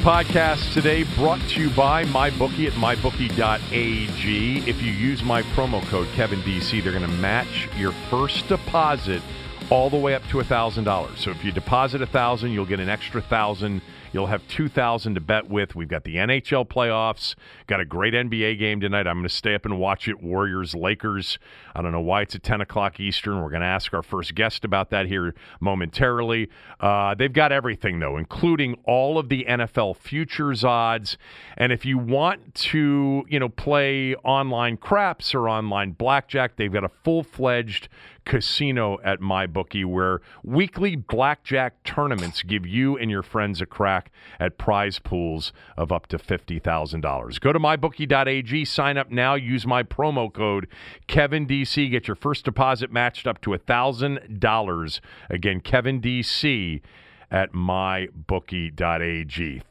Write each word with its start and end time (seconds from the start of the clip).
Podcast 0.00 0.72
today 0.72 1.02
brought 1.14 1.40
to 1.50 1.60
you 1.60 1.68
by 1.70 2.04
MyBookie 2.04 2.66
at 2.66 2.72
MyBookie.ag. 2.72 4.58
If 4.66 4.82
you 4.82 4.92
use 4.92 5.22
my 5.22 5.42
promo 5.42 5.82
code 5.88 6.06
KevinDC, 6.08 6.82
they're 6.82 6.92
going 6.94 7.04
to 7.04 7.16
match 7.18 7.68
your 7.76 7.92
first 8.08 8.48
deposit 8.48 9.20
all 9.68 9.90
the 9.90 9.98
way 9.98 10.14
up 10.14 10.22
to 10.28 10.38
$1,000. 10.38 11.18
So 11.18 11.30
if 11.30 11.44
you 11.44 11.52
deposit 11.52 12.00
1000 12.00 12.50
you'll 12.50 12.64
get 12.64 12.80
an 12.80 12.88
extra 12.88 13.20
1000 13.20 13.82
You'll 14.12 14.26
have 14.26 14.46
2,000 14.48 15.14
to 15.14 15.20
bet 15.20 15.48
with. 15.48 15.76
We've 15.76 15.88
got 15.88 16.02
the 16.02 16.16
NHL 16.16 16.66
playoffs. 16.66 17.36
Got 17.68 17.80
a 17.80 17.84
great 17.84 18.12
NBA 18.12 18.58
game 18.58 18.80
tonight. 18.80 19.06
I'm 19.06 19.18
going 19.18 19.28
to 19.28 19.34
stay 19.34 19.54
up 19.54 19.64
and 19.64 19.78
watch 19.78 20.08
it. 20.08 20.20
Warriors, 20.20 20.74
Lakers. 20.74 21.38
I 21.76 21.82
don't 21.82 21.92
know 21.92 22.00
why 22.00 22.22
it's 22.22 22.34
at 22.34 22.42
10 22.42 22.60
o'clock 22.60 22.98
Eastern. 22.98 23.40
We're 23.40 23.50
going 23.50 23.62
to 23.62 23.68
ask 23.68 23.94
our 23.94 24.02
first 24.02 24.34
guest 24.34 24.64
about 24.64 24.90
that 24.90 25.06
here 25.06 25.34
momentarily. 25.60 26.50
Uh, 26.80 27.14
they've 27.14 27.32
got 27.32 27.52
everything, 27.52 28.00
though, 28.00 28.16
including 28.16 28.76
all 28.84 29.16
of 29.16 29.28
the 29.28 29.44
NFL 29.48 29.96
futures 29.96 30.64
odds. 30.64 31.16
And 31.56 31.70
if 31.70 31.84
you 31.84 31.96
want 31.96 32.54
to, 32.56 33.24
you 33.28 33.38
know, 33.38 33.48
play 33.48 34.16
online 34.16 34.76
craps 34.76 35.34
or 35.34 35.48
online 35.48 35.92
blackjack, 35.92 36.56
they've 36.56 36.72
got 36.72 36.84
a 36.84 36.90
full 37.04 37.22
fledged 37.22 37.88
casino 38.24 38.98
at 39.02 39.20
MyBookie 39.20 39.84
where 39.84 40.20
weekly 40.42 40.96
blackjack 40.96 41.82
tournaments 41.84 42.42
give 42.42 42.66
you 42.66 42.96
and 42.96 43.10
your 43.10 43.22
friends 43.22 43.60
a 43.60 43.66
crack 43.66 44.10
at 44.38 44.58
prize 44.58 44.98
pools 44.98 45.52
of 45.76 45.92
up 45.92 46.06
to 46.08 46.18
$50,000. 46.18 47.40
Go 47.40 47.52
to 47.52 47.58
mybookie.ag, 47.58 48.64
sign 48.64 48.96
up 48.96 49.10
now, 49.10 49.34
use 49.34 49.66
my 49.66 49.82
promo 49.82 50.32
code 50.32 50.68
KevinDC, 51.08 51.90
get 51.90 52.08
your 52.08 52.14
first 52.14 52.44
deposit 52.44 52.92
matched 52.92 53.26
up 53.26 53.40
to 53.42 53.50
$1,000. 53.50 55.00
Again, 55.28 55.60
KevinDC 55.60 56.82
at 57.30 57.52
mybookie.ag. 57.52 58.82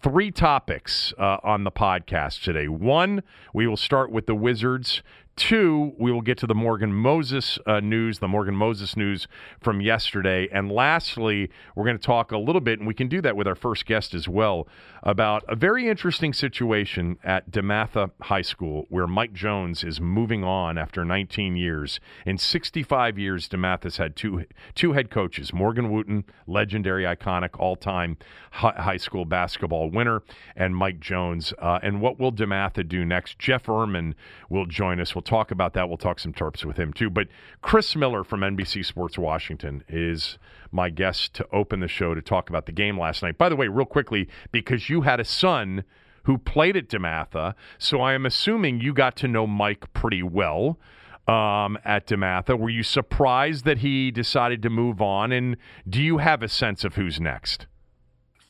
Three 0.01 0.31
topics 0.31 1.13
uh, 1.17 1.37
on 1.43 1.63
the 1.65 1.71
podcast 1.71 2.43
today. 2.43 2.67
One, 2.69 3.23
we 3.53 3.67
will 3.67 3.77
start 3.77 4.11
with 4.11 4.25
the 4.27 4.35
Wizards 4.35 5.03
Two, 5.39 5.93
we 5.97 6.11
will 6.11 6.21
get 6.21 6.37
to 6.39 6.47
the 6.47 6.53
Morgan 6.53 6.93
Moses 6.93 7.57
uh, 7.65 7.79
news, 7.79 8.19
the 8.19 8.27
Morgan 8.27 8.53
Moses 8.53 8.97
news 8.97 9.25
from 9.61 9.79
yesterday. 9.79 10.49
And 10.51 10.69
lastly, 10.69 11.49
we're 11.75 11.85
going 11.85 11.97
to 11.97 12.05
talk 12.05 12.33
a 12.33 12.37
little 12.37 12.59
bit, 12.59 12.79
and 12.79 12.85
we 12.85 12.93
can 12.93 13.07
do 13.07 13.21
that 13.21 13.37
with 13.37 13.47
our 13.47 13.55
first 13.55 13.85
guest 13.85 14.13
as 14.13 14.27
well, 14.27 14.67
about 15.01 15.45
a 15.47 15.55
very 15.55 15.87
interesting 15.87 16.33
situation 16.33 17.17
at 17.23 17.49
DeMatha 17.51 18.11
High 18.23 18.41
School 18.41 18.85
where 18.89 19.07
Mike 19.07 19.31
Jones 19.31 19.81
is 19.81 20.01
moving 20.01 20.43
on 20.43 20.77
after 20.77 21.05
19 21.05 21.55
years. 21.55 22.01
In 22.25 22.37
65 22.37 23.17
years, 23.17 23.47
DeMatha's 23.47 23.95
had 23.95 24.17
two, 24.17 24.43
two 24.75 24.91
head 24.91 25.09
coaches 25.09 25.53
Morgan 25.53 25.89
Wootten, 25.89 26.25
legendary, 26.47 27.05
iconic, 27.05 27.57
all 27.57 27.77
time 27.77 28.17
high 28.51 28.97
school 28.97 29.25
basketball 29.25 29.89
winner, 29.89 30.21
and 30.55 30.75
Mike 30.75 30.99
Jones. 30.99 31.53
Uh, 31.59 31.79
and 31.81 32.01
what 32.01 32.19
will 32.19 32.31
DeMatha 32.31 32.87
do 32.87 33.05
next? 33.05 33.39
Jeff 33.39 33.65
Ermann 33.67 34.15
will 34.49 34.65
join 34.65 34.99
us. 34.99 35.15
We'll 35.15 35.21
talk 35.29 35.51
about 35.51 35.73
that. 35.73 35.87
We'll 35.87 35.97
talk 35.97 36.19
some 36.19 36.33
Terps 36.33 36.65
with 36.65 36.77
him 36.77 36.91
too. 36.91 37.09
But 37.09 37.27
Chris 37.61 37.95
Miller 37.95 38.23
from 38.23 38.41
NBC 38.41 38.83
Sports 38.83 39.17
Washington 39.17 39.83
is 39.87 40.39
my 40.71 40.89
guest 40.89 41.33
to 41.35 41.47
open 41.53 41.79
the 41.79 41.87
show 41.87 42.15
to 42.15 42.21
talk 42.21 42.49
about 42.49 42.65
the 42.65 42.71
game 42.71 42.99
last 42.99 43.21
night. 43.21 43.37
By 43.37 43.49
the 43.49 43.55
way, 43.55 43.67
real 43.67 43.85
quickly, 43.85 44.27
because 44.51 44.89
you 44.89 45.01
had 45.01 45.19
a 45.19 45.25
son 45.25 45.83
who 46.23 46.37
played 46.37 46.75
at 46.75 46.89
DeMatha, 46.89 47.53
so 47.77 48.01
I 48.01 48.13
am 48.13 48.25
assuming 48.25 48.81
you 48.81 48.93
got 48.93 49.15
to 49.17 49.27
know 49.27 49.47
Mike 49.47 49.91
pretty 49.93 50.23
well. 50.23 50.79
Um, 51.27 51.77
at 51.85 52.07
DeMatha, 52.07 52.57
were 52.57 52.71
you 52.71 52.81
surprised 52.81 53.63
that 53.65 53.79
he 53.79 54.09
decided 54.09 54.63
to 54.63 54.69
move 54.71 54.99
on? 54.99 55.31
And 55.31 55.57
do 55.87 56.01
you 56.01 56.17
have 56.17 56.41
a 56.41 56.47
sense 56.47 56.83
of 56.83 56.95
who's 56.95 57.19
next? 57.19 57.67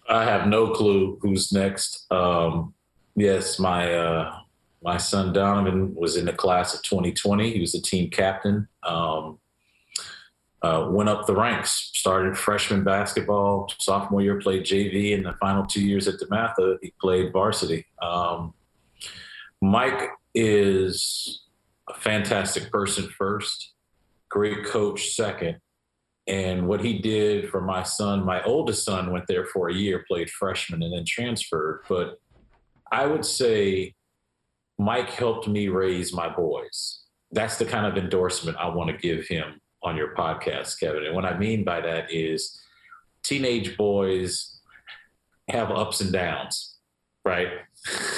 I 0.07 0.23
have 0.23 0.47
no 0.47 0.69
clue 0.69 1.19
who's 1.21 1.51
next. 1.51 2.09
Um, 2.09 2.73
yes, 3.15 3.59
my 3.59 3.93
uh, 3.93 4.39
my 4.81 4.97
son 4.97 5.33
Donovan 5.33 5.93
was 5.95 6.15
in 6.15 6.25
the 6.25 6.33
class 6.33 6.73
of 6.73 6.81
2020. 6.83 7.51
He 7.51 7.59
was 7.59 7.73
the 7.73 7.81
team 7.81 8.09
captain. 8.09 8.67
Um, 8.83 9.39
uh, 10.61 10.87
went 10.89 11.09
up 11.09 11.25
the 11.25 11.35
ranks, 11.35 11.91
started 11.93 12.37
freshman 12.37 12.83
basketball, 12.83 13.71
sophomore 13.79 14.21
year 14.21 14.39
played 14.39 14.63
JV, 14.63 15.13
and 15.13 15.25
the 15.25 15.33
final 15.33 15.65
two 15.65 15.81
years 15.81 16.07
at 16.07 16.19
DeMatha, 16.19 16.77
he 16.81 16.93
played 16.99 17.31
varsity. 17.31 17.85
Um, 18.01 18.53
Mike 19.61 20.09
is 20.35 21.43
a 21.89 21.93
fantastic 21.93 22.71
person 22.71 23.09
first, 23.17 23.73
great 24.29 24.65
coach 24.65 25.11
second. 25.11 25.59
And 26.27 26.67
what 26.67 26.81
he 26.81 26.99
did 26.99 27.49
for 27.49 27.61
my 27.61 27.81
son, 27.83 28.23
my 28.23 28.43
oldest 28.43 28.85
son 28.85 29.11
went 29.11 29.25
there 29.27 29.45
for 29.45 29.69
a 29.69 29.73
year, 29.73 30.05
played 30.07 30.29
freshman, 30.29 30.83
and 30.83 30.93
then 30.93 31.05
transferred. 31.05 31.83
But 31.89 32.19
I 32.91 33.07
would 33.07 33.25
say 33.25 33.95
Mike 34.79 35.09
helped 35.09 35.47
me 35.47 35.67
raise 35.67 36.13
my 36.13 36.29
boys. 36.29 37.01
That's 37.31 37.57
the 37.57 37.65
kind 37.65 37.85
of 37.85 38.01
endorsement 38.01 38.57
I 38.57 38.69
want 38.69 38.89
to 38.89 38.97
give 38.97 39.27
him 39.27 39.59
on 39.83 39.97
your 39.97 40.15
podcast, 40.15 40.79
Kevin. 40.79 41.05
And 41.05 41.13
what 41.13 41.25
I 41.25 41.37
mean 41.37 41.65
by 41.65 41.81
that 41.81 42.11
is 42.11 42.59
teenage 43.21 43.77
boys 43.77 44.59
have 45.49 45.69
ups 45.69 45.99
and 45.99 46.13
downs, 46.13 46.75
right? 47.25 47.49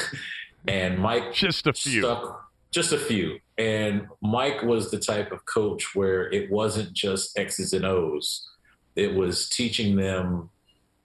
and 0.68 1.00
Mike 1.00 1.34
just 1.34 1.66
a 1.66 1.74
few. 1.74 2.04
Stuck, 2.04 2.50
just 2.70 2.94
a 2.94 2.98
few. 2.98 3.40
And 3.58 4.08
Mike 4.22 4.62
was 4.62 4.92
the 4.92 5.00
type 5.00 5.32
of 5.32 5.46
coach 5.46 5.96
where 5.96 6.32
it 6.32 6.52
wasn't 6.52 6.94
just 6.94 7.38
X's 7.38 7.74
and 7.74 7.86
O's. 7.86 8.48
It 8.96 9.16
was 9.16 9.50
teaching 9.50 9.96
them 9.96 10.52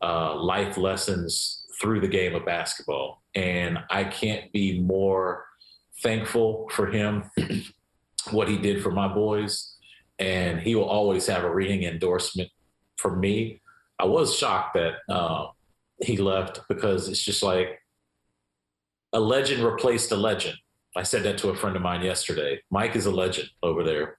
uh, 0.02 0.34
life 0.36 0.76
lessons 0.76 1.64
through 1.80 2.00
the 2.00 2.08
game 2.08 2.34
of 2.34 2.44
basketball. 2.44 3.22
And 3.34 3.78
I 3.90 4.04
can't 4.04 4.52
be 4.52 4.80
more 4.80 5.45
thankful 6.02 6.68
for 6.72 6.86
him, 6.86 7.24
what 8.30 8.48
he 8.48 8.58
did 8.58 8.82
for 8.82 8.90
my 8.90 9.08
boys. 9.08 9.74
And 10.18 10.60
he 10.60 10.74
will 10.74 10.84
always 10.84 11.26
have 11.26 11.44
a 11.44 11.54
ringing 11.54 11.84
endorsement 11.84 12.50
for 12.96 13.14
me. 13.14 13.60
I 13.98 14.04
was 14.04 14.36
shocked 14.36 14.74
that 14.74 14.94
uh, 15.08 15.48
he 16.00 16.16
left 16.16 16.60
because 16.68 17.08
it's 17.08 17.22
just 17.22 17.42
like 17.42 17.80
a 19.12 19.20
legend 19.20 19.62
replaced 19.62 20.12
a 20.12 20.16
legend. 20.16 20.56
I 20.96 21.02
said 21.02 21.22
that 21.24 21.38
to 21.38 21.50
a 21.50 21.56
friend 21.56 21.76
of 21.76 21.82
mine 21.82 22.02
yesterday. 22.02 22.60
Mike 22.70 22.96
is 22.96 23.06
a 23.06 23.10
legend 23.10 23.48
over 23.62 23.82
there. 23.82 24.18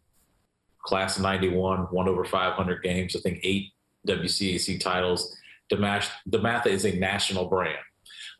Class 0.84 1.18
of 1.18 1.24
91, 1.24 1.88
won 1.92 2.08
over 2.08 2.24
500 2.24 2.84
games, 2.84 3.16
I 3.16 3.20
think 3.20 3.40
eight 3.44 3.72
WCAC 4.08 4.80
titles. 4.80 5.36
DeMatha 5.72 6.68
is 6.68 6.86
a 6.86 6.96
national 6.96 7.46
brand. 7.46 7.78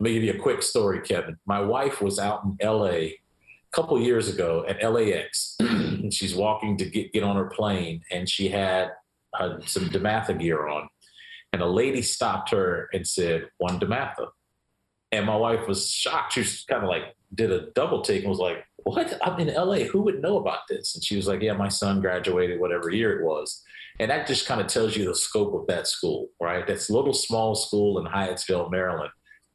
Let 0.00 0.04
me 0.04 0.14
give 0.14 0.22
you 0.22 0.32
a 0.32 0.38
quick 0.38 0.62
story, 0.62 1.00
Kevin. 1.00 1.36
My 1.46 1.60
wife 1.60 2.00
was 2.00 2.18
out 2.18 2.44
in 2.44 2.56
LA 2.66 3.08
couple 3.72 4.00
years 4.00 4.28
ago 4.28 4.64
at 4.68 4.82
LAX. 4.82 5.56
she's 6.10 6.34
walking 6.34 6.76
to 6.78 6.84
get, 6.84 7.12
get 7.12 7.22
on 7.22 7.36
her 7.36 7.46
plane, 7.46 8.02
and 8.10 8.28
she 8.28 8.48
had 8.48 8.90
had 9.34 9.68
some 9.68 9.88
DeMatha 9.90 10.38
gear 10.38 10.68
on, 10.68 10.88
and 11.52 11.62
a 11.62 11.66
lady 11.66 12.02
stopped 12.02 12.50
her 12.50 12.88
and 12.92 13.06
said, 13.06 13.48
"One 13.58 13.78
DeMatha," 13.78 14.28
and 15.12 15.26
my 15.26 15.36
wife 15.36 15.66
was 15.68 15.90
shocked. 15.90 16.34
She 16.34 16.40
was 16.40 16.64
kind 16.68 16.82
of 16.82 16.88
like 16.88 17.14
did 17.34 17.52
a 17.52 17.70
double 17.72 18.00
take 18.00 18.22
and 18.22 18.30
was 18.30 18.38
like, 18.38 18.64
"What? 18.84 19.18
I'm 19.22 19.38
in 19.40 19.54
LA. 19.54 19.84
Who 19.84 20.02
would 20.02 20.22
know 20.22 20.38
about 20.38 20.60
this?" 20.68 20.94
And 20.94 21.04
she 21.04 21.16
was 21.16 21.26
like, 21.26 21.42
"Yeah, 21.42 21.52
my 21.52 21.68
son 21.68 22.00
graduated 22.00 22.60
whatever 22.60 22.90
year 22.90 23.20
it 23.20 23.24
was." 23.24 23.62
And 24.00 24.10
that 24.10 24.26
just 24.26 24.46
kind 24.46 24.60
of 24.60 24.68
tells 24.68 24.96
you 24.96 25.04
the 25.04 25.14
scope 25.14 25.54
of 25.54 25.66
that 25.66 25.88
school, 25.88 26.28
right? 26.40 26.66
That's 26.66 26.88
little 26.88 27.12
small 27.12 27.54
school 27.54 27.98
in 27.98 28.06
Hyattsville, 28.06 28.70
Maryland, 28.70 29.10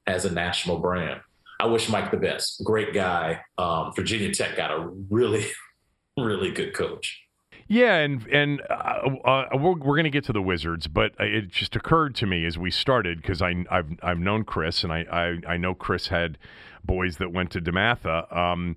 has 0.06 0.26
a 0.26 0.34
national 0.34 0.80
brand. 0.80 1.22
I 1.64 1.68
wish 1.68 1.88
Mike 1.88 2.12
the 2.12 2.18
best. 2.18 2.62
Great 2.66 2.94
guy. 2.94 3.40
Um, 3.58 3.94
Virginia 3.96 4.34
Tech 4.34 4.58
got 4.58 4.70
a 4.70 4.86
really, 5.10 5.46
really 6.18 6.52
good 6.52 6.74
coach. 6.74 7.22
Yeah, 7.70 8.00
and 8.00 8.28
and 8.28 8.62
uh, 8.70 9.08
uh, 9.24 9.46
we're, 9.54 9.76
we're 9.76 9.96
going 9.96 10.04
to 10.04 10.10
get 10.10 10.26
to 10.26 10.34
the 10.34 10.42
Wizards, 10.42 10.88
but 10.88 11.14
it 11.20 11.48
just 11.48 11.78
occurred 11.78 12.16
to 12.16 12.26
me 12.26 12.46
as 12.46 12.58
we 12.58 12.70
started 12.70 13.22
because 13.22 13.42
I 13.42 13.64
I've 13.72 13.98
I've 14.04 14.20
known 14.20 14.44
Chris 14.44 14.84
and 14.84 14.92
I, 14.92 15.06
I 15.10 15.54
I 15.54 15.58
know 15.58 15.74
Chris 15.74 16.10
had 16.10 16.38
boys 16.84 17.16
that 17.18 17.32
went 17.32 17.52
to 17.52 17.62
DeMatha. 17.62 18.36
Um, 18.36 18.76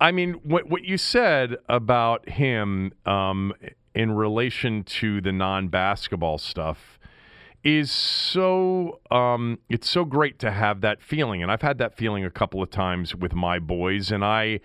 I 0.00 0.12
mean, 0.12 0.34
what 0.44 0.68
what 0.68 0.84
you 0.84 0.96
said 0.96 1.56
about 1.68 2.28
him 2.28 2.92
um, 3.04 3.52
in 3.96 4.12
relation 4.12 4.84
to 4.84 5.20
the 5.20 5.32
non 5.32 5.66
basketball 5.66 6.38
stuff 6.38 7.00
is 7.64 7.90
so 7.90 9.00
um, 9.10 9.58
it's 9.68 9.88
so 9.88 10.04
great 10.04 10.38
to 10.38 10.50
have 10.50 10.80
that 10.80 11.02
feeling 11.02 11.42
and 11.42 11.50
i've 11.50 11.62
had 11.62 11.78
that 11.78 11.96
feeling 11.96 12.24
a 12.24 12.30
couple 12.30 12.62
of 12.62 12.70
times 12.70 13.14
with 13.14 13.34
my 13.34 13.58
boys 13.58 14.10
and 14.10 14.24
i 14.24 14.60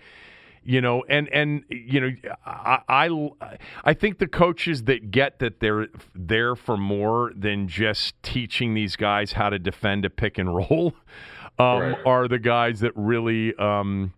you 0.64 0.80
know 0.80 1.04
and 1.08 1.28
and 1.28 1.64
you 1.68 2.00
know 2.00 2.10
I, 2.46 2.80
I 2.88 3.58
i 3.84 3.94
think 3.94 4.18
the 4.18 4.26
coaches 4.26 4.84
that 4.84 5.10
get 5.10 5.38
that 5.40 5.60
they're 5.60 5.88
there 6.14 6.56
for 6.56 6.76
more 6.76 7.32
than 7.36 7.68
just 7.68 8.14
teaching 8.22 8.74
these 8.74 8.96
guys 8.96 9.32
how 9.32 9.50
to 9.50 9.58
defend 9.58 10.04
a 10.04 10.10
pick 10.10 10.38
and 10.38 10.54
roll 10.54 10.94
um, 11.58 11.78
right. 11.78 11.98
are 12.06 12.28
the 12.28 12.38
guys 12.38 12.80
that 12.80 12.92
really 12.94 13.54
um, 13.56 14.12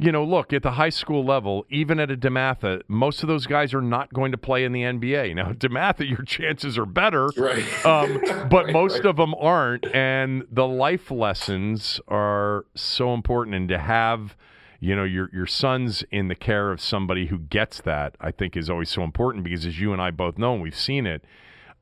you 0.00 0.10
know, 0.10 0.24
look, 0.24 0.54
at 0.54 0.62
the 0.62 0.72
high 0.72 0.88
school 0.88 1.22
level, 1.22 1.66
even 1.68 2.00
at 2.00 2.10
a 2.10 2.16
DeMatha, 2.16 2.82
most 2.88 3.22
of 3.22 3.28
those 3.28 3.46
guys 3.46 3.74
are 3.74 3.82
not 3.82 4.10
going 4.14 4.32
to 4.32 4.38
play 4.38 4.64
in 4.64 4.72
the 4.72 4.80
NBA. 4.80 5.34
Now, 5.34 5.52
DeMatha, 5.52 6.08
your 6.08 6.22
chances 6.22 6.78
are 6.78 6.86
better, 6.86 7.28
right? 7.36 7.84
Um, 7.84 8.18
but 8.48 8.64
right, 8.64 8.72
most 8.72 8.94
right. 8.94 9.06
of 9.06 9.16
them 9.16 9.34
aren't. 9.34 9.86
And 9.94 10.46
the 10.50 10.66
life 10.66 11.10
lessons 11.10 12.00
are 12.08 12.64
so 12.74 13.12
important. 13.12 13.54
And 13.54 13.68
to 13.68 13.78
have, 13.78 14.36
you 14.80 14.96
know, 14.96 15.04
your 15.04 15.28
your 15.34 15.46
sons 15.46 16.02
in 16.10 16.28
the 16.28 16.34
care 16.34 16.72
of 16.72 16.80
somebody 16.80 17.26
who 17.26 17.38
gets 17.38 17.82
that, 17.82 18.16
I 18.22 18.30
think, 18.30 18.56
is 18.56 18.70
always 18.70 18.88
so 18.88 19.02
important 19.02 19.44
because, 19.44 19.66
as 19.66 19.78
you 19.78 19.92
and 19.92 20.00
I 20.00 20.12
both 20.12 20.38
know, 20.38 20.54
and 20.54 20.62
we've 20.62 20.74
seen 20.74 21.06
it 21.06 21.26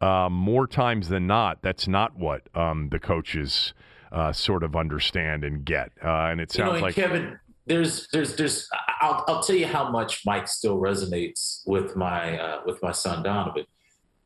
uh, 0.00 0.28
more 0.28 0.66
times 0.66 1.08
than 1.08 1.28
not. 1.28 1.62
That's 1.62 1.86
not 1.86 2.16
what 2.16 2.48
um, 2.56 2.88
the 2.88 2.98
coaches 2.98 3.74
uh, 4.10 4.32
sort 4.32 4.64
of 4.64 4.74
understand 4.74 5.44
and 5.44 5.64
get. 5.64 5.92
Uh, 6.02 6.26
and 6.30 6.40
it 6.40 6.50
sounds 6.50 6.74
you 6.74 6.78
know, 6.80 6.84
like 6.84 6.94
Kevin 6.96 7.38
there's 7.68 8.08
there's 8.12 8.36
there's 8.36 8.68
I'll, 9.00 9.24
I'll 9.28 9.42
tell 9.42 9.56
you 9.56 9.66
how 9.66 9.90
much 9.90 10.22
Mike 10.26 10.48
still 10.48 10.78
resonates 10.78 11.62
with 11.66 11.96
my 11.96 12.38
uh, 12.38 12.60
with 12.66 12.82
my 12.82 12.92
son 12.92 13.22
Donovan. 13.22 13.66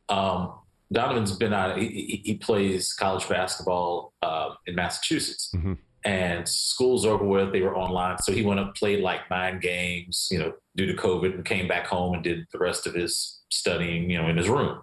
Um, 0.08 0.54
Donovan's 0.92 1.32
been 1.32 1.52
on. 1.52 1.78
He, 1.78 2.22
he 2.24 2.34
plays 2.34 2.92
college 2.92 3.28
basketball 3.28 4.12
uh, 4.22 4.50
in 4.66 4.74
Massachusetts, 4.74 5.50
mm-hmm. 5.54 5.74
and 6.04 6.48
school's 6.48 7.04
over 7.04 7.24
with. 7.24 7.52
They 7.52 7.62
were 7.62 7.76
online, 7.76 8.18
so 8.18 8.32
he 8.32 8.42
went 8.42 8.60
up 8.60 8.74
played 8.76 9.00
like 9.00 9.28
nine 9.30 9.58
games, 9.58 10.28
you 10.30 10.38
know, 10.38 10.52
due 10.76 10.86
to 10.86 10.94
COVID, 10.94 11.34
and 11.34 11.44
came 11.44 11.66
back 11.66 11.86
home 11.86 12.14
and 12.14 12.22
did 12.22 12.46
the 12.52 12.58
rest 12.58 12.86
of 12.86 12.94
his 12.94 13.40
studying, 13.50 14.10
you 14.10 14.20
know, 14.20 14.28
in 14.28 14.36
his 14.36 14.48
room. 14.48 14.82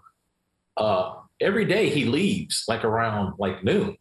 Uh, 0.78 1.14
every 1.42 1.66
day 1.66 1.90
he 1.90 2.06
leaves 2.06 2.64
like 2.68 2.84
around 2.84 3.34
like 3.38 3.64
noon. 3.64 3.96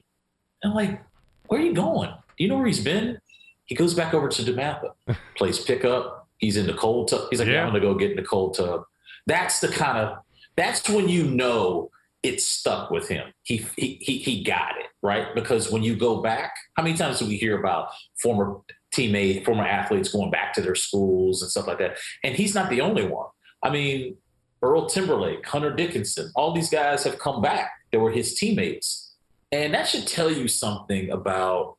And 0.62 0.72
I'm 0.72 0.74
like, 0.74 1.02
where 1.46 1.60
are 1.60 1.64
you 1.64 1.74
going? 1.74 2.10
Do 2.10 2.44
you 2.44 2.48
know 2.48 2.56
where 2.56 2.66
he's 2.66 2.82
been? 2.82 3.18
He 3.68 3.74
goes 3.74 3.94
back 3.94 4.14
over 4.14 4.28
to 4.28 4.42
DeMatha, 4.42 4.92
plays 5.36 5.60
pickup. 5.60 6.26
He's 6.38 6.56
in 6.56 6.66
the 6.66 6.74
cold 6.74 7.08
tub. 7.08 7.28
He's 7.30 7.38
like, 7.38 7.48
yeah. 7.48 7.54
yeah, 7.54 7.62
I'm 7.62 7.68
gonna 7.68 7.80
go 7.80 7.94
get 7.94 8.10
in 8.10 8.16
the 8.16 8.22
cold 8.22 8.54
tub. 8.54 8.82
That's 9.26 9.60
the 9.60 9.68
kind 9.68 9.98
of 9.98 10.18
that's 10.56 10.88
when 10.88 11.08
you 11.08 11.24
know 11.24 11.90
it 12.22 12.40
stuck 12.40 12.90
with 12.90 13.08
him. 13.08 13.32
He 13.42 13.64
he 13.76 13.98
he, 14.00 14.18
he 14.18 14.42
got 14.42 14.72
it 14.78 14.86
right 15.02 15.34
because 15.34 15.70
when 15.70 15.82
you 15.82 15.96
go 15.96 16.20
back, 16.22 16.54
how 16.76 16.82
many 16.82 16.96
times 16.96 17.18
do 17.18 17.26
we 17.26 17.36
hear 17.36 17.58
about 17.58 17.88
former 18.20 18.58
teammate, 18.94 19.44
former 19.44 19.66
athletes 19.66 20.10
going 20.10 20.30
back 20.30 20.54
to 20.54 20.62
their 20.62 20.74
schools 20.74 21.42
and 21.42 21.50
stuff 21.50 21.66
like 21.66 21.78
that? 21.78 21.98
And 22.24 22.34
he's 22.34 22.54
not 22.54 22.70
the 22.70 22.80
only 22.80 23.06
one. 23.06 23.28
I 23.62 23.70
mean, 23.70 24.16
Earl 24.62 24.88
Timberlake, 24.88 25.46
Hunter 25.46 25.74
Dickinson, 25.74 26.32
all 26.34 26.52
these 26.52 26.70
guys 26.70 27.04
have 27.04 27.18
come 27.18 27.42
back. 27.42 27.70
They 27.92 27.98
were 27.98 28.10
his 28.10 28.34
teammates, 28.34 29.14
and 29.52 29.74
that 29.74 29.88
should 29.88 30.06
tell 30.06 30.30
you 30.30 30.48
something 30.48 31.10
about 31.10 31.77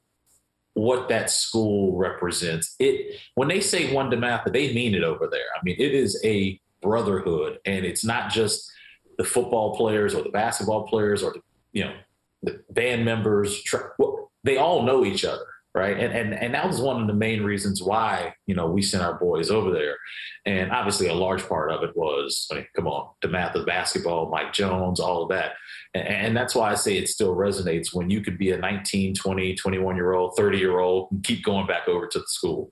what 0.80 1.10
that 1.10 1.30
school 1.30 1.98
represents. 1.98 2.76
It 2.80 3.20
when 3.36 3.48
they 3.48 3.62
say 3.62 3.94
one 3.94 4.10
DeMatha, 4.10 4.52
they 4.52 4.74
mean 4.74 4.96
it 4.96 5.04
over 5.04 5.28
there. 5.28 5.48
I 5.56 5.60
mean, 5.64 5.76
it 5.80 5.94
is 5.94 6.20
a 6.24 6.60
brotherhood, 6.81 7.60
and 7.66 7.86
it's 7.86 8.06
not 8.06 8.31
just 8.31 8.72
the 9.18 9.24
football 9.24 9.76
players 9.76 10.14
or 10.14 10.24
the 10.24 10.30
basketball 10.30 10.88
players 10.88 11.22
or 11.22 11.34
the, 11.34 11.42
you 11.74 11.84
know 11.84 11.94
the 12.44 12.64
band 12.70 13.06
members. 13.06 13.62
They 14.44 14.58
all 14.58 14.84
know 14.84 15.04
each 15.04 15.26
other 15.26 15.46
right? 15.75 15.98
And 15.98 16.13
and 16.13 16.33
and 16.33 16.54
that 16.54 16.66
was 16.68 16.81
one 16.81 17.01
of 17.01 17.07
the 17.07 17.13
main 17.13 17.44
reasons 17.44 17.81
why 17.81 18.33
you 18.48 18.56
know 18.56 18.68
we 18.68 18.81
sent 18.81 19.04
our 19.04 19.19
boys 19.19 19.50
over 19.50 19.71
there, 19.71 19.98
and 20.45 20.71
obviously 20.71 21.07
a 21.07 21.13
large 21.13 21.48
part 21.48 21.71
of 21.71 21.83
it 21.83 21.95
was 21.95 22.48
I 22.51 22.56
mean, 22.56 22.68
come 22.75 22.88
on, 22.88 23.12
DeMatha 23.24 23.66
basketball, 23.66 24.30
Mike 24.30 24.54
Jones, 24.54 25.00
all 25.00 25.24
of 25.24 25.30
that, 25.30 25.54
and, 25.94 26.07
and, 26.07 26.38
that's 26.38 26.56
why 26.56 26.71
I 26.71 26.75
say 26.75 26.98
it 26.98 27.07
still 27.07 27.36
resonates 27.36 27.94
when 27.94 28.10
you 28.10 28.21
could 28.21 28.38
be 28.38 28.51
a 28.51 28.57
19, 28.57 29.16
20, 29.16 29.56
21 29.56 29.95
year 29.95 30.13
old, 30.13 30.36
30 30.36 30.57
year 30.57 30.80
old, 30.80 31.10
and 31.12 31.24
keep 31.24 31.44
going 31.44 31.68
back 31.68 31.88
over 31.88 32.07
to 32.07 32.19
the 32.19 32.27
school. 32.27 32.72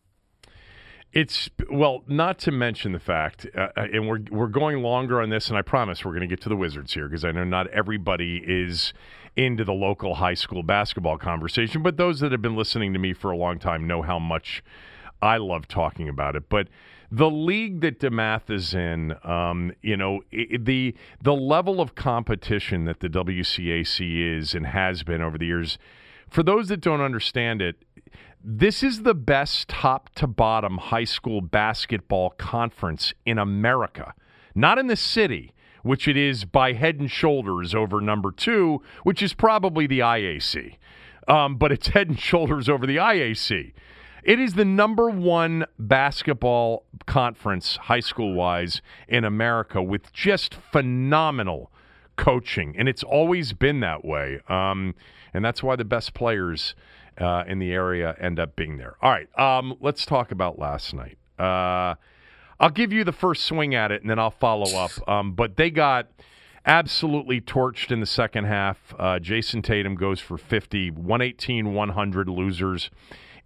It's 1.14 1.50
well, 1.70 2.04
not 2.08 2.38
to 2.40 2.52
mention 2.52 2.92
the 2.92 3.00
fact, 3.00 3.48
uh, 3.56 3.70
uh 3.78 3.88
and 3.94 4.08
we're 4.08 4.20
we're 4.30 4.48
going 4.48 4.82
longer 4.82 5.22
on 5.22 5.30
this, 5.30 5.50
and 5.50 5.58
I 5.58 5.62
promise 5.62 6.04
we're 6.04 6.12
going 6.12 6.22
to 6.22 6.28
get 6.28 6.42
to 6.42 6.50
the 6.50 6.58
Wizards 6.58 6.94
here 6.94 7.08
because 7.08 7.24
I 7.24 7.32
know 7.32 7.44
not 7.44 7.68
everybody 7.68 8.44
is 8.46 8.94
into 9.38 9.64
the 9.64 9.74
local 9.74 10.16
high 10.16 10.34
school 10.34 10.64
basketball 10.64 11.18
conversation, 11.18 11.84
but 11.84 11.96
those 11.96 12.20
that 12.20 12.32
have 12.32 12.42
been 12.42 12.56
listening 12.56 12.92
to 12.92 13.00
me 13.00 13.14
for 13.14 13.32
a 13.32 13.38
long 13.38 13.60
time 13.60 13.86
know 13.86 14.02
how 14.02 14.18
much 14.18 14.64
I 15.22 15.38
love 15.38 15.68
talking 15.68 16.10
about 16.10 16.36
it. 16.36 16.50
But 16.50 16.68
the 17.12 17.30
league 17.30 17.82
that 17.82 18.00
DeMath 18.00 18.50
is 18.50 18.74
in, 18.74 19.16
um, 19.24 19.72
you 19.82 19.96
know, 19.96 20.22
it, 20.32 20.66
the 20.66 20.96
the 21.22 21.36
level 21.36 21.80
of 21.80 21.96
competition 21.96 22.86
that 22.86 23.00
the 23.00 23.08
WCAC 23.08 24.38
is 24.38 24.54
and 24.56 24.66
has 24.66 25.04
been 25.04 25.22
over 25.22 25.38
the 25.38 25.46
years. 25.46 25.78
For 26.30 26.44
those 26.44 26.68
that 26.68 26.82
don't 26.82 27.00
understand 27.00 27.62
it, 27.62 27.78
this 28.44 28.84
is 28.84 29.04
the 29.04 29.14
best 29.14 29.70
top 29.70 30.14
to 30.16 30.28
bottom 30.28 30.78
high 30.78 31.06
school 31.06 31.42
basketball 31.42 32.32
conference 32.32 33.14
in 33.26 33.38
America, 33.38 34.14
not 34.56 34.78
in 34.78 34.88
the 34.88 34.98
city 34.98 35.54
which 35.88 36.08
it 36.08 36.18
is 36.18 36.46
by 36.46 36.74
head 36.74 37.00
and 37.00 37.10
shoulders 37.10 37.74
over 37.74 38.02
number 38.02 38.32
two, 38.32 38.82
which 39.04 39.22
is 39.22 39.34
probably 39.34 39.88
the 39.88 40.00
IAC. 40.00 40.76
Um, 41.28 41.56
but 41.56 41.72
it's 41.72 41.88
head 41.98 42.10
and 42.10 42.20
shoulders 42.20 42.70
over 42.70 42.86
the 42.86 42.98
IAC. 42.98 43.74
It 44.24 44.40
is 44.40 44.56
the 44.56 44.66
number 44.66 45.10
one 45.10 45.66
basketball 45.80 46.86
conference, 47.06 47.78
high 47.78 48.02
school 48.02 48.34
wise, 48.34 48.82
in 49.08 49.24
America 49.24 49.82
with 49.82 50.12
just 50.12 50.54
phenomenal 50.54 51.72
coaching. 52.18 52.76
And 52.78 52.90
it's 52.90 53.04
always 53.04 53.54
been 53.54 53.80
that 53.80 54.04
way. 54.04 54.42
Um, 54.50 54.96
and 55.34 55.46
that's 55.46 55.64
why 55.64 55.78
the 55.78 55.86
best 55.86 56.14
players 56.14 56.76
uh, 57.20 57.44
in 57.48 57.60
the 57.60 57.72
area 57.72 58.16
end 58.20 58.40
up 58.40 58.56
being 58.56 58.78
there. 58.78 58.98
All 59.02 59.12
right, 59.12 59.40
um, 59.40 59.76
let's 59.80 60.06
talk 60.06 60.32
about 60.32 60.60
last 60.60 60.94
night. 60.94 61.18
Uh, 61.40 61.96
I'll 62.60 62.70
give 62.70 62.92
you 62.92 63.04
the 63.04 63.12
first 63.12 63.44
swing 63.46 63.76
at 63.76 63.92
it, 63.92 64.02
and 64.02 64.10
then 64.10 64.20
I'll 64.20 64.32
follow 64.32 64.78
up. 64.78 64.92
Um, 65.08 65.34
but 65.34 65.58
they 65.58 65.70
got 65.70 66.08
absolutely 66.66 67.40
torched 67.40 67.92
in 67.92 68.00
the 68.00 68.06
second 68.06 68.46
half. 68.46 68.96
Uh, 68.98 69.20
Jayson 69.20 69.62
Tatum 69.62 69.96
goes 69.96 70.20
for 70.20 70.38
50, 70.38 70.92
118, 70.92 71.74
100 71.74 72.30
losers 72.30 72.90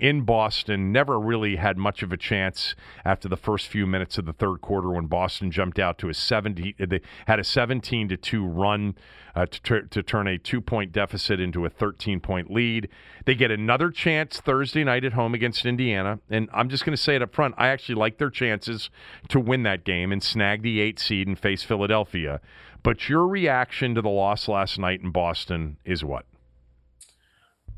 in 0.01 0.21
Boston. 0.21 0.91
Never 0.91 1.19
really 1.19 1.57
had 1.57 1.77
much 1.77 2.01
of 2.01 2.11
a 2.11 2.17
chance 2.17 2.75
after 3.05 3.29
the 3.29 3.37
first 3.37 3.67
few 3.67 3.85
minutes 3.85 4.17
of 4.17 4.25
the 4.25 4.33
third 4.33 4.59
quarter 4.59 4.89
when 4.89 5.05
Boston 5.05 5.51
jumped 5.51 5.77
out 5.77 5.99
to 5.99 6.09
a 6.09 6.13
70. 6.13 6.75
They 6.79 7.01
had 7.27 7.39
a 7.39 7.43
17 7.43 8.09
to 8.09 8.17
two 8.17 8.45
run 8.45 8.95
uh, 9.35 9.45
to, 9.63 9.83
to 9.83 10.03
turn 10.03 10.27
a 10.27 10.39
two 10.39 10.59
point 10.59 10.91
deficit 10.91 11.39
into 11.39 11.65
a 11.65 11.69
13 11.69 12.19
point 12.19 12.51
lead. 12.51 12.89
They 13.25 13.35
get 13.35 13.51
another 13.51 13.91
chance 13.91 14.39
Thursday 14.39 14.83
night 14.83 15.05
at 15.05 15.13
home 15.13 15.35
against 15.35 15.65
Indiana. 15.65 16.19
And 16.29 16.49
I'm 16.51 16.67
just 16.67 16.83
going 16.83 16.95
to 16.95 17.01
say 17.01 17.15
it 17.15 17.21
up 17.21 17.33
front 17.33 17.53
I 17.57 17.67
actually 17.67 17.95
like 17.95 18.17
their 18.17 18.31
chances 18.31 18.89
to 19.29 19.39
win 19.39 19.61
that 19.63 19.85
game 19.85 20.11
and 20.11 20.21
snag 20.21 20.63
the 20.63 20.81
eight 20.81 20.99
seed 20.99 21.27
and 21.27 21.37
face 21.37 21.61
Philadelphia. 21.61 22.41
But 22.83 23.07
your 23.07 23.27
reaction 23.27 23.93
to 23.93 24.01
the 24.01 24.09
loss 24.09 24.47
last 24.47 24.79
night 24.79 25.01
in 25.01 25.11
Boston 25.11 25.77
is 25.85 26.03
what? 26.03 26.25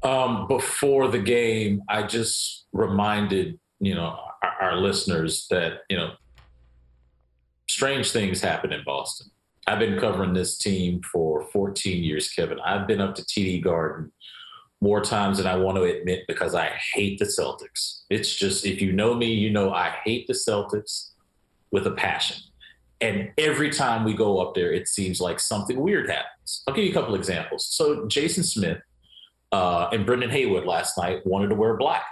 Um, 0.04 0.48
before 0.48 1.08
the 1.08 1.20
game, 1.20 1.82
I 1.90 2.04
just 2.04 2.66
reminded 2.74 3.60
you 3.80 3.96
know 3.96 4.18
our, 4.44 4.56
our 4.62 4.76
listeners 4.78 5.48
that 5.50 5.82
you 5.90 5.98
know 5.98 6.12
strange 7.70 8.12
things 8.12 8.42
happen 8.42 8.72
in 8.72 8.84
Boston. 8.84 9.32
I've 9.66 9.80
been 9.80 10.00
covering 10.00 10.34
this 10.34 10.58
team 10.58 11.02
for 11.12 11.48
14 11.54 12.04
years, 12.04 12.30
Kevin. 12.30 12.60
I've 12.60 12.86
been 12.86 13.00
up 13.00 13.16
to 13.16 13.22
TD 13.22 13.64
Garden 13.64 14.12
more 14.82 15.02
times 15.02 15.38
than 15.38 15.48
I 15.48 15.56
want 15.56 15.78
to 15.78 15.84
admit 15.84 16.26
because 16.28 16.54
I 16.54 16.72
hate 16.94 17.18
the 17.18 17.26
Celtics. 17.26 18.02
It's 18.10 18.36
just, 18.36 18.66
if 18.66 18.82
you 18.82 18.92
know 18.92 19.14
me, 19.14 19.34
you 19.34 19.50
know 19.50 19.74
I 19.74 19.96
hate 20.04 20.28
the 20.28 20.34
Celtics 20.34 21.12
with 21.72 21.88
a 21.88 21.92
passion. 21.92 22.38
And 23.00 23.32
every 23.38 23.70
time 23.70 24.04
we 24.04 24.14
go 24.14 24.40
up 24.40 24.54
there, 24.54 24.74
it 24.74 24.90
seems 24.90 25.22
like 25.22 25.40
something 25.40 25.80
weird 25.80 26.10
happens. 26.10 26.64
I'll 26.68 26.74
give 26.74 26.84
you 26.84 26.92
a 26.92 26.94
couple 26.94 27.16
examples. 27.16 27.66
So, 27.66 28.06
Jason 28.08 28.44
Smith 28.44 28.80
uh, 29.54 29.88
and 29.92 30.04
Brendan 30.04 30.32
Haywood 30.32 30.66
last 30.66 30.98
night 30.98 31.24
wanted 31.28 31.50
to 31.50 31.56
wear 31.56 31.78
black. 31.78 32.08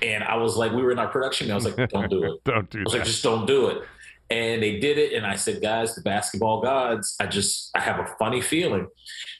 And 0.00 0.24
I 0.24 0.36
was 0.36 0.56
like, 0.56 0.72
we 0.72 0.82
were 0.82 0.90
in 0.90 0.98
our 0.98 1.08
production. 1.08 1.50
I 1.50 1.54
was 1.54 1.66
like, 1.66 1.90
don't 1.90 2.08
do 2.08 2.24
it. 2.24 2.32
don't 2.44 2.70
do 2.70 2.78
I 2.78 2.82
was 2.84 2.92
that. 2.92 2.98
like, 3.00 3.06
just 3.06 3.22
don't 3.22 3.46
do 3.46 3.66
it. 3.68 3.82
And 4.30 4.62
they 4.62 4.80
did 4.80 4.96
it. 4.96 5.12
And 5.12 5.26
I 5.26 5.36
said, 5.36 5.60
guys, 5.60 5.94
the 5.94 6.00
basketball 6.00 6.62
gods, 6.62 7.14
I 7.20 7.26
just, 7.26 7.70
I 7.76 7.80
have 7.80 8.00
a 8.00 8.06
funny 8.18 8.40
feeling. 8.40 8.88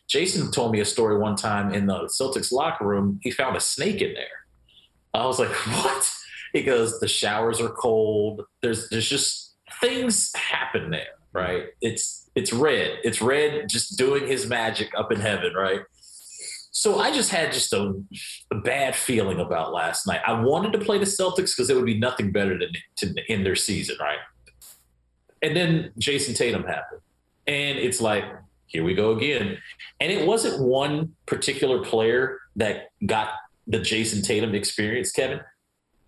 Jason 0.06 0.50
told 0.52 0.70
me 0.70 0.80
a 0.80 0.84
story 0.84 1.18
one 1.18 1.34
time 1.34 1.72
in 1.72 1.86
the 1.86 2.10
Celtics 2.20 2.52
locker 2.52 2.86
room. 2.86 3.20
He 3.22 3.30
found 3.30 3.56
a 3.56 3.60
snake 3.60 4.02
in 4.02 4.12
there. 4.12 4.44
I 5.14 5.24
was 5.24 5.38
like, 5.38 5.48
what? 5.66 6.14
He 6.52 6.62
goes, 6.62 7.00
the 7.00 7.08
showers 7.08 7.58
are 7.60 7.70
cold. 7.70 8.42
There's, 8.60 8.90
there's 8.90 9.08
just 9.08 9.54
things 9.80 10.30
happen 10.34 10.90
there, 10.90 11.06
right? 11.32 11.68
It's, 11.80 12.28
it's 12.34 12.52
Red. 12.52 12.98
It's 13.02 13.22
Red 13.22 13.70
just 13.70 13.96
doing 13.96 14.26
his 14.26 14.46
magic 14.46 14.92
up 14.96 15.10
in 15.10 15.20
heaven, 15.20 15.54
right? 15.54 15.80
So 16.76 16.98
I 16.98 17.10
just 17.10 17.30
had 17.30 17.52
just 17.52 17.72
a, 17.72 17.94
a 18.52 18.56
bad 18.56 18.94
feeling 18.94 19.40
about 19.40 19.72
last 19.72 20.06
night. 20.06 20.20
I 20.26 20.38
wanted 20.38 20.74
to 20.74 20.78
play 20.78 20.98
the 20.98 21.06
Celtics 21.06 21.56
because 21.56 21.70
it 21.70 21.74
would 21.74 21.86
be 21.86 21.98
nothing 21.98 22.32
better 22.32 22.58
than 22.58 22.68
to 22.96 23.14
end 23.30 23.46
their 23.46 23.56
season, 23.56 23.96
right? 23.98 24.18
And 25.40 25.56
then 25.56 25.90
Jayson 25.98 26.34
Tatum 26.34 26.64
happened. 26.64 27.00
And 27.46 27.78
it's 27.78 28.02
like, 28.02 28.24
here 28.66 28.84
we 28.84 28.94
go 28.94 29.12
again. 29.12 29.56
And 30.00 30.12
it 30.12 30.26
wasn't 30.26 30.60
one 30.60 31.14
particular 31.24 31.82
player 31.82 32.40
that 32.56 32.90
got 33.06 33.30
the 33.66 33.78
Jayson 33.78 34.22
Tatum 34.22 34.54
experience, 34.54 35.10
Kevin. 35.12 35.40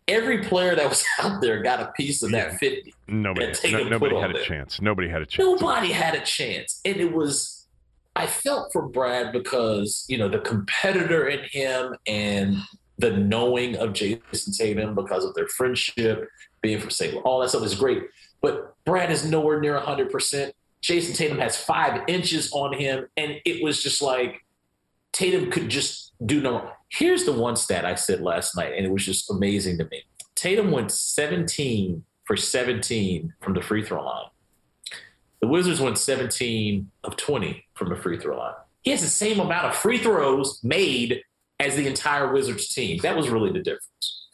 Every 0.06 0.42
player 0.44 0.76
that 0.76 0.86
was 0.86 1.02
out 1.18 1.40
there 1.40 1.62
got 1.62 1.80
a 1.80 1.92
piece 1.92 2.22
of 2.22 2.30
that 2.32 2.58
50. 2.58 2.92
nobody, 3.08 3.46
that 3.46 3.72
no- 3.72 3.88
nobody 3.88 4.16
had 4.16 4.30
a 4.32 4.34
there. 4.34 4.42
chance. 4.42 4.82
Nobody 4.82 5.08
had 5.08 5.22
a 5.22 5.26
chance. 5.26 5.38
Nobody 5.62 5.92
had 5.92 6.14
a 6.14 6.20
chance. 6.20 6.82
And 6.84 6.96
it 6.96 7.10
was, 7.10 7.57
I 8.18 8.26
felt 8.26 8.72
for 8.72 8.88
Brad 8.88 9.32
because, 9.32 10.04
you 10.08 10.18
know, 10.18 10.28
the 10.28 10.40
competitor 10.40 11.28
in 11.28 11.44
him 11.44 11.94
and 12.08 12.56
the 12.98 13.12
knowing 13.12 13.76
of 13.76 13.92
Jayson 13.92 14.52
Tatum 14.58 14.96
because 14.96 15.24
of 15.24 15.34
their 15.34 15.46
friendship, 15.46 16.28
being 16.60 16.80
from 16.80 16.90
St. 16.90 17.14
all 17.24 17.40
that 17.40 17.50
stuff 17.50 17.62
is 17.62 17.76
great. 17.76 18.02
But 18.42 18.74
Brad 18.84 19.12
is 19.12 19.24
nowhere 19.24 19.60
near 19.60 19.78
100%. 19.78 20.50
Jayson 20.82 21.14
Tatum 21.14 21.38
has 21.38 21.56
five 21.56 22.02
inches 22.08 22.50
on 22.52 22.72
him. 22.72 23.06
And 23.16 23.36
it 23.44 23.62
was 23.62 23.84
just 23.84 24.02
like 24.02 24.44
Tatum 25.12 25.52
could 25.52 25.68
just 25.68 26.12
do 26.26 26.40
no. 26.40 26.72
Here's 26.88 27.24
the 27.24 27.32
one 27.32 27.54
stat 27.54 27.84
I 27.84 27.94
said 27.94 28.20
last 28.20 28.56
night, 28.56 28.72
and 28.76 28.84
it 28.84 28.90
was 28.90 29.04
just 29.04 29.30
amazing 29.30 29.78
to 29.78 29.84
me. 29.84 30.02
Tatum 30.34 30.72
went 30.72 30.90
17 30.90 32.02
for 32.24 32.36
17 32.36 33.32
from 33.40 33.54
the 33.54 33.62
free 33.62 33.84
throw 33.84 34.04
line. 34.04 34.26
The 35.40 35.46
Wizards 35.46 35.80
went 35.80 35.98
17 35.98 36.90
of 37.04 37.16
20 37.16 37.64
from 37.74 37.88
the 37.88 37.96
free 37.96 38.18
throw 38.18 38.38
line. 38.38 38.54
He 38.82 38.90
has 38.90 39.00
the 39.00 39.08
same 39.08 39.40
amount 39.40 39.66
of 39.66 39.74
free 39.74 39.98
throws 39.98 40.60
made 40.62 41.22
as 41.60 41.76
the 41.76 41.86
entire 41.86 42.32
Wizards 42.32 42.68
team. 42.68 42.98
That 43.02 43.16
was 43.16 43.28
really 43.28 43.52
the 43.52 43.60
difference. 43.60 44.26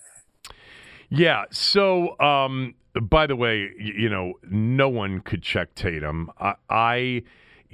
Yeah. 1.08 1.44
So, 1.50 2.18
um, 2.20 2.74
by 3.00 3.26
the 3.26 3.36
way, 3.36 3.70
you 3.78 4.08
know, 4.08 4.34
no 4.50 4.88
one 4.88 5.20
could 5.20 5.42
check 5.42 5.74
Tatum. 5.74 6.30
I, 6.38 6.54
I 6.68 7.22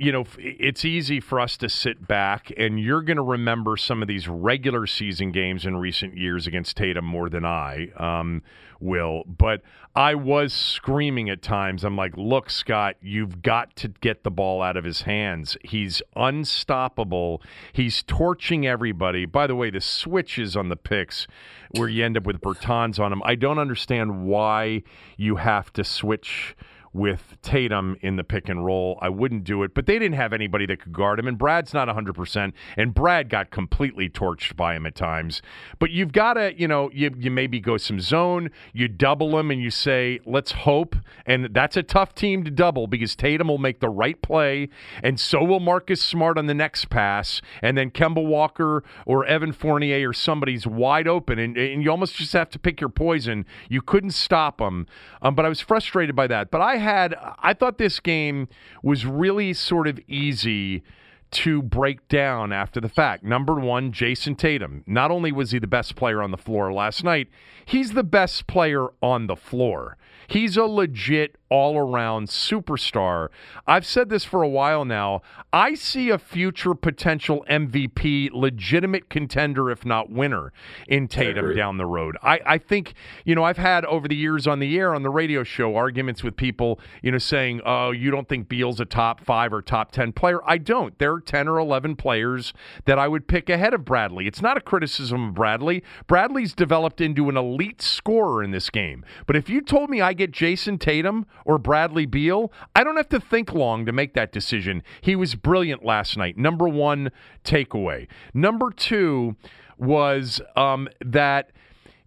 you 0.00 0.12
know, 0.12 0.24
it's 0.38 0.82
easy 0.86 1.20
for 1.20 1.38
us 1.38 1.58
to 1.58 1.68
sit 1.68 2.08
back, 2.08 2.50
and 2.56 2.80
you're 2.80 3.02
going 3.02 3.18
to 3.18 3.22
remember 3.22 3.76
some 3.76 4.00
of 4.00 4.08
these 4.08 4.28
regular 4.28 4.86
season 4.86 5.30
games 5.30 5.66
in 5.66 5.76
recent 5.76 6.16
years 6.16 6.46
against 6.46 6.78
Tatum 6.78 7.04
more 7.04 7.28
than 7.28 7.44
I 7.44 7.90
um, 7.98 8.42
will. 8.80 9.24
But 9.26 9.60
I 9.94 10.14
was 10.14 10.54
screaming 10.54 11.28
at 11.28 11.42
times. 11.42 11.84
I'm 11.84 11.96
like, 11.96 12.16
look, 12.16 12.48
Scott, 12.48 12.96
you've 13.02 13.42
got 13.42 13.76
to 13.76 13.88
get 13.88 14.24
the 14.24 14.30
ball 14.30 14.62
out 14.62 14.78
of 14.78 14.84
his 14.84 15.02
hands. 15.02 15.58
He's 15.62 16.00
unstoppable. 16.16 17.42
He's 17.74 18.02
torching 18.02 18.66
everybody. 18.66 19.26
By 19.26 19.46
the 19.46 19.54
way, 19.54 19.68
the 19.68 19.82
switches 19.82 20.56
on 20.56 20.70
the 20.70 20.76
picks 20.76 21.26
where 21.72 21.90
you 21.90 22.06
end 22.06 22.16
up 22.16 22.24
with 22.24 22.40
Bertans 22.40 22.98
on 22.98 23.12
him, 23.12 23.20
I 23.26 23.34
don't 23.34 23.58
understand 23.58 24.24
why 24.24 24.82
you 25.18 25.36
have 25.36 25.74
to 25.74 25.84
switch 25.84 26.56
with 26.92 27.36
Tatum 27.42 27.96
in 28.00 28.16
the 28.16 28.24
pick 28.24 28.48
and 28.48 28.64
roll. 28.64 28.98
I 29.00 29.08
wouldn't 29.08 29.44
do 29.44 29.62
it, 29.62 29.74
but 29.74 29.86
they 29.86 29.98
didn't 29.98 30.16
have 30.16 30.32
anybody 30.32 30.66
that 30.66 30.80
could 30.80 30.92
guard 30.92 31.18
him, 31.18 31.28
and 31.28 31.38
Brad's 31.38 31.72
not 31.72 31.88
100%, 31.88 32.52
and 32.76 32.94
Brad 32.94 33.28
got 33.28 33.50
completely 33.50 34.08
torched 34.08 34.56
by 34.56 34.74
him 34.74 34.86
at 34.86 34.96
times. 34.96 35.40
But 35.78 35.90
you've 35.90 36.12
got 36.12 36.34
to, 36.34 36.58
you 36.58 36.66
know, 36.66 36.90
you, 36.92 37.14
you 37.16 37.30
maybe 37.30 37.60
go 37.60 37.76
some 37.76 38.00
zone, 38.00 38.50
you 38.72 38.88
double 38.88 39.38
him, 39.38 39.50
and 39.50 39.62
you 39.62 39.70
say, 39.70 40.18
let's 40.26 40.52
hope. 40.52 40.96
And 41.26 41.50
that's 41.52 41.76
a 41.76 41.82
tough 41.82 42.14
team 42.14 42.44
to 42.44 42.50
double 42.50 42.88
because 42.88 43.14
Tatum 43.14 43.48
will 43.48 43.58
make 43.58 43.80
the 43.80 43.88
right 43.88 44.20
play, 44.20 44.68
and 45.02 45.20
so 45.20 45.44
will 45.44 45.60
Marcus 45.60 46.02
Smart 46.02 46.38
on 46.38 46.46
the 46.46 46.54
next 46.54 46.90
pass, 46.90 47.40
and 47.62 47.78
then 47.78 47.90
Kemba 47.90 48.24
Walker 48.24 48.82
or 49.06 49.24
Evan 49.26 49.52
Fournier 49.52 50.08
or 50.08 50.12
somebody's 50.12 50.66
wide 50.66 51.06
open, 51.06 51.38
and, 51.38 51.56
and 51.56 51.84
you 51.84 51.90
almost 51.90 52.16
just 52.16 52.32
have 52.32 52.50
to 52.50 52.58
pick 52.58 52.80
your 52.80 52.90
poison. 52.90 53.46
You 53.68 53.80
couldn't 53.80 54.10
stop 54.10 54.58
them, 54.58 54.86
um, 55.22 55.36
but 55.36 55.46
I 55.46 55.48
was 55.48 55.60
frustrated 55.60 56.16
by 56.16 56.26
that. 56.26 56.50
But 56.50 56.60
I 56.60 56.79
had, 56.80 57.14
I 57.38 57.54
thought 57.54 57.78
this 57.78 58.00
game 58.00 58.48
was 58.82 59.06
really 59.06 59.52
sort 59.52 59.86
of 59.86 60.00
easy 60.08 60.82
to 61.30 61.62
break 61.62 62.08
down 62.08 62.52
after 62.52 62.80
the 62.80 62.88
fact. 62.88 63.22
Number 63.22 63.54
one, 63.54 63.92
Jayson 63.92 64.34
Tatum. 64.36 64.82
Not 64.86 65.10
only 65.10 65.30
was 65.30 65.52
he 65.52 65.58
the 65.58 65.66
best 65.66 65.94
player 65.94 66.22
on 66.22 66.32
the 66.32 66.36
floor 66.36 66.72
last 66.72 67.04
night, 67.04 67.28
he's 67.64 67.92
the 67.92 68.02
best 68.02 68.46
player 68.46 68.88
on 69.00 69.28
the 69.28 69.36
floor. 69.36 69.96
He's 70.30 70.56
a 70.56 70.62
legit 70.64 71.36
all 71.48 71.76
around 71.76 72.28
superstar. 72.28 73.28
I've 73.66 73.84
said 73.84 74.08
this 74.08 74.24
for 74.24 74.44
a 74.44 74.48
while 74.48 74.84
now. 74.84 75.22
I 75.52 75.74
see 75.74 76.08
a 76.10 76.18
future 76.18 76.74
potential 76.74 77.44
MVP, 77.50 78.30
legitimate 78.32 79.08
contender, 79.10 79.68
if 79.68 79.84
not 79.84 80.08
winner, 80.08 80.52
in 80.86 81.08
Tatum 81.08 81.56
down 81.56 81.76
the 81.76 81.86
road. 81.86 82.16
I, 82.22 82.38
I 82.46 82.58
think, 82.58 82.94
you 83.24 83.34
know, 83.34 83.42
I've 83.42 83.56
had 83.56 83.84
over 83.86 84.06
the 84.06 84.14
years 84.14 84.46
on 84.46 84.60
the 84.60 84.78
air, 84.78 84.94
on 84.94 85.02
the 85.02 85.10
radio 85.10 85.42
show, 85.42 85.74
arguments 85.74 86.22
with 86.22 86.36
people, 86.36 86.78
you 87.02 87.10
know, 87.10 87.18
saying, 87.18 87.60
oh, 87.66 87.90
you 87.90 88.12
don't 88.12 88.28
think 88.28 88.48
Beal's 88.48 88.78
a 88.78 88.84
top 88.84 89.24
five 89.24 89.52
or 89.52 89.60
top 89.60 89.90
10 89.90 90.12
player. 90.12 90.38
I 90.48 90.58
don't. 90.58 90.96
There 91.00 91.14
are 91.14 91.20
10 91.20 91.48
or 91.48 91.58
11 91.58 91.96
players 91.96 92.52
that 92.84 93.00
I 93.00 93.08
would 93.08 93.26
pick 93.26 93.50
ahead 93.50 93.74
of 93.74 93.84
Bradley. 93.84 94.28
It's 94.28 94.40
not 94.40 94.56
a 94.56 94.60
criticism 94.60 95.30
of 95.30 95.34
Bradley. 95.34 95.82
Bradley's 96.06 96.54
developed 96.54 97.00
into 97.00 97.28
an 97.28 97.36
elite 97.36 97.82
scorer 97.82 98.44
in 98.44 98.52
this 98.52 98.70
game. 98.70 99.04
But 99.26 99.34
if 99.34 99.48
you 99.48 99.62
told 99.62 99.90
me 99.90 100.00
I 100.00 100.14
get 100.26 100.32
Jayson 100.32 100.78
Tatum 100.78 101.26
or 101.44 101.58
Bradley 101.58 102.06
Beal, 102.06 102.52
I 102.74 102.84
don't 102.84 102.96
have 102.96 103.08
to 103.10 103.20
think 103.20 103.52
long 103.52 103.86
to 103.86 103.92
make 103.92 104.14
that 104.14 104.32
decision. 104.32 104.82
He 105.00 105.16
was 105.16 105.34
brilliant 105.34 105.84
last 105.84 106.16
night. 106.16 106.36
Number 106.36 106.68
one 106.68 107.10
takeaway. 107.44 108.06
Number 108.34 108.70
two 108.70 109.36
was 109.78 110.40
um, 110.56 110.88
that 111.00 111.50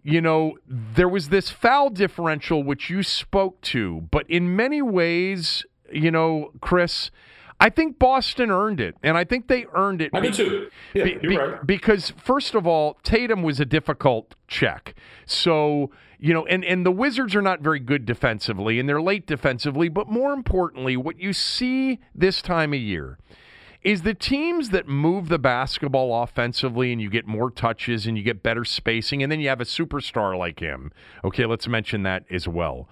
you 0.04 0.20
know, 0.20 0.58
there 0.68 1.08
was 1.08 1.30
this 1.30 1.50
foul 1.50 1.90
differential 1.90 2.62
which 2.62 2.90
you 2.90 3.04
spoke 3.04 3.62
to, 3.62 4.02
but 4.12 4.30
in 4.30 4.54
many 4.54 4.82
ways, 4.82 5.66
you 5.92 6.12
know, 6.12 6.52
Chris, 6.60 7.10
I 7.60 7.70
think 7.70 8.00
Boston 8.00 8.52
earned 8.52 8.82
it, 8.82 8.96
and 9.02 9.18
I 9.18 9.24
think 9.24 9.48
they 9.48 9.66
earned 9.74 10.02
it. 10.02 10.10
I 10.14 10.20
do 10.20 10.32
too. 10.32 10.70
Yeah, 10.94 11.04
be- 11.06 11.12
you're 11.12 11.30
be- 11.30 11.38
right. 11.38 11.66
Because 11.66 12.12
first 12.18 12.54
of 12.54 12.68
all, 12.68 12.98
Tatum 13.04 13.44
was 13.44 13.62
a 13.62 13.66
difficult 13.66 14.36
check. 14.48 14.94
So, 15.26 15.90
you 16.24 16.34
know, 16.34 16.46
and, 16.46 16.64
and 16.64 16.86
the 16.86 16.92
Wizards 16.92 17.36
are 17.36 17.42
not 17.42 17.60
very 17.60 17.82
good 17.82 18.06
defensively 18.06 18.80
and 18.80 18.88
they're 18.88 19.02
late 19.02 19.28
defensively, 19.28 19.90
but 19.90 20.08
more 20.08 20.32
importantly, 20.32 20.96
what 20.96 21.20
you 21.20 21.34
see 21.34 22.00
this 22.16 22.42
time 22.42 22.72
of 22.72 22.80
year 22.80 23.18
is 23.82 24.04
the 24.04 24.14
teams 24.14 24.70
that 24.70 24.88
move 24.88 25.28
the 25.28 25.38
basketball 25.38 26.24
offensively 26.24 26.94
and 26.94 27.02
you 27.02 27.10
get 27.10 27.28
more 27.28 27.52
touches 27.52 28.08
and 28.08 28.18
you 28.18 28.24
get 28.24 28.42
better 28.42 28.64
spacing 28.64 29.22
and 29.22 29.30
then 29.30 29.42
you 29.42 29.50
have 29.50 29.60
a 29.60 29.66
superstar 29.66 30.38
like 30.38 30.62
him. 30.62 30.94
Okay, 31.26 31.46
let's 31.46 31.68
mention 31.68 32.04
that 32.04 32.24
as 32.32 32.48
well. 32.48 32.88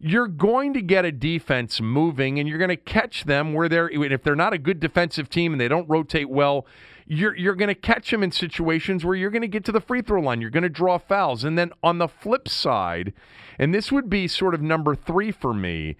You're 0.00 0.26
going 0.26 0.74
to 0.74 0.82
get 0.82 1.04
a 1.04 1.12
defense 1.12 1.80
moving 1.80 2.40
and 2.40 2.48
you're 2.48 2.58
going 2.58 2.68
to 2.68 2.76
catch 2.76 3.22
them 3.26 3.54
where 3.54 3.68
they're 3.68 3.90
if 3.90 4.24
they're 4.24 4.34
not 4.34 4.54
a 4.54 4.58
good 4.58 4.80
defensive 4.80 5.30
team 5.30 5.52
and 5.52 5.60
they 5.60 5.68
don't 5.68 5.88
rotate 5.88 6.28
well, 6.28 6.66
you're 7.12 7.36
you're 7.36 7.54
going 7.54 7.68
to 7.68 7.74
catch 7.74 8.10
them 8.10 8.22
in 8.22 8.32
situations 8.32 9.04
where 9.04 9.14
you're 9.14 9.30
going 9.30 9.42
to 9.42 9.48
get 9.48 9.64
to 9.66 9.72
the 9.72 9.80
free 9.80 10.00
throw 10.00 10.20
line, 10.20 10.40
you're 10.40 10.50
going 10.50 10.62
to 10.62 10.68
draw 10.68 10.96
fouls. 10.96 11.44
And 11.44 11.58
then 11.58 11.70
on 11.82 11.98
the 11.98 12.08
flip 12.08 12.48
side, 12.48 13.12
and 13.58 13.74
this 13.74 13.92
would 13.92 14.08
be 14.08 14.26
sort 14.26 14.54
of 14.54 14.62
number 14.62 14.94
3 14.94 15.30
for 15.30 15.52
me, 15.52 15.96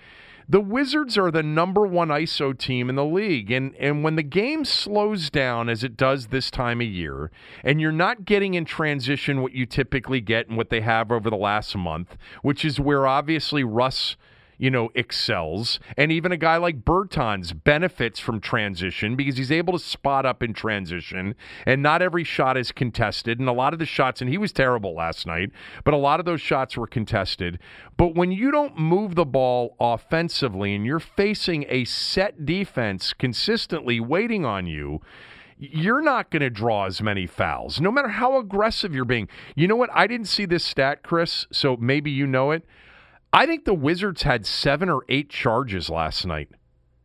the 0.48 0.60
Wizards 0.60 1.18
are 1.18 1.30
the 1.30 1.42
number 1.42 1.86
one 1.86 2.08
ISO 2.08 2.56
team 2.56 2.88
in 2.88 2.96
the 2.96 3.04
league. 3.04 3.50
And, 3.50 3.74
and 3.76 4.02
when 4.02 4.16
the 4.16 4.22
game 4.22 4.64
slows 4.64 5.28
down, 5.28 5.68
as 5.68 5.84
it 5.84 5.96
does 5.96 6.28
this 6.28 6.50
time 6.50 6.80
of 6.80 6.86
year, 6.86 7.30
and 7.62 7.80
you're 7.80 7.92
not 7.92 8.24
getting 8.24 8.54
in 8.54 8.64
transition 8.64 9.42
what 9.42 9.52
you 9.52 9.66
typically 9.66 10.20
get 10.20 10.48
and 10.48 10.56
what 10.56 10.70
they 10.70 10.80
have 10.80 11.12
over 11.12 11.28
the 11.28 11.36
last 11.36 11.76
month, 11.76 12.16
which 12.40 12.64
is 12.64 12.80
where 12.80 13.06
obviously 13.06 13.62
Russ 13.62 14.16
you 14.58 14.70
know, 14.70 14.90
excels. 14.94 15.80
And 15.96 16.12
even 16.12 16.32
a 16.32 16.36
guy 16.36 16.56
like 16.56 16.84
Bertans 16.84 17.52
benefits 17.64 18.20
from 18.20 18.40
transition 18.40 19.16
because 19.16 19.36
he's 19.36 19.52
able 19.52 19.72
to 19.72 19.78
spot 19.78 20.24
up 20.26 20.42
in 20.42 20.54
transition. 20.54 21.34
And 21.66 21.82
not 21.82 22.02
every 22.02 22.24
shot 22.24 22.56
is 22.56 22.72
contested. 22.72 23.40
And 23.40 23.48
a 23.48 23.52
lot 23.52 23.72
of 23.72 23.78
the 23.78 23.86
shots, 23.86 24.20
and 24.20 24.30
he 24.30 24.38
was 24.38 24.52
terrible 24.52 24.94
last 24.94 25.26
night, 25.26 25.50
but 25.84 25.94
a 25.94 25.98
lot 25.98 26.20
of 26.20 26.26
those 26.26 26.40
shots 26.40 26.76
were 26.76 26.86
contested. 26.86 27.58
But 27.96 28.14
when 28.14 28.32
you 28.32 28.50
don't 28.50 28.78
move 28.78 29.14
the 29.14 29.24
ball 29.24 29.76
offensively 29.80 30.74
and 30.74 30.86
you're 30.86 31.00
facing 31.00 31.66
a 31.68 31.84
set 31.84 32.46
defense 32.46 33.12
consistently 33.12 34.00
waiting 34.00 34.44
on 34.44 34.66
you, 34.66 35.00
you're 35.58 36.02
not 36.02 36.30
going 36.30 36.40
to 36.40 36.50
draw 36.50 36.86
as 36.86 37.00
many 37.00 37.26
fouls, 37.26 37.80
no 37.80 37.90
matter 37.92 38.08
how 38.08 38.36
aggressive 38.36 38.94
you're 38.94 39.04
being. 39.04 39.28
You 39.54 39.68
know 39.68 39.76
what? 39.76 39.90
I 39.92 40.06
didn't 40.08 40.26
see 40.26 40.44
this 40.44 40.64
stat, 40.64 41.02
Chris, 41.04 41.46
so 41.52 41.76
maybe 41.76 42.10
you 42.10 42.26
know 42.26 42.50
it. 42.50 42.64
I 43.32 43.46
think 43.46 43.64
the 43.64 43.74
Wizards 43.74 44.22
had 44.22 44.44
seven 44.44 44.88
or 44.88 45.04
eight 45.08 45.30
charges 45.30 45.88
last 45.88 46.26
night. 46.26 46.50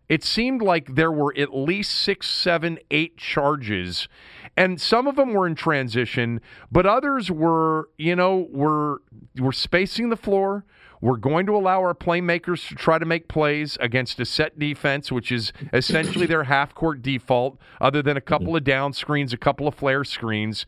It 0.10 0.24
seemed 0.24 0.62
like 0.62 0.96
there 0.96 1.12
were 1.12 1.34
at 1.38 1.54
least 1.54 1.92
six, 1.92 2.30
seven, 2.30 2.80
eight 2.92 3.18
charges, 3.18 4.08
and 4.56 4.80
some 4.80 5.06
of 5.06 5.18
them 5.18 5.34
were 5.34 5.46
in 5.46 5.56
transition, 5.56 6.40
but 6.72 6.86
others 6.86 7.30
were, 7.30 7.90
you 7.98 8.16
know, 8.16 8.48
were 8.50 9.02
were 9.38 9.52
spacing 9.52 10.10
the 10.10 10.18
floor. 10.18 10.66
We're 11.00 11.18
going 11.18 11.46
to 11.46 11.56
allow 11.56 11.82
our 11.82 11.94
playmakers 11.94 12.68
to 12.70 12.76
try 12.76 12.98
to 12.98 13.06
make 13.06 13.28
plays 13.28 13.78
against 13.80 14.20
a 14.20 14.26
set 14.26 14.58
defense, 14.58 15.12
which 15.12 15.32
is 15.32 15.54
essentially 15.72 16.26
their 16.26 16.46
half 16.46 16.74
court 16.74 17.04
default, 17.04 17.60
other 17.80 18.02
than 18.02 18.18
a 18.18 18.22
couple 18.22 18.48
mm-hmm. 18.48 18.56
of 18.58 18.64
down 18.64 18.94
screens, 18.94 19.32
a 19.32 19.38
couple 19.38 19.68
of 19.68 19.76
flare 19.76 20.04
screens 20.04 20.66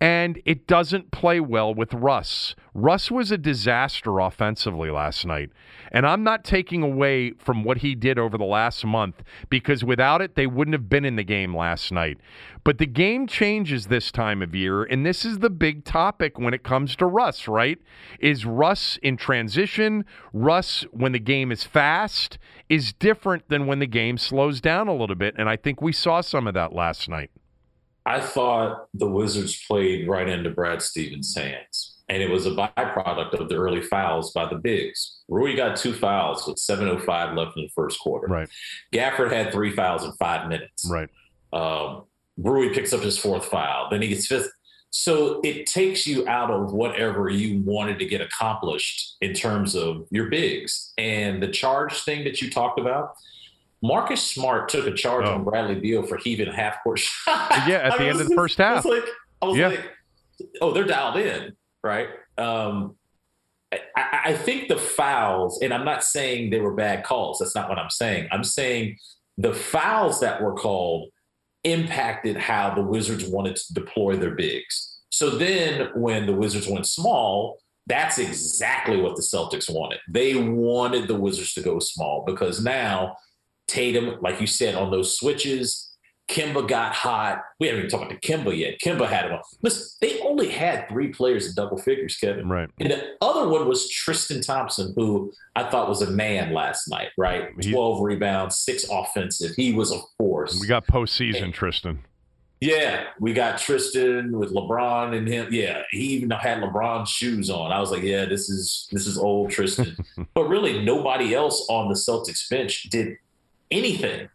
and 0.00 0.40
it 0.44 0.66
doesn't 0.66 1.10
play 1.10 1.40
well 1.40 1.74
with 1.74 1.94
Russ. 1.94 2.54
Russ 2.74 3.10
was 3.10 3.30
a 3.30 3.38
disaster 3.38 4.18
offensively 4.18 4.90
last 4.90 5.24
night, 5.24 5.50
and 5.92 6.06
I'm 6.06 6.24
not 6.24 6.44
taking 6.44 6.82
away 6.82 7.32
from 7.38 7.62
what 7.62 7.78
he 7.78 7.94
did 7.94 8.18
over 8.18 8.36
the 8.36 8.44
last 8.44 8.84
month 8.84 9.22
because 9.48 9.84
without 9.84 10.20
it, 10.20 10.34
they 10.34 10.46
wouldn't 10.46 10.74
have 10.74 10.88
been 10.88 11.04
in 11.04 11.16
the 11.16 11.22
game 11.22 11.56
last 11.56 11.92
night. 11.92 12.18
But 12.64 12.78
the 12.78 12.86
game 12.86 13.26
changes 13.26 13.86
this 13.86 14.10
time 14.10 14.42
of 14.42 14.54
year, 14.54 14.82
and 14.82 15.06
this 15.06 15.24
is 15.24 15.38
the 15.38 15.50
big 15.50 15.84
topic 15.84 16.38
when 16.38 16.54
it 16.54 16.64
comes 16.64 16.96
to 16.96 17.06
Russ, 17.06 17.46
right? 17.46 17.78
Is 18.18 18.44
Russ 18.44 18.98
in 19.02 19.16
transition? 19.16 20.04
Russ, 20.32 20.84
when 20.90 21.12
the 21.12 21.18
game 21.18 21.52
is 21.52 21.62
fast, 21.62 22.38
is 22.68 22.92
different 22.92 23.48
than 23.48 23.66
when 23.66 23.78
the 23.78 23.86
game 23.86 24.18
slows 24.18 24.60
down 24.60 24.88
a 24.88 24.94
little 24.94 25.16
bit, 25.16 25.34
and 25.38 25.48
I 25.48 25.56
think 25.56 25.80
we 25.80 25.92
saw 25.92 26.20
some 26.20 26.46
of 26.46 26.54
that 26.54 26.72
last 26.72 27.08
night. 27.08 27.30
I 28.06 28.20
thought 28.20 28.88
the 28.92 29.08
Wizards 29.08 29.64
played 29.66 30.08
right 30.08 30.28
into 30.28 30.50
Brad 30.50 30.82
Stevens' 30.82 31.34
hands, 31.34 31.96
and 32.08 32.22
it 32.22 32.30
was 32.30 32.46
a 32.46 32.50
byproduct 32.50 33.40
of 33.40 33.48
the 33.48 33.56
early 33.56 33.80
fouls 33.80 34.32
by 34.32 34.46
the 34.48 34.56
bigs. 34.56 35.22
Rui 35.28 35.56
got 35.56 35.76
two 35.76 35.94
fouls 35.94 36.46
with 36.46 36.58
7:05 36.58 37.36
left 37.36 37.56
in 37.56 37.62
the 37.64 37.70
first 37.74 37.98
quarter. 38.00 38.26
Right. 38.26 38.48
Gafford 38.92 39.32
had 39.32 39.52
three 39.52 39.70
fouls 39.70 40.04
in 40.04 40.12
five 40.12 40.48
minutes. 40.48 40.86
Right. 40.88 41.08
Um, 41.52 42.04
Rui 42.36 42.74
picks 42.74 42.92
up 42.92 43.00
his 43.00 43.16
fourth 43.16 43.46
foul, 43.46 43.88
then 43.90 44.02
he 44.02 44.08
gets 44.08 44.26
fifth. 44.26 44.50
So 44.90 45.40
it 45.42 45.66
takes 45.66 46.06
you 46.06 46.26
out 46.28 46.52
of 46.52 46.72
whatever 46.72 47.28
you 47.28 47.60
wanted 47.62 47.98
to 47.98 48.04
get 48.04 48.20
accomplished 48.20 49.16
in 49.20 49.34
terms 49.34 49.74
of 49.74 50.06
your 50.10 50.26
bigs. 50.26 50.92
And 50.98 51.42
the 51.42 51.48
charge 51.48 52.02
thing 52.02 52.22
that 52.24 52.40
you 52.40 52.48
talked 52.48 52.78
about, 52.78 53.14
Marcus 53.84 54.22
Smart 54.22 54.70
took 54.70 54.86
a 54.86 54.94
charge 54.94 55.26
oh. 55.26 55.34
on 55.34 55.44
Bradley 55.44 55.74
Beal 55.74 56.02
for 56.02 56.16
heaving 56.16 56.48
a 56.48 56.56
half 56.56 56.82
court 56.82 57.00
shot. 57.00 57.68
Yeah, 57.68 57.76
at 57.76 57.98
the 57.98 58.04
end 58.04 58.18
of 58.18 58.28
the 58.30 58.34
first 58.34 58.56
half. 58.56 58.86
I 58.86 58.88
was 58.88 58.98
like, 58.98 59.08
I 59.42 59.46
was 59.46 59.58
yeah. 59.58 59.68
like 59.68 59.90
oh, 60.62 60.72
they're 60.72 60.84
dialed 60.84 61.18
in, 61.18 61.54
right? 61.82 62.08
Um, 62.38 62.96
I, 63.94 64.20
I 64.24 64.32
think 64.32 64.68
the 64.68 64.78
fouls, 64.78 65.60
and 65.60 65.74
I'm 65.74 65.84
not 65.84 66.02
saying 66.02 66.48
they 66.48 66.60
were 66.60 66.72
bad 66.72 67.04
calls. 67.04 67.40
That's 67.40 67.54
not 67.54 67.68
what 67.68 67.78
I'm 67.78 67.90
saying. 67.90 68.28
I'm 68.32 68.42
saying 68.42 68.96
the 69.36 69.52
fouls 69.52 70.18
that 70.20 70.42
were 70.42 70.54
called 70.54 71.10
impacted 71.64 72.38
how 72.38 72.74
the 72.74 72.82
Wizards 72.82 73.26
wanted 73.26 73.56
to 73.56 73.74
deploy 73.74 74.16
their 74.16 74.34
bigs. 74.34 75.00
So 75.10 75.28
then 75.28 75.90
when 75.94 76.24
the 76.24 76.32
Wizards 76.32 76.68
went 76.68 76.86
small, 76.86 77.58
that's 77.86 78.18
exactly 78.18 78.96
what 78.96 79.16
the 79.16 79.22
Celtics 79.22 79.68
wanted. 79.68 79.98
They 80.08 80.36
wanted 80.36 81.06
the 81.06 81.16
Wizards 81.16 81.52
to 81.54 81.60
go 81.60 81.78
small 81.80 82.24
because 82.26 82.64
now 82.64 83.16
Tatum, 83.66 84.18
like 84.20 84.40
you 84.40 84.46
said, 84.46 84.74
on 84.74 84.90
those 84.90 85.18
switches. 85.18 85.90
Kemba 86.28 86.66
got 86.66 86.94
hot. 86.94 87.42
We 87.60 87.66
haven't 87.66 87.84
even 87.84 87.90
talked 87.90 88.10
about 88.10 88.22
Kemba 88.22 88.56
yet. 88.56 88.80
Kemba 88.82 89.06
had 89.06 89.30
one. 89.30 89.40
Listen, 89.62 89.86
they 90.00 90.20
only 90.20 90.48
had 90.48 90.88
three 90.88 91.08
players 91.08 91.46
in 91.46 91.54
double 91.54 91.76
figures, 91.76 92.16
Kevin. 92.16 92.48
Right. 92.48 92.70
And 92.80 92.90
the 92.90 93.16
other 93.20 93.46
one 93.46 93.68
was 93.68 93.90
Tristan 93.90 94.40
Thompson, 94.40 94.94
who 94.96 95.32
I 95.54 95.64
thought 95.64 95.88
was 95.88 96.00
a 96.00 96.10
man 96.10 96.54
last 96.54 96.88
night, 96.88 97.08
right? 97.18 97.48
He, 97.60 97.72
12 97.72 98.00
rebounds, 98.00 98.58
six 98.58 98.86
offensive. 98.90 99.54
He 99.54 99.74
was 99.74 99.92
a 99.92 99.98
force. 100.16 100.58
We 100.58 100.66
got 100.66 100.86
postseason, 100.86 101.44
and, 101.44 101.54
Tristan. 101.54 102.04
Yeah, 102.60 103.04
we 103.20 103.34
got 103.34 103.58
Tristan 103.58 104.38
with 104.38 104.54
LeBron 104.54 105.14
and 105.14 105.28
him. 105.28 105.48
Yeah, 105.50 105.82
he 105.90 105.98
even 106.14 106.30
had 106.30 106.62
LeBron's 106.62 107.10
shoes 107.10 107.50
on. 107.50 107.70
I 107.70 107.78
was 107.78 107.90
like, 107.90 108.02
yeah, 108.02 108.24
this 108.24 108.48
is 108.48 108.88
this 108.90 109.06
is 109.06 109.18
old 109.18 109.50
Tristan. 109.50 109.94
but 110.34 110.44
really, 110.44 110.82
nobody 110.82 111.34
else 111.34 111.66
on 111.68 111.88
the 111.88 111.94
Celtics 111.94 112.48
bench 112.48 112.84
did 112.84 113.18
anything. 113.70 114.28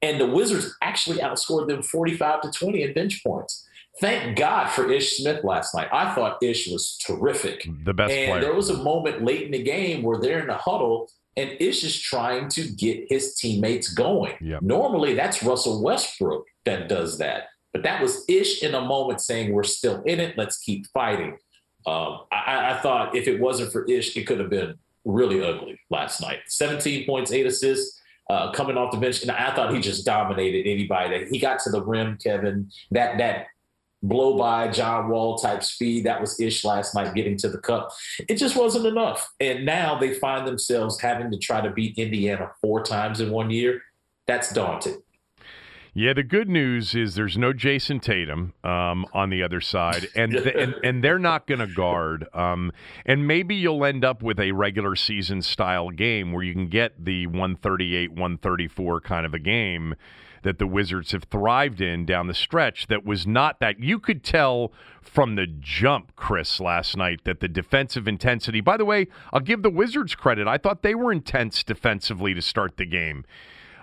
And 0.00 0.20
the 0.20 0.26
Wizards 0.26 0.76
actually 0.82 1.18
outscored 1.18 1.68
them 1.68 1.82
45 1.82 2.42
to 2.42 2.50
20 2.50 2.82
in 2.82 2.92
bench 2.92 3.22
points. 3.22 3.66
Thank 4.00 4.36
God 4.36 4.68
for 4.68 4.90
Ish 4.90 5.18
Smith 5.18 5.44
last 5.44 5.74
night. 5.74 5.88
I 5.92 6.14
thought 6.14 6.42
Ish 6.42 6.68
was 6.68 6.98
terrific. 7.06 7.68
The 7.84 7.92
best 7.92 8.12
and 8.12 8.30
player. 8.30 8.40
there 8.40 8.54
was 8.54 8.70
a 8.70 8.82
moment 8.82 9.24
late 9.24 9.42
in 9.42 9.52
the 9.52 9.62
game 9.62 10.02
where 10.02 10.18
they're 10.18 10.40
in 10.40 10.46
the 10.46 10.54
huddle 10.54 11.10
and 11.36 11.56
Ish 11.60 11.84
is 11.84 12.00
trying 12.00 12.48
to 12.50 12.68
get 12.68 13.06
his 13.08 13.34
teammates 13.36 13.92
going. 13.92 14.34
Yep. 14.40 14.62
Normally, 14.62 15.14
that's 15.14 15.42
Russell 15.42 15.82
Westbrook 15.82 16.46
that 16.64 16.88
does 16.88 17.18
that. 17.18 17.48
But 17.72 17.82
that 17.84 18.02
was 18.02 18.24
Ish 18.28 18.62
in 18.62 18.74
a 18.74 18.80
moment 18.80 19.20
saying, 19.20 19.52
We're 19.52 19.62
still 19.62 20.02
in 20.02 20.20
it. 20.20 20.36
Let's 20.36 20.58
keep 20.58 20.86
fighting. 20.88 21.38
Um, 21.86 22.20
I, 22.30 22.72
I 22.72 22.78
thought 22.82 23.14
if 23.16 23.26
it 23.28 23.40
wasn't 23.40 23.72
for 23.72 23.84
Ish, 23.86 24.16
it 24.16 24.26
could 24.26 24.40
have 24.40 24.50
been 24.50 24.74
really 25.04 25.42
ugly 25.42 25.80
last 25.90 26.20
night. 26.20 26.40
17 26.46 27.06
points, 27.06 27.32
eight 27.32 27.46
assists 27.46 28.00
uh, 28.30 28.52
coming 28.52 28.76
off 28.76 28.92
the 28.92 28.98
bench, 28.98 29.22
and 29.22 29.30
I 29.30 29.54
thought 29.54 29.74
he 29.74 29.80
just 29.80 30.04
dominated 30.04 30.68
anybody. 30.68 31.26
He 31.30 31.38
got 31.38 31.60
to 31.60 31.70
the 31.70 31.82
rim, 31.82 32.18
Kevin. 32.22 32.70
That 32.90 33.18
that 33.18 33.46
blow 34.02 34.36
by 34.36 34.68
John 34.68 35.08
Wall 35.08 35.38
type 35.38 35.62
speed 35.62 36.04
that 36.04 36.20
was 36.20 36.40
ish 36.40 36.64
last 36.64 36.94
night 36.94 37.14
getting 37.14 37.36
to 37.38 37.48
the 37.48 37.58
cup. 37.58 37.92
It 38.28 38.36
just 38.36 38.56
wasn't 38.56 38.86
enough, 38.86 39.28
and 39.40 39.64
now 39.64 39.98
they 39.98 40.14
find 40.14 40.46
themselves 40.46 41.00
having 41.00 41.30
to 41.30 41.38
try 41.38 41.60
to 41.60 41.70
beat 41.70 41.98
Indiana 41.98 42.50
four 42.60 42.82
times 42.82 43.20
in 43.20 43.30
one 43.30 43.50
year. 43.50 43.82
That's 44.26 44.52
daunting. 44.52 45.02
Yeah, 45.94 46.14
the 46.14 46.22
good 46.22 46.48
news 46.48 46.94
is 46.94 47.16
there's 47.16 47.36
no 47.36 47.52
Jayson 47.52 48.00
Tatum 48.00 48.54
um, 48.64 49.04
on 49.12 49.28
the 49.28 49.42
other 49.42 49.60
side, 49.60 50.08
and 50.16 50.32
th- 50.32 50.54
and, 50.56 50.74
and 50.82 51.04
they're 51.04 51.18
not 51.18 51.46
going 51.46 51.60
to 51.60 51.66
guard. 51.66 52.26
Um, 52.32 52.72
and 53.04 53.26
maybe 53.26 53.54
you'll 53.54 53.84
end 53.84 54.02
up 54.02 54.22
with 54.22 54.40
a 54.40 54.52
regular 54.52 54.96
season 54.96 55.42
style 55.42 55.90
game 55.90 56.32
where 56.32 56.42
you 56.42 56.54
can 56.54 56.68
get 56.68 57.04
the 57.04 57.26
138, 57.26 58.10
134 58.10 59.00
kind 59.02 59.26
of 59.26 59.34
a 59.34 59.38
game 59.38 59.94
that 60.42 60.58
the 60.58 60.66
Wizards 60.66 61.12
have 61.12 61.24
thrived 61.24 61.82
in 61.82 62.06
down 62.06 62.26
the 62.26 62.34
stretch. 62.34 62.86
That 62.86 63.04
was 63.04 63.26
not 63.26 63.60
that 63.60 63.78
you 63.78 63.98
could 63.98 64.24
tell 64.24 64.72
from 65.02 65.36
the 65.36 65.46
jump, 65.46 66.16
Chris, 66.16 66.58
last 66.58 66.96
night 66.96 67.24
that 67.24 67.40
the 67.40 67.48
defensive 67.48 68.08
intensity. 68.08 68.62
By 68.62 68.78
the 68.78 68.86
way, 68.86 69.08
I'll 69.30 69.40
give 69.40 69.62
the 69.62 69.70
Wizards 69.70 70.14
credit. 70.14 70.48
I 70.48 70.56
thought 70.56 70.82
they 70.82 70.94
were 70.94 71.12
intense 71.12 71.62
defensively 71.62 72.32
to 72.32 72.40
start 72.40 72.78
the 72.78 72.86
game. 72.86 73.26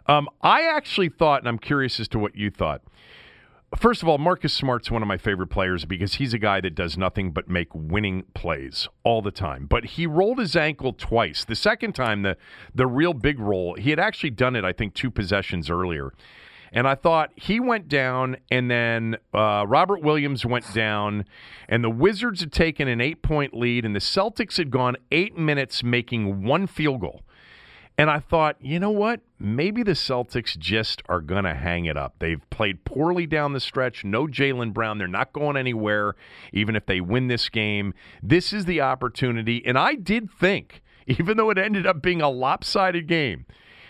Um, 0.08 0.30
I 0.42 0.64
actually 0.64 1.10
thought, 1.10 1.42
and 1.42 1.48
I'm 1.48 1.60
curious 1.60 2.00
as 2.00 2.08
to 2.10 2.20
what 2.20 2.36
you 2.36 2.50
thought. 2.50 2.82
First 3.78 4.02
of 4.02 4.10
all, 4.10 4.18
Marcus 4.18 4.52
Smart's 4.52 4.90
one 4.90 5.04
of 5.04 5.08
my 5.08 5.18
favorite 5.18 5.48
players 5.48 5.86
because 5.86 6.16
he's 6.16 6.34
a 6.34 6.40
guy 6.40 6.60
that 6.62 6.74
does 6.74 6.98
nothing 6.98 7.32
but 7.32 7.48
make 7.48 7.68
winning 7.74 8.24
plays 8.34 8.88
all 9.04 9.22
the 9.22 9.32
time. 9.32 9.68
But 9.68 9.86
he 9.86 10.08
rolled 10.08 10.40
his 10.40 10.56
ankle 10.56 10.92
twice. 10.94 11.46
The 11.46 11.56
second 11.56 11.94
time, 11.94 12.24
the 12.24 12.36
the 12.74 12.88
real 12.88 13.14
big 13.14 13.40
roll, 13.40 13.76
he 13.76 13.92
had 13.92 14.00
actually 14.00 14.32
done 14.32 14.56
it, 14.56 14.66
I 14.66 14.74
think, 14.74 14.96
two 14.96 15.12
possessions 15.12 15.70
earlier. 15.70 16.14
And 16.72 16.88
I 16.88 16.96
thought 16.96 17.32
he 17.36 17.60
went 17.60 17.88
down, 17.88 18.38
and 18.52 18.70
then 18.70 19.18
uh, 19.34 19.66
Robert 19.68 20.02
Williams 20.02 20.46
went 20.46 20.72
down, 20.74 21.26
and 21.68 21.84
the 21.84 21.90
Wizards 21.90 22.42
had 22.42 22.52
taken 22.52 22.88
an 22.88 23.02
eight 23.02 23.22
point 23.22 23.54
lead, 23.54 23.86
and 23.86 23.96
the 23.96 24.00
Celtics 24.00 24.58
had 24.58 24.72
gone 24.72 24.96
eight 25.12 25.38
minutes 25.38 25.84
making 25.84 26.44
one 26.44 26.66
field 26.66 27.02
goal. 27.02 27.22
And 28.00 28.10
I 28.10 28.20
thought, 28.20 28.56
you 28.62 28.80
know 28.80 28.92
what? 28.92 29.20
Maybe 29.40 29.84
the 29.84 29.92
Celtics 29.92 30.58
just 30.58 31.02
are 31.10 31.20
going 31.20 31.44
to 31.44 31.54
hang 31.54 31.84
it 31.84 31.98
up. 31.98 32.16
They've 32.20 32.40
played 32.50 32.86
poorly 32.86 33.28
down 33.28 33.52
the 33.52 33.60
stretch. 33.60 34.06
No 34.06 34.26
Jaylen 34.26 34.72
Brown. 34.72 35.00
They're 35.00 35.08
not 35.10 35.34
going 35.34 35.58
anywhere, 35.58 36.16
even 36.54 36.78
if 36.78 36.86
they 36.86 37.02
win 37.02 37.28
this 37.28 37.50
game. 37.50 37.94
This 38.24 38.54
is 38.54 38.64
the 38.64 38.80
opportunity. 38.80 39.62
And 39.66 39.78
I 39.78 39.96
did 39.96 40.32
think, 40.32 40.82
even 41.08 41.36
though 41.36 41.50
it 41.50 41.58
ended 41.58 41.86
up 41.86 42.02
being 42.02 42.22
a 42.22 42.30
lopsided 42.30 43.06
game, 43.06 43.46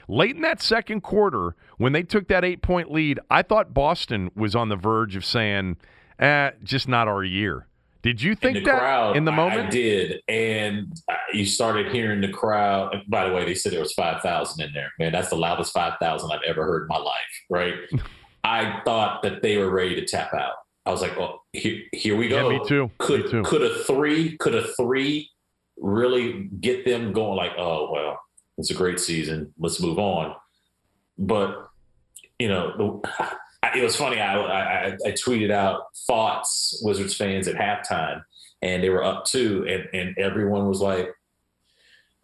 late 0.07 0.35
in 0.35 0.41
that 0.41 0.59
second 0.59 1.01
quarter, 1.01 1.55
when 1.77 1.93
they 1.93 2.01
took 2.01 2.29
that 2.29 2.43
eight 2.43 2.63
point 2.63 2.91
lead, 2.91 3.19
I 3.29 3.43
thought 3.43 3.75
Boston 3.75 4.31
was 4.35 4.55
on 4.55 4.69
the 4.69 4.75
verge 4.75 5.15
of 5.15 5.23
saying, 5.23 5.77
eh, 6.17 6.49
just 6.63 6.87
not 6.87 7.07
our 7.07 7.23
year. 7.23 7.67
Did 8.01 8.21
you 8.21 8.33
think 8.33 8.57
in 8.57 8.63
that 8.63 8.79
crowd, 8.79 9.17
in 9.17 9.25
the 9.25 9.31
moment? 9.31 9.67
I, 9.67 9.69
did, 9.69 10.21
and 10.29 10.87
uh, 11.09 11.15
you 11.33 11.45
started 11.45 11.91
hearing 11.91 12.21
the 12.21 12.29
crowd. 12.29 13.03
By 13.09 13.27
the 13.27 13.35
way, 13.35 13.43
they 13.43 13.53
said 13.55 13.73
there 13.73 13.81
was 13.81 13.93
five 13.93 14.21
thousand 14.21 14.65
in 14.65 14.73
there. 14.73 14.91
Man, 14.99 15.11
that's 15.11 15.29
the 15.29 15.35
loudest 15.35 15.73
five 15.73 15.93
thousand 15.99 16.31
I've 16.31 16.43
ever 16.47 16.63
heard 16.63 16.83
in 16.83 16.87
my 16.87 16.97
life. 16.97 17.15
Right? 17.49 17.73
I 18.45 18.81
thought 18.85 19.21
that 19.23 19.41
they 19.41 19.57
were 19.57 19.69
ready 19.69 19.95
to 19.95 20.05
tap 20.05 20.33
out. 20.33 20.53
I 20.85 20.91
was 20.91 21.01
like, 21.01 21.17
"Well, 21.17 21.43
here, 21.51 21.81
here 21.91 22.15
we 22.15 22.29
Yeah, 22.31 22.41
go." 22.43 22.49
me 22.49 22.61
too. 22.65 22.89
Could 22.99 23.25
me 23.25 23.31
too. 23.31 23.43
could 23.43 23.63
a 23.63 23.83
three? 23.83 24.37
Could 24.37 24.55
a 24.55 24.67
three 24.75 25.29
really 25.77 26.49
get 26.61 26.85
them 26.85 27.11
going? 27.11 27.35
Like, 27.35 27.51
oh 27.57 27.91
well, 27.91 28.17
it's 28.57 28.71
a 28.71 28.75
great 28.75 29.01
season. 29.01 29.53
Let's 29.59 29.81
move 29.81 29.99
on. 29.99 30.35
But 31.17 31.67
you 32.39 32.47
know, 32.47 33.01
the, 33.01 33.37
it 33.63 33.83
was 33.83 33.95
funny. 33.95 34.19
I, 34.19 34.35
I 34.35 34.85
I 35.05 35.11
tweeted 35.11 35.51
out 35.51 35.83
thoughts 36.07 36.79
Wizards 36.83 37.15
fans 37.15 37.47
at 37.47 37.55
halftime, 37.55 38.23
and 38.61 38.83
they 38.83 38.89
were 38.89 39.03
up 39.03 39.25
two, 39.25 39.65
and 39.67 39.87
and 39.93 40.17
everyone 40.17 40.67
was 40.67 40.81
like, 40.81 41.09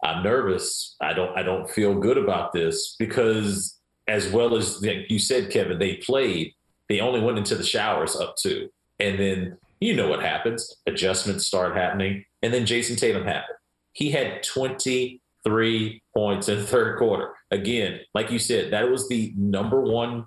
"I'm 0.02 0.22
nervous. 0.22 0.96
I 1.00 1.12
don't 1.12 1.36
I 1.36 1.42
don't 1.42 1.70
feel 1.70 1.94
good 1.94 2.18
about 2.18 2.52
this 2.52 2.96
because 2.98 3.78
as 4.08 4.28
well 4.30 4.56
as 4.56 4.84
you 5.08 5.18
said, 5.18 5.50
Kevin, 5.50 5.78
they 5.78 5.96
played. 5.96 6.52
They 6.88 7.00
only 7.00 7.20
went 7.20 7.38
into 7.38 7.56
the 7.56 7.64
showers 7.64 8.16
up 8.16 8.36
two, 8.40 8.68
and 8.98 9.18
then 9.18 9.58
you 9.80 9.94
know 9.94 10.08
what 10.08 10.22
happens. 10.22 10.76
Adjustments 10.86 11.46
start 11.46 11.76
happening, 11.76 12.24
and 12.42 12.52
then 12.52 12.66
Jayson 12.66 12.96
Tatum 12.96 13.24
happened. 13.24 13.58
He 13.92 14.10
had 14.10 14.42
23 14.42 16.02
points 16.14 16.48
in 16.48 16.58
the 16.58 16.66
third 16.66 16.98
quarter. 16.98 17.30
Again, 17.50 18.00
like 18.14 18.30
you 18.30 18.38
said, 18.38 18.72
that 18.72 18.90
was 18.90 19.08
the 19.08 19.32
number 19.36 19.80
one 19.80 20.26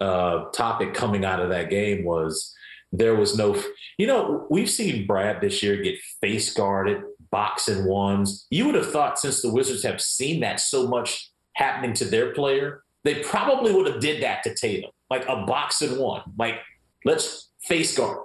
uh, 0.00 0.44
topic 0.52 0.94
coming 0.94 1.24
out 1.24 1.40
of 1.40 1.50
that 1.50 1.70
game 1.70 2.04
was 2.04 2.54
there 2.92 3.14
was 3.14 3.36
no, 3.36 3.60
you 3.98 4.06
know, 4.06 4.46
we've 4.50 4.70
seen 4.70 5.06
Brad 5.06 5.40
this 5.40 5.62
year 5.62 5.76
get 5.82 5.98
face 6.20 6.52
guarded, 6.52 7.02
box-and-ones. 7.30 8.46
You 8.50 8.66
would 8.66 8.74
have 8.74 8.90
thought 8.90 9.18
since 9.18 9.42
the 9.42 9.52
Wizards 9.52 9.82
have 9.82 10.00
seen 10.00 10.40
that 10.40 10.60
so 10.60 10.86
much 10.86 11.30
happening 11.54 11.94
to 11.94 12.04
their 12.04 12.32
player, 12.32 12.82
they 13.04 13.22
probably 13.22 13.72
would 13.72 13.86
have 13.86 14.00
did 14.00 14.22
that 14.22 14.42
to 14.44 14.54
Tatum, 14.54 14.90
like 15.10 15.26
a 15.28 15.44
box-and-one. 15.46 16.22
Like, 16.38 16.60
let's 17.04 17.50
face 17.62 17.96
guard. 17.96 18.18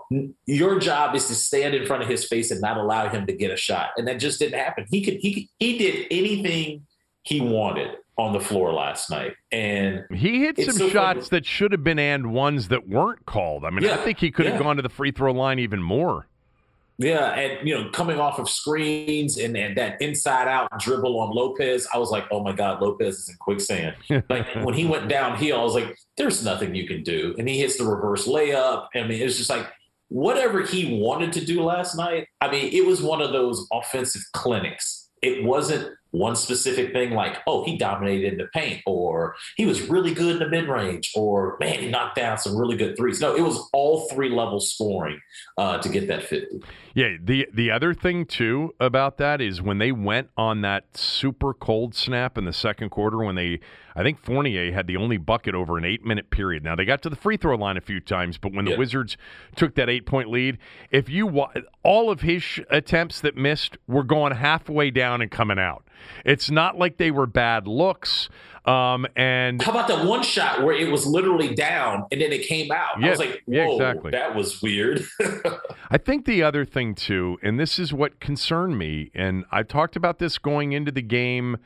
Your 0.45 0.79
job 0.79 1.15
is 1.15 1.27
to 1.27 1.35
stand 1.35 1.73
in 1.73 1.85
front 1.85 2.03
of 2.03 2.09
his 2.09 2.27
face 2.27 2.51
and 2.51 2.61
not 2.61 2.77
allow 2.77 3.09
him 3.09 3.25
to 3.25 3.33
get 3.33 3.51
a 3.51 3.57
shot, 3.57 3.89
and 3.97 4.07
that 4.07 4.19
just 4.19 4.39
didn't 4.39 4.59
happen. 4.59 4.85
He 4.89 5.03
could, 5.03 5.15
he 5.15 5.33
could, 5.33 5.43
he 5.59 5.77
did 5.77 6.07
anything 6.11 6.85
he 7.23 7.41
wanted 7.41 7.95
on 8.21 8.33
the 8.33 8.39
floor 8.39 8.71
last 8.73 9.09
night, 9.09 9.33
and 9.51 10.05
He 10.13 10.39
hit 10.41 10.57
some 10.57 10.73
so 10.73 10.79
funny. 10.79 10.91
shots 10.91 11.29
that 11.29 11.45
should 11.45 11.71
have 11.71 11.83
been 11.83 11.99
and 11.99 12.33
ones 12.33 12.67
that 12.67 12.87
weren't 12.87 13.25
called. 13.25 13.65
I 13.65 13.69
mean, 13.71 13.89
I 13.89 13.97
think 13.97 14.19
he 14.19 14.31
could 14.31 14.45
have 14.45 14.61
gone 14.61 14.75
to 14.75 14.81
the 14.81 14.89
free 14.89 15.11
throw 15.11 15.31
line 15.33 15.59
even 15.59 15.81
more. 15.81 16.27
Yeah, 16.97 17.31
and 17.31 17.67
you 17.67 17.73
know, 17.73 17.89
coming 17.89 18.19
off 18.19 18.37
of 18.37 18.47
screens 18.47 19.37
and, 19.37 19.57
and 19.57 19.75
that 19.75 19.99
inside 20.01 20.47
out 20.47 20.69
dribble 20.79 21.19
on 21.19 21.31
Lopez, 21.31 21.87
I 21.91 21.97
was 21.97 22.11
like, 22.11 22.25
oh 22.29 22.43
my 22.43 22.51
God, 22.51 22.79
Lopez 22.79 23.17
is 23.17 23.29
in 23.29 23.35
quicksand. 23.37 23.95
like 24.29 24.45
when 24.63 24.75
he 24.75 24.85
went 24.85 25.07
downhill, 25.09 25.59
I 25.59 25.63
was 25.63 25.73
like, 25.73 25.97
there's 26.17 26.45
nothing 26.45 26.75
you 26.75 26.87
can 26.87 27.01
do. 27.01 27.33
And 27.39 27.49
he 27.49 27.57
hits 27.59 27.77
the 27.77 27.85
reverse 27.85 28.27
layup. 28.27 28.87
I 28.93 29.01
mean, 29.01 29.19
it's 29.19 29.37
just 29.37 29.49
like 29.49 29.65
whatever 30.09 30.61
he 30.61 30.99
wanted 31.01 31.33
to 31.33 31.45
do 31.45 31.63
last 31.63 31.95
night. 31.95 32.27
I 32.39 32.51
mean, 32.51 32.71
it 32.71 32.85
was 32.85 33.01
one 33.01 33.21
of 33.21 33.31
those 33.31 33.65
offensive 33.73 34.21
clinics. 34.33 35.09
It 35.23 35.43
wasn't 35.43 35.89
one 36.11 36.35
specific 36.35 36.93
thing 36.93 37.11
like, 37.11 37.37
oh, 37.47 37.63
he 37.63 37.77
dominated 37.77 38.33
in 38.33 38.37
the 38.37 38.47
paint, 38.53 38.81
or 38.85 39.35
he 39.55 39.65
was 39.65 39.89
really 39.89 40.13
good 40.13 40.33
in 40.33 40.39
the 40.39 40.47
mid 40.49 40.67
range, 40.67 41.11
or 41.15 41.57
man, 41.59 41.79
he 41.79 41.89
knocked 41.89 42.15
down 42.17 42.37
some 42.37 42.55
really 42.55 42.75
good 42.75 42.95
threes. 42.97 43.19
No, 43.21 43.35
it 43.35 43.41
was 43.41 43.69
all 43.73 44.07
three 44.09 44.29
level 44.29 44.59
scoring 44.59 45.19
uh, 45.57 45.77
to 45.79 45.89
get 45.89 46.07
that 46.07 46.23
50. 46.23 46.61
Yeah, 46.93 47.15
the 47.21 47.47
the 47.53 47.71
other 47.71 47.93
thing 47.93 48.25
too 48.25 48.75
about 48.79 49.17
that 49.17 49.39
is 49.41 49.61
when 49.61 49.77
they 49.77 49.91
went 49.91 50.29
on 50.35 50.61
that 50.61 50.97
super 50.97 51.53
cold 51.53 51.95
snap 51.95 52.37
in 52.37 52.45
the 52.45 52.53
second 52.53 52.89
quarter 52.89 53.17
when 53.19 53.35
they 53.35 53.59
I 53.95 54.03
think 54.03 54.19
Fournier 54.19 54.71
had 54.71 54.87
the 54.87 54.95
only 54.97 55.17
bucket 55.17 55.53
over 55.53 55.77
an 55.77 55.83
8-minute 55.83 56.29
period. 56.29 56.63
Now 56.63 56.75
they 56.75 56.85
got 56.85 57.01
to 57.03 57.09
the 57.09 57.15
free 57.15 57.35
throw 57.37 57.55
line 57.55 57.75
a 57.77 57.81
few 57.81 57.99
times, 57.99 58.37
but 58.37 58.53
when 58.53 58.65
the 58.65 58.71
Yeah. 58.71 58.77
Wizards 58.77 59.17
took 59.55 59.75
that 59.75 59.89
8-point 59.89 60.29
lead, 60.29 60.57
if 60.91 61.09
you 61.09 61.45
all 61.83 62.09
of 62.09 62.21
his 62.21 62.41
sh- 62.43 62.59
attempts 62.69 63.19
that 63.21 63.35
missed 63.35 63.77
were 63.87 64.03
going 64.03 64.33
halfway 64.33 64.91
down 64.91 65.21
and 65.21 65.29
coming 65.31 65.59
out. 65.59 65.85
It's 66.25 66.51
not 66.51 66.77
like 66.77 66.97
they 66.97 67.11
were 67.11 67.25
bad 67.25 67.67
looks. 67.67 68.29
Um, 68.65 69.07
and 69.15 69.61
How 69.61 69.71
about 69.71 69.87
that 69.87 70.05
one 70.05 70.21
shot 70.21 70.63
where 70.63 70.75
it 70.75 70.91
was 70.91 71.07
literally 71.07 71.55
down 71.55 72.05
and 72.11 72.21
then 72.21 72.31
it 72.31 72.45
came 72.45 72.71
out? 72.71 73.03
I 73.03 73.09
was 73.09 73.17
like, 73.17 73.41
yeah, 73.47 73.65
whoa, 73.65 73.73
exactly. 73.75 74.11
that 74.11 74.35
was 74.35 74.61
weird. 74.61 75.03
I 75.89 75.97
think 75.97 76.25
the 76.25 76.43
other 76.43 76.63
thing 76.63 76.93
too, 76.93 77.39
and 77.41 77.59
this 77.59 77.79
is 77.79 77.91
what 77.91 78.19
concerned 78.19 78.77
me, 78.77 79.09
and 79.15 79.45
I 79.51 79.63
talked 79.63 79.95
about 79.95 80.19
this 80.19 80.37
going 80.37 80.73
into 80.73 80.91
the 80.91 81.01
game, 81.01 81.57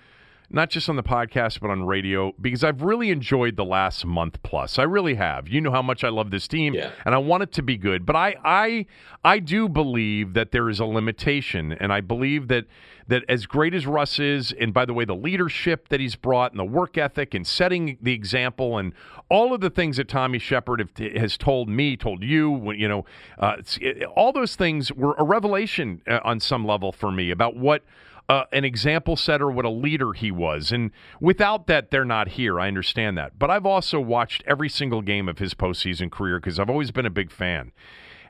not 0.49 0.69
just 0.69 0.88
on 0.89 0.95
the 0.95 1.03
podcast 1.03 1.60
but 1.60 1.69
on 1.69 1.84
radio, 1.86 2.34
because 2.39 2.63
I've 2.63 2.81
really 2.81 3.10
enjoyed 3.10 3.55
the 3.55 3.65
last 3.65 4.05
month 4.05 4.41
plus. 4.43 4.77
I 4.79 4.84
really 4.84 5.15
have. 5.15 5.47
You 5.47 5.62
know 5.62 5.71
how 5.71 5.81
much 5.81 6.03
I 6.03 6.10
love 6.10 6.31
this 6.31 6.47
team, 6.47 6.73
Yeah. 6.73 6.91
and 7.05 7.15
I 7.15 7.17
want 7.17 7.43
it 7.43 7.51
to 7.53 7.62
be 7.63 7.77
good. 7.77 8.05
But 8.05 8.15
I, 8.15 8.36
I, 8.43 8.86
I 9.23 9.39
do 9.39 9.67
believe 9.69 10.34
that 10.34 10.51
there 10.51 10.69
is 10.69 10.79
a 10.79 10.86
limitation, 10.86 11.71
and 11.73 11.91
I 11.91 12.01
believe 12.01 12.47
that 12.49 12.65
that 13.08 13.23
as 13.29 13.45
great 13.45 13.75
as 13.75 13.86
Russ 13.86 14.17
is, 14.17 14.51
and 14.60 14.73
by 14.73 14.84
the 14.84 14.91
way, 14.91 15.05
the 15.05 15.15
leadership 15.15 15.89
that 15.89 15.99
he's 15.99 16.15
brought, 16.15 16.49
and 16.51 16.60
the 16.60 16.65
work 16.65 16.97
ethic, 16.97 17.36
and 17.36 17.45
setting 17.45 17.99
the 18.01 18.13
example, 18.13 18.79
and 18.79 18.93
all 19.29 19.53
of 19.53 19.62
the 19.62 19.69
things 19.69 19.97
that 19.97 20.08
Tommy 20.08 20.39
Sheppard 20.39 20.79
have, 20.79 21.15
has 21.15 21.38
told 21.38 21.69
me, 21.69 21.95
told 21.97 22.23
you, 22.23 22.49
when 22.49 22.79
you 22.79 22.88
know, 22.88 23.05
uh, 23.38 23.58
it- 23.79 24.03
all 24.15 24.31
those 24.34 24.55
things 24.55 24.91
were 24.91 25.13
a 25.19 25.23
revelation 25.23 26.01
uh, 26.08 26.19
on 26.23 26.39
some 26.39 26.65
level 26.65 26.91
for 26.91 27.12
me 27.12 27.29
about 27.29 27.55
what. 27.55 27.84
Uh, 28.27 28.45
an 28.51 28.65
example 28.65 29.15
setter, 29.15 29.51
what 29.51 29.65
a 29.65 29.69
leader 29.69 30.13
he 30.13 30.31
was. 30.31 30.71
And 30.71 30.91
without 31.19 31.67
that, 31.67 31.91
they're 31.91 32.03
not 32.03 32.29
here. 32.29 32.59
I 32.59 32.67
understand 32.67 33.17
that. 33.17 33.38
But 33.38 33.51
I've 33.51 33.67
also 33.67 33.99
watched 33.99 34.43
every 34.47 34.69
single 34.69 35.03
game 35.03 35.29
of 35.29 35.38
his 35.38 35.53
postseason 35.53 36.11
career 36.11 36.39
because 36.39 36.59
I've 36.59 36.69
always 36.69 36.89
been 36.89 37.05
a 37.05 37.11
big 37.11 37.31
fan. 37.31 37.71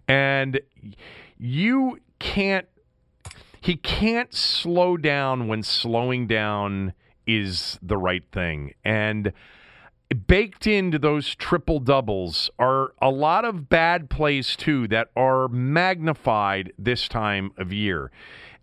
And 0.08 0.60
you 1.38 2.00
can't 2.20 2.68
he 3.62 3.76
can't 3.78 4.32
slow 4.32 4.96
down 4.96 5.48
when 5.48 5.64
slowing 5.64 6.28
down 6.28 6.94
is 7.26 7.80
the 7.82 7.98
right 7.98 8.24
thing. 8.32 8.76
And 8.84 9.34
baked 10.28 10.68
into 10.68 11.00
those 11.00 11.34
triple 11.34 11.80
doubles 11.80 12.52
are 12.60 12.94
a 13.02 13.10
lot 13.10 13.44
of 13.44 13.68
bad 13.68 14.10
plays 14.10 14.56
too 14.56 14.88
that 14.90 15.10
are 15.16 15.48
magnified 15.48 16.74
this 16.78 17.08
time 17.08 17.52
of 17.58 17.74
year. 17.74 18.12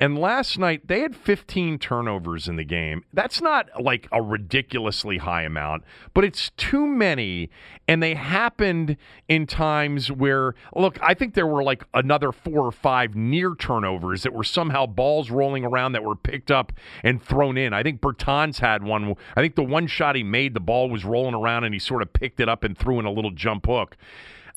And 0.03 0.19
last 0.19 0.59
night 0.59 0.89
they 0.89 0.99
had 0.99 1.15
15 1.15 1.79
turnovers 1.79 2.49
in 2.49 2.57
the 2.57 2.65
game. 2.65 3.05
That's 3.13 3.41
not 3.41 3.69
like 3.81 4.09
a 4.11 4.21
ridiculously 4.21 5.19
high 5.19 5.43
amount, 5.43 5.85
but 6.13 6.25
it's 6.25 6.51
too 6.57 6.89
many 6.89 7.51
and 7.87 8.03
they 8.03 8.17
happened 8.17 8.97
in 9.29 9.47
times 9.47 10.11
where 10.11 10.57
look, 10.75 10.99
I 11.01 11.15
think 11.15 11.35
there 11.35 11.47
were 11.47 11.63
like 11.63 11.85
another 11.95 12.33
4 12.33 12.67
or 12.67 12.73
5 12.73 13.15
near 13.15 13.55
turnovers 13.55 14.25
that 14.25 14.33
were 14.33 14.43
somehow 14.43 14.87
balls 14.87 15.31
rolling 15.31 15.65
around 15.65 15.93
that 15.93 16.03
were 16.03 16.17
picked 16.17 16.51
up 16.51 16.73
and 17.05 17.23
thrown 17.23 17.57
in. 17.57 17.73
I 17.73 17.85
think 17.85 18.01
Bertans 18.01 18.59
had 18.59 18.83
one. 18.83 19.15
I 19.37 19.41
think 19.41 19.55
the 19.55 19.63
one 19.63 19.87
shot 19.87 20.17
he 20.17 20.25
made, 20.25 20.55
the 20.55 20.59
ball 20.59 20.91
was 20.91 21.05
rolling 21.05 21.37
around 21.37 21.63
and 21.63 21.73
he 21.73 21.79
sort 21.79 22.03
of 22.03 22.13
picked 22.13 22.41
it 22.41 22.49
up 22.49 22.65
and 22.65 22.77
threw 22.77 22.99
in 22.99 23.05
a 23.05 23.13
little 23.13 23.31
jump 23.31 23.67
hook. 23.67 23.97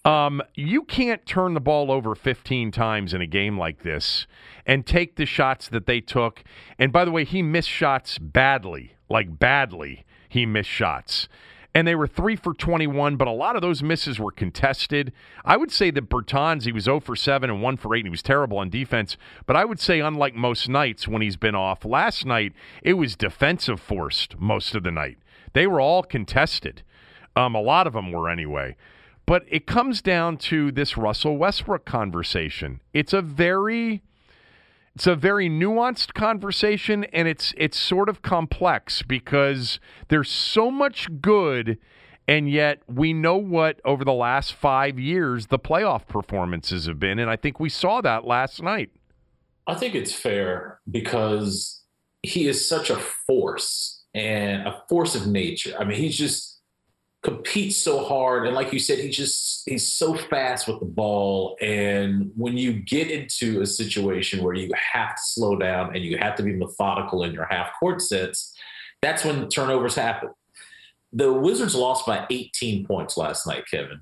Um, 0.05 0.43
you 0.53 0.83
can't 0.83 1.25
turn 1.25 1.55
the 1.55 1.59
ball 1.59 1.91
over 1.91 2.13
15 2.13 2.71
times 2.71 3.13
in 3.13 3.21
a 3.21 3.27
game 3.27 3.57
like 3.57 3.81
this 3.81 4.27
and 4.63 4.85
take 4.85 5.15
the 5.15 5.25
shots 5.25 5.67
that 5.69 5.87
they 5.87 5.99
took. 5.99 6.43
And 6.77 6.93
by 6.93 7.05
the 7.05 7.11
way, 7.11 7.25
he 7.25 7.41
missed 7.41 7.69
shots 7.69 8.19
badly, 8.19 8.93
like 9.09 9.39
badly. 9.39 10.05
He 10.29 10.45
missed 10.45 10.69
shots. 10.69 11.27
And 11.73 11.87
they 11.87 11.95
were 11.95 12.07
three 12.07 12.35
for 12.35 12.53
21, 12.53 13.17
but 13.17 13.27
a 13.27 13.31
lot 13.31 13.55
of 13.55 13.61
those 13.61 13.83
misses 13.83 14.19
were 14.19 14.31
contested. 14.31 15.11
I 15.43 15.57
would 15.57 15.71
say 15.71 15.91
that 15.91 16.07
Bertans, 16.07 16.63
he 16.63 16.71
was 16.71 16.85
0 16.85 17.01
for 17.01 17.15
7 17.15 17.49
and 17.49 17.61
1 17.61 17.77
for 17.77 17.93
8, 17.93 17.99
and 17.99 18.07
he 18.07 18.11
was 18.11 18.21
terrible 18.21 18.59
on 18.59 18.69
defense. 18.69 19.17
But 19.45 19.57
I 19.57 19.65
would 19.65 19.79
say, 19.79 19.99
unlike 19.99 20.35
most 20.35 20.69
nights 20.69 21.07
when 21.07 21.21
he's 21.21 21.35
been 21.35 21.55
off, 21.55 21.83
last 21.83 22.25
night 22.25 22.53
it 22.81 22.93
was 22.93 23.17
defensive 23.17 23.81
forced 23.81 24.39
most 24.39 24.75
of 24.75 24.83
the 24.83 24.91
night. 24.91 25.17
They 25.53 25.67
were 25.67 25.81
all 25.81 26.03
contested. 26.03 26.83
Um, 27.35 27.55
a 27.55 27.61
lot 27.61 27.87
of 27.87 27.93
them 27.93 28.11
were 28.11 28.29
anyway. 28.29 28.77
But 29.25 29.43
it 29.47 29.65
comes 29.65 30.01
down 30.01 30.37
to 30.37 30.71
this 30.71 30.97
Russell 30.97 31.37
Westbrook 31.37 31.85
conversation. 31.85 32.81
It's 32.93 33.13
a 33.13 33.21
very 33.21 34.03
it's 34.95 35.07
a 35.07 35.15
very 35.15 35.49
nuanced 35.49 36.13
conversation 36.13 37.03
and 37.05 37.27
it's 37.27 37.53
it's 37.57 37.77
sort 37.77 38.07
of 38.07 38.21
complex 38.21 39.01
because 39.01 39.79
there's 40.07 40.29
so 40.29 40.71
much 40.71 41.21
good 41.21 41.77
and 42.27 42.49
yet 42.49 42.81
we 42.87 43.13
know 43.13 43.35
what 43.35 43.81
over 43.83 44.05
the 44.05 44.13
last 44.13 44.53
5 44.53 44.97
years 44.97 45.47
the 45.47 45.59
playoff 45.59 46.07
performances 46.07 46.85
have 46.85 46.99
been 46.99 47.19
and 47.19 47.29
I 47.29 47.35
think 47.35 47.59
we 47.59 47.69
saw 47.69 47.99
that 48.01 48.25
last 48.25 48.61
night. 48.61 48.91
I 49.67 49.73
think 49.73 49.95
it's 49.95 50.13
fair 50.13 50.79
because 50.89 51.83
he 52.21 52.47
is 52.47 52.67
such 52.67 52.89
a 52.89 52.95
force 52.95 54.03
and 54.13 54.67
a 54.67 54.81
force 54.87 55.15
of 55.15 55.27
nature. 55.27 55.75
I 55.79 55.83
mean, 55.83 55.97
he's 55.97 56.17
just 56.17 56.54
competes 57.25 57.77
so 57.77 58.05
hard. 58.05 58.45
And 58.45 58.55
like 58.55 58.71
you 58.71 58.77
said, 58.77 58.99
he 58.99 59.09
just 59.09 59.63
he's 59.67 59.91
so 59.91 60.13
fast 60.13 60.67
with 60.67 60.79
the 60.79 60.85
ball. 60.85 61.57
And 61.59 62.31
when 62.37 62.55
you 62.55 62.71
get 62.71 63.09
into 63.09 63.61
a 63.61 63.65
situation 63.65 64.43
where 64.43 64.53
you 64.53 64.69
have 64.93 65.15
to 65.15 65.21
slow 65.21 65.57
down 65.57 65.95
and 65.95 66.05
you 66.05 66.19
have 66.19 66.35
to 66.35 66.43
be 66.43 66.53
methodical 66.53 67.23
in 67.23 67.33
your 67.33 67.45
half 67.45 67.71
court 67.79 68.03
sets, 68.03 68.55
that's 69.01 69.25
when 69.25 69.49
turnovers 69.49 69.95
happen. 69.95 70.29
The 71.13 71.33
Wizards 71.33 71.73
lost 71.73 72.05
by 72.05 72.27
18 72.29 72.85
points 72.85 73.17
last 73.17 73.47
night, 73.47 73.63
Kevin. 73.69 74.01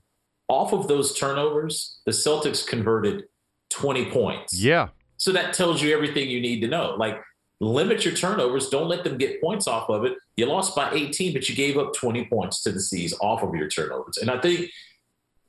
Off 0.49 0.73
of 0.73 0.89
those 0.89 1.17
turnovers, 1.17 2.01
the 2.05 2.11
Celtics 2.11 2.67
converted 2.67 3.23
20 3.69 4.11
points. 4.11 4.53
Yeah. 4.53 4.89
So 5.15 5.31
that 5.31 5.53
tells 5.53 5.81
you 5.81 5.95
everything 5.95 6.29
you 6.29 6.41
need 6.41 6.59
to 6.59 6.67
know. 6.67 6.95
Like 6.97 7.21
limit 7.63 8.05
your 8.05 8.13
turnovers. 8.13 8.69
Don't 8.69 8.87
let 8.87 9.03
them 9.03 9.17
get 9.17 9.41
points 9.41 9.67
off 9.67 9.89
of 9.89 10.05
it. 10.05 10.13
You 10.37 10.45
lost 10.45 10.75
by 10.75 10.91
18, 10.91 11.33
but 11.33 11.47
you 11.47 11.55
gave 11.55 11.77
up 11.77 11.93
20 11.93 12.25
points 12.25 12.63
to 12.63 12.71
the 12.71 12.81
C's 12.81 13.13
off 13.21 13.43
of 13.43 13.55
your 13.55 13.67
turnovers. 13.67 14.17
And 14.17 14.29
I 14.29 14.39
think 14.39 14.69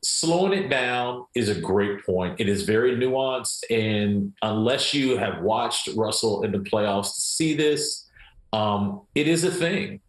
slowing 0.02 0.52
it 0.52 0.68
down 0.68 1.24
is 1.34 1.48
a 1.48 1.60
great 1.60 2.04
point. 2.04 2.40
It 2.40 2.48
is 2.48 2.62
very 2.62 2.96
nuanced. 2.96 3.64
And 3.70 4.32
unless 4.42 4.94
you 4.94 5.16
have 5.16 5.42
watched 5.42 5.88
Russell 5.96 6.44
in 6.44 6.52
the 6.52 6.58
playoffs 6.58 7.14
to 7.14 7.20
see 7.20 7.54
this, 7.54 8.08
um, 8.52 9.02
it 9.14 9.26
is 9.26 9.44
a 9.44 9.50
thing. 9.50 10.00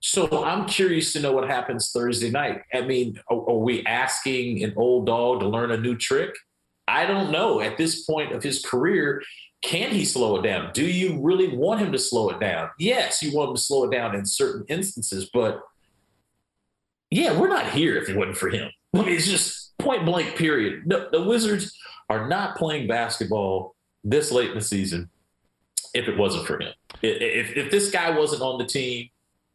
So 0.00 0.44
I'm 0.44 0.66
curious 0.66 1.12
to 1.14 1.20
know 1.20 1.32
what 1.32 1.48
happens 1.48 1.90
Thursday 1.90 2.30
night. 2.30 2.62
I 2.74 2.82
mean, 2.82 3.18
are, 3.30 3.38
are 3.38 3.58
we 3.58 3.84
asking 3.86 4.62
an 4.62 4.74
old 4.76 5.06
dog 5.06 5.40
to 5.40 5.48
learn 5.48 5.70
a 5.70 5.76
new 5.76 5.96
trick? 5.96 6.34
I 6.88 7.06
don't 7.06 7.32
know. 7.32 7.60
At 7.60 7.78
this 7.78 8.04
point 8.04 8.32
of 8.32 8.42
his 8.42 8.64
career, 8.64 9.22
can 9.66 9.90
he 9.90 10.04
slow 10.04 10.36
it 10.36 10.42
down? 10.42 10.70
Do 10.72 10.86
you 10.86 11.20
really 11.20 11.56
want 11.56 11.80
him 11.80 11.90
to 11.90 11.98
slow 11.98 12.30
it 12.30 12.38
down? 12.38 12.70
Yes, 12.78 13.20
you 13.20 13.36
want 13.36 13.50
him 13.50 13.56
to 13.56 13.60
slow 13.60 13.84
it 13.84 13.90
down 13.90 14.14
in 14.14 14.24
certain 14.24 14.64
instances, 14.68 15.28
but 15.34 15.60
yeah, 17.10 17.36
we're 17.38 17.48
not 17.48 17.70
here 17.70 17.96
if 17.96 18.08
it 18.08 18.16
wasn't 18.16 18.36
for 18.36 18.48
him. 18.48 18.70
I 18.94 18.98
mean, 18.98 19.08
it's 19.08 19.26
just 19.26 19.76
point 19.78 20.04
blank, 20.04 20.36
period. 20.36 20.86
No, 20.86 21.08
the 21.10 21.22
Wizards 21.22 21.76
are 22.08 22.28
not 22.28 22.56
playing 22.56 22.86
basketball 22.86 23.74
this 24.04 24.30
late 24.30 24.50
in 24.50 24.54
the 24.54 24.62
season 24.62 25.10
if 25.94 26.06
it 26.06 26.16
wasn't 26.16 26.46
for 26.46 26.60
him. 26.60 26.72
If, 27.02 27.56
if 27.56 27.70
this 27.72 27.90
guy 27.90 28.16
wasn't 28.16 28.42
on 28.42 28.58
the 28.58 28.66
team, 28.66 29.08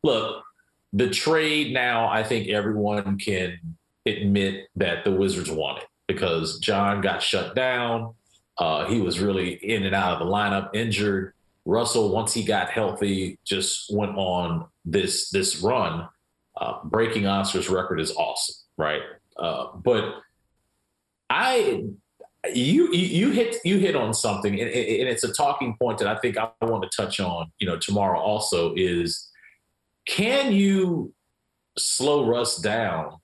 look, 0.03 0.43
the 0.91 1.09
trade 1.09 1.73
now, 1.73 2.09
I 2.09 2.21
think 2.23 2.49
everyone 2.49 3.17
can 3.17 3.57
admit 4.05 4.67
that 4.75 5.05
the 5.05 5.11
Wizards 5.11 5.49
won 5.49 5.77
it 5.77 5.85
because 6.07 6.59
John 6.59 6.99
got 6.99 7.23
shut 7.23 7.55
down. 7.55 8.13
Uh, 8.61 8.85
he 8.85 9.01
was 9.01 9.19
really 9.19 9.53
in 9.53 9.83
and 9.85 9.95
out 9.95 10.13
of 10.13 10.19
the 10.19 10.31
lineup, 10.31 10.69
injured. 10.75 11.33
Russell, 11.65 12.13
once 12.13 12.31
he 12.31 12.43
got 12.43 12.69
healthy, 12.69 13.39
just 13.43 13.91
went 13.91 14.15
on 14.15 14.67
this 14.85 15.31
this 15.31 15.61
run. 15.61 16.07
Uh, 16.55 16.77
breaking 16.83 17.25
Oscar's 17.25 17.69
record 17.69 17.99
is 17.99 18.11
awesome, 18.11 18.55
right? 18.77 19.01
Uh, 19.35 19.69
but 19.83 20.13
I, 21.31 21.85
you, 22.53 22.93
you 22.93 23.31
hit 23.31 23.55
you 23.65 23.79
hit 23.79 23.95
on 23.95 24.13
something, 24.13 24.53
and, 24.53 24.69
and 24.69 25.09
it's 25.09 25.23
a 25.23 25.33
talking 25.33 25.75
point 25.81 25.97
that 25.97 26.07
I 26.07 26.19
think 26.19 26.37
I 26.37 26.51
want 26.61 26.83
to 26.83 26.89
touch 26.95 27.19
on. 27.19 27.51
You 27.57 27.65
know, 27.65 27.79
tomorrow 27.79 28.19
also 28.19 28.75
is, 28.75 29.27
can 30.05 30.51
you 30.51 31.15
slow 31.79 32.27
Russ 32.27 32.57
down 32.57 33.17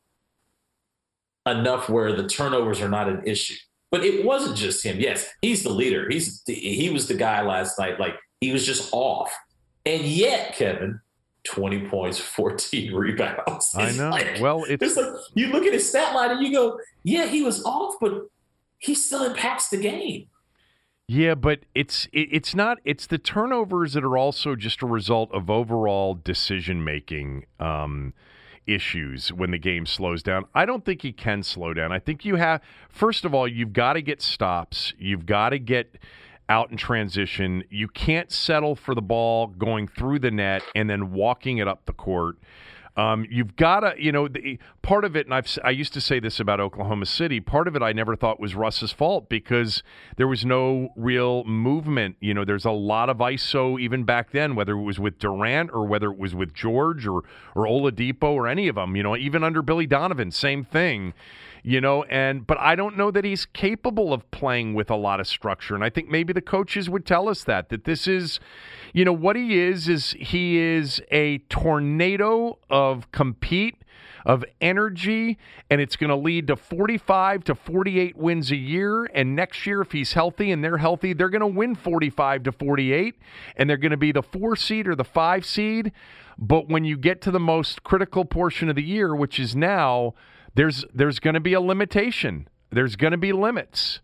enough 1.45 1.89
where 1.89 2.11
the 2.15 2.27
turnovers 2.27 2.81
are 2.81 2.89
not 2.89 3.07
an 3.07 3.21
issue? 3.23 3.53
But 3.89 4.03
it 4.03 4.25
wasn't 4.25 4.57
just 4.57 4.85
him. 4.85 4.99
Yes, 4.99 5.29
he's 5.41 5.63
the 5.63 5.69
leader. 5.69 6.09
He's 6.09 6.43
the, 6.43 6.53
he 6.53 6.89
was 6.89 7.07
the 7.07 7.13
guy 7.13 7.41
last 7.41 7.79
night. 7.79 7.99
Like 7.99 8.15
he 8.41 8.51
was 8.51 8.65
just 8.65 8.89
off, 8.91 9.33
and 9.85 10.01
yet 10.03 10.55
Kevin, 10.55 10.99
twenty 11.43 11.87
points, 11.87 12.19
fourteen 12.19 12.93
rebounds. 12.95 13.73
It's 13.73 13.75
I 13.75 13.91
know. 13.91 14.09
Like, 14.09 14.37
well, 14.41 14.65
it's, 14.65 14.83
it's 14.83 14.97
like 14.97 15.07
you 15.35 15.47
look 15.47 15.65
at 15.65 15.73
his 15.73 15.87
stat 15.87 16.13
line 16.13 16.31
and 16.31 16.45
you 16.45 16.51
go, 16.51 16.79
yeah, 17.03 17.27
he 17.27 17.43
was 17.43 17.63
off, 17.63 17.95
but 18.01 18.27
he 18.79 18.93
still 18.93 19.23
impacts 19.23 19.69
the 19.69 19.77
game. 19.77 20.27
Yeah, 21.07 21.35
but 21.35 21.61
it's 21.73 22.07
it, 22.11 22.27
it's 22.31 22.53
not. 22.53 22.79
It's 22.83 23.07
the 23.07 23.17
turnovers 23.17 23.93
that 23.93 24.03
are 24.03 24.17
also 24.17 24.55
just 24.55 24.81
a 24.81 24.85
result 24.85 25.31
of 25.31 25.49
overall 25.49 26.19
decision 26.21 26.83
making. 26.83 27.45
Um, 27.59 28.13
issues 28.67 29.31
when 29.31 29.51
the 29.51 29.57
game 29.57 29.85
slows 29.85 30.21
down. 30.21 30.45
I 30.53 30.65
don't 30.65 30.85
think 30.85 31.01
he 31.01 31.11
can 31.11 31.43
slow 31.43 31.73
down. 31.73 31.91
I 31.91 31.99
think 31.99 32.25
you 32.25 32.35
have, 32.35 32.61
first 32.89 33.25
of 33.25 33.33
all, 33.33 33.47
you've 33.47 33.73
got 33.73 33.93
to 33.93 34.01
get 34.01 34.21
stops. 34.21 34.93
You've 34.97 35.25
got 35.25 35.49
to 35.49 35.59
get 35.59 35.97
out 36.49 36.71
in 36.71 36.77
transition. 36.77 37.63
You 37.69 37.87
can't 37.87 38.31
settle 38.31 38.75
for 38.75 38.95
the 38.95 39.01
ball 39.01 39.47
going 39.47 39.87
through 39.87 40.19
the 40.19 40.31
net 40.31 40.63
and 40.75 40.89
then 40.89 41.11
walking 41.11 41.57
it 41.57 41.67
up 41.67 41.85
the 41.85 41.93
court. 41.93 42.37
Um, 42.95 43.27
you've 43.29 43.55
got 43.55 43.81
to, 43.81 43.93
you 43.97 44.11
know, 44.11 44.27
the, 44.27 44.57
part 44.87 45.03
of 45.03 45.17
it, 45.17 45.27
and 45.27 45.35
I've, 45.35 45.59
I 45.65 45.71
used 45.71 45.93
to 45.95 46.01
say 46.01 46.21
this 46.21 46.39
about 46.39 46.61
Oklahoma 46.61 47.05
City. 47.05 47.41
Part 47.41 47.67
of 47.67 47.75
it 47.75 47.83
I 47.83 47.91
never 47.91 48.15
thought 48.15 48.39
was 48.39 48.55
Russ's 48.55 48.93
fault 48.93 49.27
because 49.27 49.83
there 50.15 50.29
was 50.29 50.45
no 50.45 50.93
real 50.95 51.43
movement. 51.43 52.15
You 52.21 52.33
know, 52.33 52.45
there's 52.45 52.63
a 52.63 52.71
lot 52.71 53.09
of 53.09 53.17
ISO 53.17 53.79
even 53.79 54.05
back 54.05 54.31
then, 54.31 54.55
whether 54.55 54.71
it 54.71 54.83
was 54.83 54.97
with 54.97 55.19
Durant 55.19 55.71
or 55.73 55.85
whether 55.85 56.09
it 56.09 56.17
was 56.17 56.33
with 56.33 56.53
George 56.53 57.05
or 57.05 57.23
or 57.53 57.65
Oladipo 57.65 58.29
or 58.29 58.47
any 58.47 58.69
of 58.69 58.75
them. 58.75 58.95
You 58.95 59.03
know, 59.03 59.17
even 59.17 59.43
under 59.43 59.61
Billy 59.61 59.87
Donovan, 59.87 60.31
same 60.31 60.63
thing 60.63 61.13
you 61.63 61.81
know 61.81 62.03
and 62.03 62.45
but 62.45 62.57
i 62.59 62.75
don't 62.75 62.95
know 62.95 63.09
that 63.09 63.25
he's 63.25 63.45
capable 63.47 64.13
of 64.13 64.29
playing 64.29 64.75
with 64.75 64.91
a 64.91 64.95
lot 64.95 65.19
of 65.19 65.27
structure 65.27 65.73
and 65.73 65.83
i 65.83 65.89
think 65.89 66.07
maybe 66.07 66.31
the 66.31 66.41
coaches 66.41 66.87
would 66.87 67.03
tell 67.03 67.27
us 67.27 67.43
that 67.43 67.69
that 67.69 67.83
this 67.83 68.07
is 68.07 68.39
you 68.93 69.03
know 69.03 69.11
what 69.11 69.35
he 69.35 69.57
is 69.57 69.89
is 69.89 70.11
he 70.19 70.57
is 70.57 71.01
a 71.09 71.39
tornado 71.49 72.57
of 72.69 73.11
compete 73.11 73.75
of 74.27 74.45
energy 74.61 75.39
and 75.71 75.81
it's 75.81 75.95
going 75.95 76.09
to 76.09 76.15
lead 76.15 76.45
to 76.47 76.55
45 76.55 77.45
to 77.45 77.55
48 77.55 78.15
wins 78.15 78.51
a 78.51 78.55
year 78.55 79.05
and 79.15 79.35
next 79.35 79.65
year 79.65 79.81
if 79.81 79.93
he's 79.93 80.13
healthy 80.13 80.51
and 80.51 80.63
they're 80.63 80.77
healthy 80.77 81.13
they're 81.13 81.29
going 81.29 81.39
to 81.39 81.47
win 81.47 81.73
45 81.73 82.43
to 82.43 82.51
48 82.51 83.15
and 83.55 83.67
they're 83.69 83.77
going 83.77 83.91
to 83.91 83.97
be 83.97 84.11
the 84.11 84.21
4 84.21 84.55
seed 84.55 84.87
or 84.87 84.95
the 84.95 85.03
5 85.03 85.45
seed 85.45 85.91
but 86.37 86.67
when 86.67 86.83
you 86.83 86.97
get 86.97 87.21
to 87.21 87.31
the 87.31 87.39
most 87.39 87.83
critical 87.83 88.25
portion 88.25 88.69
of 88.69 88.75
the 88.75 88.83
year 88.83 89.15
which 89.15 89.39
is 89.39 89.55
now 89.55 90.13
there's 90.57 90.83
there's 90.91 91.19
going 91.19 91.35
to 91.35 91.39
be 91.39 91.53
a 91.53 91.61
limitation. 91.61 92.47
There's 92.71 92.95
going 92.95 93.11
to 93.11 93.17
be 93.17 93.31
limits. 93.31 94.01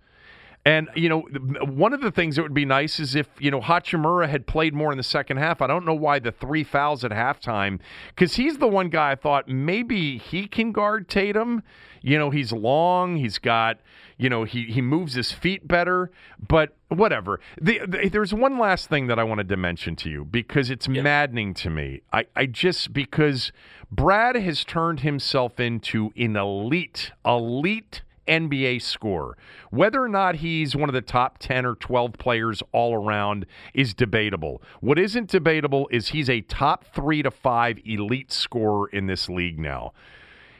And 0.65 0.89
you 0.95 1.09
know, 1.09 1.21
one 1.65 1.93
of 1.93 1.99
the 1.99 2.11
things 2.11 2.37
that 2.37 2.41
would 2.41 2.53
be 2.53 2.63
nice 2.63 2.97
is 2.99 3.15
if 3.15 3.27
you 3.37 3.51
know 3.51 3.59
Hachimura 3.59 4.29
had 4.29 4.47
played 4.47 4.73
more 4.73 4.91
in 4.91 4.97
the 4.97 5.03
second 5.03 5.37
half. 5.37 5.61
I 5.61 5.67
don't 5.67 5.85
know 5.85 5.93
why 5.93 6.19
the 6.19 6.31
three 6.31 6.63
fouls 6.63 7.03
at 7.03 7.11
halftime, 7.11 7.79
because 8.09 8.35
he's 8.35 8.59
the 8.59 8.67
one 8.67 8.87
guy 8.87 9.11
I 9.11 9.15
thought 9.15 9.49
maybe 9.49 10.17
he 10.17 10.47
can 10.47 10.71
guard 10.71 11.09
Tatum. 11.09 11.63
You 12.01 12.17
know, 12.17 12.29
he's 12.29 12.53
long. 12.53 13.17
He's 13.17 13.39
got 13.39 13.79
you 14.17 14.29
know 14.29 14.45
he 14.45 14.63
he 14.63 14.81
moves 14.81 15.15
his 15.15 15.33
feet 15.33 15.67
better. 15.67 16.11
But 16.39 16.77
whatever. 16.87 17.41
The, 17.61 17.81
the, 17.85 18.07
there's 18.07 18.33
one 18.33 18.57
last 18.57 18.87
thing 18.87 19.07
that 19.07 19.19
I 19.19 19.23
wanted 19.25 19.49
to 19.49 19.57
mention 19.57 19.97
to 19.97 20.09
you 20.09 20.23
because 20.23 20.69
it's 20.69 20.87
yeah. 20.87 21.01
maddening 21.01 21.53
to 21.55 21.69
me. 21.69 22.03
I 22.13 22.25
I 22.37 22.45
just 22.45 22.93
because 22.93 23.51
Brad 23.91 24.37
has 24.37 24.63
turned 24.63 25.01
himself 25.01 25.59
into 25.59 26.13
an 26.15 26.37
elite 26.37 27.11
elite 27.25 28.01
NBA 28.27 28.81
scorer. 28.81 29.37
Whether 29.69 30.03
or 30.03 30.09
not 30.09 30.37
he's 30.37 30.75
one 30.75 30.89
of 30.89 30.93
the 30.93 31.01
top 31.01 31.37
10 31.39 31.65
or 31.65 31.75
12 31.75 32.13
players 32.13 32.63
all 32.71 32.95
around 32.95 33.45
is 33.73 33.93
debatable. 33.93 34.61
What 34.81 34.99
isn't 34.99 35.29
debatable 35.29 35.87
is 35.91 36.09
he's 36.09 36.29
a 36.29 36.41
top 36.41 36.85
3 36.93 37.23
to 37.23 37.31
5 37.31 37.79
elite 37.85 38.31
scorer 38.31 38.87
in 38.89 39.07
this 39.07 39.29
league 39.29 39.59
now. 39.59 39.93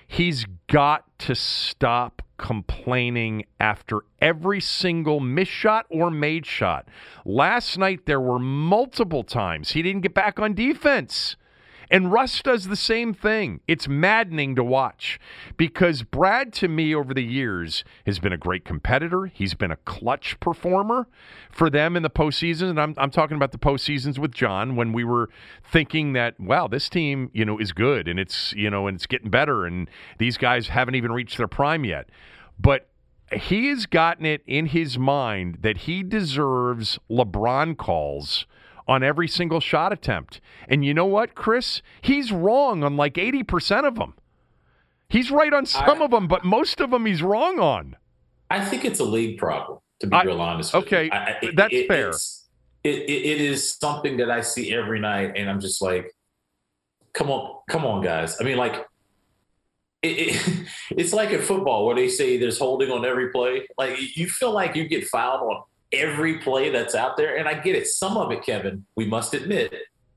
He's 0.08 0.46
got 0.68 1.06
to 1.20 1.34
stop 1.34 2.22
complaining 2.38 3.46
after 3.60 4.02
every 4.22 4.60
single 4.60 5.20
missed 5.20 5.52
shot 5.52 5.86
or 5.90 6.12
made 6.12 6.46
shot. 6.46 6.88
Last 7.26 7.78
night, 7.78 8.06
there 8.06 8.20
were 8.20 8.40
multiple 8.40 9.24
times 9.24 9.72
he 9.72 9.82
didn't 9.82 10.02
get 10.02 10.14
back 10.14 10.40
on 10.40 10.54
defense. 10.54 11.38
And 11.94 12.12
Russ 12.12 12.42
does 12.42 12.70
the 12.70 12.76
same 12.76 13.14
thing. 13.14 13.60
It's 13.68 13.88
maddening 13.88 14.56
to 14.56 14.64
watch 14.64 15.20
because 15.58 16.02
Brad, 16.02 16.52
to 16.54 16.68
me, 16.68 16.96
over 16.96 17.14
the 17.14 17.24
years, 17.24 17.84
has 18.08 18.18
been 18.18 18.34
a 18.34 18.38
great 18.38 18.66
competitor. 18.66 19.28
He's 19.28 19.54
been 19.54 19.70
a 19.70 19.76
clutch 19.76 20.40
performer 20.40 21.08
for 21.52 21.70
them 21.70 21.96
in 21.96 22.02
the 22.02 22.10
postseason. 22.10 22.72
And 22.72 22.82
I'm, 22.82 22.96
I'm 22.98 23.12
talking 23.12 23.38
about 23.38 23.52
the 23.52 23.60
postseasons 23.60 24.18
with 24.18 24.32
John 24.32 24.76
when 24.76 24.92
we 24.92 25.04
were 25.04 25.30
thinking 25.72 26.14
that, 26.14 26.40
wow, 26.40 26.68
this 26.68 26.90
team, 26.90 27.30
you 27.32 27.46
know, 27.46 27.60
is 27.60 27.72
good 27.74 28.08
and 28.08 28.20
it's, 28.20 28.54
you 28.54 28.72
know, 28.72 28.88
and 28.88 28.96
it's 28.96 29.06
getting 29.06 29.30
better. 29.30 29.68
And 29.68 29.88
these 30.18 30.40
guys 30.40 30.70
haven't 30.70 30.96
even 30.96 31.12
reached 31.12 31.38
their 31.38 31.48
prime 31.48 31.86
yet. 31.86 32.10
But 32.60 32.90
he 33.32 33.68
has 33.68 33.86
gotten 33.86 34.26
it 34.26 34.42
in 34.48 34.66
his 34.66 34.98
mind 34.98 35.60
that 35.62 35.78
he 35.78 36.02
deserves 36.02 36.98
LeBron 37.08 37.78
calls 37.78 38.48
on 38.88 39.04
every 39.04 39.28
single 39.28 39.60
shot 39.60 39.94
attempt. 39.94 40.42
And 40.68 40.84
you 40.84 40.94
know 40.94 41.06
what, 41.06 41.36
Chris? 41.36 41.82
He's 42.02 42.32
wrong 42.32 42.84
on 42.84 42.98
like 42.98 43.16
80% 43.16 43.88
of 43.88 43.96
them. 43.96 44.16
He's 45.10 45.32
right 45.32 45.54
on 45.54 45.66
some 45.66 46.02
I, 46.02 46.06
of 46.06 46.12
them, 46.12 46.28
but 46.28 46.44
most 46.44 46.82
of 46.82 46.92
them 46.92 47.06
he's 47.06 47.22
wrong 47.22 47.60
on. 47.60 47.96
I 48.50 48.64
think 48.64 48.86
it's 48.86 49.00
a 49.00 49.06
league 49.06 49.38
problem, 49.38 49.80
to 50.00 50.08
be 50.08 50.16
I, 50.16 50.24
real 50.24 50.42
honest. 50.42 50.74
okay, 50.74 51.10
I, 51.10 51.38
it, 51.42 51.56
that's 51.56 51.74
it, 51.74 51.88
fair. 51.88 52.10
It, 52.84 53.10
it 53.10 53.42
is 53.42 53.76
something 53.76 54.18
that 54.18 54.30
I 54.30 54.42
see 54.42 54.74
every 54.74 55.00
night, 55.00 55.34
and 55.36 55.50
I'm 55.50 55.60
just 55.60 55.82
like, 55.82 56.14
come 57.14 57.30
on, 57.30 57.62
come 57.70 57.86
on, 57.86 58.04
guys. 58.04 58.38
I 58.42 58.44
mean, 58.44 58.58
like, 58.58 58.86
it, 60.02 60.08
it, 60.08 60.68
it's 60.92 61.14
like 61.14 61.32
in 61.32 61.42
football 61.42 61.86
where 61.86 61.96
they 61.96 62.10
say 62.10 62.38
there's 62.38 62.60
holding 62.60 62.92
on 62.92 63.06
every 63.06 63.30
play. 63.32 63.68
Like 63.78 64.18
you 64.18 64.28
feel 64.28 64.52
like 64.52 64.76
you 64.76 64.88
get 64.88 65.08
fouled 65.08 65.42
on 65.42 65.64
every 65.94 66.40
play 66.40 66.70
that's 66.70 66.96
out 66.96 67.18
there. 67.18 67.38
And 67.38 67.48
I 67.48 67.54
get 67.54 67.76
it. 67.76 67.88
Some 67.88 68.18
of 68.18 68.32
it, 68.32 68.44
Kevin, 68.44 68.86
we 68.96 69.06
must 69.06 69.34
admit, 69.34 69.74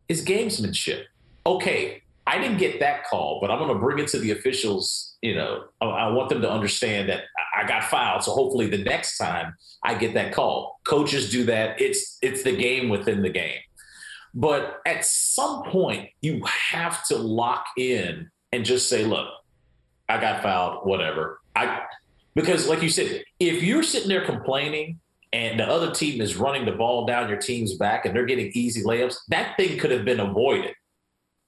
is 0.08 0.24
gamesmanship. 0.24 1.04
Okay, 1.44 2.02
I 2.26 2.38
didn't 2.38 2.58
get 2.58 2.80
that 2.80 3.06
call, 3.06 3.38
but 3.40 3.50
I'm 3.50 3.58
going 3.58 3.72
to 3.72 3.78
bring 3.78 3.98
it 4.00 4.08
to 4.08 4.18
the 4.18 4.32
officials. 4.32 5.16
You 5.22 5.36
know, 5.36 5.64
I 5.80 6.08
want 6.08 6.28
them 6.28 6.42
to 6.42 6.50
understand 6.50 7.08
that 7.08 7.24
I 7.56 7.66
got 7.66 7.84
fouled. 7.84 8.24
So 8.24 8.32
hopefully 8.32 8.68
the 8.68 8.78
next 8.78 9.16
time 9.16 9.54
I 9.82 9.94
get 9.94 10.14
that 10.14 10.32
call, 10.32 10.80
coaches 10.84 11.30
do 11.30 11.44
that. 11.44 11.80
It's 11.80 12.18
it's 12.22 12.42
the 12.42 12.56
game 12.56 12.88
within 12.88 13.22
the 13.22 13.30
game. 13.30 13.60
But 14.34 14.80
at 14.84 15.04
some 15.04 15.62
point, 15.64 16.10
you 16.20 16.44
have 16.44 17.06
to 17.06 17.16
lock 17.16 17.66
in 17.78 18.28
and 18.52 18.64
just 18.64 18.88
say, 18.88 19.04
look, 19.04 19.28
I 20.08 20.20
got 20.20 20.42
fouled, 20.42 20.86
whatever. 20.86 21.40
I 21.54 21.82
because 22.34 22.68
like 22.68 22.82
you 22.82 22.90
said, 22.90 23.22
if 23.38 23.62
you're 23.62 23.84
sitting 23.84 24.08
there 24.08 24.24
complaining 24.24 24.98
and 25.36 25.60
the 25.60 25.68
other 25.68 25.90
team 25.90 26.22
is 26.22 26.36
running 26.36 26.64
the 26.64 26.72
ball 26.72 27.04
down 27.04 27.28
your 27.28 27.36
team's 27.36 27.76
back 27.76 28.06
and 28.06 28.16
they're 28.16 28.24
getting 28.24 28.50
easy 28.54 28.82
layups, 28.82 29.18
that 29.28 29.54
thing 29.58 29.76
could 29.76 29.90
have 29.90 30.02
been 30.02 30.18
avoided. 30.18 30.74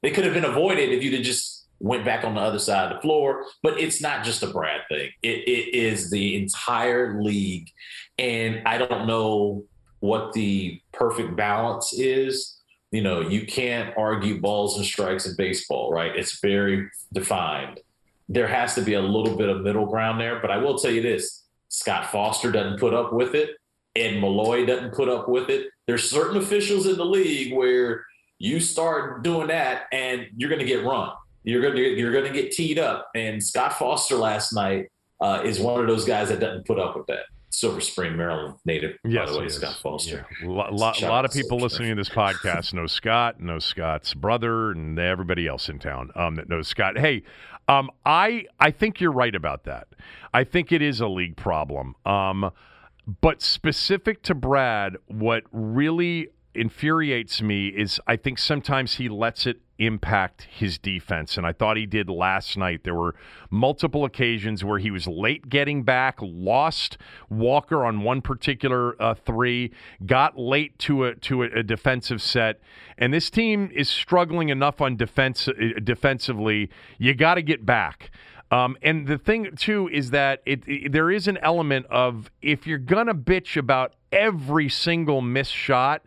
It 0.02 0.10
could 0.10 0.24
have 0.24 0.34
been 0.34 0.44
avoided 0.44 0.90
if 0.90 1.02
you'd 1.02 1.24
just 1.24 1.66
went 1.80 2.04
back 2.04 2.22
on 2.22 2.34
the 2.34 2.40
other 2.42 2.58
side 2.58 2.92
of 2.92 2.96
the 2.96 3.00
floor. 3.00 3.46
But 3.62 3.80
it's 3.80 4.02
not 4.02 4.26
just 4.26 4.42
a 4.42 4.48
Brad 4.48 4.82
thing. 4.90 5.08
It, 5.22 5.48
it 5.48 5.74
is 5.74 6.10
the 6.10 6.36
entire 6.36 7.22
league. 7.22 7.70
And 8.18 8.60
I 8.68 8.76
don't 8.76 9.06
know 9.06 9.64
what 10.00 10.34
the 10.34 10.82
perfect 10.92 11.34
balance 11.34 11.94
is. 11.94 12.60
You 12.90 13.00
know, 13.00 13.22
you 13.22 13.46
can't 13.46 13.96
argue 13.96 14.38
balls 14.38 14.76
and 14.76 14.84
strikes 14.84 15.24
in 15.24 15.34
baseball, 15.34 15.90
right? 15.90 16.14
It's 16.14 16.40
very 16.40 16.90
defined. 17.14 17.80
There 18.28 18.48
has 18.48 18.74
to 18.74 18.82
be 18.82 18.92
a 18.92 19.00
little 19.00 19.34
bit 19.34 19.48
of 19.48 19.62
middle 19.62 19.86
ground 19.86 20.20
there. 20.20 20.40
But 20.40 20.50
I 20.50 20.58
will 20.58 20.76
tell 20.76 20.90
you 20.90 21.00
this 21.00 21.46
Scott 21.70 22.12
Foster 22.12 22.52
doesn't 22.52 22.78
put 22.78 22.92
up 22.92 23.14
with 23.14 23.34
it. 23.34 23.57
Ed 23.98 24.20
Malloy 24.20 24.66
doesn't 24.66 24.92
put 24.92 25.08
up 25.08 25.28
with 25.28 25.50
it. 25.50 25.68
There's 25.86 26.08
certain 26.08 26.36
officials 26.36 26.86
in 26.86 26.96
the 26.96 27.04
league 27.04 27.54
where 27.54 28.04
you 28.38 28.60
start 28.60 29.22
doing 29.22 29.48
that 29.48 29.84
and 29.92 30.26
you're 30.36 30.50
going 30.50 30.60
to 30.60 30.66
get 30.66 30.84
run. 30.84 31.10
You're 31.44 31.62
going 31.62 31.74
to 31.74 31.82
you're 31.82 32.12
going 32.12 32.30
to 32.30 32.32
get 32.32 32.52
teed 32.52 32.78
up. 32.78 33.08
And 33.14 33.42
Scott 33.42 33.78
Foster 33.78 34.16
last 34.16 34.52
night 34.52 34.88
uh, 35.20 35.42
is 35.44 35.60
one 35.60 35.80
of 35.80 35.86
those 35.86 36.04
guys 36.04 36.28
that 36.28 36.40
doesn't 36.40 36.66
put 36.66 36.78
up 36.78 36.96
with 36.96 37.06
that. 37.06 37.24
Silver 37.50 37.80
Spring, 37.80 38.16
Maryland 38.16 38.56
native. 38.66 38.96
Yes, 39.04 39.26
by 39.26 39.32
the 39.32 39.38
way, 39.40 39.48
Scott 39.48 39.76
Foster. 39.82 40.26
Yeah. 40.42 40.48
A 40.48 40.50
lot, 40.50 40.72
lot, 40.74 41.00
lot 41.02 41.24
of 41.24 41.32
people 41.32 41.58
listening 41.58 41.88
to 41.88 41.94
this 41.94 42.10
podcast 42.10 42.74
know 42.74 42.86
Scott, 42.86 43.40
know 43.40 43.58
Scott's 43.58 44.14
brother, 44.14 44.70
and 44.70 44.98
everybody 44.98 45.46
else 45.46 45.68
in 45.68 45.78
town 45.78 46.10
um, 46.14 46.34
that 46.36 46.48
knows 46.48 46.68
Scott. 46.68 46.98
Hey, 46.98 47.22
um, 47.66 47.90
I 48.04 48.46
I 48.60 48.70
think 48.70 49.00
you're 49.00 49.12
right 49.12 49.34
about 49.34 49.64
that. 49.64 49.88
I 50.32 50.44
think 50.44 50.72
it 50.72 50.82
is 50.82 51.00
a 51.00 51.08
league 51.08 51.36
problem. 51.36 51.96
Um, 52.04 52.50
but 53.20 53.40
specific 53.40 54.22
to 54.24 54.34
Brad, 54.34 54.96
what 55.06 55.44
really 55.50 56.28
infuriates 56.54 57.40
me 57.40 57.68
is 57.68 58.00
I 58.06 58.16
think 58.16 58.38
sometimes 58.38 58.96
he 58.96 59.08
lets 59.08 59.46
it 59.46 59.60
impact 59.78 60.42
his 60.50 60.76
defense. 60.76 61.36
And 61.36 61.46
I 61.46 61.52
thought 61.52 61.76
he 61.76 61.86
did 61.86 62.10
last 62.10 62.56
night. 62.56 62.82
There 62.82 62.96
were 62.96 63.14
multiple 63.48 64.04
occasions 64.04 64.64
where 64.64 64.78
he 64.78 64.90
was 64.90 65.06
late 65.06 65.48
getting 65.48 65.84
back, 65.84 66.18
lost 66.20 66.98
Walker 67.30 67.84
on 67.84 68.02
one 68.02 68.20
particular 68.20 69.00
uh, 69.00 69.14
three, 69.14 69.72
got 70.04 70.38
late 70.38 70.78
to 70.80 71.04
a 71.04 71.14
to 71.14 71.44
a, 71.44 71.60
a, 71.60 71.62
defensive 71.62 72.20
set, 72.20 72.60
and 72.98 73.14
this 73.14 73.30
team 73.30 73.70
is 73.72 73.88
struggling 73.88 74.48
enough 74.48 74.80
on 74.80 74.96
defense 74.96 75.46
uh, 75.48 75.52
defensively. 75.82 76.68
You 76.98 77.14
got 77.14 77.34
to 77.34 77.42
get 77.42 77.64
back. 77.64 78.10
Um, 78.50 78.76
and 78.82 79.06
the 79.06 79.18
thing 79.18 79.54
too 79.56 79.88
is 79.92 80.10
that 80.10 80.42
it, 80.46 80.62
it, 80.66 80.92
there 80.92 81.10
is 81.10 81.28
an 81.28 81.38
element 81.42 81.86
of 81.90 82.30
if 82.40 82.66
you're 82.66 82.78
gonna 82.78 83.14
bitch 83.14 83.56
about 83.56 83.94
every 84.10 84.68
single 84.68 85.20
missed 85.20 85.52
shot, 85.52 86.02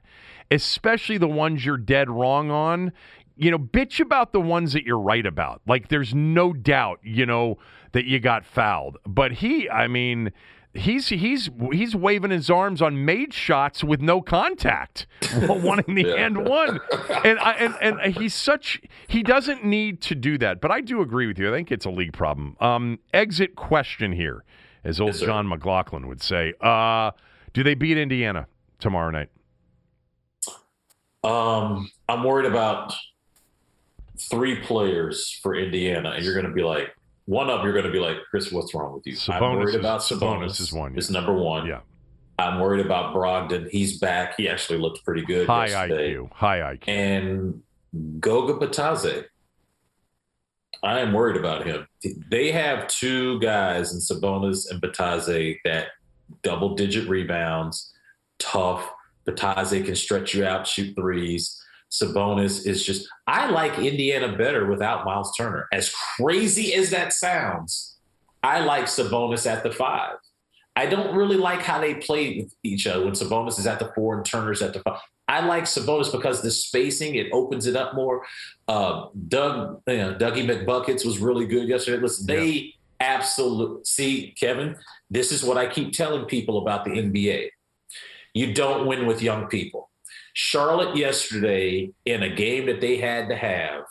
especially 0.50 1.18
the 1.18 1.28
ones 1.28 1.66
you're 1.66 1.78
dead 1.78 2.10
wrong 2.10 2.50
on, 2.50 2.92
you 3.36 3.52
know, 3.52 3.60
bitch 3.60 4.00
about 4.00 4.34
the 4.34 4.42
ones 4.42 4.74
that 4.74 4.84
you're 4.84 5.00
right 5.00 5.26
about. 5.26 5.62
Like 5.68 5.90
there's 5.90 6.14
no 6.14 6.54
doubt, 6.54 7.00
you 7.04 7.26
know, 7.26 7.58
that 7.92 8.06
you 8.06 8.20
got 8.20 8.46
fouled. 8.46 8.98
But 9.06 9.32
he, 9.34 9.70
I 9.70 9.88
mean, 9.88 10.32
he's 10.74 11.10
he's 11.10 11.50
he's 11.72 11.96
waving 11.96 12.32
his 12.32 12.50
arms 12.50 12.82
on 12.82 13.06
made 13.06 13.34
shots 13.34 13.84
with 13.84 14.02
no 14.02 14.22
contact, 14.22 15.08
wanting 15.42 15.96
the 15.96 16.04
yeah. 16.04 16.16
end 16.16 16.48
one, 16.48 16.80
and 17.24 17.40
I, 17.40 17.54
and 17.54 18.00
and 18.02 18.16
he's 18.16 18.34
such 18.34 18.82
he 19.08 19.24
doesn't 19.24 19.66
need 19.66 20.02
to 20.02 20.16
do 20.16 20.38
that. 20.40 20.62
But 20.62 20.72
I 20.72 20.82
do 20.82 21.02
agree 21.02 21.28
with 21.28 21.40
you. 21.40 21.50
I 21.50 21.52
think 21.52 21.72
it's 21.72 21.86
a 21.86 21.92
league 21.92 22.14
problem. 22.14 22.56
Um, 22.60 23.00
exit 23.14 23.56
question 23.56 24.12
here, 24.12 24.44
as 24.84 25.00
old 25.00 25.14
yes, 25.14 25.22
John 25.22 25.48
McLaughlin 25.48 26.08
would 26.08 26.22
say. 26.22 26.54
Uh, 26.62 27.12
do 27.54 27.64
they 27.64 27.76
beat 27.76 27.98
Indiana 27.98 28.48
tomorrow 28.80 29.12
night? 29.12 29.30
Um, 31.24 31.92
I'm 32.10 32.24
worried 32.24 32.50
about 32.50 32.94
three 34.30 34.60
players 34.62 35.38
for 35.44 35.56
Indiana, 35.56 36.12
and 36.12 36.24
you're 36.24 36.34
going 36.34 36.48
to 36.48 36.54
be 36.54 36.64
like, 36.64 36.96
one 37.32 37.50
up, 37.50 37.64
you're 37.64 37.72
going 37.72 37.86
to 37.86 37.92
be 37.92 38.00
like, 38.00 38.18
Chris, 38.30 38.52
what's 38.52 38.76
wrong 38.76 38.94
with 38.94 39.08
you? 39.08 39.14
Sabonis 39.14 39.42
I'm 39.42 39.56
worried 39.56 39.70
is, 39.70 39.76
about 39.76 40.02
Sabonis. 40.02 40.20
Sabonis 40.20 40.60
is 40.60 40.74
one. 40.74 40.98
Is 40.98 41.10
number 41.10 41.34
one. 41.34 41.66
Yeah. 41.66 41.80
I'm 42.38 42.60
worried 42.60 42.86
about 42.86 43.16
Brogdon. 43.16 43.70
He's 43.70 44.00
back. 44.00 44.36
He 44.36 44.50
actually 44.50 44.80
looked 44.80 45.06
pretty 45.06 45.24
good. 45.24 45.48
High 45.48 45.68
yesterday. 45.68 46.16
IQ. 46.16 46.32
High 46.34 46.60
IQ. 46.60 46.84
And 46.88 47.64
Goga 48.20 48.54
Bitadze. 48.66 49.26
I 50.84 51.00
am 51.00 51.14
worried 51.14 51.38
about 51.38 51.66
him. 51.66 51.88
They 52.30 52.52
have 52.52 52.88
two 52.88 53.40
guys 53.40 53.94
in 53.94 54.00
Sabonis 54.00 54.70
and 54.70 54.82
Bitadze 54.82 55.58
that 55.64 55.88
double 56.42 56.76
digit 56.76 57.08
rebounds, 57.08 57.94
tough. 58.40 58.90
Bitadze 59.26 59.86
can 59.86 59.96
stretch 59.96 60.34
you 60.34 60.44
out, 60.44 60.68
shoot 60.68 60.94
threes. 60.96 61.61
Sabonis 61.92 62.66
is 62.66 62.86
just, 62.86 63.08
I 63.28 63.50
like 63.50 63.78
Indiana 63.78 64.36
better 64.38 64.66
without 64.66 65.06
Miles 65.06 65.36
Turner. 65.36 65.68
As 65.74 65.94
crazy 66.18 66.74
as 66.74 66.90
that 66.92 67.14
sounds, 67.14 67.98
I 68.44 68.62
like 68.62 68.86
Sabonis 68.86 69.46
at 69.46 69.64
the 69.64 69.72
five. 69.72 70.16
I 70.76 70.86
don't 70.86 71.16
really 71.16 71.36
like 71.36 71.62
how 71.62 71.82
they 71.82 71.96
play 71.96 72.38
with 72.38 72.56
each 72.64 72.88
other 72.88 73.04
when 73.04 73.14
Sabonis 73.14 73.60
is 73.60 73.68
at 73.68 73.80
the 73.80 73.92
four 73.94 74.16
and 74.16 74.26
Turner's 74.26 74.62
at 74.62 74.74
the 74.74 74.80
five. 74.80 75.00
I 75.28 75.46
like 75.46 75.66
Sabonis 75.66 76.12
because 76.12 76.42
the 76.42 76.52
spacing 76.52 77.16
it 77.16 77.28
opens 77.34 77.66
it 77.66 77.76
up 77.76 77.94
more. 77.94 78.26
Uh, 78.68 79.08
Doug, 79.28 79.82
you 79.88 79.98
know, 79.98 80.16
Dougie 80.16 80.46
McBuckets 80.46 81.06
was 81.06 81.20
really 81.20 81.46
good 81.46 81.68
yesterday. 81.68 82.02
Listen, 82.02 82.26
they 82.26 82.48
yeah. 82.48 82.72
absolutely 83.02 83.84
see 83.84 84.34
Kevin. 84.40 84.78
This 85.10 85.32
is 85.32 85.44
what 85.44 85.58
I 85.58 85.68
keep 85.68 85.92
telling 85.92 86.26
people 86.26 86.58
about 86.58 86.86
the 86.86 86.92
NBA. 86.92 87.50
You 88.34 88.54
don't 88.54 88.88
win 88.88 89.06
with 89.06 89.22
young 89.22 89.48
people. 89.48 89.91
Charlotte 90.34 90.96
yesterday, 90.96 91.92
in 92.06 92.24
a 92.24 92.36
game 92.36 92.66
that 92.68 92.82
they 92.82 92.98
had 92.98 93.30
to 93.30 93.36
have, 93.36 93.84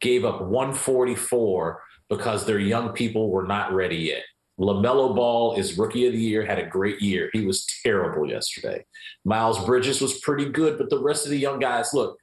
gave 0.00 0.24
up 0.24 0.42
144 0.42 1.82
because 2.08 2.44
their 2.44 2.58
young 2.58 2.90
people 2.90 3.30
were 3.30 3.46
not 3.46 3.72
ready 3.72 3.96
yet. 3.96 4.22
LaMelo 4.58 5.14
Ball 5.14 5.56
is 5.56 5.76
rookie 5.76 6.06
of 6.06 6.12
the 6.12 6.18
year, 6.18 6.44
had 6.44 6.58
a 6.58 6.66
great 6.66 7.02
year. 7.02 7.28
He 7.32 7.44
was 7.44 7.66
terrible 7.82 8.28
yesterday. 8.28 8.84
Miles 9.24 9.62
Bridges 9.66 10.00
was 10.00 10.18
pretty 10.20 10.46
good, 10.46 10.78
but 10.78 10.88
the 10.88 11.02
rest 11.02 11.24
of 11.24 11.30
the 11.30 11.38
young 11.38 11.58
guys, 11.58 11.92
look, 11.92 12.18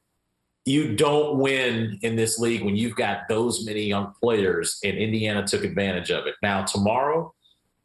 you 0.65 0.95
don't 0.95 1.38
win 1.38 1.99
in 2.01 2.15
this 2.15 2.39
league 2.39 2.63
when 2.63 2.75
you've 2.75 2.95
got 2.95 3.27
those 3.27 3.65
many 3.65 3.83
young 3.83 4.13
players, 4.21 4.79
and 4.83 4.97
Indiana 4.97 5.45
took 5.45 5.63
advantage 5.63 6.09
of 6.09 6.25
it. 6.25 6.36
Now, 6.41 6.63
tomorrow, 6.63 7.33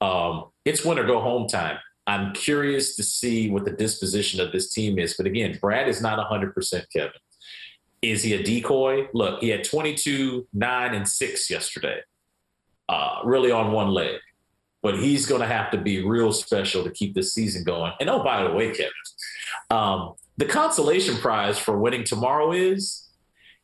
um, 0.00 0.44
it's 0.64 0.84
win 0.84 0.98
or 0.98 1.06
go 1.06 1.20
home 1.20 1.48
time. 1.48 1.78
I'm 2.08 2.32
curious 2.32 2.96
to 2.96 3.02
see 3.02 3.50
what 3.50 3.66
the 3.66 3.70
disposition 3.70 4.40
of 4.40 4.50
this 4.50 4.72
team 4.72 4.98
is. 4.98 5.14
But 5.14 5.26
again, 5.26 5.58
Brad 5.60 5.88
is 5.88 6.00
not 6.00 6.18
100% 6.18 6.86
Kevin. 6.90 7.12
Is 8.00 8.22
he 8.22 8.32
a 8.32 8.42
decoy? 8.42 9.08
Look, 9.12 9.42
he 9.42 9.50
had 9.50 9.62
22, 9.62 10.48
9, 10.54 10.94
and 10.94 11.06
6 11.06 11.50
yesterday, 11.50 12.00
uh, 12.88 13.20
really 13.24 13.50
on 13.50 13.72
one 13.72 13.90
leg. 13.90 14.16
But 14.82 14.98
he's 14.98 15.26
going 15.26 15.42
to 15.42 15.46
have 15.46 15.70
to 15.72 15.78
be 15.78 16.02
real 16.02 16.32
special 16.32 16.82
to 16.82 16.90
keep 16.90 17.14
this 17.14 17.34
season 17.34 17.62
going. 17.62 17.92
And 18.00 18.08
oh, 18.08 18.24
by 18.24 18.42
the 18.42 18.54
way, 18.54 18.70
Kevin, 18.70 18.92
um, 19.68 20.14
the 20.38 20.46
consolation 20.46 21.16
prize 21.16 21.58
for 21.58 21.76
winning 21.76 22.04
tomorrow 22.04 22.52
is 22.52 23.07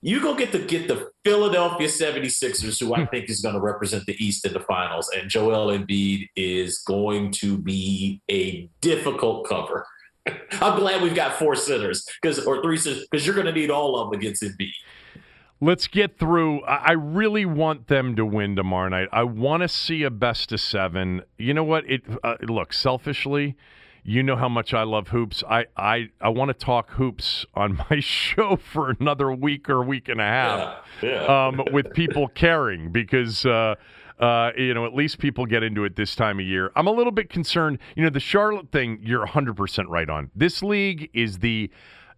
you 0.04 0.20
go 0.20 0.34
get 0.34 0.52
the 0.52 0.58
get 0.58 0.86
the 0.86 1.08
Philadelphia 1.24 1.88
76ers, 1.88 2.78
who 2.78 2.94
I 2.94 3.06
think 3.06 3.30
is 3.30 3.40
going 3.40 3.54
to 3.54 3.60
represent 3.60 4.04
the 4.04 4.14
East 4.22 4.44
in 4.44 4.52
the 4.52 4.60
finals, 4.60 5.10
and 5.16 5.30
Joel 5.30 5.68
Embiid 5.68 6.28
is 6.36 6.80
going 6.80 7.30
to 7.32 7.56
be 7.56 8.20
a 8.30 8.68
difficult 8.82 9.48
cover. 9.48 9.86
I'm 10.26 10.78
glad 10.78 11.00
we've 11.00 11.14
got 11.14 11.38
four 11.38 11.56
sitters 11.56 12.06
because 12.20 12.38
or 12.44 12.62
three 12.62 12.76
sitters 12.76 13.06
because 13.10 13.24
you're 13.24 13.34
going 13.34 13.46
to 13.46 13.52
need 13.52 13.70
all 13.70 13.98
of 13.98 14.10
them 14.10 14.20
against 14.20 14.42
Embiid. 14.42 14.72
Let's 15.62 15.86
get 15.86 16.18
through. 16.18 16.60
I 16.64 16.92
really 16.92 17.46
want 17.46 17.86
them 17.86 18.14
to 18.16 18.26
win 18.26 18.56
tomorrow 18.56 18.90
night. 18.90 19.08
I 19.10 19.22
want 19.22 19.62
to 19.62 19.68
see 19.68 20.02
a 20.02 20.10
best 20.10 20.52
of 20.52 20.60
seven. 20.60 21.22
You 21.38 21.54
know 21.54 21.64
what? 21.64 21.88
It 21.88 22.02
uh, 22.22 22.36
look 22.42 22.74
selfishly. 22.74 23.56
You 24.06 24.22
know 24.22 24.36
how 24.36 24.50
much 24.50 24.74
I 24.74 24.82
love 24.82 25.08
hoops. 25.08 25.42
I 25.48 25.64
I, 25.76 26.10
I 26.20 26.28
want 26.28 26.50
to 26.50 26.54
talk 26.54 26.90
hoops 26.90 27.46
on 27.54 27.78
my 27.90 28.00
show 28.00 28.56
for 28.56 28.90
another 28.90 29.32
week 29.32 29.68
or 29.70 29.82
week 29.82 30.08
and 30.08 30.20
a 30.20 30.24
half 30.24 30.76
yeah, 31.02 31.08
yeah. 31.10 31.46
Um, 31.46 31.62
with 31.72 31.92
people 31.94 32.28
caring 32.28 32.92
because 32.92 33.44
uh, 33.46 33.74
Uh, 34.18 34.52
you 34.56 34.72
know, 34.72 34.86
at 34.86 34.94
least 34.94 35.18
people 35.18 35.44
get 35.44 35.64
into 35.64 35.84
it 35.84 35.96
this 35.96 36.14
time 36.14 36.38
of 36.38 36.46
year. 36.46 36.70
I'm 36.76 36.86
a 36.86 36.92
little 36.92 37.10
bit 37.10 37.28
concerned. 37.28 37.78
You 37.96 38.04
know, 38.04 38.10
the 38.10 38.20
Charlotte 38.20 38.70
thing, 38.70 39.00
you're 39.02 39.26
100% 39.26 39.86
right 39.88 40.08
on. 40.08 40.30
This 40.36 40.62
league 40.62 41.10
is 41.12 41.38
the 41.38 41.68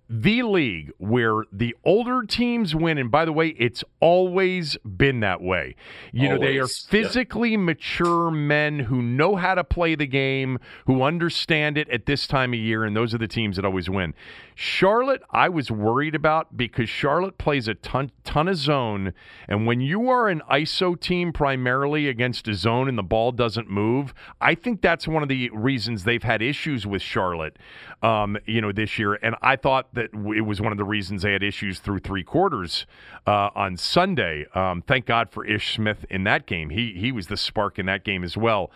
the 0.09 0.42
league 0.42 0.92
where 0.98 1.44
the 1.52 1.74
older 1.84 2.22
teams 2.22 2.74
win. 2.74 2.98
And 2.98 3.11
by 3.11 3.24
the 3.24 3.32
way, 3.32 3.48
it's 3.59 3.82
always 4.00 4.76
been 4.78 5.20
that 5.20 5.40
way. 5.40 5.74
You 6.12 6.28
always. 6.28 6.40
know, 6.40 6.46
they 6.46 6.59
are 6.59 6.68
physically 6.68 7.50
yep. 7.52 7.61
mature 7.61 8.30
men 8.30 8.78
who 8.80 9.02
know 9.02 9.36
how 9.36 9.54
to 9.54 9.64
play 9.64 9.94
the 9.94 10.07
game, 10.07 10.59
who 10.86 11.02
understand 11.02 11.76
it 11.76 11.88
at 11.90 12.07
this 12.07 12.26
time 12.26 12.52
of 12.52 12.61
year, 12.61 12.84
and 12.84 12.96
those 12.96 13.14
are 13.14 13.18
the 13.18 13.28
teams 13.28 13.57
that 13.57 13.64
always 13.64 13.90
win. 13.90 14.14
Charlotte, 14.59 15.22
I 15.30 15.50
was 15.50 15.70
worried 15.70 16.14
about 16.14 16.57
because 16.57 16.88
Charlotte 16.88 17.36
plays 17.36 17.68
a 17.68 17.74
ton, 17.74 18.11
ton 18.24 18.48
of 18.48 18.57
zone. 18.57 19.12
And 19.46 19.66
when 19.66 19.82
you 19.82 20.09
are 20.09 20.28
an 20.28 20.40
ISO 20.50 20.98
team 20.98 21.30
primarily 21.30 22.09
against 22.09 22.48
a 22.48 22.54
zone 22.54 22.88
and 22.88 22.96
the 22.96 23.02
ball 23.02 23.32
doesn't 23.32 23.68
move, 23.68 24.14
I 24.40 24.54
think 24.54 24.80
that's 24.80 25.07
one 25.07 25.22
of 25.22 25.28
the 25.28 25.50
reasons 25.50 26.04
they've 26.04 26.22
had 26.22 26.40
issues 26.40 26.86
with 26.86 27.02
Charlotte, 27.02 27.59
um, 28.02 28.38
you 28.46 28.62
know, 28.62 28.72
this 28.72 28.98
year. 28.98 29.18
And 29.22 29.36
I 29.42 29.57
thought 29.57 29.92
that 29.92 30.09
it 30.14 30.46
was 30.46 30.59
one 30.59 30.72
of 30.72 30.78
the 30.78 30.84
reasons 30.84 31.20
they 31.20 31.32
had 31.32 31.42
issues 31.42 31.78
through 31.78 31.98
three 31.98 32.24
quarters 32.24 32.86
uh, 33.26 33.50
on 33.54 33.76
Sunday. 33.76 34.46
Um, 34.54 34.80
thank 34.80 35.04
God 35.04 35.28
for 35.28 35.44
Ish 35.44 35.74
Smith 35.74 36.07
in 36.09 36.24
that 36.24 36.46
game. 36.46 36.70
He, 36.70 36.94
he 36.94 37.12
was 37.12 37.26
the 37.26 37.36
spark 37.36 37.78
in 37.78 37.84
that 37.86 38.04
game 38.04 38.24
as 38.24 38.38
well. 38.38 38.70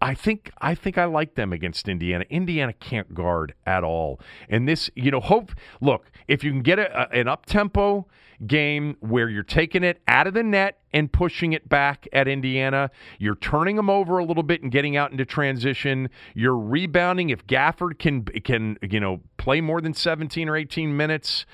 I 0.00 0.14
think 0.14 0.52
I 0.58 0.74
think 0.74 0.96
I 0.96 1.06
like 1.06 1.34
them 1.34 1.52
against 1.52 1.88
Indiana. 1.88 2.24
Indiana 2.30 2.72
can't 2.72 3.14
guard 3.14 3.54
at 3.66 3.82
all. 3.82 4.20
And 4.48 4.68
this, 4.68 4.90
you 4.94 5.10
know, 5.10 5.20
hope 5.20 5.52
look, 5.80 6.10
if 6.28 6.44
you 6.44 6.52
can 6.52 6.62
get 6.62 6.78
a, 6.78 7.02
a, 7.02 7.20
an 7.20 7.28
up 7.28 7.46
tempo 7.46 8.06
game 8.46 8.96
where 9.00 9.28
you're 9.28 9.42
taking 9.42 9.82
it 9.82 10.00
out 10.06 10.28
of 10.28 10.34
the 10.34 10.44
net 10.44 10.78
and 10.92 11.12
pushing 11.12 11.52
it 11.52 11.68
back 11.68 12.06
at 12.12 12.28
Indiana, 12.28 12.90
you're 13.18 13.34
turning 13.34 13.74
them 13.74 13.90
over 13.90 14.18
a 14.18 14.24
little 14.24 14.44
bit 14.44 14.62
and 14.62 14.70
getting 14.70 14.96
out 14.96 15.10
into 15.10 15.24
transition, 15.24 16.08
you're 16.34 16.56
rebounding 16.56 17.30
if 17.30 17.44
Gafford 17.46 17.98
can 17.98 18.22
can, 18.24 18.78
you 18.82 19.00
know, 19.00 19.20
play 19.36 19.60
more 19.60 19.80
than 19.80 19.94
17 19.94 20.48
or 20.48 20.56
18 20.56 20.96
minutes 20.96 21.44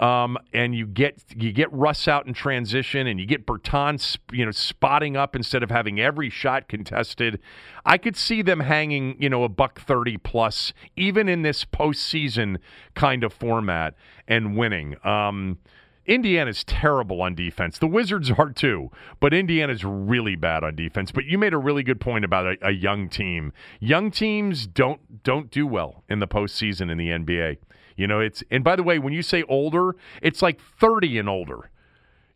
um, 0.00 0.38
and 0.54 0.74
you 0.74 0.86
get 0.86 1.22
you 1.36 1.52
get 1.52 1.70
Russ 1.72 2.08
out 2.08 2.26
in 2.26 2.32
transition, 2.32 3.06
and 3.06 3.20
you 3.20 3.26
get 3.26 3.46
Bertan, 3.46 4.18
you 4.32 4.46
know, 4.46 4.50
spotting 4.50 5.16
up 5.16 5.36
instead 5.36 5.62
of 5.62 5.70
having 5.70 6.00
every 6.00 6.30
shot 6.30 6.68
contested. 6.68 7.38
I 7.84 7.98
could 7.98 8.16
see 8.16 8.40
them 8.40 8.60
hanging, 8.60 9.16
you 9.20 9.28
know, 9.28 9.44
a 9.44 9.48
buck 9.48 9.80
thirty 9.80 10.16
plus, 10.16 10.72
even 10.96 11.28
in 11.28 11.42
this 11.42 11.66
postseason 11.66 12.56
kind 12.94 13.22
of 13.22 13.32
format, 13.32 13.94
and 14.26 14.56
winning. 14.56 14.96
Um, 15.06 15.58
Indiana's 16.06 16.64
terrible 16.64 17.20
on 17.20 17.34
defense. 17.34 17.78
The 17.78 17.86
Wizards 17.86 18.30
are 18.38 18.50
too, 18.50 18.90
but 19.20 19.34
Indiana's 19.34 19.84
really 19.84 20.34
bad 20.34 20.64
on 20.64 20.76
defense. 20.76 21.12
But 21.12 21.26
you 21.26 21.36
made 21.36 21.52
a 21.52 21.58
really 21.58 21.82
good 21.82 22.00
point 22.00 22.24
about 22.24 22.46
a, 22.46 22.56
a 22.62 22.70
young 22.70 23.10
team. 23.10 23.52
Young 23.80 24.10
teams 24.10 24.66
don't 24.66 25.22
don't 25.22 25.50
do 25.50 25.66
well 25.66 26.04
in 26.08 26.20
the 26.20 26.26
postseason 26.26 26.90
in 26.90 26.96
the 26.96 27.08
NBA. 27.08 27.58
You 27.96 28.06
know, 28.06 28.20
it's 28.20 28.42
and 28.50 28.64
by 28.64 28.76
the 28.76 28.82
way, 28.82 28.98
when 28.98 29.12
you 29.12 29.22
say 29.22 29.42
older, 29.44 29.96
it's 30.22 30.42
like 30.42 30.60
30 30.60 31.18
and 31.18 31.28
older. 31.28 31.70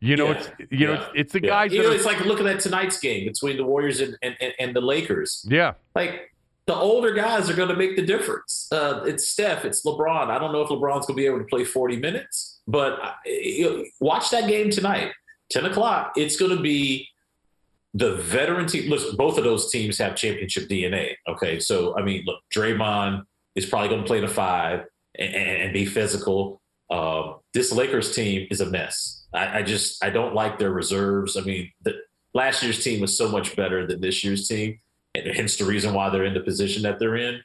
You 0.00 0.16
know, 0.16 0.26
yeah. 0.26 0.32
it's 0.32 0.48
you 0.58 0.66
yeah. 0.70 0.86
know, 0.86 0.92
it's, 0.94 1.06
it's 1.14 1.32
the 1.32 1.42
yeah. 1.42 1.48
guys. 1.48 1.72
You 1.72 1.82
know, 1.82 1.90
it's 1.90 2.04
like 2.04 2.20
looking 2.20 2.46
at 2.46 2.60
tonight's 2.60 2.98
game 2.98 3.26
between 3.26 3.56
the 3.56 3.64
Warriors 3.64 4.00
and, 4.00 4.16
and, 4.22 4.36
and 4.58 4.76
the 4.76 4.80
Lakers. 4.80 5.46
Yeah, 5.48 5.74
like 5.94 6.34
the 6.66 6.74
older 6.74 7.12
guys 7.12 7.50
are 7.50 7.54
going 7.54 7.68
to 7.68 7.76
make 7.76 7.96
the 7.96 8.04
difference. 8.04 8.68
Uh, 8.72 9.02
it's 9.06 9.28
Steph, 9.28 9.64
it's 9.64 9.84
LeBron. 9.84 10.28
I 10.28 10.38
don't 10.38 10.52
know 10.52 10.62
if 10.62 10.68
LeBron's 10.68 11.06
going 11.06 11.16
to 11.16 11.22
be 11.22 11.26
able 11.26 11.38
to 11.38 11.44
play 11.44 11.64
40 11.64 11.96
minutes, 11.96 12.60
but 12.66 13.00
uh, 13.02 13.82
watch 14.00 14.30
that 14.30 14.48
game 14.48 14.70
tonight, 14.70 15.12
10 15.50 15.66
o'clock. 15.66 16.12
It's 16.16 16.36
going 16.36 16.56
to 16.56 16.62
be 16.62 17.08
the 17.92 18.16
veteran 18.16 18.66
team. 18.66 18.90
Listen, 18.90 19.16
both 19.16 19.36
of 19.36 19.44
those 19.44 19.70
teams 19.70 19.98
have 19.98 20.16
championship 20.16 20.68
DNA. 20.68 21.14
Okay, 21.28 21.58
so 21.60 21.96
I 21.96 22.02
mean, 22.02 22.24
look, 22.26 22.40
Draymond 22.54 23.24
is 23.54 23.66
probably 23.66 23.88
going 23.88 24.02
to 24.02 24.06
play 24.06 24.20
the 24.20 24.28
five 24.28 24.84
and, 25.18 25.34
and 25.34 25.72
be 25.72 25.86
physical. 25.86 26.60
Uh, 26.90 27.34
this 27.52 27.72
Lakers 27.72 28.14
team 28.14 28.46
is 28.50 28.60
a 28.60 28.66
mess. 28.66 29.26
I, 29.32 29.58
I, 29.58 29.62
just 29.62 30.04
I 30.04 30.10
don't 30.10 30.34
like 30.34 30.58
their 30.58 30.70
reserves. 30.70 31.36
I 31.36 31.40
mean, 31.40 31.70
the, 31.82 31.94
last 32.34 32.62
year's 32.62 32.82
team 32.82 33.00
was 33.00 33.16
so 33.16 33.28
much 33.28 33.56
better 33.56 33.86
than 33.86 34.00
this 34.00 34.22
year's 34.22 34.46
team, 34.46 34.78
and 35.14 35.26
hence 35.26 35.56
the 35.56 35.64
reason 35.64 35.94
why 35.94 36.10
they're 36.10 36.24
in 36.24 36.34
the 36.34 36.40
position 36.40 36.82
that 36.82 36.98
they're 36.98 37.16
in. 37.16 37.40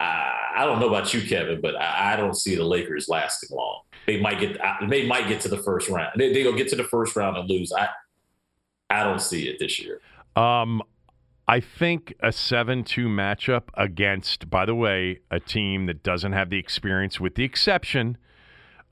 I, 0.00 0.34
I 0.56 0.64
don't 0.64 0.80
know 0.80 0.88
about 0.88 1.12
you, 1.14 1.22
Kevin, 1.22 1.60
but 1.60 1.76
I, 1.76 2.12
I, 2.12 2.16
don't 2.16 2.36
see 2.36 2.54
the 2.54 2.64
Lakers 2.64 3.08
lasting 3.08 3.56
long. 3.56 3.80
They 4.06 4.20
might 4.20 4.40
get 4.40 4.58
they 4.88 5.06
might 5.06 5.28
get 5.28 5.40
to 5.42 5.48
the 5.48 5.58
first 5.58 5.88
round. 5.88 6.12
They 6.16 6.32
they 6.32 6.42
go 6.42 6.52
get 6.52 6.68
to 6.68 6.76
the 6.76 6.84
first 6.84 7.16
round 7.16 7.36
and 7.36 7.48
lose. 7.48 7.72
I 7.72 7.88
I 8.90 9.04
don't 9.04 9.20
see 9.20 9.48
it 9.48 9.58
this 9.58 9.80
year. 9.80 10.00
Um, 10.36 10.82
I 11.48 11.60
think 11.60 12.12
a 12.20 12.30
7 12.30 12.84
2 12.84 13.08
matchup 13.08 13.64
against, 13.74 14.50
by 14.50 14.66
the 14.66 14.74
way, 14.74 15.20
a 15.30 15.40
team 15.40 15.86
that 15.86 16.02
doesn't 16.02 16.32
have 16.32 16.50
the 16.50 16.58
experience, 16.58 17.18
with 17.18 17.36
the 17.36 17.44
exception 17.44 18.18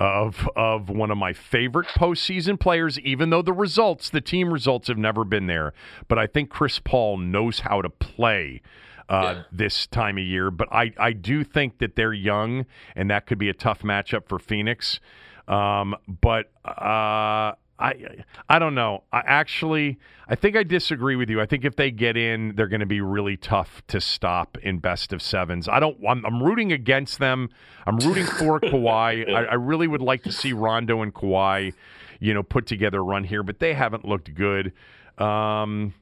of 0.01 0.49
of 0.57 0.89
one 0.89 1.11
of 1.11 1.19
my 1.19 1.35
favorite 1.35 1.87
postseason 1.89 2.59
players, 2.59 2.99
even 3.01 3.29
though 3.29 3.43
the 3.43 3.53
results, 3.53 4.09
the 4.09 4.23
team 4.23 4.53
results 4.53 4.89
have 4.89 4.97
never 4.97 5.23
been 5.23 5.47
there. 5.47 5.75
But 6.09 6.19
I 6.19 6.27
think 6.27 6.49
Chris 6.49 6.79
Paul 6.79 7.19
knows 7.19 7.61
how 7.61 7.83
to 7.83 7.91
play. 7.91 8.63
Uh, 9.09 9.35
yeah. 9.37 9.43
This 9.53 9.87
time 9.87 10.19
of 10.19 10.25
year, 10.25 10.51
but 10.51 10.67
I, 10.73 10.91
I 10.99 11.13
do 11.13 11.45
think 11.45 11.79
that 11.79 11.95
they're 11.95 12.13
young, 12.13 12.67
and 12.97 13.09
that 13.09 13.25
could 13.27 13.39
be 13.39 13.49
a 13.49 13.55
tough 13.55 13.83
matchup 13.83 14.29
for 14.29 14.41
Phoenix. 14.41 14.99
Um, 15.47 15.95
but 16.09 16.51
uh, 16.65 17.53
I 17.79 17.95
I 18.49 18.59
don't 18.59 18.75
know. 18.75 19.05
I 19.13 19.23
actually 19.27 19.99
I 20.29 20.35
think 20.35 20.57
I 20.57 20.63
disagree 20.63 21.15
with 21.15 21.31
you. 21.31 21.41
I 21.41 21.47
think 21.47 21.65
if 21.65 21.77
they 21.77 21.91
get 21.91 22.17
in, 22.17 22.55
they're 22.57 22.69
going 22.69 22.81
to 22.81 22.87
be 22.87 23.01
really 23.01 23.37
tough 23.37 23.83
to 23.89 24.01
stop 24.01 24.59
in 24.59 24.79
best 24.79 25.13
of 25.13 25.23
sevens. 25.23 25.69
I 25.69 25.79
don't. 25.79 25.97
I'm, 26.07 26.25
I'm 26.25 26.43
rooting 26.43 26.73
against 26.73 27.19
them. 27.19 27.51
I'm 27.87 27.99
rooting 27.99 28.27
for 28.27 28.61
Kawhi. 28.61 29.33
I, 29.33 29.45
I, 29.45 29.55
really 29.55 29.87
would 29.87 30.01
like 30.01 30.23
to 30.25 30.33
see 30.33 30.53
Rondo 30.53 31.03
and 31.03 31.15
Kawhi, 31.15 31.75
you 32.19 32.35
know, 32.35 32.43
put 32.43 32.67
together 32.67 32.99
a 32.99 33.03
run 33.03 33.25
here, 33.25 33.43
but 33.43 33.61
they 33.61 33.75
haven't 33.75 34.05
looked 34.05 34.35
good. 34.35 34.73
Um, 35.19 35.95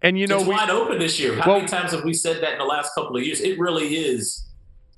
and 0.00 0.18
you 0.18 0.26
know, 0.26 0.38
it's 0.38 0.46
we, 0.46 0.54
wide 0.54 0.70
open 0.70 0.98
this 0.98 1.18
year. 1.18 1.38
How 1.40 1.50
well, 1.50 1.56
many 1.58 1.68
times 1.68 1.92
have 1.92 2.04
we 2.04 2.14
said 2.14 2.42
that 2.42 2.52
in 2.52 2.58
the 2.58 2.64
last 2.64 2.94
couple 2.94 3.16
of 3.16 3.22
years? 3.22 3.40
It 3.40 3.58
really 3.58 3.96
is. 3.96 4.46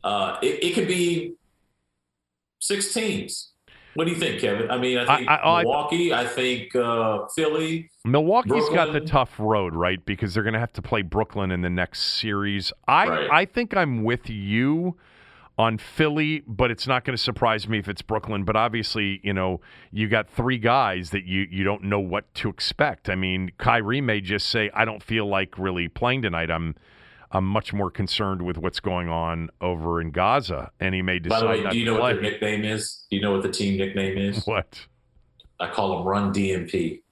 Uh, 0.05 0.39
it, 0.43 0.62
it 0.62 0.74
could 0.74 0.89
be 0.89 1.35
six 2.61 2.93
teams. 2.93 3.53
What 3.99 4.07
do 4.07 4.12
you 4.12 4.16
think, 4.16 4.40
Kevin? 4.40 4.70
I 4.70 4.78
mean, 4.78 4.96
I 4.96 5.16
think 5.16 5.28
I, 5.28 5.34
I, 5.38 5.62
Milwaukee. 5.64 6.12
I, 6.12 6.22
I 6.22 6.26
think 6.28 6.76
uh, 6.76 7.26
Philly. 7.34 7.90
Milwaukee's 8.05 8.51
Brooklyn. 8.53 8.76
got 8.76 8.92
the 8.92 9.01
tough 9.01 9.40
road, 9.40 9.74
right? 9.74 9.99
Because 10.07 10.34
they're 10.34 10.44
going 10.44 10.53
to 10.53 10.61
have 10.61 10.72
to 10.74 10.82
play 10.82 11.03
Brooklyn 11.03 11.51
in 11.51 11.62
the 11.62 11.68
next 11.68 12.20
series. 12.20 12.72
I 12.86 13.09
right. 13.09 13.28
I 13.32 13.44
think 13.44 13.76
I'm 13.76 14.05
with 14.05 14.30
you 14.30 14.96
on 15.59 15.78
Philly, 15.78 16.44
but 16.46 16.70
it's 16.70 16.86
not 16.86 17.05
going 17.05 17.16
to 17.16 17.20
surprise 17.20 17.66
me 17.66 17.80
if 17.80 17.88
it's 17.88 18.03
Brooklyn. 18.03 18.44
But 18.44 18.55
obviously, 18.55 19.20
you 19.24 19.32
know, 19.32 19.61
you 19.90 20.07
got 20.07 20.30
three 20.30 20.59
guys 20.59 21.11
that 21.11 21.24
you 21.24 21.49
you 21.51 21.64
don't 21.64 21.82
know 21.82 21.99
what 21.99 22.32
to 22.34 22.49
expect. 22.49 23.09
I 23.09 23.16
mean, 23.16 23.51
Kyrie 23.59 24.01
may 24.01 24.20
just 24.20 24.49
say, 24.49 24.70
"I 24.74 24.84
don't 24.84 25.03
feel 25.03 25.26
like 25.26 25.59
really 25.59 25.88
playing 25.88 26.22
tonight. 26.22 26.53
I'm." 26.53 26.76
I'm 27.31 27.45
much 27.45 27.72
more 27.72 27.91
concerned 27.91 28.43
with 28.43 28.57
what's 28.57 28.81
going 28.81 29.09
on 29.09 29.51
over 29.61 30.01
in 30.01 30.11
Gaza, 30.11 30.70
and 30.81 30.95
he 30.95 31.03
may 31.03 31.18
decide. 31.18 31.41
By 31.41 31.41
the 31.41 31.62
way, 31.64 31.70
do 31.70 31.79
you 31.79 31.85
know 31.85 31.99
play. 31.99 32.14
what 32.14 32.22
their 32.22 32.31
nickname 32.31 32.64
is? 32.64 33.05
Do 33.11 33.16
you 33.16 33.22
know 33.22 33.33
what 33.33 33.43
the 33.43 33.51
team 33.51 33.76
nickname 33.76 34.16
is? 34.16 34.47
What? 34.47 34.87
I 35.61 35.68
call 35.68 35.99
them 35.99 36.07
Run 36.07 36.33
DNP. 36.33 37.03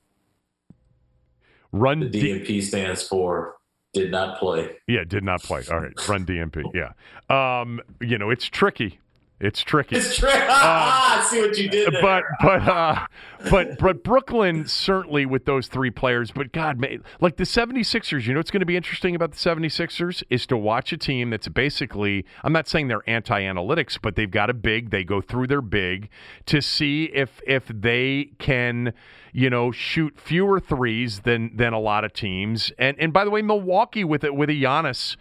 Run 1.73 2.01
the 2.01 2.07
DNP 2.07 2.47
D- 2.47 2.61
stands 2.62 3.03
for 3.07 3.57
did 3.93 4.11
not 4.11 4.39
play. 4.39 4.77
Yeah, 4.87 5.05
did 5.05 5.25
not 5.25 5.43
play. 5.43 5.62
All 5.71 5.81
right, 5.81 6.09
Run 6.09 6.25
DNP. 6.25 6.64
Yeah, 6.73 6.93
um, 7.29 7.81
you 8.01 8.17
know 8.19 8.31
it's 8.31 8.47
tricky 8.47 9.01
it's 9.39 9.62
tricky. 9.62 9.97
It's 9.97 10.16
tricky. 10.16 10.37
Uh, 10.49 11.22
see 11.24 11.41
what 11.41 11.57
you 11.59 11.68
did 11.68 11.93
there. 11.93 12.03
But 12.03 12.24
but 12.41 12.68
uh, 12.68 13.07
but 13.51 13.78
but 13.78 14.03
Brooklyn 14.03 14.66
certainly 14.66 15.26
with 15.26 15.45
those 15.45 15.68
three 15.68 15.91
players. 15.91 16.30
But 16.30 16.53
God, 16.53 16.78
man, 16.78 17.03
like 17.20 17.37
the 17.37 17.45
76ers, 17.45 18.26
you 18.26 18.32
know 18.32 18.41
what's 18.41 18.51
going 18.51 18.61
to 18.61 18.66
be 18.66 18.76
interesting 18.76 19.14
about 19.14 19.32
the 19.32 19.37
76ers 19.37 20.22
is 20.30 20.47
to 20.47 20.57
watch 20.57 20.93
a 20.93 20.97
team 20.97 21.30
that's 21.30 21.49
basically 21.49 22.24
I'm 22.43 22.53
not 22.53 22.68
saying 22.68 22.89
they're 22.89 23.09
anti-analytics, 23.09 23.99
but 24.01 24.16
they've 24.16 24.30
got 24.30 24.51
a 24.51 24.55
big, 24.55 24.91
they 24.91 25.05
go 25.05 25.20
through 25.20 25.49
their 25.49 25.62
big 25.62 26.09
to 26.47 26.61
see 26.62 27.05
if 27.05 27.41
if 27.47 27.66
they 27.68 28.30
can 28.39 28.95
you 29.32 29.51
know, 29.51 29.70
shoot 29.70 30.18
fewer 30.18 30.59
threes 30.59 31.20
than 31.20 31.55
than 31.55 31.74
a 31.74 31.78
lot 31.78 32.05
of 32.05 32.14
teams. 32.14 32.72
And 32.78 32.97
and 32.99 33.12
by 33.12 33.22
the 33.24 33.30
way, 33.30 33.43
Milwaukee 33.43 34.03
with 34.03 34.24
it 34.24 34.34
with 34.34 34.49
a 34.49 34.55
Giannis, 34.55 35.16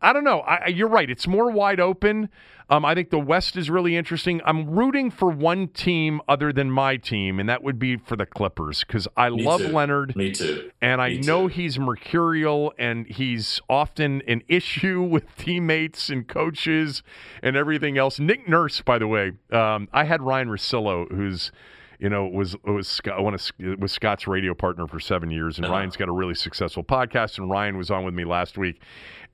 I 0.00 0.12
don't 0.12 0.24
know. 0.24 0.40
I, 0.40 0.68
you're 0.68 0.88
right. 0.88 1.10
It's 1.10 1.26
more 1.26 1.50
wide 1.50 1.80
open. 1.80 2.28
Um, 2.68 2.84
I 2.84 2.94
think 2.94 3.10
the 3.10 3.18
West 3.20 3.56
is 3.56 3.70
really 3.70 3.96
interesting. 3.96 4.40
I'm 4.44 4.68
rooting 4.70 5.10
for 5.12 5.30
one 5.30 5.68
team 5.68 6.20
other 6.28 6.52
than 6.52 6.68
my 6.70 6.96
team, 6.96 7.38
and 7.38 7.48
that 7.48 7.62
would 7.62 7.78
be 7.78 7.96
for 7.96 8.16
the 8.16 8.26
Clippers 8.26 8.80
because 8.84 9.06
I 9.16 9.30
Me 9.30 9.44
love 9.44 9.60
too. 9.60 9.68
Leonard. 9.68 10.16
Me 10.16 10.32
too. 10.32 10.70
And 10.82 11.00
I 11.00 11.10
Me 11.10 11.18
know 11.18 11.42
too. 11.48 11.54
he's 11.54 11.78
mercurial 11.78 12.72
and 12.76 13.06
he's 13.06 13.60
often 13.70 14.20
an 14.26 14.42
issue 14.48 15.00
with 15.00 15.24
teammates 15.36 16.08
and 16.08 16.26
coaches 16.26 17.04
and 17.40 17.56
everything 17.56 17.98
else. 17.98 18.18
Nick 18.18 18.48
Nurse, 18.48 18.80
by 18.80 18.98
the 18.98 19.06
way, 19.06 19.32
um, 19.52 19.88
I 19.92 20.02
had 20.04 20.20
Ryan 20.22 20.48
Russillo, 20.48 21.08
who's 21.10 21.52
you 21.98 22.10
know, 22.10 22.26
was 22.26 22.54
was 22.62 22.86
Scott, 22.88 23.22
one 23.24 23.32
of 23.32 23.40
was 23.78 23.90
Scott's 23.90 24.26
radio 24.26 24.52
partner 24.52 24.86
for 24.86 25.00
seven 25.00 25.30
years, 25.30 25.56
and 25.56 25.64
Uh-huh. 25.64 25.76
Ryan's 25.76 25.96
got 25.96 26.08
a 26.08 26.12
really 26.12 26.34
successful 26.34 26.84
podcast. 26.84 27.38
And 27.38 27.48
Ryan 27.48 27.78
was 27.78 27.90
on 27.90 28.04
with 28.04 28.12
me 28.12 28.24
last 28.26 28.58
week, 28.58 28.82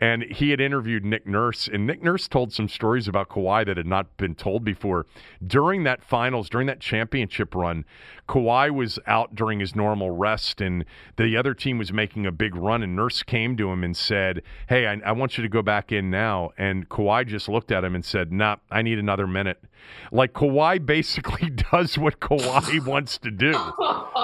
and 0.03 0.25
he 0.25 0.51
had 0.51 0.61
interviewed 0.61 1.05
Nick 1.05 1.29
Nurse, 1.29 1.69
and 1.69 1.87
Nick 1.87 2.03
Nurse 2.03 2.27
told 2.27 2.53
some 2.53 2.69
stories 2.69 3.07
about 3.07 3.29
Kawhi 3.29 3.65
that 3.65 3.77
had 3.77 3.87
not 3.87 4.17
been 4.17 4.35
told 4.35 4.65
before. 4.65 5.07
During 5.47 5.85
that 5.85 6.03
finals, 6.03 6.51
during 6.51 6.67
that 6.67 6.81
championship 6.81 7.55
run, 7.55 7.85
Kawhi 8.29 8.75
was 8.75 8.99
out 9.07 9.37
during 9.37 9.61
his 9.61 9.77
normal 9.77 10.11
rest, 10.11 10.61
and 10.61 10.85
the 11.17 11.37
other 11.37 11.55
team 11.55 11.79
was 11.79 11.93
making 11.93 12.27
a 12.27 12.33
big 12.33 12.57
run. 12.57 12.83
And 12.83 12.97
Nurse 12.97 13.23
came 13.23 13.57
to 13.59 13.71
him 13.71 13.85
and 13.85 13.97
said, 13.97 14.43
"Hey, 14.69 14.89
I, 14.89 15.01
I 15.05 15.13
want 15.13 15.39
you 15.39 15.43
to 15.43 15.49
go 15.49 15.63
back 15.63 15.93
in 15.93 16.11
now." 16.11 16.51
And 16.59 16.89
Kawhi 16.89 17.25
just 17.25 17.49
looked 17.49 17.71
at 17.71 17.85
him 17.85 17.95
and 17.95 18.05
said, 18.05 18.33
"Nah, 18.33 18.57
I 18.73 18.83
need 18.83 18.99
another 18.99 19.29
minute." 19.29 19.63
Like 20.11 20.33
Kawhi 20.33 20.85
basically 20.87 21.51
does 21.51 21.99
what 21.99 22.21
Kawhi 22.21 22.85
wants 22.87 23.19
to 23.19 23.31
do. 23.31 23.53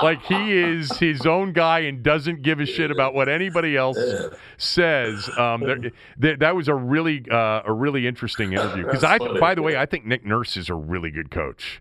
Like 0.02 0.22
he 0.22 0.52
is 0.52 0.98
his 0.98 1.26
own 1.26 1.52
guy 1.52 1.80
and 1.80 2.02
doesn't 2.02 2.42
give 2.42 2.60
a 2.60 2.66
shit 2.66 2.90
about 2.90 3.14
what 3.14 3.28
anybody 3.28 3.76
else 3.76 3.98
says. 4.56 5.28
Um, 5.36 5.67
there, 5.68 5.92
there, 6.16 6.36
that 6.36 6.56
was 6.56 6.68
a 6.68 6.74
really 6.74 7.24
uh, 7.30 7.62
a 7.64 7.72
really 7.72 8.06
interesting 8.06 8.52
interview 8.52 8.84
because 8.86 9.04
I, 9.04 9.18
funny. 9.18 9.40
by 9.40 9.54
the 9.54 9.62
way, 9.62 9.76
I 9.76 9.86
think 9.86 10.06
Nick 10.06 10.24
Nurse 10.24 10.56
is 10.56 10.68
a 10.68 10.74
really 10.74 11.10
good 11.10 11.30
coach. 11.30 11.80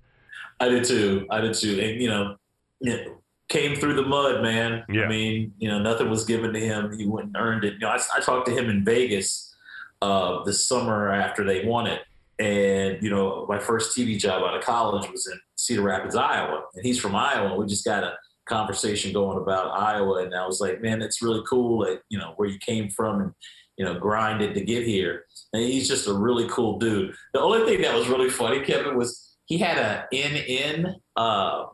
I 0.59 0.69
did 0.69 0.83
too. 0.83 1.27
I 1.29 1.41
did 1.41 1.53
too. 1.53 1.79
And 1.79 2.01
you 2.01 2.09
know, 2.09 2.35
it 2.81 3.07
came 3.49 3.75
through 3.75 3.95
the 3.95 4.03
mud, 4.03 4.41
man. 4.41 4.83
Yeah. 4.89 5.03
I 5.03 5.07
mean, 5.07 5.53
you 5.57 5.69
know, 5.69 5.79
nothing 5.79 6.09
was 6.09 6.25
given 6.25 6.53
to 6.53 6.59
him. 6.59 6.97
He 6.97 7.05
went 7.05 7.27
and 7.27 7.37
earned 7.37 7.63
it. 7.63 7.73
You 7.73 7.79
know, 7.79 7.89
I, 7.89 7.99
I 8.15 8.19
talked 8.19 8.47
to 8.47 8.53
him 8.53 8.69
in 8.69 8.83
Vegas 8.83 9.55
uh, 10.01 10.43
this 10.43 10.67
summer 10.67 11.09
after 11.11 11.43
they 11.43 11.65
won 11.65 11.87
it, 11.87 12.01
and 12.39 13.01
you 13.01 13.09
know, 13.09 13.45
my 13.47 13.59
first 13.59 13.97
TV 13.97 14.17
job 14.17 14.43
out 14.43 14.55
of 14.55 14.63
college 14.63 15.09
was 15.11 15.27
in 15.27 15.39
Cedar 15.55 15.81
Rapids, 15.81 16.15
Iowa, 16.15 16.63
and 16.75 16.85
he's 16.85 16.99
from 16.99 17.15
Iowa. 17.15 17.55
We 17.55 17.65
just 17.65 17.85
got 17.85 18.03
a 18.03 18.15
conversation 18.47 19.13
going 19.13 19.37
about 19.37 19.77
Iowa, 19.77 20.23
and 20.23 20.35
I 20.35 20.45
was 20.45 20.59
like, 20.59 20.81
man, 20.81 21.01
it's 21.01 21.21
really 21.21 21.43
cool 21.49 21.85
that 21.85 22.01
you 22.09 22.17
know 22.17 22.33
where 22.37 22.47
you 22.47 22.59
came 22.59 22.89
from 22.89 23.21
and 23.21 23.31
you 23.77 23.85
know 23.85 23.99
grinded 23.99 24.53
to 24.55 24.61
get 24.61 24.85
here. 24.85 25.25
And 25.53 25.63
he's 25.63 25.87
just 25.87 26.07
a 26.07 26.13
really 26.13 26.47
cool 26.49 26.77
dude. 26.79 27.15
The 27.33 27.39
only 27.39 27.65
thing 27.65 27.81
that 27.83 27.95
was 27.95 28.07
really 28.07 28.29
funny, 28.29 28.61
Kevin, 28.61 28.97
was 28.97 29.35
he 29.45 29.57
had 29.57 29.77
a 29.77 30.05
NN 30.13 30.95
uh, 31.15 31.65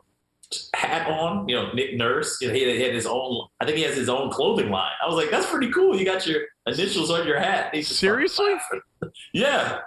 hat 0.74 1.08
on. 1.08 1.48
You 1.48 1.56
know, 1.56 1.72
Nick 1.72 1.96
Nurse. 1.96 2.38
You 2.40 2.48
know, 2.48 2.54
he 2.54 2.80
had, 2.80 2.94
his 2.94 3.06
own. 3.06 3.48
I 3.60 3.64
think 3.64 3.78
he 3.78 3.82
has 3.84 3.96
his 3.96 4.08
own 4.08 4.30
clothing 4.30 4.70
line. 4.70 4.92
I 5.02 5.08
was 5.08 5.16
like, 5.16 5.30
that's 5.30 5.50
pretty 5.50 5.72
cool. 5.72 5.96
You 5.98 6.04
got 6.04 6.26
your 6.26 6.42
initials 6.66 7.10
on 7.10 7.26
your 7.26 7.38
hat. 7.40 7.74
He 7.74 7.80
just 7.80 7.96
started 7.96 8.28
Seriously? 8.28 8.52
laughing. 8.52 8.80
yeah. 9.32 9.78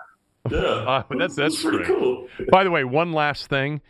Yeah. 0.50 0.58
Uh, 0.88 1.04
that's 1.18 1.36
that's 1.36 1.62
pretty 1.62 1.80
great. 1.80 1.88
cool. 1.88 2.28
By 2.50 2.64
the 2.64 2.72
way, 2.72 2.84
one 2.86 3.12
last 3.12 3.48
thing. 3.48 3.82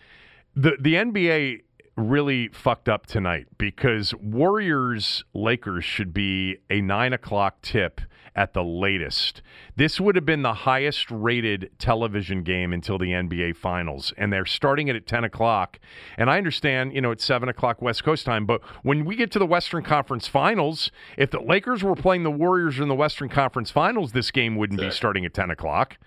The 0.56 0.76
the 0.80 0.96
NBA 0.96 1.62
really 1.98 2.48
fucked 2.50 2.88
up 2.88 3.06
tonight 3.08 3.48
because 3.58 4.14
Warriors 4.16 5.24
Lakers 5.34 5.84
should 5.84 6.14
be 6.14 6.58
a 6.70 6.80
nine 6.80 7.12
o'clock 7.12 7.62
tip 7.62 8.00
at 8.36 8.54
the 8.54 8.64
latest. 8.64 9.42
This 9.76 10.00
would 10.00 10.16
have 10.16 10.26
been 10.26 10.44
the 10.44 10.54
highest 10.54 11.10
rated 11.10 11.72
television 11.80 12.44
game 12.44 12.72
until 12.72 13.00
the 13.00 13.08
NBA 13.08 13.56
Finals, 13.56 14.14
and 14.16 14.32
they're 14.32 14.46
starting 14.46 14.88
it 14.90 14.96
at 14.96 15.08
10 15.08 15.24
o'clock. 15.24 15.80
And 16.20 16.30
I 16.30 16.38
understand, 16.38 16.94
you 16.94 17.02
know, 17.02 17.10
it's 17.10 17.26
7 17.26 17.50
o'clock 17.50 17.82
West 17.82 18.04
Coast 18.04 18.26
time, 18.28 18.46
but 18.46 18.62
when 18.84 19.06
we 19.06 19.16
get 19.16 19.32
to 19.32 19.40
the 19.40 19.48
Western 19.48 19.84
Conference 19.84 20.28
Finals, 20.28 20.92
if 21.18 21.32
the 21.32 21.40
Lakers 21.42 21.84
were 21.84 21.96
playing 21.96 22.22
the 22.22 22.30
Warriors 22.32 22.80
in 22.80 22.90
the 22.90 22.96
Western 22.96 23.28
Conference 23.28 23.72
Finals, 23.72 24.12
this 24.12 24.30
game 24.30 24.56
wouldn't 24.56 24.80
be 24.80 24.92
starting 24.92 25.26
at 25.26 25.34
10 25.34 25.50
o'clock. 25.50 25.98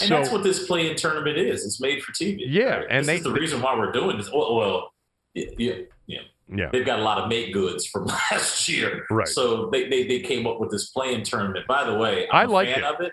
And 0.00 0.10
that's 0.10 0.30
what 0.30 0.42
this 0.44 0.66
play-in 0.66 0.96
tournament 0.96 1.38
is. 1.38 1.64
It's 1.64 1.80
made 1.80 2.02
for 2.02 2.12
TV. 2.12 2.44
Yeah, 2.46 2.76
Right? 2.78 2.86
and 2.90 3.00
this 3.00 3.06
they- 3.08 3.16
is 3.16 3.22
the 3.24 3.32
reason 3.32 3.60
why 3.60 3.76
we're 3.76 3.92
doing 3.92 4.16
this. 4.16 4.30
Well 4.32 4.92
yeah, 5.34 5.46
yeah, 5.58 5.74
yeah. 6.06 6.20
yeah. 6.48 6.68
They've 6.72 6.86
got 6.86 7.00
a 7.00 7.02
lot 7.02 7.18
of 7.18 7.28
make 7.28 7.52
goods 7.52 7.86
from 7.86 8.06
last 8.30 8.68
year. 8.68 9.06
Right. 9.10 9.28
So 9.28 9.68
they, 9.70 9.88
they, 9.88 10.06
they 10.06 10.20
came 10.20 10.46
up 10.46 10.60
with 10.60 10.70
this 10.70 10.90
play-in 10.90 11.24
tournament. 11.24 11.66
By 11.66 11.84
the 11.84 11.96
way, 11.96 12.28
I 12.28 12.42
I'm 12.42 12.50
a 12.50 12.52
like 12.52 12.68
fan 12.68 12.78
it. 12.78 12.84
of 12.84 13.00
it. 13.00 13.12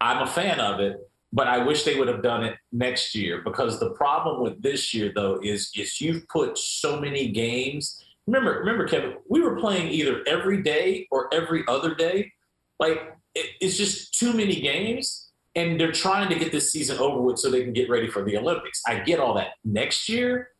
I'm 0.00 0.22
a 0.22 0.26
fan 0.26 0.60
of 0.60 0.80
it, 0.80 0.96
but 1.32 1.48
I 1.48 1.58
wish 1.58 1.82
they 1.82 1.98
would 1.98 2.08
have 2.08 2.22
done 2.22 2.44
it 2.44 2.56
next 2.72 3.14
year 3.14 3.42
because 3.44 3.80
the 3.80 3.90
problem 3.90 4.42
with 4.42 4.62
this 4.62 4.94
year 4.94 5.12
though 5.14 5.40
is 5.42 5.70
is 5.76 6.00
you've 6.00 6.26
put 6.28 6.56
so 6.56 7.00
many 7.00 7.28
games. 7.28 8.04
Remember, 8.26 8.58
remember, 8.60 8.86
Kevin, 8.86 9.14
we 9.28 9.40
were 9.40 9.58
playing 9.58 9.88
either 9.88 10.22
every 10.26 10.62
day 10.62 11.08
or 11.10 11.32
every 11.34 11.64
other 11.66 11.94
day. 11.94 12.32
Like 12.78 13.14
it, 13.34 13.46
it's 13.60 13.76
just 13.76 14.14
too 14.14 14.32
many 14.32 14.60
games, 14.60 15.30
and 15.56 15.80
they're 15.80 15.92
trying 15.92 16.28
to 16.28 16.38
get 16.38 16.52
this 16.52 16.70
season 16.70 16.98
over 16.98 17.20
with 17.20 17.38
so 17.38 17.50
they 17.50 17.64
can 17.64 17.72
get 17.72 17.90
ready 17.90 18.08
for 18.08 18.22
the 18.22 18.36
Olympics. 18.36 18.82
I 18.86 19.00
get 19.00 19.18
all 19.18 19.34
that. 19.34 19.48
Next 19.64 20.08
year, 20.08 20.50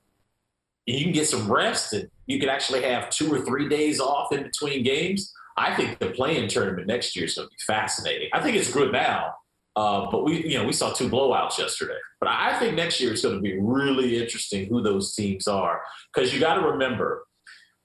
you 0.97 1.05
can 1.05 1.13
get 1.13 1.29
some 1.29 1.51
rest 1.51 1.93
and 1.93 2.09
you 2.27 2.41
can 2.41 2.49
actually 2.49 2.83
have 2.83 3.11
two 3.11 3.33
or 3.33 3.41
three 3.41 3.69
days 3.69 4.01
off 4.01 4.33
in 4.33 4.43
between 4.43 4.83
games. 4.83 5.33
I 5.57 5.75
think 5.75 5.99
the 5.99 6.11
play-in 6.11 6.49
tournament 6.49 6.87
next 6.87 7.15
year 7.15 7.27
is 7.27 7.35
going 7.35 7.49
to 7.49 7.51
be 7.51 7.57
fascinating. 7.67 8.29
I 8.33 8.41
think 8.41 8.57
it's 8.57 8.73
good 8.73 8.93
now, 8.93 9.35
uh, 9.77 10.11
but 10.11 10.25
we, 10.25 10.47
you 10.47 10.57
know, 10.57 10.65
we 10.65 10.73
saw 10.73 10.93
two 10.93 11.09
blowouts 11.09 11.59
yesterday. 11.59 11.99
But 12.21 12.31
I 12.31 12.59
think 12.59 12.75
next 12.75 13.01
year 13.01 13.13
is 13.13 13.23
going 13.23 13.35
to 13.35 13.41
be 13.41 13.59
really 13.59 14.19
interesting 14.19 14.67
who 14.67 14.83
those 14.83 15.15
teams 15.15 15.47
are 15.47 15.83
because 16.15 16.33
you 16.33 16.41
got 16.41 16.55
to 16.55 16.63
remember, 16.63 17.27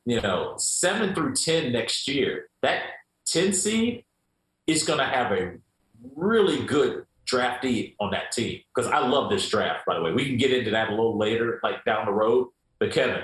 you 0.05 0.21
know, 0.21 0.53
seven 0.57 1.13
through 1.13 1.35
ten 1.35 1.71
next 1.73 2.07
year, 2.07 2.49
that 2.61 2.83
ten 3.25 3.53
seed 3.53 4.05
is 4.65 4.83
going 4.83 4.99
to 4.99 5.05
have 5.05 5.31
a 5.31 5.55
really 6.15 6.65
good 6.65 7.05
draftee 7.25 7.95
on 7.99 8.11
that 8.11 8.31
team 8.31 8.61
because 8.73 8.89
I 8.89 8.99
love 8.99 9.29
this 9.29 9.49
draft. 9.49 9.85
By 9.85 9.95
the 9.95 10.03
way, 10.03 10.13
we 10.13 10.25
can 10.25 10.37
get 10.37 10.53
into 10.53 10.71
that 10.71 10.89
a 10.89 10.91
little 10.91 11.17
later, 11.17 11.59
like 11.63 11.83
down 11.85 12.05
the 12.05 12.11
road. 12.11 12.47
But 12.83 12.91
Kevin, 12.91 13.23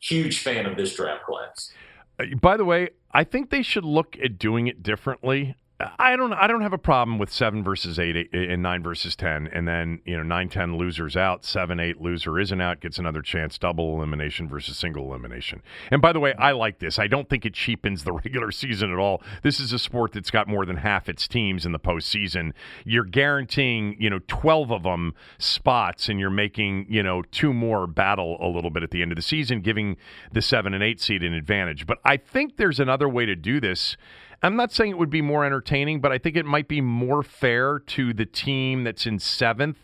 huge 0.00 0.40
fan 0.40 0.66
of 0.66 0.76
this 0.76 0.94
draft 0.94 1.24
class. 1.24 1.72
Uh, 2.20 2.24
By 2.42 2.58
the 2.58 2.66
way, 2.66 2.90
I 3.10 3.24
think 3.24 3.48
they 3.48 3.62
should 3.62 3.86
look 3.86 4.18
at 4.22 4.38
doing 4.38 4.66
it 4.66 4.82
differently. 4.82 5.56
I 5.80 6.16
don't. 6.16 6.32
I 6.32 6.48
don't 6.48 6.62
have 6.62 6.72
a 6.72 6.78
problem 6.78 7.18
with 7.18 7.30
seven 7.30 7.62
versus 7.62 8.00
eight, 8.00 8.34
and 8.34 8.60
nine 8.60 8.82
versus 8.82 9.14
ten, 9.14 9.46
and 9.46 9.68
then 9.68 10.00
you 10.04 10.16
know 10.16 10.24
nine 10.24 10.48
ten 10.48 10.76
losers 10.76 11.16
out, 11.16 11.44
seven 11.44 11.78
eight 11.78 12.00
loser 12.00 12.36
isn't 12.40 12.60
out, 12.60 12.80
gets 12.80 12.98
another 12.98 13.22
chance, 13.22 13.58
double 13.58 13.94
elimination 13.94 14.48
versus 14.48 14.76
single 14.76 15.04
elimination. 15.04 15.62
And 15.92 16.02
by 16.02 16.12
the 16.12 16.18
way, 16.18 16.34
I 16.34 16.50
like 16.50 16.80
this. 16.80 16.98
I 16.98 17.06
don't 17.06 17.28
think 17.28 17.46
it 17.46 17.54
cheapens 17.54 18.02
the 18.02 18.12
regular 18.24 18.50
season 18.50 18.92
at 18.92 18.98
all. 18.98 19.22
This 19.44 19.60
is 19.60 19.72
a 19.72 19.78
sport 19.78 20.14
that's 20.14 20.32
got 20.32 20.48
more 20.48 20.66
than 20.66 20.78
half 20.78 21.08
its 21.08 21.28
teams 21.28 21.64
in 21.64 21.70
the 21.70 21.78
postseason. 21.78 22.54
You're 22.84 23.04
guaranteeing 23.04 23.96
you 24.00 24.10
know 24.10 24.18
twelve 24.26 24.72
of 24.72 24.82
them 24.82 25.14
spots, 25.38 26.08
and 26.08 26.18
you're 26.18 26.28
making 26.28 26.86
you 26.88 27.04
know 27.04 27.22
two 27.22 27.52
more 27.52 27.86
battle 27.86 28.36
a 28.40 28.48
little 28.48 28.70
bit 28.70 28.82
at 28.82 28.90
the 28.90 29.00
end 29.00 29.12
of 29.12 29.16
the 29.16 29.22
season, 29.22 29.60
giving 29.60 29.96
the 30.32 30.42
seven 30.42 30.74
and 30.74 30.82
eight 30.82 31.00
seed 31.00 31.22
an 31.22 31.34
advantage. 31.34 31.86
But 31.86 31.98
I 32.04 32.16
think 32.16 32.56
there's 32.56 32.80
another 32.80 33.08
way 33.08 33.26
to 33.26 33.36
do 33.36 33.60
this. 33.60 33.96
I'm 34.42 34.56
not 34.56 34.72
saying 34.72 34.92
it 34.92 34.98
would 34.98 35.10
be 35.10 35.22
more 35.22 35.44
entertaining, 35.44 36.00
but 36.00 36.12
I 36.12 36.18
think 36.18 36.36
it 36.36 36.46
might 36.46 36.68
be 36.68 36.80
more 36.80 37.22
fair 37.22 37.78
to 37.80 38.12
the 38.12 38.26
team 38.26 38.84
that's 38.84 39.06
in 39.06 39.18
seventh, 39.18 39.78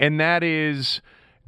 and 0.00 0.18
that 0.18 0.42
is 0.42 1.00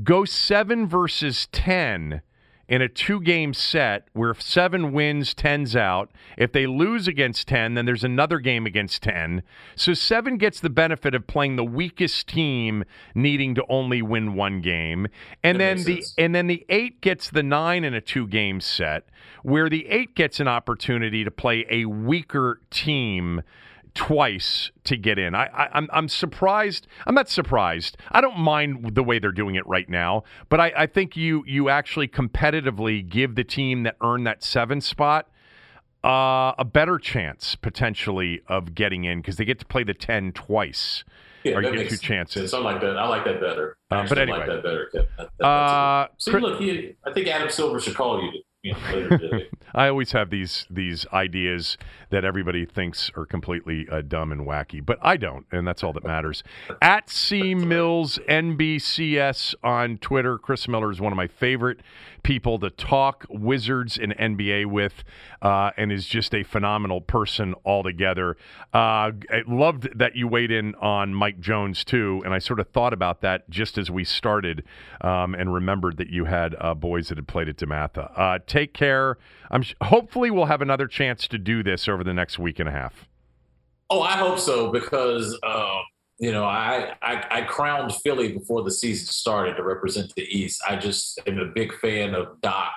go 0.03 0.25
seven 0.25 0.87
versus 0.87 1.49
10 1.51 2.23
in 2.69 2.83
a 2.83 2.89
two 2.89 3.21
game 3.21 3.55
set 3.55 4.07
where 4.13 4.31
if 4.31 4.43
seven 4.43 4.93
wins, 4.93 5.35
10's 5.35 5.75
out. 5.75 6.11
If 6.37 6.53
they 6.53 6.67
lose 6.67 7.09
against 7.09 7.49
10, 7.49 7.75
then 7.75 7.87
there's 7.87 8.05
another 8.05 8.39
game 8.39 8.67
against 8.67 9.03
10. 9.03 9.43
So 9.75 9.95
seven 9.95 10.37
gets 10.37 10.61
the 10.61 10.69
benefit 10.71 11.15
of 11.15 11.27
playing 11.27 11.57
the 11.57 11.65
weakest 11.65 12.27
team 12.29 12.85
needing 13.15 13.55
to 13.55 13.65
only 13.69 14.03
win 14.03 14.35
one 14.35 14.61
game. 14.61 15.07
And 15.43 15.59
That 15.59 15.77
then 15.77 15.85
the 15.85 15.95
sense. 16.03 16.15
and 16.19 16.35
then 16.35 16.47
the 16.47 16.67
eight 16.69 17.01
gets 17.01 17.31
the 17.31 17.43
nine 17.43 17.85
in 17.85 17.95
a 17.95 18.01
two 18.01 18.27
game 18.27 18.61
set, 18.61 19.05
where 19.43 19.69
the 19.71 19.87
eight 19.89 20.15
gets 20.15 20.39
an 20.41 20.49
opportunity 20.49 21.25
to 21.25 21.31
play 21.31 21.65
a 21.71 21.87
weaker 21.87 22.61
team 22.71 23.43
twice 23.95 24.71
to 24.85 24.97
get 24.97 25.19
in. 25.19 25.35
I, 25.35 25.47
I 25.47 25.69
I'm 25.73 25.89
I'm 25.93 26.09
surprised. 26.09 26.87
I'm 27.07 27.15
not 27.15 27.29
surprised. 27.29 27.97
I 28.13 28.21
don't 28.21 28.39
mind 28.39 28.95
the 28.95 29.03
way 29.03 29.19
they're 29.19 29.33
doing 29.33 29.55
it 29.55 29.67
right 29.67 29.89
now, 29.89 30.25
but 30.49 30.61
I, 30.61 30.73
I 30.77 30.87
think 30.87 31.17
you 31.17 31.45
you 31.47 31.69
actually 31.69 32.09
competitively 32.09 33.07
give 33.09 33.35
the 33.35 33.45
team 33.45 33.83
that 33.85 33.97
earned 34.01 34.27
that 34.27 34.43
seven 34.45 34.81
spot 34.81 35.29
uh, 36.05 36.53
a 36.59 36.65
better 36.65 36.99
chance 36.99 37.55
potentially 37.57 38.41
of 38.49 38.75
getting 38.75 39.05
in 39.05 39.19
because 39.21 39.37
they 39.37 39.45
get 39.45 39.59
to 39.59 39.67
play 39.67 39.85
the 39.85 39.95
ten 39.95 40.33
twice. 40.33 41.05
Yeah, 41.45 41.55
Or 41.55 41.63
you 41.63 41.73
get 41.73 41.89
two 41.89 41.97
chances. 41.97 42.53
I 42.53 42.59
like 42.59 42.81
that. 42.81 42.99
I 42.99 43.07
like 43.07 43.25
that 43.25 43.41
better. 43.41 43.77
I 43.93 44.01
Uh, 44.01 44.09
but 44.09 44.19
anyway. 44.19 44.39
like 44.39 44.47
that 44.49 44.63
better. 44.63 44.91
That- 44.93 45.09
that- 45.39 45.45
Uh, 45.47 46.09
See, 46.19 46.31
Chris- 46.33 46.43
look, 46.43 46.61
he, 46.61 46.95
I 47.07 47.13
think 47.13 47.29
Adam 47.29 47.49
Silver 47.49 47.79
should 47.81 47.95
call 47.95 48.21
you 48.23 48.43
you 48.63 48.73
know. 48.93 49.41
I 49.75 49.89
always 49.89 50.13
have 50.13 50.31
these 50.31 50.67
these 50.71 51.07
ideas 51.13 51.77
that 52.11 52.25
everybody 52.25 52.65
thinks 52.65 53.11
are 53.17 53.27
completely 53.27 53.87
uh, 53.91 54.03
dumb 54.03 54.33
and 54.33 54.47
wacky, 54.47 54.85
but 54.85 54.99
I 55.03 55.17
don't, 55.17 55.47
and 55.53 55.67
that's 55.67 55.85
all 55.85 55.93
that 55.93 56.05
matters. 56.05 56.43
At 56.83 57.11
C 57.11 57.55
Mills 57.55 58.19
NBCS 58.29 59.55
on 59.63 59.99
Twitter, 59.99 60.39
Chris 60.39 60.67
Miller 60.67 60.91
is 60.91 61.01
one 61.01 61.13
of 61.13 61.17
my 61.17 61.29
favorite 61.29 61.81
people 62.23 62.59
to 62.59 62.71
talk 62.71 63.25
Wizards 63.29 63.99
and 63.99 64.17
NBA 64.17 64.67
with, 64.67 65.05
uh, 65.41 65.71
and 65.77 65.93
is 65.93 66.07
just 66.07 66.35
a 66.35 66.43
phenomenal 66.43 67.01
person 67.01 67.55
altogether. 67.65 68.37
Uh, 68.75 69.13
I 69.31 69.43
loved 69.47 69.89
that 69.99 70.17
you 70.17 70.27
weighed 70.27 70.51
in 70.51 70.75
on 70.77 71.15
Mike 71.15 71.41
Jones 71.41 71.85
too, 71.85 72.23
and 72.25 72.35
I 72.35 72.39
sort 72.39 72.59
of 72.59 72.69
thought 72.69 72.93
about 72.93 73.21
that 73.21 73.49
just 73.51 73.79
as 73.79 73.91
we 73.91 74.05
started, 74.05 74.65
um, 75.01 75.35
and 75.35 75.55
remembered 75.55 75.99
that 75.99 76.09
you 76.09 76.25
had 76.25 76.57
uh, 76.59 76.75
boys 76.75 77.09
that 77.09 77.19
had 77.19 77.29
played 77.29 77.49
at 77.49 77.57
DeMatha. 77.57 78.11
Take 78.49 78.73
care. 78.73 79.19
I'm 79.51 79.65
hopefully 79.83 80.31
we'll 80.31 80.47
have 80.47 80.63
another 80.63 80.87
chance 80.87 81.29
to 81.29 81.39
do 81.39 81.63
this 81.63 81.89
over 81.89 82.03
the 82.03 82.15
next 82.15 82.39
week 82.39 82.59
and 82.59 82.69
a 82.69 82.73
half. 82.73 83.07
Oh, 83.91 84.03
I 84.03 84.13
hope 84.13 84.39
so 84.39 84.71
because 84.71 85.39
uh, 85.43 85.81
you 86.19 86.33
know 86.33 86.45
I, 86.45 86.95
I, 87.03 87.25
I 87.31 87.43
crowned 87.43 87.95
Philly 87.97 88.33
before 88.33 88.63
the 88.63 88.71
season 88.71 89.07
started 89.07 89.57
to 89.57 89.63
represent 89.63 90.13
the 90.17 90.25
East. 90.25 90.61
I 90.69 90.77
just 90.77 91.21
am 91.27 91.39
a 91.39 91.47
big 91.47 91.75
fan 91.75 92.15
of 92.15 92.41
Doc, 92.41 92.73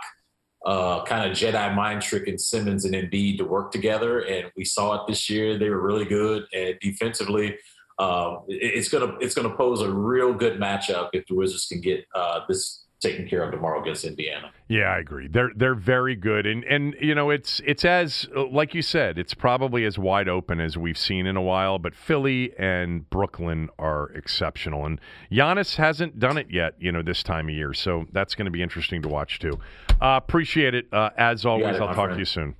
uh, 0.65 1.03
kind 1.03 1.29
of 1.29 1.37
Jedi 1.37 1.73
mind 1.75 2.01
tricking 2.01 2.37
Simmons 2.37 2.85
and 2.85 2.93
Embiid 2.93 3.37
to 3.39 3.45
work 3.45 3.71
together, 3.71 4.19
and 4.19 4.51
we 4.55 4.63
saw 4.63 4.95
it 4.95 5.07
this 5.07 5.29
year. 5.29 5.57
They 5.57 5.69
were 5.69 5.81
really 5.81 6.05
good, 6.05 6.43
and 6.53 6.77
defensively, 6.79 7.57
uh, 7.99 8.37
it's 8.47 8.87
gonna 8.87 9.17
it's 9.19 9.35
gonna 9.35 9.55
pose 9.55 9.81
a 9.81 9.91
real 9.91 10.33
good 10.33 10.59
matchup 10.59 11.09
if 11.13 11.25
the 11.27 11.35
Wizards 11.35 11.65
can 11.65 11.81
get 11.81 12.05
uh, 12.15 12.41
this 12.47 12.85
taken 13.01 13.27
care 13.27 13.43
of 13.43 13.51
tomorrow 13.51 13.81
against 13.81 14.05
Indiana. 14.05 14.51
Yeah, 14.67 14.83
I 14.83 14.99
agree. 14.99 15.27
They're 15.27 15.51
they're 15.55 15.75
very 15.75 16.15
good, 16.15 16.45
and 16.45 16.63
and 16.63 16.95
you 17.01 17.13
know 17.13 17.29
it's 17.29 17.59
it's 17.65 17.83
as 17.83 18.27
like 18.35 18.73
you 18.73 18.81
said, 18.81 19.17
it's 19.17 19.33
probably 19.33 19.83
as 19.85 19.97
wide 19.99 20.29
open 20.29 20.61
as 20.61 20.77
we've 20.77 20.97
seen 20.97 21.25
in 21.25 21.35
a 21.35 21.41
while. 21.41 21.79
But 21.79 21.95
Philly 21.95 22.53
and 22.57 23.09
Brooklyn 23.09 23.69
are 23.77 24.09
exceptional, 24.11 24.85
and 24.85 25.01
Giannis 25.31 25.75
hasn't 25.75 26.19
done 26.19 26.37
it 26.37 26.47
yet. 26.49 26.75
You 26.79 26.91
know 26.91 27.01
this 27.01 27.23
time 27.23 27.49
of 27.49 27.55
year, 27.55 27.73
so 27.73 28.05
that's 28.13 28.35
going 28.35 28.45
to 28.45 28.51
be 28.51 28.61
interesting 28.61 29.01
to 29.01 29.09
watch 29.09 29.39
too. 29.39 29.59
Uh, 30.01 30.19
appreciate 30.23 30.73
it 30.73 30.87
uh, 30.93 31.09
as 31.17 31.45
always. 31.45 31.75
it, 31.75 31.81
I'll 31.81 31.87
talk 31.87 31.95
friend. 31.95 32.13
to 32.13 32.19
you 32.19 32.25
soon. 32.25 32.55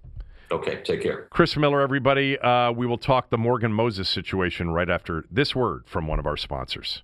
Okay, 0.52 0.82
take 0.84 1.02
care. 1.02 1.28
Chris 1.30 1.56
Miller, 1.56 1.80
everybody. 1.80 2.38
Uh, 2.38 2.74
we 2.74 2.86
will 2.86 2.98
talk 2.98 3.30
the 3.30 3.38
Morgan 3.38 3.72
Moses 3.72 4.10
situation 4.10 4.72
right 4.72 4.90
after 4.90 5.24
this 5.32 5.56
word 5.56 5.84
from 5.88 6.08
one 6.08 6.20
of 6.20 6.26
our 6.26 6.36
sponsors. 6.36 7.04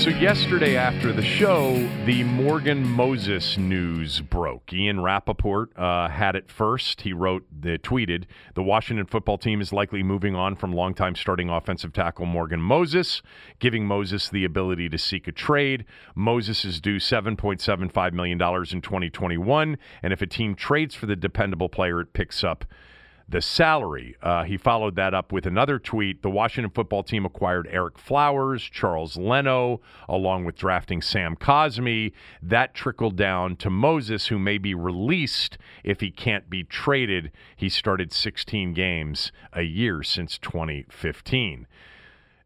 So, 0.00 0.08
yesterday 0.08 0.78
after 0.78 1.12
the 1.12 1.20
show, 1.22 1.74
the 2.06 2.24
Morgan 2.24 2.82
Moses 2.88 3.58
news 3.58 4.22
broke. 4.22 4.72
Ian 4.72 5.00
Rapoport 5.02 5.76
uh, 5.76 6.08
had 6.08 6.36
it 6.36 6.50
first. 6.50 7.02
He 7.02 7.12
wrote, 7.12 7.44
the, 7.52 7.76
tweeted, 7.76 8.24
the 8.54 8.62
Washington 8.62 9.04
football 9.04 9.36
team 9.36 9.60
is 9.60 9.74
likely 9.74 10.02
moving 10.02 10.34
on 10.34 10.56
from 10.56 10.72
longtime 10.72 11.16
starting 11.16 11.50
offensive 11.50 11.92
tackle 11.92 12.24
Morgan 12.24 12.62
Moses, 12.62 13.20
giving 13.58 13.84
Moses 13.84 14.30
the 14.30 14.46
ability 14.46 14.88
to 14.88 14.96
seek 14.96 15.28
a 15.28 15.32
trade. 15.32 15.84
Moses 16.14 16.64
is 16.64 16.80
due 16.80 16.96
$7.75 16.96 18.14
million 18.14 18.40
in 18.40 18.80
2021, 18.80 19.76
and 20.02 20.12
if 20.14 20.22
a 20.22 20.26
team 20.26 20.54
trades 20.54 20.94
for 20.94 21.04
the 21.04 21.14
dependable 21.14 21.68
player, 21.68 22.00
it 22.00 22.14
picks 22.14 22.42
up 22.42 22.64
the 23.30 23.40
salary. 23.40 24.16
Uh, 24.22 24.42
he 24.42 24.56
followed 24.56 24.96
that 24.96 25.14
up 25.14 25.32
with 25.32 25.46
another 25.46 25.78
tweet. 25.78 26.22
The 26.22 26.30
Washington 26.30 26.70
football 26.70 27.02
team 27.02 27.24
acquired 27.24 27.68
Ereck 27.68 27.96
Flowers, 27.96 28.62
Charles 28.62 29.16
Leno, 29.16 29.80
along 30.08 30.44
with 30.44 30.56
drafting 30.56 31.00
Sam 31.00 31.36
Cosmi. 31.36 32.12
That 32.42 32.74
trickled 32.74 33.16
down 33.16 33.56
to 33.56 33.70
Moses, 33.70 34.26
who 34.26 34.38
may 34.38 34.58
be 34.58 34.74
released 34.74 35.58
if 35.84 36.00
he 36.00 36.10
can't 36.10 36.50
be 36.50 36.64
traded. 36.64 37.30
He 37.56 37.68
started 37.68 38.12
16 38.12 38.74
games 38.74 39.30
a 39.52 39.62
year 39.62 40.02
since 40.02 40.36
2015. 40.38 41.66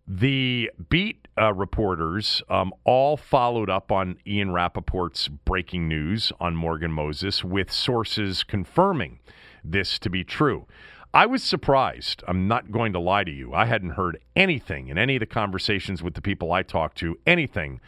The 0.06 0.70
beat 0.90 1.28
uh, 1.40 1.54
reporters 1.54 2.42
um, 2.50 2.74
all 2.84 3.16
followed 3.16 3.70
up 3.70 3.90
on 3.90 4.18
Ian 4.26 4.50
Rapoport's 4.50 5.28
breaking 5.28 5.88
news 5.88 6.30
on 6.38 6.54
Morgan 6.54 6.92
Moses 6.92 7.42
with 7.42 7.72
sources 7.72 8.44
confirming 8.44 9.20
this 9.64 9.98
to 10.00 10.10
be 10.10 10.24
true. 10.24 10.66
I 11.12 11.26
was 11.26 11.44
surprised. 11.44 12.24
I'm 12.26 12.48
not 12.48 12.72
going 12.72 12.92
to 12.92 12.98
lie 12.98 13.22
to 13.22 13.30
you. 13.30 13.54
I 13.54 13.66
hadn't 13.66 13.90
heard 13.90 14.18
anything 14.34 14.88
in 14.88 14.98
any 14.98 15.16
of 15.16 15.20
the 15.20 15.26
conversations 15.26 16.02
with 16.02 16.14
the 16.14 16.20
people 16.20 16.52
I 16.52 16.64
talked 16.64 16.98
to, 16.98 17.16
anything 17.24 17.80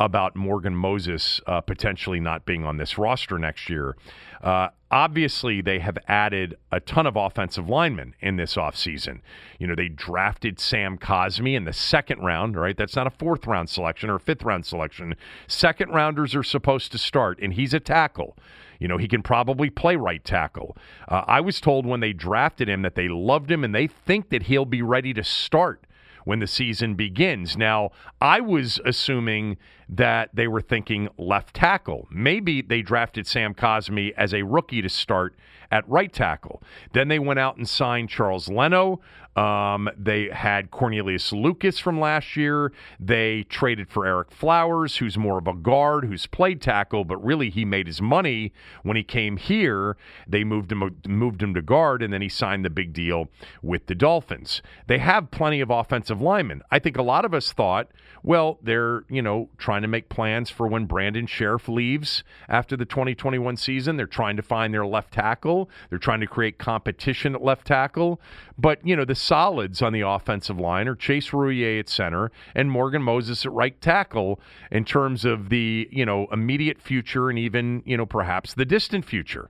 about 0.00 0.34
Morgan 0.34 0.74
Moses 0.74 1.40
uh, 1.46 1.60
potentially 1.60 2.18
not 2.18 2.44
being 2.44 2.64
on 2.64 2.78
this 2.78 2.98
roster 2.98 3.38
next 3.38 3.70
year. 3.70 3.96
Uh, 4.42 4.68
obviously, 4.92 5.60
they 5.60 5.80
have 5.80 5.98
added 6.06 6.56
a 6.70 6.78
ton 6.78 7.06
of 7.06 7.16
offensive 7.16 7.68
linemen 7.68 8.14
in 8.20 8.36
this 8.36 8.54
offseason. 8.54 9.20
You 9.58 9.66
know, 9.66 9.74
they 9.74 9.88
drafted 9.88 10.60
Sam 10.60 10.98
Cosmi 10.98 11.56
in 11.56 11.64
the 11.64 11.72
second 11.72 12.20
round, 12.20 12.56
right? 12.56 12.76
That's 12.76 12.94
not 12.94 13.06
a 13.06 13.10
fourth 13.10 13.46
round 13.46 13.70
selection 13.70 14.10
or 14.10 14.16
a 14.16 14.20
fifth 14.20 14.44
round 14.44 14.66
selection. 14.66 15.16
Second 15.48 15.90
rounders 15.90 16.34
are 16.34 16.42
supposed 16.42 16.92
to 16.92 16.98
start, 16.98 17.40
and 17.40 17.54
he's 17.54 17.74
a 17.74 17.80
tackle. 17.80 18.36
You 18.78 18.88
know, 18.88 18.98
he 18.98 19.08
can 19.08 19.22
probably 19.22 19.70
play 19.70 19.96
right 19.96 20.22
tackle. 20.24 20.76
Uh, 21.08 21.22
I 21.26 21.40
was 21.40 21.60
told 21.60 21.86
when 21.86 22.00
they 22.00 22.12
drafted 22.12 22.68
him 22.68 22.82
that 22.82 22.94
they 22.94 23.08
loved 23.08 23.50
him 23.50 23.64
and 23.64 23.74
they 23.74 23.86
think 23.86 24.30
that 24.30 24.44
he'll 24.44 24.64
be 24.64 24.82
ready 24.82 25.14
to 25.14 25.24
start 25.24 25.86
when 26.24 26.38
the 26.38 26.46
season 26.46 26.94
begins. 26.94 27.56
Now, 27.56 27.90
I 28.20 28.40
was 28.40 28.80
assuming 28.84 29.56
that 29.88 30.30
they 30.32 30.48
were 30.48 30.60
thinking 30.60 31.08
left 31.18 31.54
tackle. 31.54 32.08
Maybe 32.10 32.62
they 32.62 32.82
drafted 32.82 33.26
Sam 33.26 33.54
Cosmi 33.54 34.12
as 34.16 34.32
a 34.32 34.42
rookie 34.42 34.82
to 34.82 34.88
start 34.88 35.36
at 35.70 35.88
right 35.88 36.12
tackle. 36.12 36.62
Then 36.92 37.08
they 37.08 37.18
went 37.18 37.38
out 37.38 37.56
and 37.56 37.68
signed 37.68 38.08
Charles 38.08 38.48
Leno. 38.48 39.00
Um, 39.36 39.88
they 39.96 40.28
had 40.28 40.70
Cornelius 40.70 41.32
Lucas 41.32 41.78
from 41.78 41.98
last 41.98 42.36
year. 42.36 42.72
They 43.00 43.44
traded 43.44 43.88
for 43.88 44.04
Ereck 44.04 44.30
Flowers, 44.30 44.96
who's 44.96 45.16
more 45.16 45.38
of 45.38 45.46
a 45.46 45.54
guard, 45.54 46.04
who's 46.04 46.26
played 46.26 46.60
tackle, 46.60 47.04
but 47.04 47.22
really 47.22 47.48
he 47.48 47.64
made 47.64 47.86
his 47.86 48.02
money 48.02 48.52
when 48.82 48.96
he 48.96 49.02
came 49.02 49.38
here. 49.38 49.96
They 50.28 50.44
moved 50.44 50.70
him 50.70 50.96
moved 51.06 51.42
him 51.42 51.54
to 51.54 51.62
guard, 51.62 52.02
and 52.02 52.12
then 52.12 52.20
he 52.22 52.28
signed 52.28 52.64
the 52.64 52.70
big 52.70 52.92
deal 52.92 53.28
with 53.62 53.86
the 53.86 53.94
Dolphins. 53.94 54.60
They 54.86 54.98
have 54.98 55.30
plenty 55.30 55.60
of 55.60 55.70
offensive 55.70 56.20
linemen. 56.20 56.62
I 56.70 56.78
think 56.78 56.98
a 56.98 57.02
lot 57.02 57.24
of 57.24 57.32
us 57.32 57.52
thought, 57.52 57.88
well, 58.22 58.58
they're 58.62 59.04
you 59.08 59.22
know 59.22 59.48
trying 59.56 59.82
to 59.82 59.88
make 59.88 60.08
plans 60.08 60.50
for 60.50 60.66
when 60.66 60.84
Brandon 60.84 61.26
Scherff 61.26 61.68
leaves 61.68 62.22
after 62.48 62.76
the 62.76 62.84
2021 62.84 63.56
season. 63.56 63.96
They're 63.96 64.06
trying 64.06 64.36
to 64.36 64.42
find 64.42 64.74
their 64.74 64.86
left 64.86 65.14
tackle. 65.14 65.70
They're 65.88 65.98
trying 65.98 66.20
to 66.20 66.26
create 66.26 66.58
competition 66.58 67.34
at 67.34 67.42
left 67.42 67.66
tackle. 67.66 68.20
But, 68.58 68.86
you 68.86 68.94
know, 68.94 69.04
the 69.04 69.14
solids 69.22 69.80
on 69.80 69.92
the 69.92 70.00
offensive 70.00 70.58
line 70.58 70.88
are 70.88 70.96
Chase 70.96 71.30
Roullier 71.30 71.80
at 71.80 71.88
center 71.88 72.30
and 72.54 72.70
Morgan 72.70 73.02
Moses 73.02 73.46
at 73.46 73.52
right 73.52 73.80
tackle 73.80 74.40
in 74.70 74.84
terms 74.84 75.24
of 75.24 75.48
the, 75.48 75.88
you 75.90 76.04
know, 76.04 76.26
immediate 76.32 76.80
future 76.80 77.30
and 77.30 77.38
even, 77.38 77.82
you 77.86 77.96
know, 77.96 78.06
perhaps 78.06 78.54
the 78.54 78.64
distant 78.64 79.04
future. 79.04 79.48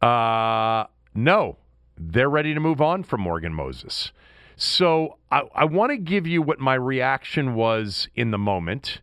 Uh, 0.00 0.84
no, 1.14 1.56
they're 1.98 2.30
ready 2.30 2.54
to 2.54 2.60
move 2.60 2.80
on 2.80 3.02
from 3.02 3.22
Morgan 3.22 3.52
Moses. 3.52 4.12
So 4.56 5.18
I, 5.30 5.42
I 5.54 5.64
want 5.64 5.90
to 5.90 5.98
give 5.98 6.26
you 6.26 6.40
what 6.40 6.58
my 6.58 6.74
reaction 6.74 7.54
was 7.54 8.08
in 8.14 8.30
the 8.30 8.38
moment. 8.38 9.00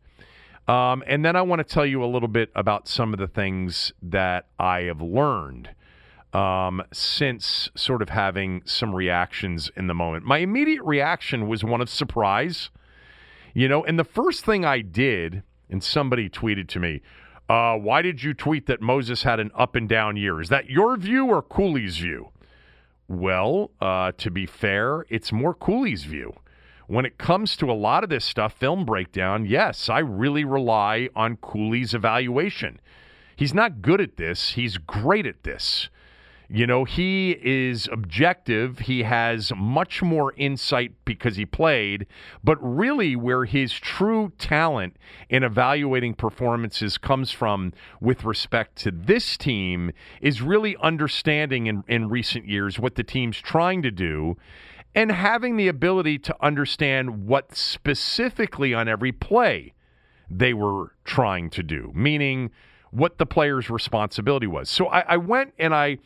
Um, 0.67 1.03
and 1.05 1.25
then 1.25 1.35
I 1.35 1.41
want 1.41 1.59
to 1.59 1.63
tell 1.63 1.85
you 1.85 2.03
a 2.03 2.07
little 2.07 2.29
bit 2.29 2.49
about 2.55 2.87
some 2.87 3.13
of 3.13 3.19
the 3.19 3.27
things 3.27 3.91
that 4.01 4.47
I 4.57 4.81
have 4.81 5.01
learned 5.01 5.69
um, 6.33 6.81
since 6.91 7.69
sort 7.75 8.01
of 8.01 8.09
having 8.09 8.63
some 8.65 8.93
reactions 8.93 9.69
in 9.77 9.87
the 9.87 9.93
moment. 9.93 10.25
My 10.25 10.39
immediate 10.39 10.83
reaction 10.83 11.47
was 11.47 11.63
one 11.63 11.79
of 11.79 11.89
surprise, 11.89 12.71
you 13.53 13.67
know, 13.67 13.83
and 13.85 13.99
the 13.99 14.03
first 14.03 14.43
thing 14.43 14.65
I 14.65 14.81
did, 14.81 15.43
and 15.69 15.83
somebody 15.83 16.29
tweeted 16.29 16.67
to 16.69 16.79
me, 16.79 17.01
uh, 17.49 17.75
why 17.75 18.01
did 18.01 18.23
you 18.23 18.33
tweet 18.33 18.65
that 18.65 18.81
Moses 18.81 19.23
had 19.23 19.39
an 19.39 19.51
up 19.53 19.75
and 19.75 19.87
down 19.87 20.17
year? 20.17 20.41
Is 20.41 20.49
that 20.49 20.69
your 20.69 20.97
view 20.97 21.27
or 21.27 21.41
Cooley's 21.41 21.97
view? 21.97 22.29
Well, 23.07 23.69
uh, 23.79 24.13
to 24.17 24.31
be 24.31 24.45
fair, 24.45 25.05
it's 25.09 25.31
more 25.31 25.53
Cooley's 25.53 26.05
view. 26.05 26.33
When 26.87 27.05
it 27.05 27.17
comes 27.17 27.55
to 27.57 27.69
a 27.69 27.73
lot 27.73 28.03
of 28.03 28.09
this 28.09 28.25
stuff, 28.25 28.53
film 28.53 28.85
breakdown, 28.85 29.45
yes, 29.45 29.87
I 29.89 29.99
really 29.99 30.45
rely 30.45 31.09
on 31.15 31.37
Cooley's 31.37 31.93
evaluation. 31.93 32.79
He's 33.35 33.53
not 33.53 33.81
good 33.81 34.01
at 34.01 34.17
this, 34.17 34.51
he's 34.51 34.77
great 34.77 35.25
at 35.25 35.43
this. 35.43 35.89
You 36.49 36.67
know, 36.67 36.83
he 36.83 37.37
is 37.41 37.89
objective. 37.91 38.79
He 38.79 39.03
has 39.03 39.51
much 39.55 40.01
more 40.01 40.33
insight 40.35 40.93
because 41.05 41.35
he 41.35 41.45
played, 41.45 42.05
but 42.43 42.57
really 42.61 43.15
where 43.15 43.45
his 43.45 43.73
true 43.73 44.31
talent 44.37 44.97
in 45.29 45.43
evaluating 45.43 46.13
performances 46.15 46.97
comes 46.97 47.31
from 47.31 47.73
with 48.01 48.23
respect 48.23 48.75
to 48.77 48.91
this 48.91 49.37
team 49.37 49.91
is 50.21 50.41
really 50.41 50.75
understanding 50.81 51.67
in, 51.67 51.83
in 51.87 52.09
recent 52.09 52.47
years 52.47 52.77
what 52.77 52.95
the 52.95 53.03
team's 53.03 53.37
trying 53.37 53.81
to 53.81 53.91
do 53.91 54.37
and 54.95 55.11
having 55.11 55.57
the 55.57 55.67
ability 55.67 56.19
to 56.19 56.35
understand 56.41 57.25
what 57.25 57.55
specifically 57.55 58.73
on 58.73 58.87
every 58.87 59.11
play 59.11 59.73
they 60.29 60.53
were 60.53 60.93
trying 61.03 61.49
to 61.49 61.63
do, 61.63 61.91
meaning 61.95 62.51
what 62.93 63.17
the 63.17 63.25
player's 63.25 63.69
responsibility 63.69 64.47
was. 64.47 64.69
So 64.69 64.87
I, 64.87 65.01
I 65.01 65.17
went 65.17 65.53
and 65.57 65.73
I 65.73 65.97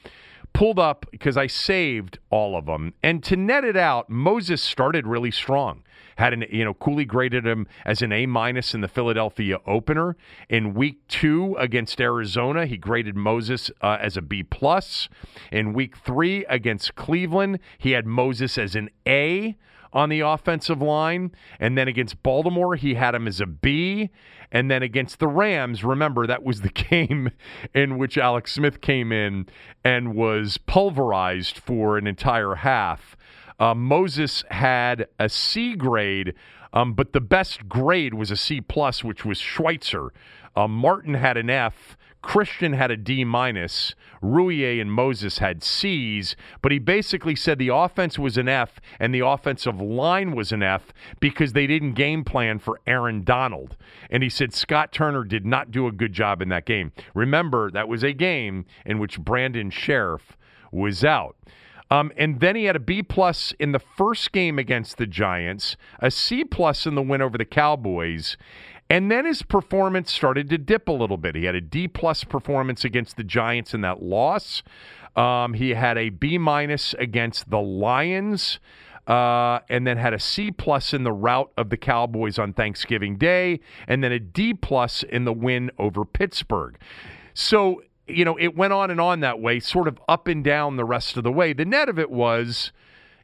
pulled 0.54 0.80
up 0.80 1.06
because 1.12 1.38
I 1.38 1.48
saved 1.48 2.18
all 2.30 2.58
of 2.58 2.66
them. 2.66 2.94
And 3.04 3.24
to 3.26 3.36
net 3.36 3.64
it 3.64 3.78
out, 3.78 4.10
Moses 4.10 4.62
started 4.62 5.06
really 5.06 5.32
strong. 5.32 5.84
Had 6.16 6.34
an, 6.34 6.46
you 6.50 6.66
know, 6.66 6.74
Cooley 6.74 7.06
graded 7.06 7.46
him 7.46 7.68
as 7.86 8.02
an 8.02 8.12
A 8.12 8.26
minus 8.26 8.74
in 8.74 8.82
the 8.82 8.88
Philadelphia 8.88 9.60
opener. 9.68 10.18
In 10.50 10.74
week 10.74 11.08
two 11.08 11.56
against 11.60 12.02
Arizona, 12.02 12.66
he 12.66 12.76
graded 12.76 13.16
Moses 13.16 13.70
uh, 13.82 13.98
as 14.02 14.18
a 14.18 14.22
B 14.24 14.42
plus. 14.42 15.10
In 15.52 15.74
week 15.74 15.96
three 15.98 16.44
against 16.46 16.96
Cleveland, 16.96 17.60
he 17.78 17.92
had 17.92 18.08
Moses 18.08 18.58
as 18.58 18.76
an 18.76 18.90
A 19.08 19.56
on 19.94 20.10
the 20.10 20.22
offensive 20.22 20.82
line. 20.82 21.32
And 21.60 21.78
then 21.78 21.88
against 21.88 22.22
Baltimore, 22.24 22.76
he 22.76 22.96
had 22.96 23.16
him 23.16 23.28
as 23.28 23.42
a 23.42 23.46
B. 23.46 24.10
And 24.52 24.72
then 24.72 24.82
against 24.82 25.20
the 25.20 25.28
Rams, 25.28 25.84
remember 25.84 26.26
that 26.26 26.44
was 26.44 26.62
the 26.62 26.70
game 26.90 27.32
in 27.74 27.98
which 27.98 28.18
Alex 28.18 28.54
Smith 28.54 28.82
came 28.82 29.12
in 29.12 29.48
and 29.84 30.16
was 30.16 30.58
pulverized 30.58 31.58
for 31.58 31.98
an 31.98 32.08
entire 32.08 32.56
half. 32.56 33.18
Uh, 33.60 33.74
Moses 33.74 34.44
had 34.52 35.08
a 35.18 35.30
C 35.30 35.76
grade, 35.76 36.36
um, 36.74 36.94
but 36.94 37.14
the 37.14 37.22
best 37.22 37.68
grade 37.68 38.14
was 38.14 38.30
a 38.30 38.38
C 38.38 38.62
plus, 38.62 39.04
which 39.04 39.26
was 39.26 39.40
Schweitzer. 39.40 40.12
Uh, 40.56 40.68
Martin 40.68 41.16
had 41.16 41.38
an 41.38 41.50
F. 41.50 41.98
Christian 42.28 42.74
had 42.74 42.92
a 42.92 42.98
D 42.98 43.24
minus. 43.24 43.96
Roullier 44.22 44.82
and 44.82 44.92
Moses 44.92 45.38
had 45.38 45.64
C's, 45.64 46.36
but 46.62 46.74
he 46.74 46.78
basically 46.78 47.38
said 47.38 47.58
the 47.58 47.74
offense 47.74 48.20
was 48.20 48.38
an 48.38 48.50
F 48.50 48.82
and 49.00 49.16
the 49.16 49.26
offensive 49.26 49.80
line 49.80 50.36
was 50.36 50.52
an 50.52 50.62
F 50.62 50.92
because 51.22 51.54
they 51.54 51.66
didn't 51.66 51.94
game 51.94 52.26
plan 52.26 52.60
for 52.60 52.82
Aaron 52.86 53.24
Donald. 53.24 53.78
And 54.10 54.24
he 54.24 54.30
said 54.30 54.54
Scott 54.54 54.92
Turner 54.92 55.24
did 55.24 55.46
not 55.46 55.72
do 55.72 55.88
a 55.88 55.92
good 55.94 56.12
job 56.12 56.42
in 56.42 56.50
that 56.50 56.66
game. 56.66 56.92
Remember, 57.14 57.72
that 57.72 57.88
was 57.88 58.04
a 58.04 58.12
game 58.12 58.66
in 58.86 59.00
which 59.00 59.22
Brandon 59.22 59.72
Scherff 59.72 60.36
was 60.70 61.06
out. 61.06 61.38
Um, 61.90 62.12
and 62.18 62.42
then 62.42 62.58
he 62.58 62.66
had 62.66 62.76
a 62.76 62.80
B 62.80 63.02
plus 63.02 63.54
in 63.58 63.72
the 63.72 63.80
first 63.80 64.34
game 64.34 64.60
against 64.60 64.98
the 64.98 65.08
Giants, 65.08 65.78
a 66.00 66.12
C 66.12 66.44
plus 66.44 66.86
in 66.86 66.96
the 66.96 67.02
win 67.02 67.22
over 67.22 67.38
the 67.38 67.46
Cowboys, 67.46 68.36
and 68.90 69.12
then 69.12 69.26
his 69.26 69.42
performance 69.42 70.12
started 70.12 70.50
to 70.50 70.58
dip 70.58 70.88
a 70.88 70.92
little 70.92 71.18
bit. 71.18 71.36
He 71.36 71.46
had 71.46 71.56
a 71.56 71.62
D 71.62 71.88
plus 71.88 72.24
performance 72.24 72.86
against 72.86 73.18
the 73.18 73.24
Giants 73.24 73.74
in 73.74 73.82
that 73.82 74.02
loss. 74.02 74.64
Um, 75.16 75.54
he 75.54 75.72
had 75.72 75.98
a 75.98 76.10
B 76.10 76.38
minus 76.38 76.94
against 76.96 77.50
the 77.50 77.60
Lions. 77.60 78.60
Uh, 79.08 79.62
and 79.70 79.88
then 79.88 79.96
had 79.96 80.14
a 80.14 80.20
C 80.20 80.52
plus 80.52 80.94
in 80.94 81.06
the 81.06 81.14
rout 81.14 81.54
of 81.56 81.70
the 81.70 81.78
Cowboys 81.78 82.38
on 82.38 82.52
Thanksgiving 82.52 83.16
Day, 83.16 83.62
and 83.88 84.04
then 84.04 84.12
a 84.12 84.20
D 84.20 84.54
plus 84.54 85.02
in 85.02 85.24
the 85.24 85.32
win 85.32 85.72
over 85.80 86.04
Pittsburgh. 86.04 86.78
So, 87.34 87.82
you 88.06 88.26
know, 88.26 88.38
it 88.38 88.58
went 88.58 88.74
on 88.74 88.92
and 88.92 89.00
on 89.00 89.22
that 89.22 89.40
way, 89.40 89.62
sort 89.62 89.88
of 89.88 89.98
up 90.10 90.28
and 90.28 90.44
down 90.44 90.76
the 90.76 90.84
rest 90.84 91.16
of 91.16 91.24
the 91.24 91.32
way. 91.32 91.54
The 91.54 91.64
net 91.64 91.88
of 91.88 91.98
it 91.98 92.12
was, 92.12 92.74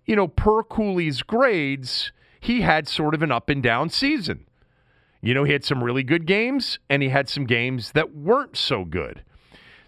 you 0.06 0.16
know, 0.16 0.30
per 0.30 0.64
Cooley's 0.64 1.22
grades, 1.22 2.14
he 2.40 2.62
had 2.62 2.88
sort 2.88 3.14
of 3.14 3.22
an 3.22 3.34
up 3.34 3.50
and 3.50 3.62
down 3.62 3.90
season. 3.90 4.46
You 5.24 5.34
know, 5.34 5.46
he 5.46 5.54
had 5.54 5.64
some 5.64 5.82
really 5.82 6.04
good 6.04 6.26
games 6.26 6.80
and 6.90 7.02
he 7.02 7.08
had 7.08 7.30
some 7.30 7.46
games 7.46 7.94
that 7.94 8.14
weren't 8.14 8.58
so 8.58 8.84
good. 8.84 9.24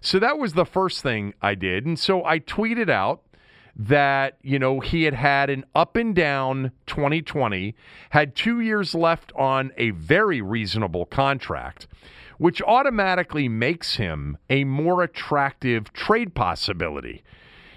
So 0.00 0.18
that 0.18 0.38
was 0.38 0.54
the 0.54 0.64
first 0.64 1.02
thing 1.02 1.34
I 1.42 1.54
did. 1.54 1.84
And 1.84 1.98
so 1.98 2.24
I 2.24 2.38
tweeted 2.38 2.88
out 2.88 3.22
that, 3.76 4.38
you 4.40 4.58
know, 4.58 4.80
he 4.80 5.02
had 5.02 5.12
had 5.12 5.50
an 5.50 5.66
up 5.74 5.94
and 5.94 6.14
down 6.14 6.72
2020, 6.86 7.74
had 8.10 8.34
two 8.34 8.60
years 8.60 8.94
left 8.94 9.30
on 9.36 9.72
a 9.76 9.90
very 9.90 10.40
reasonable 10.40 11.04
contract, 11.04 11.86
which 12.38 12.62
automatically 12.62 13.46
makes 13.46 13.96
him 13.96 14.38
a 14.48 14.64
more 14.64 15.02
attractive 15.02 15.92
trade 15.92 16.34
possibility. 16.34 17.22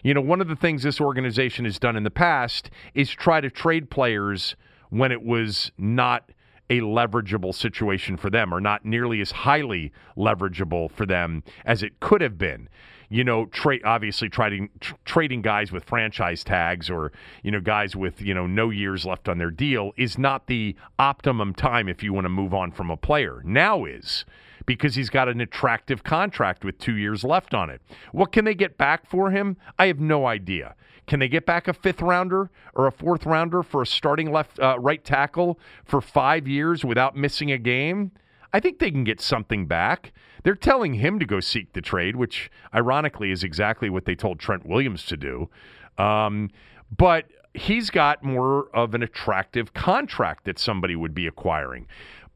You 0.02 0.14
know, 0.14 0.22
one 0.22 0.40
of 0.40 0.48
the 0.48 0.56
things 0.56 0.84
this 0.84 1.02
organization 1.02 1.66
has 1.66 1.78
done 1.78 1.98
in 1.98 2.04
the 2.04 2.10
past 2.10 2.70
is 2.94 3.10
try 3.10 3.42
to 3.42 3.50
trade 3.50 3.90
players 3.90 4.56
when 4.90 5.12
it 5.12 5.24
was 5.24 5.74
not 5.78 6.32
a 6.70 6.82
leverageable 6.82 7.54
situation 7.54 8.16
for 8.18 8.30
them 8.30 8.54
or 8.54 8.62
not 8.62 8.86
nearly 8.86 9.22
as 9.22 9.32
highly 9.32 9.92
leverageable 10.16 10.92
for 10.92 11.06
them 11.06 11.44
as 11.66 11.82
it 11.84 12.00
could 12.00 12.22
have 12.22 12.38
been. 12.38 12.70
You 13.12 13.24
know, 13.24 13.48
trade 13.48 13.82
obviously 13.84 14.30
trading 14.30 14.70
tr- 14.80 14.94
trading 15.04 15.42
guys 15.42 15.72
with 15.72 15.84
franchise 15.84 16.44
tags 16.44 16.92
or 16.92 17.12
you 17.42 17.50
know 17.50 17.60
guys 17.60 17.96
with 17.96 18.22
you 18.22 18.36
know 18.36 18.46
no 18.46 18.70
years 18.70 19.04
left 19.04 19.28
on 19.28 19.40
their 19.40 19.50
deal 19.50 19.94
is 19.98 20.20
not 20.20 20.46
the 20.46 20.76
optimum 21.00 21.56
time 21.56 21.90
if 21.90 22.04
you 22.04 22.14
want 22.14 22.26
to 22.26 22.30
move 22.30 22.54
on 22.54 22.72
from 22.72 22.92
a 22.92 22.98
player. 22.98 23.42
Now 23.44 23.86
is 23.86 24.26
because 24.68 24.94
he's 24.94 25.10
got 25.10 25.28
an 25.28 25.42
attractive 25.42 26.04
contract 26.04 26.64
with 26.64 26.78
two 26.78 26.96
years 26.96 27.24
left 27.24 27.56
on 27.56 27.72
it. 27.72 27.82
What 28.12 28.32
can 28.32 28.46
they 28.46 28.54
get 28.54 28.78
back 28.78 29.10
for 29.10 29.32
him? 29.32 29.58
I 29.80 29.88
have 29.88 30.00
no 30.00 30.28
idea. 30.28 30.76
Can 31.10 31.20
they 31.20 31.28
get 31.28 31.48
back 31.48 31.68
a 31.68 31.74
fifth 31.74 32.04
rounder 32.04 32.52
or 32.76 32.86
a 32.86 32.92
fourth 32.92 33.26
rounder 33.26 33.64
for 33.64 33.82
a 33.82 33.86
starting 33.86 34.32
left 34.32 34.60
uh, 34.60 34.78
right 34.80 35.04
tackle 35.04 35.60
for 35.84 36.02
five 36.02 36.48
years 36.48 36.86
without 36.86 37.18
missing 37.18 37.52
a 37.52 37.58
game? 37.58 38.12
I 38.54 38.60
think 38.60 38.78
they 38.78 38.92
can 38.92 39.04
get 39.04 39.20
something 39.20 39.66
back. 39.66 40.14
They're 40.44 40.54
telling 40.54 40.94
him 40.94 41.18
to 41.18 41.26
go 41.26 41.40
seek 41.40 41.74
the 41.74 41.82
trade, 41.82 42.16
which 42.16 42.52
ironically 42.76 43.32
is 43.32 43.44
exactly 43.44 43.90
what 43.90 44.06
they 44.06 44.14
told 44.14 44.40
Trent 44.40 44.68
Williams 44.68 45.04
to 45.08 45.18
do. 45.18 45.50
Um, 45.98 46.52
but 46.96 47.26
he's 47.56 47.90
got 47.90 48.24
more 48.24 48.70
of 48.76 48.94
an 48.94 49.02
attractive 49.02 49.74
contract 49.74 50.46
that 50.46 50.60
somebody 50.60 50.96
would 50.96 51.16
be 51.16 51.26
acquiring. 51.26 51.88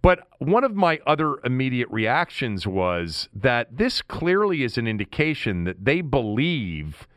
But 0.02 0.28
one 0.40 0.64
of 0.64 0.74
my 0.74 1.00
other 1.06 1.36
immediate 1.46 1.90
reactions 1.92 2.66
was 2.66 3.30
that 3.36 3.78
this 3.78 4.02
clearly 4.02 4.64
is 4.64 4.80
an 4.80 4.88
indication 4.88 5.64
that 5.66 5.86
they 5.86 6.02
believe 6.02 7.08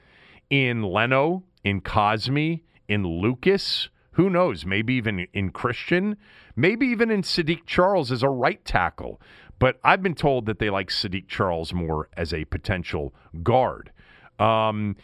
in 0.50 0.82
Leno, 0.82 1.42
in 1.64 1.80
Cosmi, 1.80 2.62
in 2.88 3.06
Lucas, 3.06 3.88
who 4.12 4.30
knows, 4.30 4.64
maybe 4.64 4.94
even 4.94 5.26
in 5.32 5.50
Christian, 5.50 6.16
maybe 6.54 6.86
even 6.86 7.10
in 7.10 7.22
Saahdiq 7.22 7.66
Charles 7.66 8.10
as 8.10 8.22
a 8.22 8.28
right 8.28 8.64
tackle. 8.64 9.20
But 9.58 9.78
I've 9.84 10.02
been 10.02 10.14
told 10.14 10.46
that 10.46 10.58
they 10.58 10.70
like 10.70 10.88
Saahdiq 10.88 11.28
Charles 11.28 11.72
more 11.72 12.08
as 12.16 12.32
a 12.32 12.44
potential 12.46 13.14
guard. 13.42 13.90
Um, 14.38 14.96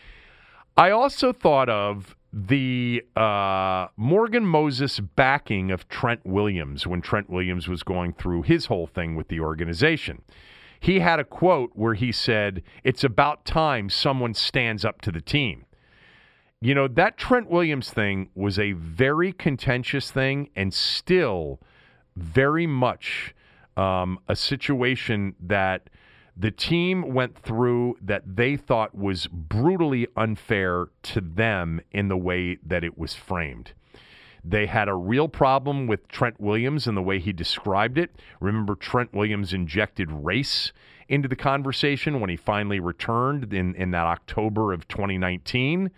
I 0.76 0.90
also 0.90 1.32
thought 1.32 1.68
of 1.68 2.16
the 2.32 3.02
uh, 3.14 3.88
Morgan 3.96 4.46
Moses 4.46 5.00
backing 5.00 5.70
of 5.70 5.88
Trent 5.88 6.24
Williams 6.24 6.86
when 6.86 7.02
Trent 7.02 7.28
Williams 7.28 7.68
was 7.68 7.82
going 7.82 8.14
through 8.14 8.42
his 8.42 8.66
whole 8.66 8.86
thing 8.86 9.14
with 9.14 9.28
the 9.28 9.40
organization. 9.40 10.22
He 10.82 10.98
had 10.98 11.20
a 11.20 11.24
quote 11.24 11.70
where 11.74 11.94
he 11.94 12.10
said, 12.10 12.60
It's 12.82 13.04
about 13.04 13.44
time 13.44 13.88
someone 13.88 14.34
stands 14.34 14.84
up 14.84 15.00
to 15.02 15.12
the 15.12 15.20
team. 15.20 15.64
You 16.60 16.74
know, 16.74 16.88
that 16.88 17.16
Trent 17.16 17.48
Williams 17.48 17.92
thing 17.92 18.30
was 18.34 18.58
a 18.58 18.72
very 18.72 19.32
contentious 19.32 20.10
thing 20.10 20.50
and 20.56 20.74
still 20.74 21.60
very 22.16 22.66
much 22.66 23.32
um, 23.76 24.18
a 24.26 24.34
situation 24.34 25.36
that 25.38 25.88
the 26.36 26.50
team 26.50 27.14
went 27.14 27.38
through 27.38 27.96
that 28.02 28.34
they 28.34 28.56
thought 28.56 28.92
was 28.92 29.28
brutally 29.28 30.08
unfair 30.16 30.86
to 31.04 31.20
them 31.20 31.80
in 31.92 32.08
the 32.08 32.16
way 32.16 32.58
that 32.66 32.82
it 32.82 32.98
was 32.98 33.14
framed. 33.14 33.72
They 34.44 34.66
had 34.66 34.88
a 34.88 34.94
real 34.94 35.28
problem 35.28 35.86
with 35.86 36.08
Trent 36.08 36.40
Williams 36.40 36.86
and 36.86 36.96
the 36.96 37.02
way 37.02 37.20
he 37.20 37.32
described 37.32 37.96
it. 37.96 38.10
Remember, 38.40 38.74
Trent 38.74 39.12
Williams 39.14 39.52
injected 39.52 40.10
race 40.10 40.72
into 41.08 41.28
the 41.28 41.36
conversation 41.36 42.20
when 42.20 42.30
he 42.30 42.36
finally 42.36 42.80
returned 42.80 43.52
in, 43.52 43.74
in 43.76 43.90
that 43.92 44.06
October 44.06 44.72
of 44.72 44.88
2019. 44.88 45.90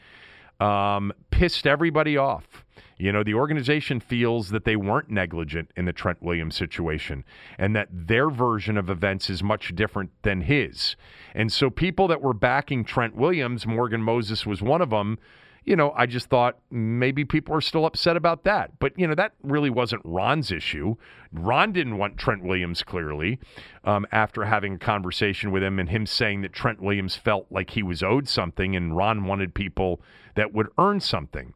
Um, 0.60 1.12
pissed 1.30 1.66
everybody 1.66 2.16
off. 2.16 2.64
You 2.96 3.10
know, 3.10 3.24
the 3.24 3.34
organization 3.34 3.98
feels 3.98 4.50
that 4.50 4.64
they 4.64 4.76
weren't 4.76 5.10
negligent 5.10 5.70
in 5.76 5.84
the 5.84 5.92
Trent 5.92 6.22
Williams 6.22 6.54
situation 6.54 7.24
and 7.58 7.74
that 7.74 7.88
their 7.90 8.30
version 8.30 8.78
of 8.78 8.88
events 8.88 9.28
is 9.28 9.42
much 9.42 9.74
different 9.74 10.10
than 10.22 10.42
his. 10.42 10.94
And 11.34 11.52
so 11.52 11.70
people 11.70 12.06
that 12.08 12.22
were 12.22 12.34
backing 12.34 12.84
Trent 12.84 13.16
Williams, 13.16 13.66
Morgan 13.66 14.02
Moses 14.02 14.46
was 14.46 14.62
one 14.62 14.80
of 14.80 14.90
them, 14.90 15.18
you 15.64 15.76
know, 15.76 15.92
I 15.96 16.06
just 16.06 16.28
thought 16.28 16.58
maybe 16.70 17.24
people 17.24 17.54
are 17.54 17.60
still 17.60 17.86
upset 17.86 18.16
about 18.16 18.44
that. 18.44 18.78
But, 18.78 18.98
you 18.98 19.06
know, 19.06 19.14
that 19.14 19.32
really 19.42 19.70
wasn't 19.70 20.02
Ron's 20.04 20.52
issue. 20.52 20.96
Ron 21.32 21.72
didn't 21.72 21.98
want 21.98 22.18
Trent 22.18 22.44
Williams 22.44 22.82
clearly 22.82 23.38
um, 23.84 24.06
after 24.12 24.44
having 24.44 24.74
a 24.74 24.78
conversation 24.78 25.50
with 25.50 25.62
him 25.62 25.78
and 25.78 25.88
him 25.88 26.06
saying 26.06 26.42
that 26.42 26.52
Trent 26.52 26.80
Williams 26.80 27.16
felt 27.16 27.46
like 27.50 27.70
he 27.70 27.82
was 27.82 28.02
owed 28.02 28.28
something 28.28 28.76
and 28.76 28.96
Ron 28.96 29.24
wanted 29.24 29.54
people 29.54 30.00
that 30.34 30.52
would 30.52 30.68
earn 30.78 31.00
something. 31.00 31.54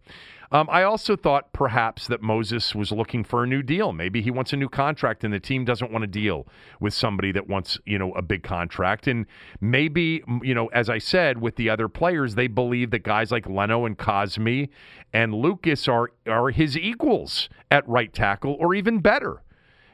Um, 0.51 0.67
I 0.71 0.83
also 0.83 1.15
thought 1.15 1.53
perhaps 1.53 2.07
that 2.07 2.23
Moses 2.23 2.75
was 2.75 2.91
looking 2.91 3.23
for 3.23 3.45
a 3.45 3.47
new 3.47 3.63
deal. 3.63 3.93
Maybe 3.93 4.23
he 4.23 4.31
wants 4.31 4.55
a 4.55 4.57
new 4.57 4.69
contract, 4.69 5.23
and 5.23 5.33
the 5.33 5.41
team 5.41 5.67
doesn't 5.67 5.93
want 5.93 6.03
to 6.03 6.07
deal 6.07 6.47
with 6.81 6.95
somebody 6.95 7.33
that 7.33 7.49
wants, 7.49 7.79
you 7.85 7.99
know, 7.99 8.13
a 8.13 8.23
big 8.23 8.43
contract. 8.43 9.07
And 9.07 9.27
maybe, 9.61 10.23
you 10.43 10.55
know, 10.55 10.69
as 10.69 10.89
I 10.89 10.99
said, 10.99 11.39
with 11.43 11.57
the 11.57 11.69
other 11.69 11.89
players, 11.89 12.35
they 12.35 12.47
believe 12.47 12.91
that 12.93 13.03
guys 13.03 13.31
like 13.31 13.47
Leno 13.47 13.85
and 13.85 13.99
Cosmi 13.99 14.71
and 15.13 15.35
Lucas 15.35 15.87
are 15.87 16.13
are 16.27 16.49
his 16.49 16.79
equals 16.79 17.51
at 17.71 17.87
right 17.87 18.13
tackle, 18.13 18.57
or 18.59 18.75
even 18.75 19.01
better. 19.01 19.43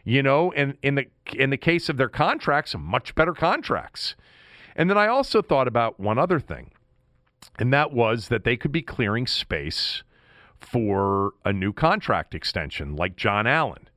You 0.05 0.23
know, 0.23 0.53
and 0.53 0.77
in 0.83 0.95
the 0.95 1.07
in 1.33 1.51
the 1.51 1.57
case 1.57 1.89
of 1.89 1.97
their 1.97 2.09
contracts, 2.09 2.77
much 2.79 3.17
better 3.17 3.33
contracts. 3.33 4.15
And 4.77 4.89
then 4.89 4.99
I 4.99 5.09
also 5.09 5.43
thought 5.43 5.67
about 5.67 5.99
one 5.99 6.19
other 6.19 6.39
thing, 6.39 6.71
and 7.59 7.73
that 7.73 7.93
was 7.93 8.29
that 8.29 8.45
they 8.45 8.57
could 8.57 8.73
be 8.73 8.83
clearing 8.83 9.27
space 9.27 10.05
for 10.65 11.33
a 11.45 11.53
new 11.53 11.73
contract 11.73 12.35
extension 12.35 12.97
like 12.97 13.17
John 13.17 13.47
Allen, 13.47 13.89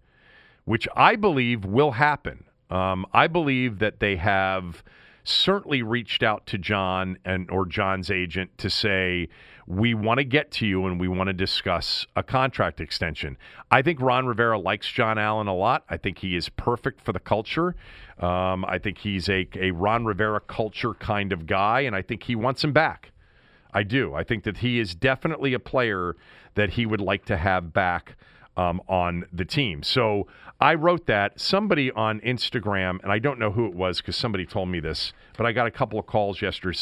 which 0.65 0.87
I 0.95 1.15
believe 1.15 1.65
will 1.65 1.91
happen. 1.91 2.45
Um, 2.69 3.05
I 3.13 3.27
believe 3.27 3.79
that 3.79 3.99
they 3.99 4.17
have 4.17 4.83
certainly 5.23 5.81
reached 5.81 6.23
out 6.23 6.45
to 6.47 6.57
John 6.57 7.17
and 7.25 7.49
or 7.51 7.65
John's 7.65 8.09
agent 8.09 8.57
to 8.59 8.69
say 8.69 9.27
we 9.67 9.93
want 9.93 10.19
to 10.19 10.23
get 10.23 10.51
to 10.51 10.65
you 10.65 10.85
and 10.85 10.99
we 10.99 11.09
want 11.09 11.27
to 11.27 11.33
discuss 11.33 12.07
a 12.15 12.23
contract 12.23 12.79
extension. 12.79 13.37
I 13.69 13.81
think 13.81 13.99
Ron 13.99 14.25
Rivera 14.25 14.57
likes 14.57 14.89
John 14.89 15.17
Allen 15.17 15.47
a 15.47 15.53
lot. 15.53 15.83
I 15.89 15.97
think 15.97 16.19
he 16.19 16.37
is 16.37 16.47
perfect 16.47 17.01
for 17.01 17.11
the 17.11 17.19
culture. 17.19 17.75
Um, 18.19 18.63
I 18.65 18.79
think 18.79 18.99
he's 18.99 19.27
a, 19.27 19.47
a 19.55 19.71
Ron 19.71 20.05
Rivera 20.05 20.39
culture 20.39 20.93
kind 20.93 21.33
of 21.33 21.45
guy, 21.45 21.81
and 21.81 21.95
I 21.95 22.01
think 22.01 22.23
he 22.23 22.35
wants 22.35 22.63
him 22.63 22.71
back. 22.71 23.11
I 23.73 23.83
do. 23.83 24.13
I 24.15 24.23
think 24.23 24.45
that 24.45 24.57
he 24.57 24.79
is 24.79 24.95
definitely 24.95 25.53
a 25.53 25.59
player 25.59 26.15
that 26.57 26.71
he 26.71 26.85
would 26.85 26.99
like 26.99 27.23
to 27.25 27.37
have 27.37 27.71
back 27.71 28.17
um, 28.57 28.81
on 28.89 29.25
the 29.31 29.45
team. 29.45 29.83
So 29.83 30.27
I 30.59 30.73
wrote 30.73 31.05
that. 31.05 31.39
Somebody 31.39 31.91
on 31.91 32.19
Instagram, 32.21 32.99
and 33.03 33.11
I 33.11 33.19
don't 33.19 33.37
know 33.37 33.51
who 33.51 33.67
it 33.67 33.75
was 33.75 34.01
because 34.01 34.15
somebody 34.15 34.45
told 34.45 34.69
me 34.69 34.79
this, 34.79 35.13
but 35.37 35.45
I 35.45 35.51
got 35.51 35.67
a 35.67 35.71
couple 35.71 35.99
of 35.99 36.07
calls 36.07 36.41
yesterday, 36.41 36.77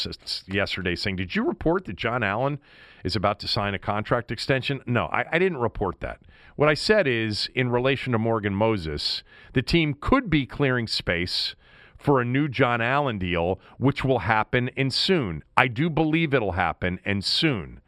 yesterday 0.46 0.96
saying, 0.96 1.16
Did 1.16 1.36
you 1.36 1.44
report 1.44 1.84
that 1.84 1.96
John 1.96 2.22
Allen 2.22 2.58
is 3.04 3.14
about 3.14 3.38
to 3.40 3.48
sign 3.48 3.74
a 3.74 3.78
contract 3.78 4.32
extension? 4.32 4.80
No, 4.86 5.06
I, 5.06 5.26
I 5.30 5.38
didn't 5.38 5.58
report 5.58 6.00
that. 6.00 6.20
What 6.56 6.70
I 6.70 6.74
said 6.74 7.06
is, 7.06 7.50
in 7.54 7.68
relation 7.68 8.12
to 8.12 8.18
Morgan 8.18 8.54
Moses, 8.54 9.22
the 9.52 9.60
team 9.60 9.94
could 10.00 10.30
be 10.30 10.46
clearing 10.46 10.86
space 10.86 11.54
for 11.98 12.18
a 12.18 12.24
new 12.24 12.48
John 12.48 12.80
Allen 12.80 13.18
deal, 13.18 13.60
which 13.76 14.02
will 14.02 14.20
happen 14.20 14.70
and 14.74 14.92
soon. 14.92 15.44
I 15.54 15.68
do 15.68 15.90
believe 15.90 16.32
it'll 16.32 16.52
happen 16.52 16.98
and 17.04 17.22
soon. 17.22 17.80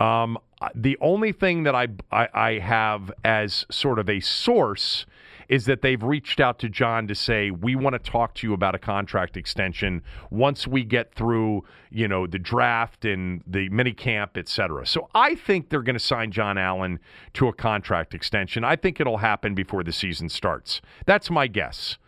Um, 0.00 0.36
the 0.74 0.96
only 1.00 1.32
thing 1.32 1.64
that 1.64 1.74
I, 1.74 1.88
I, 2.10 2.28
I 2.34 2.58
have 2.58 3.12
as 3.24 3.66
sort 3.70 3.98
of 3.98 4.08
a 4.08 4.20
source 4.20 5.06
is 5.48 5.66
that 5.66 5.82
they've 5.82 6.02
reached 6.02 6.40
out 6.40 6.58
to 6.58 6.68
John 6.68 7.06
to 7.06 7.14
say 7.14 7.50
we 7.50 7.76
want 7.76 7.92
to 7.92 7.98
talk 8.10 8.34
to 8.36 8.46
you 8.46 8.54
about 8.54 8.74
a 8.74 8.78
contract 8.78 9.36
extension 9.36 10.02
once 10.30 10.66
we 10.66 10.84
get 10.84 11.14
through, 11.14 11.64
you 11.90 12.08
know, 12.08 12.26
the 12.26 12.38
draft 12.38 13.04
and 13.04 13.42
the 13.46 13.68
mini 13.68 13.92
camp, 13.92 14.38
et 14.38 14.48
cetera. 14.48 14.86
So 14.86 15.08
I 15.14 15.34
think 15.34 15.68
they're 15.68 15.82
going 15.82 15.94
to 15.94 16.00
sign 16.00 16.32
John 16.32 16.56
Allen 16.56 16.98
to 17.34 17.48
a 17.48 17.52
contract 17.52 18.14
extension. 18.14 18.64
I 18.64 18.76
think 18.76 19.00
it'll 19.00 19.18
happen 19.18 19.54
before 19.54 19.84
the 19.84 19.92
season 19.92 20.28
starts. 20.30 20.80
That's 21.04 21.30
my 21.30 21.46
guess. 21.46 21.98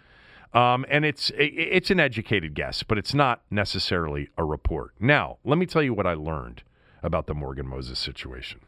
Um, 0.55 0.87
and 0.89 1.05
it's 1.05 1.31
it's 1.37 1.91
an 1.91 2.01
educated 2.01 2.55
guess, 2.55 2.83
but 2.83 2.97
it's 2.97 3.13
not 3.13 3.43
necessarily 3.51 4.31
a 4.39 4.45
report. 4.45 4.95
Now, 4.99 5.37
let 5.45 5.59
me 5.59 5.67
tell 5.67 5.83
you 5.83 5.93
what 5.93 6.07
I 6.07 6.15
learned 6.15 6.63
about 7.03 7.27
the 7.27 7.35
Morgan 7.35 7.67
Moses 7.67 7.99
situation. 7.99 8.61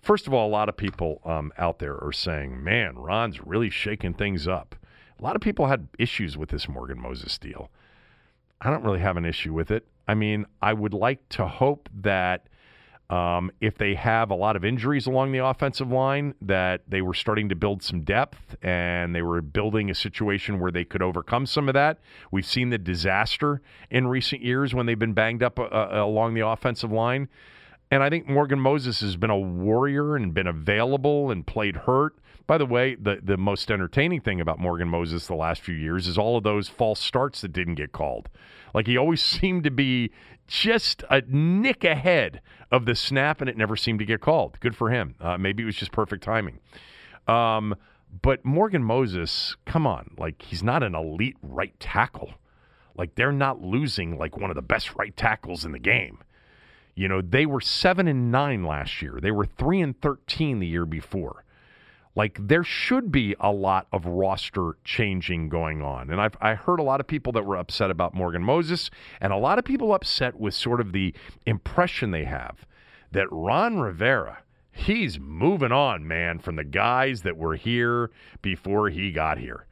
First 0.00 0.26
of 0.26 0.32
all, 0.32 0.48
a 0.48 0.50
lot 0.50 0.68
of 0.68 0.76
people 0.76 1.20
um, 1.24 1.52
out 1.58 1.78
there 1.78 2.02
are 2.02 2.12
saying, 2.12 2.62
"Man, 2.62 2.96
Ron's 2.96 3.44
really 3.44 3.70
shaking 3.70 4.14
things 4.14 4.48
up." 4.48 4.74
A 5.18 5.22
lot 5.22 5.36
of 5.36 5.42
people 5.42 5.66
had 5.66 5.88
issues 5.98 6.38
with 6.38 6.48
this 6.48 6.68
Morgan 6.68 7.00
Moses 7.00 7.36
deal. 7.36 7.70
I 8.60 8.70
don't 8.70 8.82
really 8.82 9.00
have 9.00 9.16
an 9.16 9.24
issue 9.24 9.52
with 9.52 9.70
it. 9.70 9.86
I 10.08 10.14
mean, 10.14 10.46
I 10.62 10.72
would 10.72 10.94
like 10.94 11.28
to 11.30 11.46
hope 11.46 11.88
that 11.94 12.48
um, 13.10 13.50
if 13.60 13.76
they 13.76 13.94
have 13.96 14.30
a 14.30 14.34
lot 14.36 14.54
of 14.54 14.64
injuries 14.64 15.08
along 15.08 15.32
the 15.32 15.44
offensive 15.44 15.90
line, 15.90 16.32
that 16.40 16.82
they 16.88 17.02
were 17.02 17.12
starting 17.12 17.48
to 17.48 17.56
build 17.56 17.82
some 17.82 18.02
depth 18.02 18.56
and 18.62 19.14
they 19.14 19.22
were 19.22 19.42
building 19.42 19.90
a 19.90 19.94
situation 19.94 20.60
where 20.60 20.70
they 20.70 20.84
could 20.84 21.02
overcome 21.02 21.44
some 21.44 21.68
of 21.68 21.74
that. 21.74 21.98
We've 22.30 22.46
seen 22.46 22.70
the 22.70 22.78
disaster 22.78 23.62
in 23.90 24.06
recent 24.06 24.42
years 24.42 24.74
when 24.74 24.86
they've 24.86 24.98
been 24.98 25.12
banged 25.12 25.42
up 25.42 25.58
uh, 25.58 25.64
uh 25.64 25.88
along 25.92 26.34
the 26.34 26.46
offensive 26.46 26.92
line. 26.92 27.28
And 27.90 28.04
I 28.04 28.10
think 28.10 28.28
Morgan 28.28 28.60
Moses 28.60 29.00
has 29.00 29.16
been 29.16 29.30
a 29.30 29.38
warrior 29.38 30.14
and 30.14 30.32
been 30.32 30.46
available 30.46 31.32
and 31.32 31.44
played 31.44 31.74
hurt. 31.74 32.16
By 32.46 32.58
the 32.58 32.66
way, 32.66 32.94
the, 32.94 33.18
the 33.20 33.36
most 33.36 33.70
entertaining 33.70 34.20
thing 34.20 34.40
about 34.40 34.60
Morgan 34.60 34.88
Moses 34.88 35.26
the 35.26 35.34
last 35.34 35.62
few 35.62 35.74
years 35.74 36.06
is 36.06 36.16
all 36.16 36.36
of 36.36 36.44
those 36.44 36.68
false 36.68 37.00
starts 37.00 37.40
that 37.40 37.52
didn't 37.52 37.74
get 37.74 37.90
called. 37.90 38.28
Like 38.74 38.86
he 38.86 38.96
always 38.96 39.22
seemed 39.40 39.64
to 39.64 39.70
be 39.70 40.10
just 40.46 41.04
a 41.10 41.22
nick 41.28 41.84
ahead 41.84 42.40
of 42.72 42.84
the 42.84 42.94
snap, 42.94 43.40
and 43.40 43.48
it 43.48 43.56
never 43.56 43.76
seemed 43.76 43.98
to 44.00 44.04
get 44.04 44.20
called. 44.20 44.58
Good 44.60 44.76
for 44.76 44.90
him. 44.90 45.14
Uh, 45.20 45.38
maybe 45.38 45.62
it 45.62 45.66
was 45.66 45.76
just 45.76 45.92
perfect 45.92 46.22
timing. 46.24 46.58
Um, 47.28 47.74
But 48.22 48.44
Morgan 48.44 48.82
Moses, 48.82 49.56
come 49.66 49.86
on, 49.86 50.14
like 50.18 50.42
he's 50.42 50.62
not 50.62 50.82
an 50.82 50.94
elite 50.94 51.36
right 51.42 51.78
tackle. 51.78 52.32
Like 52.96 53.14
they're 53.14 53.32
not 53.32 53.62
losing 53.62 54.18
like 54.18 54.36
one 54.36 54.50
of 54.50 54.56
the 54.56 54.62
best 54.62 54.96
right 54.96 55.16
tackles 55.16 55.64
in 55.64 55.72
the 55.72 55.78
game. 55.78 56.18
You 56.96 57.08
know, 57.08 57.22
they 57.22 57.46
were 57.46 57.60
7 57.60 58.08
and 58.08 58.32
9 58.32 58.64
last 58.64 59.00
year. 59.00 59.18
They 59.22 59.30
were 59.30 59.46
3 59.46 59.80
and 59.80 60.00
13 60.00 60.58
the 60.58 60.66
year 60.66 60.84
before. 60.84 61.44
Like 62.20 62.36
there 62.38 62.64
should 62.64 63.10
be 63.10 63.34
a 63.40 63.50
lot 63.50 63.86
of 63.94 64.04
roster 64.04 64.76
changing 64.84 65.48
going 65.48 65.80
on. 65.80 66.10
And 66.10 66.20
I've 66.20 66.36
I 66.38 66.52
heard 66.52 66.78
a 66.78 66.82
lot 66.82 67.00
of 67.00 67.06
people 67.06 67.32
that 67.32 67.46
were 67.46 67.56
upset 67.56 67.90
about 67.90 68.12
Morgan 68.12 68.44
Moses 68.44 68.90
and 69.22 69.32
a 69.32 69.38
lot 69.38 69.58
of 69.58 69.64
people 69.64 69.94
upset 69.94 70.38
with 70.38 70.52
sort 70.52 70.82
of 70.82 70.92
the 70.92 71.14
impression 71.46 72.10
they 72.10 72.24
have 72.24 72.66
that 73.10 73.26
Ron 73.32 73.78
Rivera 73.80 74.40
he's 74.70 75.18
moving 75.18 75.72
on, 75.72 76.06
man, 76.06 76.38
from 76.38 76.56
the 76.56 76.64
guys 76.64 77.22
that 77.22 77.38
were 77.38 77.56
here 77.56 78.10
before 78.42 78.90
he 78.90 79.12
got 79.12 79.38
here. 79.38 79.64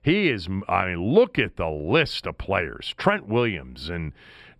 He 0.00 0.28
is, 0.28 0.46
I 0.68 0.86
mean, 0.86 1.12
look 1.12 1.40
at 1.40 1.56
the 1.56 1.68
list 1.68 2.24
of 2.28 2.38
players 2.38 2.94
Trent 2.96 3.26
Williams 3.26 3.88
and 3.88 4.12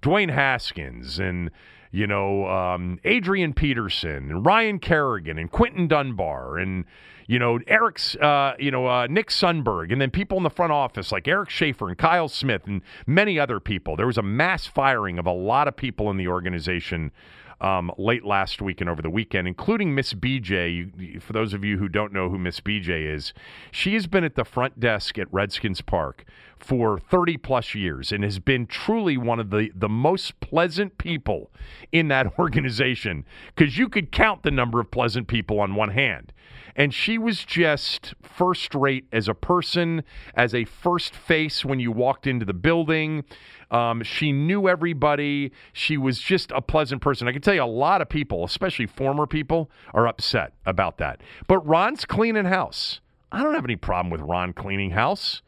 Dwayne 0.03 0.33
Haskins 0.33 1.21
and, 1.21 1.53
you 1.93 2.09
know, 2.09 2.49
um, 2.49 2.99
Adrian 3.05 3.55
Peterson 3.55 4.33
and 4.33 4.45
Ryan 4.45 4.81
Kerrigan 4.81 5.39
and 5.39 5.49
Quinton 5.49 5.87
Dunbar 5.87 6.59
and, 6.59 6.85
you 7.27 7.39
know, 7.39 7.59
Eric's, 7.67 8.15
uh, 8.17 8.55
you 8.59 8.71
know, 8.71 8.87
uh, 8.87 9.07
Nick 9.09 9.29
Sundberg, 9.29 9.93
and 9.93 10.01
then 10.01 10.11
people 10.11 10.37
in 10.37 10.45
the 10.45 10.51
front 10.51 10.73
office 10.73 11.11
like 11.11 11.27
Eric 11.27 11.51
Schaffer 11.51 11.89
and 11.89 11.99
Kyle 11.99 12.29
Smith 12.29 12.63
and 12.67 12.83
many 13.07 13.39
other 13.39 13.61
people. 13.61 13.97
There 13.97 14.07
was 14.07 14.19
a 14.19 14.23
mass 14.23 14.67
firing 14.67 15.19
of 15.19 15.27
a 15.27 15.33
lot 15.33 15.69
of 15.69 15.77
people 15.77 16.11
in 16.11 16.17
the 16.17 16.29
organization 16.29 17.13
um, 17.61 17.91
late 17.97 18.25
last 18.25 18.61
week 18.61 18.81
and 18.81 18.91
over 18.91 19.01
the 19.01 19.11
weekend, 19.11 19.49
including 19.49 19.95
Miss 19.95 20.13
BJ. 20.13 21.21
For 21.23 21.33
those 21.33 21.55
of 21.55 21.65
you 21.65 21.79
who 21.79 21.89
don't 21.89 22.13
know 22.13 22.29
who 22.29 22.39
Miss 22.39 22.61
BJ 22.61 23.13
is, 23.13 23.33
she 23.71 23.95
has 23.95 24.07
been 24.07 24.25
at 24.25 24.35
the 24.35 24.45
front 24.45 24.79
desk 24.79 25.19
at 25.19 25.33
Redskins 25.33 25.81
Park 25.81 26.25
for 26.59 26.99
30 26.99 27.37
plus 27.39 27.75
years 27.75 28.13
and 28.13 28.25
has 28.25 28.39
been 28.39 28.67
truly 28.67 29.17
one 29.17 29.39
of 29.39 29.51
the, 29.51 29.71
the 29.75 29.89
most 29.89 30.39
pleasant 30.41 30.99
people 30.99 31.51
in 31.93 32.09
that 32.09 32.27
organization 32.39 33.25
because 33.55 33.79
you 33.79 33.89
could 33.89 34.11
count 34.11 34.43
the 34.43 34.51
number 34.51 34.81
of 34.81 34.91
pleasant 34.91 35.29
people 35.29 35.61
on 35.61 35.75
one 35.75 35.91
hand. 35.91 36.33
And 36.79 36.93
she 36.93 37.17
was 37.17 37.45
just 37.45 38.15
first 38.23 38.75
rate 38.75 39.07
as 39.11 39.29
a 39.29 39.35
person, 39.35 40.05
as 40.35 40.55
a 40.55 40.65
first 40.67 41.15
face 41.15 41.65
when 41.65 41.81
you 41.81 41.91
walked 41.91 42.27
into 42.27 42.45
the 42.45 42.53
building. 42.53 43.25
Um, 43.71 44.03
she 44.03 44.31
knew 44.31 44.69
everybody. 44.69 45.53
She 45.73 45.97
was 45.97 46.21
just 46.21 46.53
a 46.53 46.61
pleasant 46.61 47.01
person. 47.01 47.29
I 47.29 47.33
can 47.33 47.41
tell 47.41 47.55
you 47.55 47.63
a 47.63 47.65
lot 47.65 48.03
of 48.03 48.11
people, 48.11 48.45
especially 48.45 48.87
former 48.87 49.27
people, 49.27 49.71
are 49.95 50.07
upset 50.07 50.53
about 50.67 50.99
that. 50.99 51.23
But 51.49 51.67
Ron's 51.67 52.05
cleaning 52.05 52.45
house. 52.45 53.01
I 53.33 53.43
don't 53.43 53.55
have 53.55 53.65
any 53.65 53.77
problem 53.77 54.11
with 54.11 54.21
Ron 54.21 54.53
cleaning 54.53 54.91
house. 54.91 55.43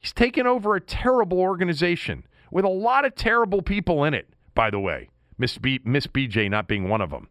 He's 0.00 0.12
taken 0.12 0.46
over 0.46 0.74
a 0.74 0.80
terrible 0.80 1.40
organization 1.40 2.24
with 2.50 2.64
a 2.64 2.68
lot 2.68 3.04
of 3.04 3.14
terrible 3.14 3.62
people 3.62 4.04
in 4.04 4.14
it, 4.14 4.28
by 4.54 4.70
the 4.70 4.78
way. 4.78 5.10
Miss, 5.38 5.58
B, 5.58 5.80
Miss 5.84 6.06
BJ 6.06 6.50
not 6.50 6.68
being 6.68 6.88
one 6.88 7.00
of 7.00 7.10
them. 7.10 7.28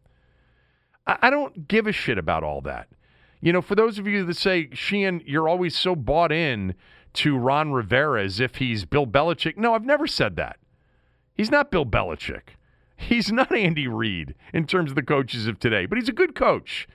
I, 1.06 1.18
I 1.24 1.30
don't 1.30 1.68
give 1.68 1.88
a 1.88 1.92
shit 1.92 2.18
about 2.18 2.44
all 2.44 2.62
that. 2.62 2.88
You 3.42 3.54
know, 3.54 3.62
for 3.62 3.76
those 3.76 4.00
of 4.00 4.08
you 4.08 4.26
that 4.26 4.36
say, 4.36 4.70
Sheehan, 4.74 5.22
you're 5.26 5.48
always 5.48 5.78
so 5.78 5.96
bought 5.96 6.32
in 6.32 6.74
to 7.14 7.38
Ron 7.38 7.72
Rivera 7.72 8.24
as 8.24 8.40
if 8.40 8.56
he's 8.56 8.86
Bill 8.86 9.08
Belichick. 9.08 9.58
No, 9.58 9.74
I've 9.74 9.86
never 9.86 10.08
said 10.08 10.36
that. 10.36 10.58
He's 11.34 11.52
not 11.52 11.72
Bill 11.72 11.86
Belichick. 11.86 12.56
He's 12.96 13.32
not 13.32 13.56
Andy 13.56 13.88
Reid 13.88 14.34
in 14.54 14.66
terms 14.66 14.92
of 14.92 14.96
the 14.96 15.04
coaches 15.04 15.48
of 15.48 15.60
today, 15.60 15.86
but 15.86 15.98
he's 15.98 16.10
a 16.10 16.14
good 16.14 16.36
coach. 16.36 16.88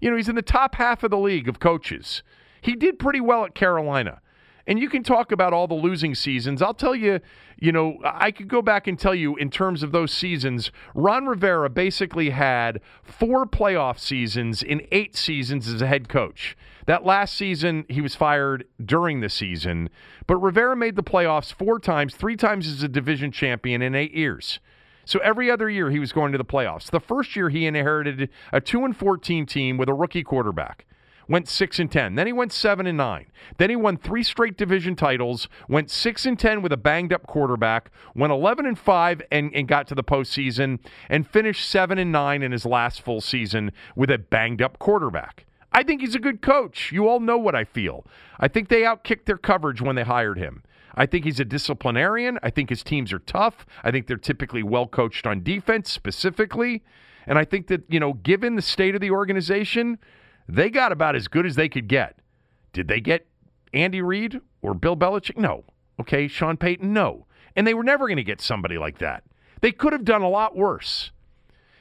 You 0.00 0.10
know, 0.10 0.16
he's 0.16 0.28
in 0.28 0.36
the 0.36 0.42
top 0.42 0.76
half 0.76 1.02
of 1.02 1.10
the 1.10 1.18
league 1.18 1.48
of 1.48 1.58
coaches. 1.58 2.22
He 2.60 2.76
did 2.76 2.98
pretty 2.98 3.20
well 3.20 3.44
at 3.44 3.54
Carolina. 3.54 4.20
And 4.70 4.78
you 4.78 4.88
can 4.88 5.02
talk 5.02 5.32
about 5.32 5.52
all 5.52 5.66
the 5.66 5.74
losing 5.74 6.14
seasons. 6.14 6.62
I'll 6.62 6.74
tell 6.74 6.94
you, 6.94 7.18
you 7.58 7.72
know, 7.72 7.98
I 8.04 8.30
could 8.30 8.46
go 8.46 8.62
back 8.62 8.86
and 8.86 8.96
tell 8.96 9.16
you 9.16 9.34
in 9.34 9.50
terms 9.50 9.82
of 9.82 9.90
those 9.90 10.12
seasons, 10.12 10.70
Ron 10.94 11.26
Rivera 11.26 11.68
basically 11.68 12.30
had 12.30 12.80
four 13.02 13.46
playoff 13.46 13.98
seasons 13.98 14.62
in 14.62 14.86
eight 14.92 15.16
seasons 15.16 15.66
as 15.66 15.82
a 15.82 15.88
head 15.88 16.08
coach. 16.08 16.56
That 16.86 17.04
last 17.04 17.34
season, 17.34 17.84
he 17.88 18.00
was 18.00 18.14
fired 18.14 18.64
during 18.82 19.18
the 19.18 19.28
season, 19.28 19.90
but 20.28 20.36
Rivera 20.36 20.76
made 20.76 20.94
the 20.94 21.02
playoffs 21.02 21.52
four 21.52 21.80
times, 21.80 22.14
three 22.14 22.36
times 22.36 22.68
as 22.68 22.84
a 22.84 22.88
division 22.88 23.32
champion 23.32 23.82
in 23.82 23.96
eight 23.96 24.14
years. 24.14 24.60
So 25.04 25.18
every 25.18 25.50
other 25.50 25.68
year 25.68 25.90
he 25.90 25.98
was 25.98 26.12
going 26.12 26.30
to 26.30 26.38
the 26.38 26.44
playoffs. 26.44 26.92
The 26.92 27.00
first 27.00 27.34
year 27.34 27.48
he 27.48 27.66
inherited 27.66 28.30
a 28.52 28.60
2 28.60 28.84
and 28.84 28.96
14 28.96 29.46
team 29.46 29.78
with 29.78 29.88
a 29.88 29.94
rookie 29.94 30.22
quarterback 30.22 30.86
went 31.30 31.48
6 31.48 31.78
and 31.78 31.90
10. 31.90 32.16
Then 32.16 32.26
he 32.26 32.32
went 32.32 32.52
7 32.52 32.88
and 32.88 32.98
9. 32.98 33.26
Then 33.56 33.70
he 33.70 33.76
won 33.76 33.96
3 33.96 34.22
straight 34.24 34.56
division 34.56 34.96
titles, 34.96 35.48
went 35.68 35.88
6 35.88 36.26
and 36.26 36.36
10 36.36 36.60
with 36.60 36.72
a 36.72 36.76
banged 36.76 37.12
up 37.12 37.28
quarterback, 37.28 37.90
went 38.16 38.32
11 38.32 38.66
and 38.66 38.76
5 38.76 39.22
and, 39.30 39.54
and 39.54 39.68
got 39.68 39.86
to 39.86 39.94
the 39.94 40.02
postseason 40.02 40.80
and 41.08 41.26
finished 41.26 41.70
7 41.70 41.98
and 41.98 42.10
9 42.10 42.42
in 42.42 42.50
his 42.50 42.66
last 42.66 43.00
full 43.00 43.20
season 43.20 43.70
with 43.94 44.10
a 44.10 44.18
banged 44.18 44.60
up 44.60 44.80
quarterback. 44.80 45.46
I 45.72 45.84
think 45.84 46.00
he's 46.00 46.16
a 46.16 46.18
good 46.18 46.42
coach. 46.42 46.90
You 46.90 47.08
all 47.08 47.20
know 47.20 47.38
what 47.38 47.54
I 47.54 47.62
feel. 47.62 48.04
I 48.40 48.48
think 48.48 48.68
they 48.68 48.82
outkicked 48.82 49.26
their 49.26 49.38
coverage 49.38 49.80
when 49.80 49.94
they 49.94 50.02
hired 50.02 50.36
him. 50.36 50.64
I 50.96 51.06
think 51.06 51.24
he's 51.24 51.38
a 51.38 51.44
disciplinarian. 51.44 52.40
I 52.42 52.50
think 52.50 52.70
his 52.70 52.82
teams 52.82 53.12
are 53.12 53.20
tough. 53.20 53.64
I 53.84 53.92
think 53.92 54.08
they're 54.08 54.16
typically 54.16 54.64
well 54.64 54.88
coached 54.88 55.28
on 55.28 55.44
defense 55.44 55.92
specifically. 55.92 56.82
And 57.24 57.38
I 57.38 57.44
think 57.44 57.68
that, 57.68 57.84
you 57.88 58.00
know, 58.00 58.14
given 58.14 58.56
the 58.56 58.62
state 58.62 58.96
of 58.96 59.00
the 59.00 59.12
organization, 59.12 59.98
they 60.54 60.70
got 60.70 60.92
about 60.92 61.16
as 61.16 61.28
good 61.28 61.46
as 61.46 61.56
they 61.56 61.68
could 61.68 61.88
get. 61.88 62.18
Did 62.72 62.88
they 62.88 63.00
get 63.00 63.26
Andy 63.72 64.02
Reid 64.02 64.40
or 64.62 64.74
Bill 64.74 64.96
Belichick? 64.96 65.36
No. 65.36 65.64
Okay, 66.00 66.28
Sean 66.28 66.56
Payton? 66.56 66.92
No. 66.92 67.26
And 67.56 67.66
they 67.66 67.74
were 67.74 67.84
never 67.84 68.06
going 68.06 68.16
to 68.16 68.24
get 68.24 68.40
somebody 68.40 68.78
like 68.78 68.98
that. 68.98 69.24
They 69.60 69.72
could 69.72 69.92
have 69.92 70.04
done 70.04 70.22
a 70.22 70.28
lot 70.28 70.56
worse. 70.56 71.10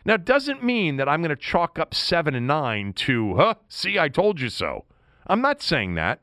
Now, 0.05 0.15
it 0.15 0.25
doesn't 0.25 0.63
mean 0.63 0.97
that 0.97 1.07
I'm 1.07 1.21
going 1.21 1.29
to 1.29 1.35
chalk 1.35 1.77
up 1.77 1.93
seven 1.93 2.35
and 2.35 2.47
nine 2.47 2.93
to, 2.93 3.35
huh, 3.35 3.55
see, 3.67 3.99
I 3.99 4.09
told 4.09 4.39
you 4.39 4.49
so. 4.49 4.85
I'm 5.27 5.41
not 5.41 5.61
saying 5.61 5.95
that. 5.95 6.21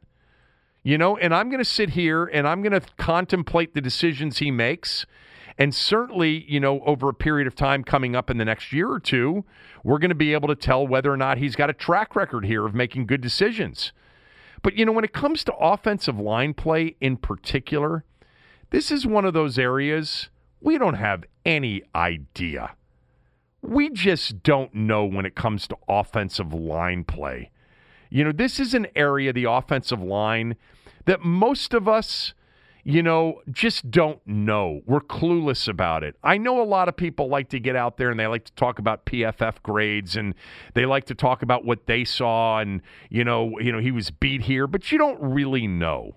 You 0.83 0.99
know, 0.99 1.17
and 1.17 1.35
I'm 1.35 1.49
going 1.49 1.63
to 1.63 1.65
sit 1.65 1.91
here 1.91 2.25
and 2.25 2.47
I'm 2.47 2.63
going 2.63 2.73
to 2.73 2.87
contemplate 2.97 3.75
the 3.75 3.81
decisions 3.81 4.39
he 4.39 4.51
makes 4.51 5.05
and 5.59 5.75
certainly, 5.75 6.45
you 6.51 6.61
know, 6.61 6.81
over 6.81 7.09
a 7.09 7.15
period 7.15 7.47
of 7.47 7.55
time 7.55 7.83
coming 7.83 8.15
up 8.15 8.31
in 8.31 8.37
the 8.37 8.45
next 8.45 8.73
year 8.73 8.91
or 8.91 9.01
two, 9.01 9.45
we're 9.83 9.99
going 9.99 10.11
to 10.11 10.15
be 10.15 10.35
able 10.35 10.49
to 10.49 10.55
tell 10.55 10.87
whether 10.87 11.11
or 11.11 11.17
not 11.17 11.39
he's 11.39 11.57
got 11.57 11.71
a 11.71 11.75
track 11.75 12.15
record 12.15 12.45
here 12.45 12.67
of 12.67 12.75
making 12.75 13.07
good 13.07 13.21
decisions. 13.21 13.93
But, 14.63 14.75
you 14.75 14.85
know, 14.85 14.93
when 14.93 15.05
it 15.05 15.13
comes 15.13 15.45
to 15.45 15.55
offensive 15.55 16.19
line 16.19 16.53
play 16.53 16.97
in 17.01 17.17
particular, 17.17 18.05
this 18.71 18.91
is 18.91 19.07
one 19.07 19.25
of 19.25 19.33
those 19.33 19.59
areas 19.59 20.29
we 20.61 20.79
don't 20.79 20.95
have 20.95 21.25
any 21.45 21.83
idea. 21.95 22.75
We 23.63 23.91
just 23.91 24.43
don't 24.43 24.75
know 24.75 25.05
when 25.05 25.27
it 25.27 25.35
comes 25.35 25.67
to 25.69 25.77
offensive 25.89 26.53
line 26.53 27.05
play. 27.05 27.51
You 28.11 28.25
know, 28.25 28.33
this 28.33 28.61
is 28.61 28.75
an 28.75 28.87
area, 28.95 29.33
the 29.33 29.45
offensive 29.45 30.03
line, 30.03 30.57
that 31.05 31.23
most 31.23 31.75
of 31.75 31.89
us 31.89 32.35
you 32.89 33.03
know, 33.03 33.43
just 33.51 33.91
don't 33.91 34.25
know. 34.25 34.81
We're 34.87 35.01
clueless 35.01 35.67
about 35.67 36.05
it. 36.05 36.15
I 36.23 36.39
know 36.39 36.63
a 36.63 36.65
lot 36.65 36.89
of 36.89 36.97
people 36.97 37.29
like 37.29 37.49
to 37.49 37.59
get 37.59 37.75
out 37.75 37.97
there 37.97 38.11
and 38.13 38.21
they 38.21 38.29
like 38.29 38.45
to 38.45 38.53
talk 38.53 38.79
about 38.79 39.05
PFF 39.07 39.61
grades 39.65 40.15
and 40.15 40.37
they 40.75 40.87
like 40.87 41.05
to 41.07 41.15
talk 41.17 41.43
about 41.43 41.65
what 41.65 41.87
they 41.87 42.05
saw 42.05 42.61
and 42.61 42.81
you 43.11 43.25
know, 43.25 43.59
you 43.59 43.73
know, 43.73 43.81
he 43.81 43.91
was 43.91 44.13
beat 44.13 44.43
here, 44.43 44.69
but 44.69 44.93
you 44.93 44.99
don't 44.99 45.21
really 45.21 45.67
know 45.67 46.15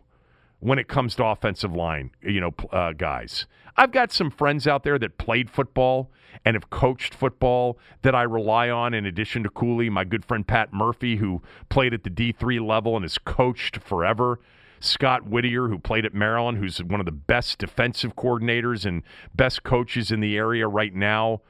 when 0.60 0.78
it 0.78 0.88
comes 0.88 1.16
to 1.16 1.26
offensive 1.26 1.74
line, 1.74 2.12
you 2.22 2.40
know, 2.40 2.54
uh, 2.72 2.94
guys. 2.94 3.48
I've 3.76 3.92
got 3.92 4.12
some 4.12 4.30
friends 4.30 4.68
out 4.68 4.84
there 4.84 5.00
that 5.00 5.18
played 5.18 5.50
football 5.50 6.12
and 6.46 6.54
have 6.54 6.70
coached 6.70 7.16
football 7.16 7.80
that 8.04 8.14
I 8.14 8.22
rely 8.22 8.70
on 8.70 8.94
in 8.94 9.08
addition 9.08 9.42
to 9.42 9.50
Cooley, 9.50 9.90
my 9.90 10.04
good 10.04 10.24
friend 10.24 10.46
Pat 10.46 10.72
Murphy, 10.72 11.16
who 11.16 11.42
played 11.70 11.96
at 11.96 12.04
the 12.04 12.12
D3 12.12 12.64
level 12.64 12.96
and 12.96 13.04
has 13.04 13.18
coached 13.18 13.78
forever. 13.78 14.40
Scott 14.82 15.28
Whittier, 15.28 15.68
who 15.68 15.80
played 15.80 16.06
at 16.06 16.14
Maryland, 16.14 16.58
who's 16.58 16.80
one 16.80 17.00
of 17.00 17.06
the 17.06 17.12
best 17.12 17.58
defensive 17.60 18.16
coordinators 18.16 18.86
and 18.86 19.04
best 19.36 19.64
coaches 19.64 20.12
in 20.12 20.20
the 20.20 20.38
area 20.38 20.68
right 20.68 20.94
now. 20.94 21.42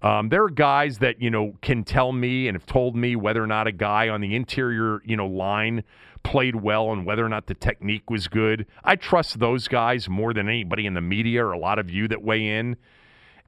Um, 0.00 0.28
there 0.28 0.44
are 0.44 0.50
guys 0.50 0.98
that 0.98 1.20
you 1.20 1.30
know 1.30 1.54
can 1.60 1.82
tell 1.82 2.12
me 2.12 2.46
and 2.46 2.54
have 2.54 2.66
told 2.66 2.94
me 2.94 3.16
whether 3.16 3.42
or 3.42 3.48
not 3.48 3.66
a 3.66 3.72
guy 3.72 4.08
on 4.08 4.20
the 4.20 4.36
interior 4.36 5.02
you 5.04 5.16
know 5.16 5.26
line 5.26 5.82
played 6.22 6.56
well 6.56 6.92
and 6.92 7.04
whether 7.04 7.24
or 7.24 7.28
not 7.28 7.46
the 7.46 7.54
technique 7.54 8.08
was 8.10 8.28
good. 8.28 8.66
I 8.84 8.96
trust 8.96 9.40
those 9.40 9.66
guys 9.66 10.08
more 10.08 10.32
than 10.32 10.48
anybody 10.48 10.86
in 10.86 10.94
the 10.94 11.00
media 11.00 11.44
or 11.44 11.52
a 11.52 11.58
lot 11.58 11.78
of 11.78 11.90
you 11.90 12.06
that 12.08 12.22
weigh 12.22 12.46
in. 12.46 12.76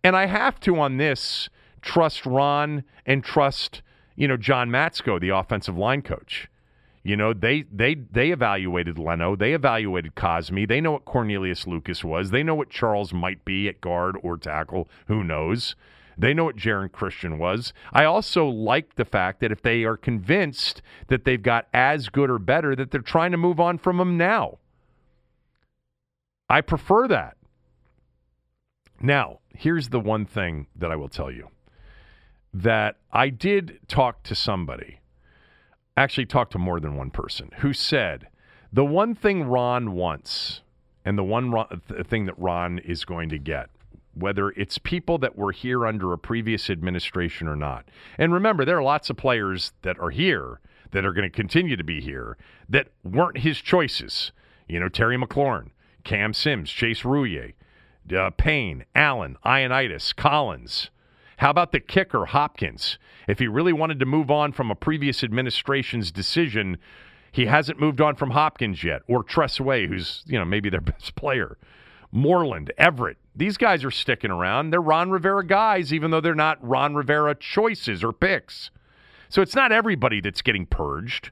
And 0.03 0.17
I 0.17 0.27
have 0.27 0.59
to 0.61 0.79
on 0.81 0.97
this 0.97 1.49
trust 1.83 2.27
Ron 2.27 2.85
and 3.07 3.23
trust 3.23 3.83
you 4.17 4.27
know 4.27 4.37
John 4.37 4.71
Matsko, 4.71 5.21
the 5.21 5.29
offensive 5.29 5.79
line 5.79 6.03
coach. 6.03 6.49
You 7.03 7.17
know, 7.17 7.33
they 7.33 7.65
they 7.73 7.95
they 7.95 8.31
evaluated 8.31 8.99
Leno, 8.99 9.35
they 9.35 9.55
evaluated 9.55 10.15
Cosmi, 10.15 10.69
they 10.69 10.81
know 10.81 10.93
what 10.93 11.07
Cornelius 11.07 11.67
Lucas 11.67 12.05
was, 12.05 12.31
they 12.31 12.43
know 12.43 12.55
what 12.55 12.69
Charles 12.69 13.13
might 13.15 13.45
be 13.45 13.69
at 13.69 13.81
guard 13.81 14.17
or 14.23 14.37
tackle, 14.37 14.89
who 15.07 15.25
knows. 15.25 15.77
They 16.19 16.35
know 16.35 16.45
what 16.45 16.57
Geron 16.57 16.93
Christian 16.93 17.39
was. 17.39 17.73
I 17.95 18.05
also 18.05 18.47
like 18.47 18.97
the 18.97 19.07
fact 19.07 19.41
that 19.41 19.51
if 19.51 19.63
they 19.63 19.85
are 19.85 19.97
convinced 19.97 20.83
that 21.09 21.25
they've 21.25 21.43
got 21.43 21.69
as 21.73 22.11
good 22.11 22.29
or 22.29 22.39
better, 22.39 22.77
that 22.77 22.91
they're 22.91 23.01
trying 23.01 23.31
to 23.31 23.39
move 23.39 23.59
on 23.59 23.79
from 23.79 23.99
him 23.99 24.19
now. 24.19 24.59
I 26.51 26.61
prefer 26.61 27.09
that. 27.09 27.39
Now, 29.01 29.39
here's 29.55 29.89
the 29.89 30.01
one 30.01 30.27
thing 30.27 30.67
that 30.77 30.91
I 30.91 30.97
will 30.97 31.09
tell 31.09 31.31
you 31.31 31.49
that 32.53 32.97
I 33.13 33.31
did 33.31 33.79
talk 33.89 34.23
to 34.25 34.35
somebody, 34.35 35.00
actually, 35.97 36.27
talked 36.27 36.53
to 36.53 36.59
more 36.59 36.81
than 36.81 36.97
one 36.97 37.11
person, 37.11 37.51
who 37.59 37.73
said 37.73 38.29
the 38.73 38.85
one 38.85 39.15
thing 39.15 39.45
Ron 39.45 39.93
wants 39.93 40.63
and 41.05 41.19
the 41.19 41.25
one 41.25 41.51
Ron, 41.51 41.83
thing 42.05 42.27
that 42.27 42.39
Ron 42.39 42.79
is 42.79 43.05
going 43.05 43.29
to 43.31 43.39
get 43.39 43.71
whether 44.15 44.51
it's 44.51 44.79
people 44.79 45.19
that 45.19 45.37
were 45.37 45.53
here 45.53 45.87
under 45.87 46.13
a 46.13 46.19
previous 46.19 46.69
administration 46.69 47.47
or 47.49 47.57
not. 47.57 47.89
And 48.19 48.33
remember, 48.33 48.65
there 48.65 48.77
are 48.77 48.83
lots 48.83 49.11
of 49.11 49.17
players 49.17 49.73
that 49.83 49.99
are 49.99 50.11
here 50.11 50.61
that 50.91 51.05
are 51.05 51.13
going 51.13 51.29
to 51.29 51.35
continue 51.35 51.77
to 51.77 51.85
be 51.85 52.01
here 52.01 52.37
that 52.69 52.89
weren't 53.05 53.39
his 53.39 53.59
choices. 53.61 54.33
You 54.69 54.81
know, 54.81 54.89
Terry 54.89 55.17
McLaurin, 55.17 55.71
Cam 56.05 56.35
Sims, 56.35 56.71
Chase 56.71 57.03
Roullier, 57.03 57.55
uh, 58.15 58.31
Payne, 58.31 58.85
Allen, 58.95 59.37
Ioannidis, 59.45 60.15
Collins. 60.15 60.91
How 61.41 61.49
about 61.49 61.73
the 61.73 61.81
kicker, 61.81 62.27
Hopkins? 62.27 62.99
If 63.27 63.39
he 63.39 63.49
really 63.49 63.73
wanted 63.73 63.99
to 64.01 64.05
move 64.05 64.31
on 64.31 64.53
from 64.53 64.71
a 64.71 64.75
previous 64.75 65.25
administration's 65.25 66.13
decision, 66.13 66.77
he 67.33 67.47
hasn't 67.47 67.81
moved 67.81 68.03
on 68.03 68.15
from 68.17 68.33
Hopkins 68.33 68.85
yet, 68.85 69.01
or 69.09 69.23
Tress 69.23 69.59
Way, 69.59 69.87
who's, 69.87 70.23
you 70.27 70.39
know, 70.39 70.45
maybe 70.45 70.69
their 70.69 70.81
best 70.83 71.15
player. 71.15 71.57
Moreland, 72.13 72.75
Everett. 72.77 73.17
These 73.35 73.57
guys 73.57 73.87
are 73.87 73.91
sticking 73.91 74.31
around. 74.31 74.69
They're 74.69 74.83
Ron 74.83 75.11
Rivera 75.11 75.47
guys, 75.47 75.95
even 75.95 76.11
though 76.11 76.21
they're 76.21 76.35
not 76.35 76.63
Ron 76.63 76.95
Rivera 76.95 77.35
choices 77.35 78.05
or 78.05 78.13
picks. 78.13 78.71
So 79.31 79.41
it's 79.41 79.55
not 79.55 79.73
everybody 79.73 80.21
that's 80.21 80.43
getting 80.43 80.67
purged. 80.67 81.31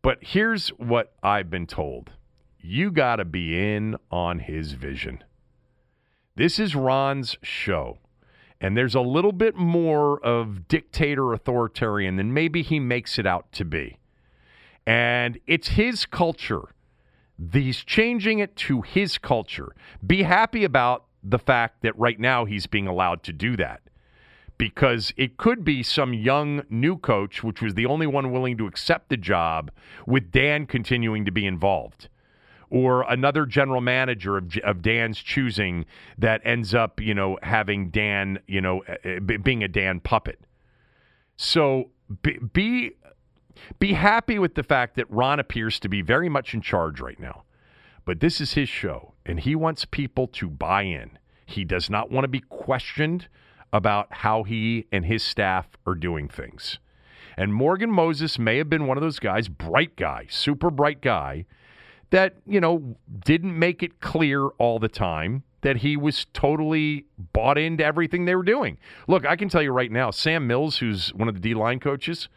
But 0.00 0.18
here's 0.20 0.68
what 0.68 1.14
I've 1.24 1.50
been 1.50 1.66
told 1.66 2.12
you 2.60 2.92
got 2.92 3.16
to 3.16 3.24
be 3.24 3.58
in 3.58 3.96
on 4.12 4.38
his 4.38 4.74
vision. 4.74 5.24
This 6.36 6.60
is 6.60 6.76
Ron's 6.76 7.36
show. 7.42 7.98
And 8.60 8.76
there's 8.76 8.94
a 8.94 9.00
little 9.00 9.32
bit 9.32 9.54
more 9.56 10.24
of 10.24 10.66
dictator 10.66 11.32
authoritarian 11.32 12.16
than 12.16 12.34
maybe 12.34 12.62
he 12.62 12.80
makes 12.80 13.18
it 13.18 13.26
out 13.26 13.50
to 13.52 13.64
be. 13.64 13.98
And 14.86 15.38
it's 15.46 15.68
his 15.68 16.06
culture. 16.06 16.74
He's 17.52 17.84
changing 17.84 18.40
it 18.40 18.56
to 18.56 18.82
his 18.82 19.18
culture. 19.18 19.74
Be 20.04 20.24
happy 20.24 20.64
about 20.64 21.04
the 21.22 21.38
fact 21.38 21.82
that 21.82 21.96
right 21.98 22.18
now 22.18 22.44
he's 22.44 22.66
being 22.66 22.88
allowed 22.88 23.22
to 23.24 23.32
do 23.32 23.56
that 23.56 23.80
because 24.58 25.12
it 25.16 25.36
could 25.36 25.64
be 25.64 25.82
some 25.82 26.12
young 26.12 26.62
new 26.68 26.98
coach, 26.98 27.44
which 27.44 27.62
was 27.62 27.74
the 27.74 27.86
only 27.86 28.06
one 28.06 28.32
willing 28.32 28.58
to 28.58 28.66
accept 28.66 29.08
the 29.08 29.16
job, 29.16 29.70
with 30.06 30.32
Dan 30.32 30.66
continuing 30.66 31.24
to 31.24 31.30
be 31.30 31.46
involved. 31.46 32.08
Or 32.70 33.02
another 33.02 33.46
general 33.46 33.80
manager 33.80 34.36
of, 34.36 34.56
of 34.62 34.82
Dan's 34.82 35.18
choosing 35.18 35.86
that 36.18 36.42
ends 36.44 36.74
up, 36.74 37.00
you 37.00 37.14
know, 37.14 37.38
having 37.42 37.90
Dan, 37.90 38.40
you 38.46 38.60
know, 38.60 38.80
eh, 38.80 38.96
eh, 39.04 39.36
being 39.38 39.62
a 39.64 39.68
Dan 39.68 40.00
puppet. 40.00 40.38
So 41.36 41.90
be, 42.22 42.38
be 42.52 42.92
be 43.78 43.92
happy 43.94 44.38
with 44.38 44.54
the 44.54 44.62
fact 44.62 44.96
that 44.96 45.10
Ron 45.10 45.40
appears 45.40 45.80
to 45.80 45.88
be 45.88 46.02
very 46.02 46.28
much 46.28 46.54
in 46.54 46.60
charge 46.60 47.00
right 47.00 47.18
now. 47.18 47.44
But 48.04 48.20
this 48.20 48.40
is 48.40 48.52
his 48.54 48.68
show, 48.68 49.14
and 49.26 49.40
he 49.40 49.54
wants 49.54 49.84
people 49.84 50.26
to 50.28 50.48
buy 50.48 50.82
in. 50.82 51.18
He 51.44 51.64
does 51.64 51.90
not 51.90 52.10
want 52.10 52.24
to 52.24 52.28
be 52.28 52.40
questioned 52.40 53.28
about 53.72 54.08
how 54.10 54.44
he 54.44 54.86
and 54.92 55.04
his 55.04 55.22
staff 55.22 55.68
are 55.86 55.94
doing 55.94 56.28
things. 56.28 56.78
And 57.36 57.54
Morgan 57.54 57.90
Moses 57.90 58.38
may 58.38 58.56
have 58.58 58.70
been 58.70 58.86
one 58.86 58.96
of 58.96 59.02
those 59.02 59.18
guys, 59.18 59.48
bright 59.48 59.94
guy, 59.96 60.26
super 60.28 60.70
bright 60.70 61.00
guy, 61.00 61.44
that, 62.10 62.36
you 62.46 62.60
know, 62.60 62.96
didn't 63.24 63.58
make 63.58 63.82
it 63.82 64.00
clear 64.00 64.46
all 64.58 64.78
the 64.78 64.88
time 64.88 65.42
that 65.60 65.78
he 65.78 65.96
was 65.96 66.26
totally 66.32 67.04
bought 67.32 67.58
into 67.58 67.84
everything 67.84 68.24
they 68.24 68.34
were 68.34 68.42
doing. 68.42 68.78
Look, 69.08 69.26
I 69.26 69.36
can 69.36 69.48
tell 69.48 69.62
you 69.62 69.72
right 69.72 69.90
now, 69.90 70.10
Sam 70.10 70.46
Mills, 70.46 70.78
who's 70.78 71.12
one 71.14 71.28
of 71.28 71.34
the 71.34 71.40
D 71.40 71.54
line 71.54 71.80
coaches, 71.80 72.28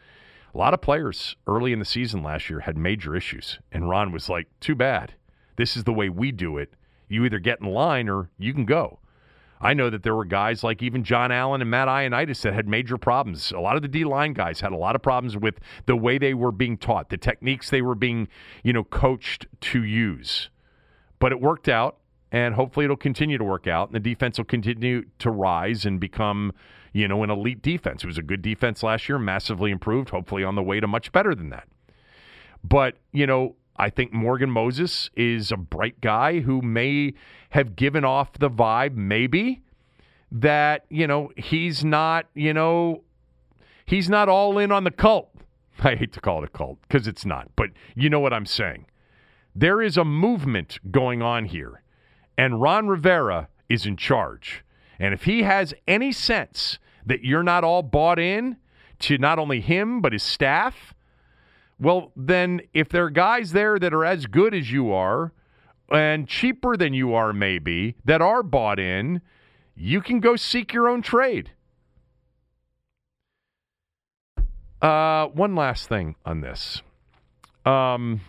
a 0.54 0.58
lot 0.58 0.74
of 0.74 0.82
players 0.82 1.36
early 1.46 1.72
in 1.72 1.78
the 1.78 1.84
season 1.84 2.22
last 2.22 2.50
year 2.50 2.60
had 2.60 2.76
major 2.76 3.16
issues. 3.16 3.58
And 3.70 3.88
Ron 3.88 4.12
was 4.12 4.28
like, 4.28 4.48
too 4.60 4.74
bad. 4.74 5.14
This 5.56 5.76
is 5.76 5.84
the 5.84 5.92
way 5.92 6.08
we 6.08 6.32
do 6.32 6.58
it. 6.58 6.74
You 7.08 7.24
either 7.24 7.38
get 7.38 7.60
in 7.60 7.66
line 7.68 8.08
or 8.08 8.30
you 8.38 8.52
can 8.52 8.64
go. 8.64 8.98
I 9.62 9.74
know 9.74 9.88
that 9.90 10.02
there 10.02 10.16
were 10.16 10.24
guys 10.24 10.64
like 10.64 10.82
even 10.82 11.04
John 11.04 11.30
Allen 11.30 11.60
and 11.60 11.70
Matt 11.70 11.86
Ioannidis 11.86 12.42
that 12.42 12.52
had 12.52 12.66
major 12.66 12.98
problems. 12.98 13.52
A 13.52 13.60
lot 13.60 13.76
of 13.76 13.82
the 13.82 13.88
D 13.88 14.04
line 14.04 14.32
guys 14.32 14.60
had 14.60 14.72
a 14.72 14.76
lot 14.76 14.96
of 14.96 15.02
problems 15.02 15.36
with 15.36 15.60
the 15.86 15.94
way 15.94 16.18
they 16.18 16.34
were 16.34 16.50
being 16.50 16.76
taught, 16.76 17.10
the 17.10 17.16
techniques 17.16 17.70
they 17.70 17.80
were 17.80 17.94
being, 17.94 18.26
you 18.64 18.72
know, 18.72 18.82
coached 18.82 19.46
to 19.60 19.84
use. 19.84 20.50
But 21.20 21.30
it 21.30 21.40
worked 21.40 21.68
out, 21.68 21.98
and 22.32 22.56
hopefully 22.56 22.84
it'll 22.84 22.96
continue 22.96 23.38
to 23.38 23.44
work 23.44 23.68
out, 23.68 23.88
and 23.88 23.94
the 23.94 24.00
defense 24.00 24.36
will 24.36 24.46
continue 24.46 25.04
to 25.20 25.30
rise 25.30 25.86
and 25.86 26.00
become, 26.00 26.52
you 26.92 27.06
know, 27.06 27.22
an 27.22 27.30
elite 27.30 27.62
defense. 27.62 28.02
It 28.02 28.08
was 28.08 28.18
a 28.18 28.22
good 28.22 28.42
defense 28.42 28.82
last 28.82 29.08
year, 29.08 29.18
massively 29.20 29.70
improved, 29.70 30.10
hopefully 30.10 30.42
on 30.42 30.56
the 30.56 30.62
way 30.62 30.80
to 30.80 30.88
much 30.88 31.12
better 31.12 31.36
than 31.36 31.50
that. 31.50 31.68
But, 32.64 32.96
you 33.12 33.28
know, 33.28 33.54
I 33.76 33.90
think 33.90 34.12
Morgan 34.12 34.50
Moses 34.50 35.10
is 35.16 35.50
a 35.50 35.56
bright 35.56 36.00
guy 36.00 36.40
who 36.40 36.62
may 36.62 37.14
have 37.50 37.76
given 37.76 38.04
off 38.04 38.34
the 38.34 38.50
vibe, 38.50 38.94
maybe, 38.94 39.62
that, 40.30 40.84
you 40.88 41.06
know, 41.06 41.30
he's 41.36 41.84
not, 41.84 42.26
you 42.34 42.54
know, 42.54 43.02
he's 43.86 44.08
not 44.08 44.28
all 44.28 44.58
in 44.58 44.72
on 44.72 44.84
the 44.84 44.90
cult. 44.90 45.30
I 45.80 45.94
hate 45.94 46.12
to 46.12 46.20
call 46.20 46.42
it 46.42 46.50
a 46.54 46.56
cult 46.56 46.78
because 46.82 47.06
it's 47.06 47.24
not, 47.24 47.48
but 47.56 47.70
you 47.94 48.10
know 48.10 48.20
what 48.20 48.32
I'm 48.32 48.46
saying. 48.46 48.86
There 49.54 49.82
is 49.82 49.96
a 49.96 50.04
movement 50.04 50.78
going 50.90 51.20
on 51.22 51.46
here, 51.46 51.82
and 52.38 52.60
Ron 52.60 52.88
Rivera 52.88 53.48
is 53.68 53.84
in 53.84 53.96
charge. 53.96 54.64
And 54.98 55.12
if 55.12 55.24
he 55.24 55.42
has 55.42 55.74
any 55.86 56.12
sense 56.12 56.78
that 57.04 57.24
you're 57.24 57.42
not 57.42 57.64
all 57.64 57.82
bought 57.82 58.18
in 58.18 58.56
to 59.00 59.18
not 59.18 59.38
only 59.38 59.60
him, 59.60 60.00
but 60.00 60.12
his 60.12 60.22
staff, 60.22 60.94
well, 61.82 62.12
then 62.14 62.60
if 62.72 62.88
there 62.90 63.06
are 63.06 63.10
guys 63.10 63.50
there 63.50 63.76
that 63.76 63.92
are 63.92 64.04
as 64.04 64.26
good 64.26 64.54
as 64.54 64.70
you 64.70 64.92
are 64.92 65.32
and 65.90 66.28
cheaper 66.28 66.76
than 66.76 66.94
you 66.94 67.12
are, 67.12 67.32
maybe, 67.32 67.96
that 68.04 68.22
are 68.22 68.44
bought 68.44 68.78
in, 68.78 69.20
you 69.74 70.00
can 70.00 70.20
go 70.20 70.36
seek 70.36 70.72
your 70.72 70.88
own 70.88 71.02
trade. 71.02 71.50
Uh, 74.80 75.26
one 75.26 75.56
last 75.56 75.88
thing 75.88 76.14
on 76.24 76.40
this. 76.40 76.82
Um, 77.66 78.20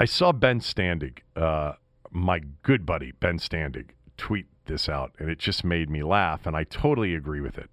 I 0.00 0.04
saw 0.04 0.32
Ben 0.32 0.58
Standig, 0.58 1.18
uh, 1.36 1.74
my 2.10 2.40
good 2.62 2.84
buddy 2.84 3.12
Ben 3.12 3.38
Standig, 3.38 3.90
tweet 4.16 4.46
this 4.66 4.88
out, 4.88 5.12
and 5.20 5.30
it 5.30 5.38
just 5.38 5.64
made 5.64 5.88
me 5.88 6.02
laugh, 6.02 6.44
and 6.44 6.56
I 6.56 6.64
totally 6.64 7.14
agree 7.14 7.40
with 7.40 7.56
it. 7.56 7.70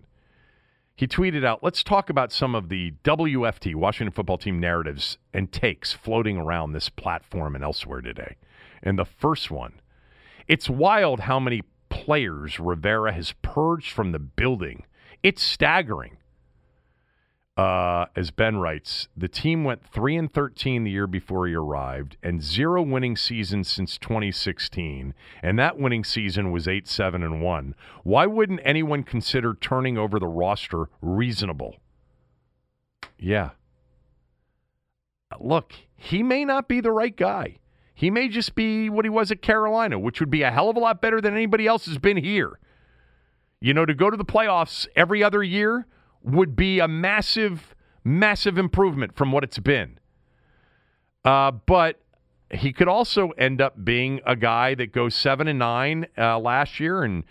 He 0.99 1.07
tweeted 1.07 1.45
out, 1.45 1.63
let's 1.63 1.81
talk 1.81 2.09
about 2.09 2.33
some 2.33 2.53
of 2.53 2.67
the 2.67 2.91
WFT, 3.05 3.73
Washington 3.73 4.11
football 4.11 4.37
team 4.37 4.59
narratives 4.59 5.17
and 5.33 5.49
takes 5.49 5.93
floating 5.93 6.35
around 6.35 6.73
this 6.73 6.89
platform 6.89 7.55
and 7.55 7.63
elsewhere 7.63 8.01
today. 8.01 8.35
And 8.83 8.99
the 8.99 9.05
first 9.05 9.49
one 9.49 9.79
it's 10.45 10.69
wild 10.69 11.21
how 11.21 11.39
many 11.39 11.61
players 11.87 12.59
Rivera 12.59 13.13
has 13.13 13.33
purged 13.41 13.93
from 13.93 14.11
the 14.11 14.19
building. 14.19 14.83
It's 15.23 15.41
staggering. 15.41 16.17
Uh, 17.59 18.05
as 18.15 18.31
Ben 18.31 18.55
writes, 18.55 19.09
the 19.17 19.27
team 19.27 19.65
went 19.65 19.85
3 19.85 20.15
and 20.15 20.31
13 20.31 20.85
the 20.85 20.91
year 20.91 21.07
before 21.07 21.45
he 21.45 21.53
arrived 21.53 22.15
and 22.23 22.41
zero 22.41 22.81
winning 22.81 23.17
seasons 23.17 23.67
since 23.67 23.97
2016, 23.97 25.13
and 25.43 25.59
that 25.59 25.77
winning 25.77 26.05
season 26.05 26.51
was 26.51 26.69
8 26.69 26.87
7 26.87 27.21
and 27.21 27.41
1. 27.41 27.75
Why 28.05 28.25
wouldn't 28.25 28.61
anyone 28.63 29.03
consider 29.03 29.53
turning 29.53 29.97
over 29.97 30.19
the 30.19 30.27
roster 30.27 30.87
reasonable? 31.01 31.75
Yeah. 33.17 33.49
Look, 35.37 35.73
he 35.97 36.23
may 36.23 36.45
not 36.45 36.69
be 36.69 36.79
the 36.79 36.93
right 36.93 37.13
guy. 37.13 37.57
He 37.93 38.09
may 38.09 38.29
just 38.29 38.55
be 38.55 38.89
what 38.89 39.03
he 39.03 39.09
was 39.09 39.31
at 39.31 39.41
Carolina, 39.41 39.99
which 39.99 40.21
would 40.21 40.31
be 40.31 40.43
a 40.43 40.51
hell 40.51 40.69
of 40.69 40.77
a 40.77 40.79
lot 40.79 41.01
better 41.01 41.19
than 41.19 41.33
anybody 41.33 41.67
else 41.67 41.87
has 41.87 41.97
been 41.97 42.15
here. 42.15 42.57
You 43.59 43.73
know, 43.73 43.85
to 43.85 43.93
go 43.93 44.09
to 44.09 44.15
the 44.15 44.23
playoffs 44.23 44.87
every 44.95 45.21
other 45.21 45.43
year 45.43 45.87
would 46.23 46.55
be 46.55 46.79
a 46.79 46.87
massive, 46.87 47.75
massive 48.03 48.57
improvement 48.57 49.15
from 49.15 49.31
what 49.31 49.43
it's 49.43 49.59
been. 49.59 49.99
Uh, 51.23 51.51
but 51.51 52.01
he 52.51 52.73
could 52.73 52.87
also 52.87 53.29
end 53.31 53.61
up 53.61 53.83
being 53.83 54.21
a 54.25 54.35
guy 54.35 54.73
that 54.75 54.91
goes 54.91 55.13
seven 55.13 55.47
and 55.47 55.59
nine 55.59 56.07
uh, 56.17 56.39
last 56.39 56.79
year, 56.79 57.03
and 57.03 57.23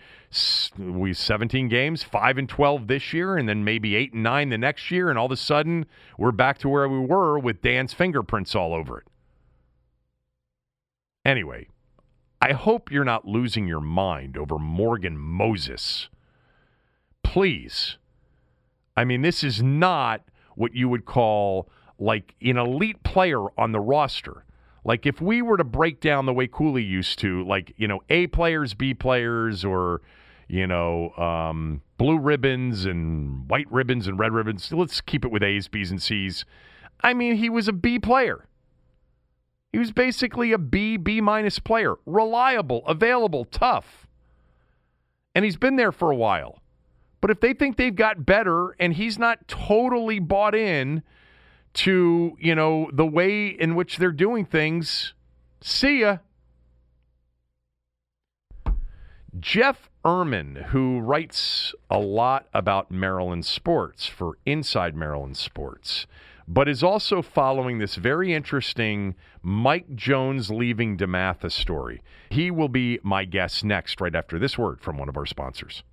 we 0.77 1.13
17 1.13 1.67
games, 1.67 2.03
five 2.03 2.37
and 2.37 2.47
12 2.47 2.87
this 2.87 3.13
year, 3.13 3.35
and 3.35 3.49
then 3.49 3.63
maybe 3.63 3.95
eight 3.95 4.13
and 4.13 4.23
nine 4.23 4.49
the 4.49 4.57
next 4.57 4.91
year, 4.91 5.09
and 5.09 5.19
all 5.19 5.25
of 5.25 5.31
a 5.31 5.37
sudden 5.37 5.85
we're 6.17 6.31
back 6.31 6.57
to 6.59 6.69
where 6.69 6.87
we 6.87 6.99
were 6.99 7.37
with 7.37 7.61
Dan's 7.61 7.93
fingerprints 7.93 8.55
all 8.55 8.73
over 8.73 8.99
it. 8.99 9.07
Anyway, 11.25 11.67
I 12.41 12.53
hope 12.53 12.91
you're 12.91 13.03
not 13.03 13.27
losing 13.27 13.67
your 13.67 13.81
mind 13.81 14.37
over 14.37 14.57
Morgan 14.57 15.17
Moses. 15.17 16.07
Please. 17.23 17.97
I 18.99 19.05
mean, 19.05 19.21
this 19.21 19.45
is 19.45 19.63
not 19.63 20.23
what 20.55 20.75
you 20.75 20.89
would 20.89 21.05
call 21.05 21.69
like 21.99 22.35
an 22.41 22.57
elite 22.57 23.01
player 23.03 23.39
on 23.57 23.71
the 23.71 23.79
roster. 23.79 24.43
Like 24.83 25.05
if 25.05 25.21
we 25.21 25.41
were 25.41 25.55
to 25.55 25.63
break 25.63 26.01
down 26.01 26.25
the 26.25 26.33
way 26.33 26.47
Cooley 26.47 26.83
used 26.83 27.17
to, 27.19 27.45
like, 27.45 27.73
you 27.77 27.87
know, 27.87 28.01
A 28.09 28.27
players, 28.27 28.73
B 28.73 28.93
players, 28.93 29.63
or, 29.63 30.01
you 30.49 30.67
know, 30.67 31.11
um, 31.11 31.81
blue 31.97 32.19
ribbons 32.19 32.83
and 32.83 33.49
white 33.49 33.71
ribbons 33.71 34.05
and 34.05 34.19
red 34.19 34.33
ribbons. 34.33 34.69
Let's 34.73 34.99
keep 34.99 35.23
it 35.23 35.31
with 35.31 35.43
A's, 35.43 35.69
B's, 35.69 35.91
and 35.91 36.01
C's. 36.01 36.43
I 36.99 37.13
mean, 37.13 37.37
he 37.37 37.49
was 37.49 37.69
a 37.69 37.73
B 37.73 37.99
player. 37.99 38.49
He 39.71 39.79
was 39.79 39.93
basically 39.93 40.51
a 40.51 40.57
B, 40.57 40.97
B 40.97 41.21
minus 41.21 41.57
player. 41.57 41.95
Reliable, 42.05 42.85
available, 42.85 43.45
tough. 43.45 44.07
And 45.33 45.45
he's 45.45 45.55
been 45.55 45.77
there 45.77 45.93
for 45.93 46.11
a 46.11 46.17
while. 46.17 46.58
But 47.21 47.31
if 47.31 47.39
they 47.39 47.53
think 47.53 47.77
they've 47.77 47.95
got 47.95 48.25
better 48.25 48.75
and 48.79 48.93
he's 48.93 49.19
not 49.19 49.47
totally 49.47 50.19
bought 50.19 50.55
in 50.55 51.03
to, 51.73 52.37
you 52.39 52.55
know, 52.55 52.89
the 52.93 53.05
way 53.05 53.47
in 53.47 53.75
which 53.75 53.97
they're 53.97 54.11
doing 54.11 54.45
things, 54.45 55.13
see 55.61 56.01
ya. 56.01 56.17
Jeff 59.39 59.89
Ermann, 60.03 60.65
who 60.67 60.99
writes 60.99 61.73
a 61.89 61.99
lot 61.99 62.47
about 62.53 62.89
Maryland 62.89 63.45
sports 63.45 64.07
for 64.07 64.37
Inside 64.45 64.95
Maryland 64.95 65.37
Sports, 65.37 66.07
but 66.47 66.67
is 66.67 66.81
also 66.81 67.21
following 67.21 67.77
this 67.77 67.95
very 67.95 68.33
interesting 68.33 69.13
Mike 69.43 69.95
Jones 69.95 70.49
leaving 70.49 70.97
DeMatha 70.97 71.51
story. 71.51 72.01
He 72.31 72.49
will 72.49 72.69
be 72.69 72.99
my 73.03 73.23
guest 73.25 73.63
next, 73.63 74.01
right 74.01 74.15
after 74.15 74.39
this 74.39 74.57
word 74.57 74.81
from 74.81 74.97
one 74.97 75.09
of 75.09 75.17
our 75.17 75.27
sponsors. 75.27 75.83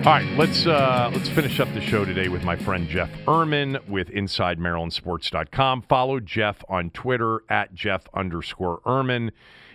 All 0.00 0.06
right, 0.06 0.38
let's 0.38 0.66
uh, 0.66 1.10
let's 1.12 1.28
finish 1.28 1.60
up 1.60 1.68
the 1.74 1.80
show 1.82 2.06
today 2.06 2.28
with 2.28 2.42
my 2.42 2.56
friend 2.56 2.88
Jeff 2.88 3.10
Ermann 3.26 3.86
with 3.86 4.08
InsideMarylandSports.com. 4.08 5.82
Follow 5.82 6.20
Jeff 6.20 6.64
on 6.70 6.88
Twitter 6.88 7.42
at 7.50 7.74
Jeff 7.74 8.04
underscore 8.14 8.80
Ermann. 8.86 9.30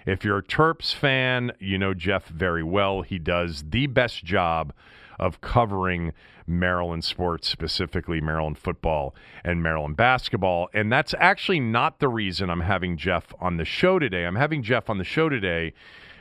If 0.08 0.26
you're 0.26 0.40
a 0.40 0.44
Terps 0.44 0.96
fan, 0.96 1.52
you 1.60 1.78
know 1.78 1.94
Jeff 1.94 2.26
very 2.26 2.64
well. 2.64 3.04
He 3.04 3.20
does 3.20 3.66
the 3.70 3.86
best 3.86 4.26
job 4.26 4.74
of 5.20 5.42
covering 5.42 6.12
Maryland 6.48 7.04
sports, 7.04 7.48
specifically 7.48 8.20
Maryland 8.20 8.58
football 8.58 9.14
and 9.44 9.62
Maryland 9.62 9.96
basketball. 9.96 10.70
And 10.74 10.92
that's 10.92 11.14
actually 11.20 11.60
not 11.60 12.00
the 12.00 12.10
reason 12.10 12.50
I'm 12.50 12.62
having 12.62 12.98
Jeff 12.98 13.32
on 13.40 13.58
the 13.58 13.66
show 13.66 14.00
today. 14.00 14.26
I'm 14.26 14.38
having 14.38 14.64
Jeff 14.64 14.90
on 14.90 14.98
the 14.98 15.04
show 15.04 15.30
today 15.30 15.74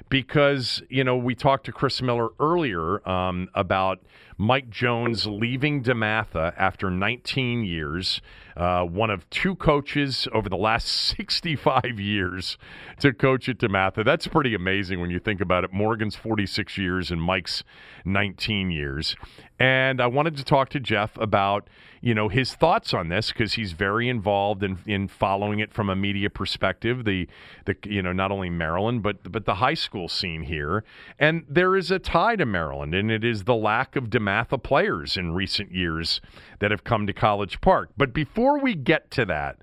because 0.09 0.83
you 0.89 1.05
know 1.05 1.17
we 1.17 1.35
talked 1.35 1.67
to 1.67 1.73
Chris 1.73 2.01
Miller 2.03 2.29
earlier 2.39 3.07
um, 3.09 3.49
about 3.55 4.01
Mike 4.37 4.69
Jones 4.69 5.27
leaving 5.27 5.83
DeMatha 5.83 6.55
after 6.57 6.91
19 6.91 7.65
years, 7.65 8.21
uh, 8.57 8.83
one 8.83 9.11
of 9.11 9.29
two 9.31 9.55
coaches 9.55 10.27
over 10.33 10.49
the 10.49 10.57
last 10.57 10.87
65 11.17 12.01
years 12.01 12.59
to 12.99 13.13
coach 13.13 13.49
at 13.49 13.59
DeMatha. 13.59 14.05
That's 14.05 14.27
pretty 14.27 14.55
amazing 14.55 15.01
when 15.01 15.11
you 15.11 15.21
think 15.21 15.41
about 15.41 15.65
it. 15.65 15.73
Morgan's 15.73 16.17
46 16.17 16.77
years 16.79 17.11
and 17.11 17.23
Mike's 17.23 17.63
19 18.05 18.71
years. 18.71 19.15
And 19.59 20.01
I 20.01 20.09
wanted 20.09 20.37
to 20.39 20.45
talk 20.45 20.69
to 20.71 20.81
Jeff 20.81 21.17
about, 21.17 21.69
you 22.01 22.13
know, 22.13 22.29
his 22.29 22.55
thoughts 22.55 22.93
on 22.93 23.09
this 23.09 23.29
because 23.29 23.53
he's 23.53 23.71
very 23.71 24.09
involved 24.09 24.65
in, 24.65 24.79
in 24.85 25.07
following 25.07 25.61
it 25.61 25.73
from 25.73 25.89
a 25.89 25.95
media 25.95 26.29
perspective. 26.29 27.05
The, 27.05 27.29
the, 27.65 27.77
you 27.85 28.03
know, 28.03 28.13
not 28.13 28.33
only 28.33 28.51
Maryland 28.51 29.05
but 29.05 29.31
but 29.31 29.45
the 29.45 29.55
high 29.55 29.75
school 29.75 30.09
scene 30.09 30.43
here, 30.43 30.83
and 31.21 31.45
there 31.49 31.77
is 31.77 31.93
a 31.93 32.01
tie 32.01 32.35
to 32.35 32.45
Maryland, 32.45 32.95
and 32.95 33.13
it 33.13 33.23
is 33.25 33.45
the 33.45 33.55
lack 33.55 33.95
of 33.95 34.11
DeMatha 34.11 34.61
players 34.61 35.17
in 35.17 35.35
recent 35.35 35.71
years 35.71 36.21
that 36.59 36.73
have 36.73 36.83
come 36.83 37.07
to 37.07 37.13
College 37.13 37.61
Park. 37.61 37.91
But 37.97 38.13
before 38.13 38.59
we 38.59 38.75
get 38.75 39.11
to 39.13 39.25
that, 39.27 39.59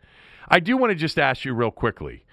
I 0.48 0.62
do 0.62 0.78
want 0.78 0.92
to 0.92 0.96
just 0.96 1.20
ask 1.20 1.44
you 1.44 1.54
real 1.54 1.72
quickly. 1.72 2.24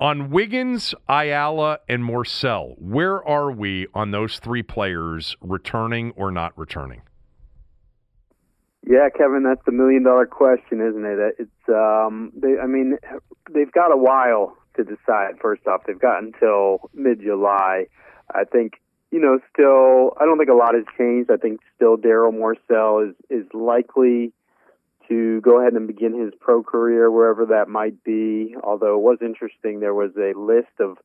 On 0.00 0.30
Wiggins, 0.30 0.94
Ayala, 1.08 1.80
and 1.88 2.04
Morsell, 2.04 2.80
where 2.80 3.20
are 3.26 3.50
we 3.50 3.88
on 3.92 4.12
those 4.12 4.38
three 4.38 4.62
players 4.62 5.36
returning 5.40 6.12
or 6.12 6.30
not 6.30 6.56
returning? 6.56 7.02
Yeah, 8.86 9.08
Kevin, 9.16 9.42
that's 9.42 9.64
the 9.66 9.72
million 9.72 10.02
dollar 10.02 10.26
question, 10.26 10.80
isn't 10.80 11.04
it? 11.04 11.34
It's 11.38 11.68
um 11.68 12.32
they 12.34 12.58
I 12.62 12.66
mean 12.66 12.98
they've 13.52 13.72
got 13.72 13.92
a 13.92 13.96
while 13.96 14.56
to 14.76 14.84
decide 14.84 15.38
first 15.40 15.66
off. 15.66 15.82
They've 15.86 15.98
got 15.98 16.22
until 16.22 16.90
mid 16.94 17.20
July. 17.20 17.86
I 18.34 18.44
think 18.44 18.74
you 19.10 19.20
know, 19.20 19.38
still 19.52 20.14
I 20.20 20.24
don't 20.24 20.38
think 20.38 20.50
a 20.50 20.54
lot 20.54 20.74
has 20.74 20.84
changed. 20.96 21.30
I 21.30 21.36
think 21.36 21.60
still 21.76 21.96
Darryl 21.96 22.32
Morsell 22.32 23.08
is 23.10 23.14
is 23.30 23.46
likely 23.52 24.32
to 25.08 25.40
go 25.40 25.60
ahead 25.60 25.72
and 25.72 25.86
begin 25.86 26.18
his 26.18 26.32
pro 26.38 26.62
career 26.62 27.10
wherever 27.10 27.46
that 27.46 27.68
might 27.68 28.04
be. 28.04 28.54
Although 28.62 28.94
it 28.96 29.02
was 29.02 29.18
interesting, 29.22 29.80
there 29.80 29.94
was 29.94 30.12
a 30.16 30.38
list 30.38 30.72
of 30.80 30.98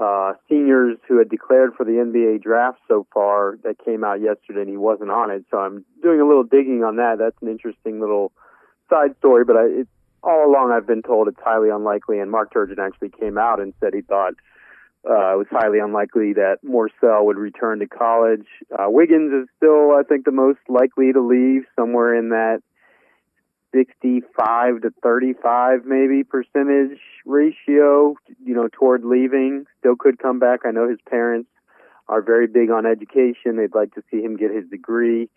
uh, 0.00 0.34
seniors 0.48 0.98
who 1.08 1.18
had 1.18 1.28
declared 1.28 1.74
for 1.74 1.84
the 1.84 1.92
NBA 1.92 2.42
draft 2.42 2.78
so 2.86 3.06
far 3.12 3.58
that 3.64 3.82
came 3.82 4.04
out 4.04 4.20
yesterday, 4.20 4.60
and 4.60 4.68
he 4.68 4.76
wasn't 4.76 5.10
on 5.10 5.30
it. 5.30 5.44
So 5.50 5.58
I'm 5.58 5.84
doing 6.02 6.20
a 6.20 6.26
little 6.26 6.44
digging 6.44 6.84
on 6.84 6.96
that. 6.96 7.16
That's 7.18 7.36
an 7.40 7.48
interesting 7.48 8.00
little 8.00 8.32
side 8.90 9.16
story, 9.18 9.44
but 9.44 9.56
I, 9.56 9.64
it, 9.64 9.88
all 10.22 10.46
along 10.46 10.72
I've 10.72 10.86
been 10.86 11.02
told 11.02 11.28
it's 11.28 11.40
highly 11.42 11.70
unlikely. 11.70 12.18
And 12.18 12.30
Mark 12.30 12.52
Turgeon 12.52 12.78
actually 12.78 13.10
came 13.10 13.38
out 13.38 13.60
and 13.60 13.72
said 13.80 13.94
he 13.94 14.02
thought 14.02 14.34
uh, 15.08 15.34
it 15.34 15.38
was 15.38 15.46
highly 15.50 15.78
unlikely 15.78 16.32
that 16.34 16.58
Morsell 16.64 17.24
would 17.24 17.38
return 17.38 17.78
to 17.78 17.86
college. 17.86 18.46
Uh, 18.72 18.86
Wiggins 18.88 19.32
is 19.32 19.48
still, 19.56 19.92
I 19.92 20.02
think, 20.06 20.24
the 20.24 20.32
most 20.32 20.58
likely 20.68 21.12
to 21.12 21.20
leave, 21.20 21.62
somewhere 21.76 22.14
in 22.14 22.30
that 22.30 22.60
65 23.76 24.82
to 24.82 24.90
35 25.02 25.84
maybe 25.84 26.24
percentage 26.24 26.98
ratio, 27.26 28.14
you 28.42 28.54
know, 28.54 28.68
toward 28.72 29.04
leaving. 29.04 29.66
Still 29.80 29.96
could 29.96 30.18
come 30.18 30.38
back. 30.38 30.60
I 30.64 30.70
know 30.70 30.88
his 30.88 31.00
parents 31.08 31.50
are 32.08 32.22
very 32.22 32.46
big 32.46 32.70
on 32.70 32.86
education. 32.86 33.56
They'd 33.56 33.74
like 33.74 33.94
to 33.94 34.02
see 34.10 34.22
him 34.22 34.36
get 34.36 34.50
his 34.50 34.66
degree. 34.70 35.28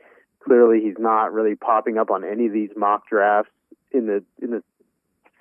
Clearly, 0.43 0.79
he's 0.81 0.97
not 0.97 1.33
really 1.33 1.55
popping 1.55 1.97
up 1.97 2.09
on 2.09 2.23
any 2.23 2.45
of 2.45 2.53
these 2.53 2.69
mock 2.77 3.09
drafts 3.09 3.51
in 3.91 4.07
the 4.07 4.23
in 4.41 4.51
the 4.51 4.63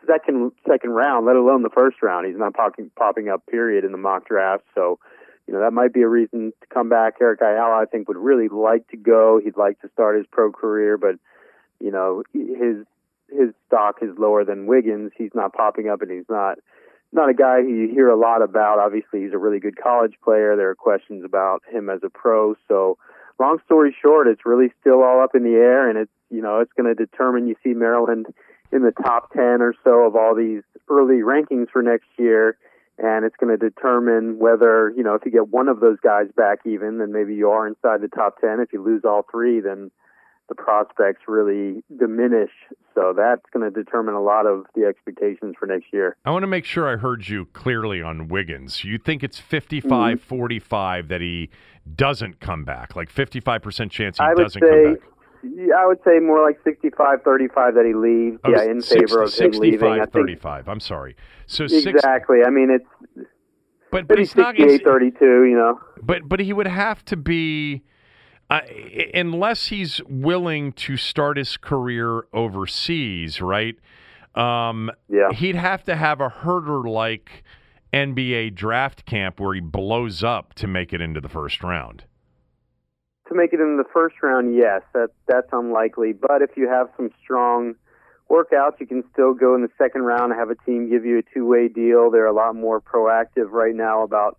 second 0.04 0.50
second 0.68 0.90
round, 0.90 1.24
let 1.24 1.36
alone 1.36 1.62
the 1.62 1.70
first 1.70 2.02
round. 2.02 2.26
He's 2.26 2.36
not 2.36 2.54
popping 2.54 2.90
popping 2.96 3.28
up 3.28 3.46
period 3.46 3.84
in 3.84 3.92
the 3.92 3.98
mock 3.98 4.26
draft. 4.26 4.64
So, 4.74 4.98
you 5.46 5.54
know, 5.54 5.60
that 5.60 5.72
might 5.72 5.92
be 5.92 6.02
a 6.02 6.08
reason 6.08 6.52
to 6.60 6.66
come 6.74 6.88
back. 6.88 7.14
Eric 7.20 7.40
Ayala, 7.42 7.82
I 7.82 7.84
think, 7.84 8.08
would 8.08 8.16
really 8.16 8.48
like 8.48 8.88
to 8.88 8.96
go. 8.96 9.40
He'd 9.42 9.56
like 9.56 9.80
to 9.82 9.88
start 9.92 10.16
his 10.16 10.26
pro 10.32 10.50
career, 10.50 10.98
but 10.98 11.14
you 11.80 11.90
know, 11.90 12.22
his 12.32 12.84
his 13.30 13.50
stock 13.66 13.96
is 14.02 14.10
lower 14.18 14.44
than 14.44 14.66
Wiggins. 14.66 15.12
He's 15.16 15.34
not 15.34 15.52
popping 15.52 15.88
up, 15.88 16.02
and 16.02 16.10
he's 16.10 16.28
not 16.28 16.59
not 17.12 17.30
a 17.30 17.34
guy 17.34 17.62
who 17.62 17.68
you 17.68 17.88
hear 17.88 18.09
a 18.09 18.18
lot 18.18 18.42
about. 18.42 18.78
Obviously, 18.78 19.22
he's 19.22 19.32
a 19.32 19.38
really 19.38 19.60
good 19.60 19.76
college 19.80 20.14
player. 20.22 20.56
There 20.56 20.70
are 20.70 20.74
questions 20.74 21.24
about 21.24 21.62
him 21.70 21.88
as 21.88 22.00
a 22.05 22.10
pro. 22.10 22.55
So, 22.66 22.98
long 23.38 23.59
story 23.64 23.94
short, 24.00 24.26
it's 24.26 24.44
really 24.44 24.72
still 24.80 25.02
all 25.02 25.22
up 25.22 25.34
in 25.34 25.42
the 25.42 25.55
air, 25.55 25.88
and 25.88 25.98
it's 25.98 26.12
you 26.30 26.42
know 26.42 26.60
it's 26.60 26.72
going 26.72 26.94
to 26.94 26.94
determine. 26.94 27.48
You 27.48 27.56
see 27.62 27.74
Maryland 27.74 28.26
in 28.72 28.82
the 28.82 28.92
top 28.92 29.32
ten 29.32 29.62
or 29.62 29.74
so 29.84 30.06
of 30.06 30.16
all 30.16 30.34
these 30.34 30.62
early 30.88 31.22
rankings 31.22 31.70
for 31.70 31.82
next 31.82 32.09
year. 32.18 32.56
And 33.00 33.24
it's 33.24 33.36
going 33.36 33.56
to 33.56 33.70
determine 33.70 34.40
whether, 34.40 34.92
you 34.96 35.05
know, 35.05 35.14
if 35.14 35.24
you 35.24 35.30
get 35.30 35.50
one 35.50 35.68
of 35.68 35.78
those 35.78 35.98
guys 36.02 36.26
back 36.36 36.59
even, 36.66 36.98
then 36.98 37.12
maybe 37.12 37.32
you 37.32 37.48
are 37.48 37.64
inside 37.64 38.00
the 38.00 38.09
top 38.09 38.40
10. 38.40 38.59
If 38.59 38.72
you 38.72 38.82
lose 38.82 39.02
all 39.05 39.24
three, 39.30 39.60
then 39.60 39.92
the 40.48 40.54
prospects 40.54 41.22
really 41.28 41.82
diminish. 41.98 42.50
So 42.94 43.12
that's 43.16 43.42
going 43.52 43.70
to 43.70 43.70
determine 43.70 44.14
a 44.14 44.22
lot 44.22 44.46
of 44.46 44.64
the 44.74 44.84
expectations 44.84 45.54
for 45.58 45.66
next 45.66 45.86
year. 45.92 46.16
I 46.24 46.30
want 46.30 46.42
to 46.42 46.48
make 46.48 46.64
sure 46.64 46.88
I 46.88 46.96
heard 46.96 47.28
you 47.28 47.46
clearly 47.52 48.02
on 48.02 48.28
Wiggins. 48.28 48.82
You 48.84 48.98
think 48.98 49.22
it's 49.22 49.38
55 49.38 49.88
Mm-hmm. 49.88 50.26
45 50.26 51.08
that 51.08 51.20
he 51.20 51.50
doesn't 51.94 52.40
come 52.40 52.64
back, 52.64 52.94
like 52.96 53.12
55% 53.12 53.90
chance 53.90 54.18
he 54.18 54.24
doesn't 54.36 54.62
say, 54.62 54.68
come 54.68 54.94
back. 54.94 55.02
I 55.76 55.86
would 55.86 55.98
say 56.04 56.18
more 56.18 56.42
like 56.44 56.58
65 56.64 57.22
35 57.22 57.74
that 57.74 57.84
he 57.84 57.94
leaves. 57.94 58.40
Oh, 58.44 58.50
yeah, 58.50 58.70
in 58.70 58.80
favor 58.82 59.22
of 59.22 59.30
60, 59.30 59.44
him 59.44 59.52
leaving. 59.62 59.78
65 59.80 59.92
I 59.92 60.04
think 60.04 60.12
35. 60.12 60.68
I'm 60.68 60.80
sorry. 60.80 61.16
So 61.46 61.64
exactly. 61.64 62.38
I 62.46 62.50
mean, 62.50 62.70
it's 62.70 63.28
but 63.90 64.08
but 64.08 64.18
he's 64.18 64.36
not 64.36 64.56
68 64.56 64.84
32, 64.84 65.24
you 65.24 65.56
know. 65.56 65.80
but 66.02 66.28
but 66.28 66.40
he 66.40 66.52
would 66.52 66.66
have 66.66 67.04
to 67.06 67.16
be 67.16 67.82
uh, 68.50 68.60
unless 69.14 69.66
he's 69.66 70.00
willing 70.08 70.72
to 70.72 70.96
start 70.96 71.36
his 71.36 71.56
career 71.56 72.24
overseas, 72.32 73.40
right? 73.40 73.76
Um, 74.34 74.90
Yeah. 75.08 75.30
he'd 75.32 75.56
have 75.56 75.84
to 75.84 75.96
have 75.96 76.20
a 76.20 76.28
herder 76.28 76.88
like 76.88 77.42
NBA 77.92 78.54
draft 78.54 79.04
camp 79.04 79.40
where 79.40 79.54
he 79.54 79.60
blows 79.60 80.22
up 80.22 80.54
to 80.54 80.66
make 80.66 80.92
it 80.92 81.00
into 81.00 81.20
the 81.20 81.28
first 81.28 81.62
round. 81.62 82.04
To 83.28 83.34
make 83.34 83.52
it 83.52 83.60
in 83.60 83.76
the 83.76 83.84
first 83.92 84.16
round, 84.22 84.54
yes, 84.54 84.82
that 84.94 85.10
that's 85.26 85.48
unlikely. 85.52 86.14
But 86.14 86.40
if 86.40 86.56
you 86.56 86.68
have 86.68 86.88
some 86.96 87.10
strong 87.22 87.74
workouts, 88.30 88.80
you 88.80 88.86
can 88.86 89.04
still 89.12 89.34
go 89.34 89.54
in 89.54 89.62
the 89.62 89.70
second 89.76 90.02
round 90.02 90.32
and 90.32 90.38
have 90.38 90.50
a 90.50 90.54
team 90.54 90.88
give 90.88 91.04
you 91.04 91.18
a 91.18 91.22
two-way 91.34 91.68
deal. 91.68 92.10
They're 92.10 92.26
a 92.26 92.32
lot 92.32 92.54
more 92.54 92.80
proactive 92.80 93.50
right 93.50 93.74
now 93.74 94.02
about 94.02 94.38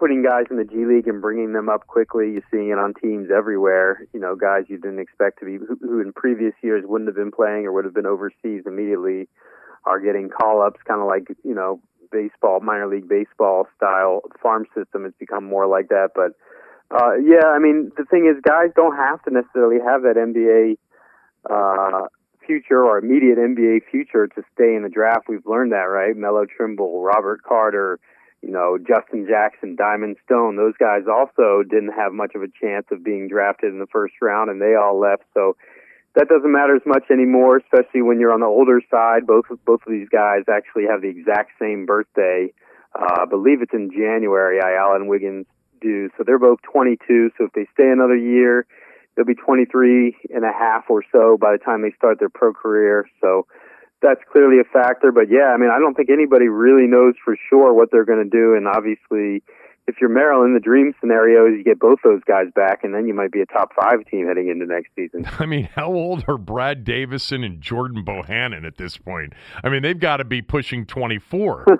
putting 0.00 0.22
guys 0.22 0.46
in 0.50 0.56
the 0.56 0.64
G 0.64 0.86
League 0.86 1.06
and 1.06 1.20
bringing 1.20 1.52
them 1.52 1.68
up 1.68 1.86
quickly. 1.86 2.32
You're 2.32 2.48
seeing 2.50 2.70
it 2.70 2.78
on 2.78 2.94
teams 2.94 3.28
everywhere. 3.30 4.06
You 4.14 4.20
know, 4.20 4.34
guys 4.34 4.64
you 4.68 4.78
didn't 4.78 4.98
expect 4.98 5.38
to 5.40 5.44
be, 5.44 5.58
who, 5.58 5.76
who 5.78 6.00
in 6.00 6.14
previous 6.14 6.54
years 6.62 6.84
wouldn't 6.86 7.06
have 7.06 7.14
been 7.14 7.30
playing 7.30 7.66
or 7.66 7.72
would 7.72 7.84
have 7.84 7.92
been 7.92 8.06
overseas 8.06 8.62
immediately, 8.66 9.28
are 9.84 10.00
getting 10.00 10.30
call-ups, 10.30 10.80
kind 10.88 11.02
of 11.02 11.06
like 11.06 11.28
you 11.44 11.54
know 11.54 11.80
baseball, 12.10 12.60
minor 12.60 12.88
league 12.88 13.08
baseball 13.08 13.68
style 13.76 14.22
farm 14.42 14.64
system. 14.74 15.04
It's 15.04 15.16
become 15.18 15.44
more 15.44 15.66
like 15.66 15.88
that, 15.88 16.10
but. 16.16 16.32
Uh, 16.92 17.14
yeah, 17.22 17.46
I 17.46 17.60
mean, 17.60 17.92
the 17.96 18.04
thing 18.04 18.26
is, 18.26 18.42
guys 18.42 18.70
don't 18.74 18.96
have 18.96 19.22
to 19.22 19.30
necessarily 19.30 19.76
have 19.78 20.02
that 20.02 20.16
NBA 20.16 20.74
uh, 21.48 22.08
future 22.44 22.82
or 22.82 22.98
immediate 22.98 23.38
NBA 23.38 23.82
future 23.88 24.26
to 24.26 24.42
stay 24.52 24.74
in 24.74 24.82
the 24.82 24.88
draft. 24.88 25.28
We've 25.28 25.46
learned 25.46 25.70
that, 25.70 25.86
right? 25.86 26.16
Melo 26.16 26.46
Trimble, 26.46 27.00
Robert 27.00 27.44
Carter, 27.44 28.00
you 28.42 28.50
know, 28.50 28.78
Justin 28.78 29.26
Jackson, 29.28 29.76
Diamond 29.76 30.16
Stone. 30.24 30.56
Those 30.56 30.74
guys 30.78 31.02
also 31.10 31.62
didn't 31.62 31.92
have 31.92 32.12
much 32.12 32.32
of 32.34 32.42
a 32.42 32.48
chance 32.48 32.86
of 32.90 33.04
being 33.04 33.28
drafted 33.28 33.72
in 33.72 33.78
the 33.78 33.86
first 33.86 34.14
round, 34.22 34.50
and 34.50 34.60
they 34.60 34.74
all 34.74 34.98
left. 34.98 35.24
So 35.34 35.56
that 36.14 36.28
doesn't 36.28 36.50
matter 36.50 36.74
as 36.74 36.82
much 36.86 37.04
anymore, 37.10 37.58
especially 37.58 38.02
when 38.02 38.18
you're 38.18 38.32
on 38.32 38.40
the 38.40 38.46
older 38.46 38.80
side. 38.90 39.26
Both 39.26 39.50
of, 39.50 39.64
both 39.64 39.80
of 39.86 39.92
these 39.92 40.08
guys 40.08 40.44
actually 40.50 40.86
have 40.90 41.02
the 41.02 41.08
exact 41.08 41.52
same 41.60 41.86
birthday. 41.86 42.52
Uh, 42.98 43.22
I 43.22 43.24
believe 43.26 43.62
it's 43.62 43.74
in 43.74 43.90
January. 43.90 44.58
Ayala 44.58 44.96
and 44.96 45.08
Wiggins 45.08 45.46
do. 45.80 46.08
So 46.16 46.24
they're 46.26 46.38
both 46.38 46.60
22. 46.62 47.30
So 47.36 47.44
if 47.44 47.52
they 47.52 47.66
stay 47.74 47.90
another 47.90 48.16
year, 48.16 48.66
they'll 49.14 49.26
be 49.26 49.34
23 49.34 50.16
and 50.34 50.44
a 50.44 50.52
half 50.52 50.84
or 50.88 51.04
so 51.12 51.36
by 51.36 51.52
the 51.52 51.58
time 51.58 51.82
they 51.82 51.92
start 51.96 52.18
their 52.18 52.28
pro 52.30 52.52
career. 52.52 53.06
So 53.20 53.46
that's 54.02 54.20
clearly 54.30 54.60
a 54.60 54.64
factor. 54.64 55.12
But 55.12 55.30
yeah, 55.30 55.52
I 55.54 55.56
mean, 55.56 55.70
I 55.70 55.78
don't 55.78 55.94
think 55.94 56.10
anybody 56.10 56.48
really 56.48 56.86
knows 56.86 57.14
for 57.24 57.36
sure 57.48 57.72
what 57.74 57.90
they're 57.90 58.04
going 58.04 58.22
to 58.22 58.30
do. 58.30 58.54
And 58.54 58.66
obviously, 58.66 59.42
if 59.86 59.96
you're 60.00 60.10
Maryland, 60.10 60.54
the 60.54 60.60
dream 60.60 60.94
scenario 61.00 61.46
is 61.46 61.58
you 61.58 61.64
get 61.64 61.78
both 61.78 61.98
those 62.04 62.22
guys 62.26 62.46
back, 62.54 62.84
and 62.84 62.94
then 62.94 63.06
you 63.06 63.14
might 63.14 63.32
be 63.32 63.40
a 63.40 63.46
top 63.46 63.72
five 63.74 64.04
team 64.10 64.26
heading 64.26 64.48
into 64.48 64.66
next 64.66 64.90
season. 64.96 65.28
I 65.38 65.46
mean, 65.46 65.68
how 65.74 65.92
old 65.92 66.24
are 66.28 66.38
Brad 66.38 66.84
Davison 66.84 67.44
and 67.44 67.60
Jordan 67.60 68.04
Bohannon 68.04 68.66
at 68.66 68.76
this 68.76 68.96
point? 68.96 69.32
I 69.62 69.68
mean, 69.68 69.82
they've 69.82 69.98
got 69.98 70.18
to 70.18 70.24
be 70.24 70.42
pushing 70.42 70.86
24. 70.86 71.66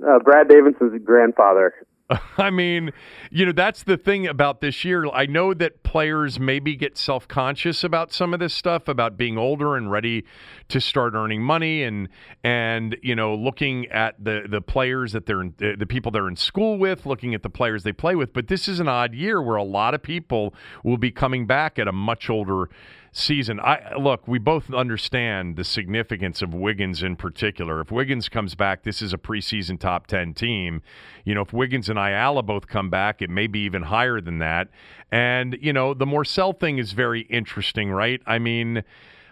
Uh, 0.00 0.16
Brad 0.20 0.46
Davison's 0.46 0.92
grandfather. 1.04 1.74
I 2.38 2.50
mean, 2.50 2.92
you 3.30 3.44
know, 3.44 3.52
that's 3.52 3.82
the 3.82 3.96
thing 3.96 4.26
about 4.26 4.60
this 4.60 4.84
year. 4.84 5.06
I 5.08 5.26
know 5.26 5.52
that 5.54 5.82
players 5.82 6.40
maybe 6.40 6.74
get 6.74 6.96
self 6.96 7.28
conscious 7.28 7.84
about 7.84 8.12
some 8.12 8.32
of 8.32 8.40
this 8.40 8.54
stuff, 8.54 8.88
about 8.88 9.16
being 9.16 9.36
older 9.36 9.76
and 9.76 9.90
ready 9.90 10.24
to 10.68 10.80
start 10.80 11.14
earning 11.14 11.42
money, 11.42 11.82
and 11.82 12.08
and 12.42 12.96
you 13.02 13.14
know, 13.14 13.34
looking 13.34 13.86
at 13.88 14.22
the 14.22 14.46
the 14.48 14.62
players 14.62 15.12
that 15.12 15.26
they're 15.26 15.42
in, 15.42 15.54
the 15.58 15.86
people 15.86 16.10
they're 16.10 16.28
in 16.28 16.36
school 16.36 16.78
with, 16.78 17.04
looking 17.04 17.34
at 17.34 17.42
the 17.42 17.50
players 17.50 17.82
they 17.82 17.92
play 17.92 18.14
with. 18.14 18.32
But 18.32 18.48
this 18.48 18.68
is 18.68 18.80
an 18.80 18.88
odd 18.88 19.14
year 19.14 19.42
where 19.42 19.56
a 19.56 19.64
lot 19.64 19.92
of 19.92 20.02
people 20.02 20.54
will 20.82 20.98
be 20.98 21.10
coming 21.10 21.46
back 21.46 21.78
at 21.78 21.88
a 21.88 21.92
much 21.92 22.30
older 22.30 22.70
season. 23.12 23.60
I 23.60 23.94
look, 23.98 24.28
we 24.28 24.38
both 24.38 24.72
understand 24.72 25.56
the 25.56 25.64
significance 25.64 26.42
of 26.42 26.54
Wiggins 26.54 27.02
in 27.02 27.16
particular. 27.16 27.80
If 27.80 27.90
Wiggins 27.90 28.28
comes 28.28 28.54
back, 28.54 28.82
this 28.82 29.02
is 29.02 29.12
a 29.12 29.18
preseason 29.18 29.78
top 29.78 30.06
10 30.06 30.34
team. 30.34 30.82
You 31.24 31.34
know, 31.34 31.42
if 31.42 31.52
Wiggins 31.52 31.88
and 31.88 31.98
Ayala 31.98 32.42
both 32.42 32.68
come 32.68 32.90
back, 32.90 33.22
it 33.22 33.30
may 33.30 33.46
be 33.46 33.60
even 33.60 33.82
higher 33.82 34.20
than 34.20 34.38
that. 34.38 34.68
And, 35.10 35.56
you 35.60 35.72
know, 35.72 35.94
the 35.94 36.06
Morsell 36.06 36.58
thing 36.58 36.78
is 36.78 36.92
very 36.92 37.22
interesting, 37.22 37.90
right? 37.90 38.20
I 38.26 38.38
mean, 38.38 38.82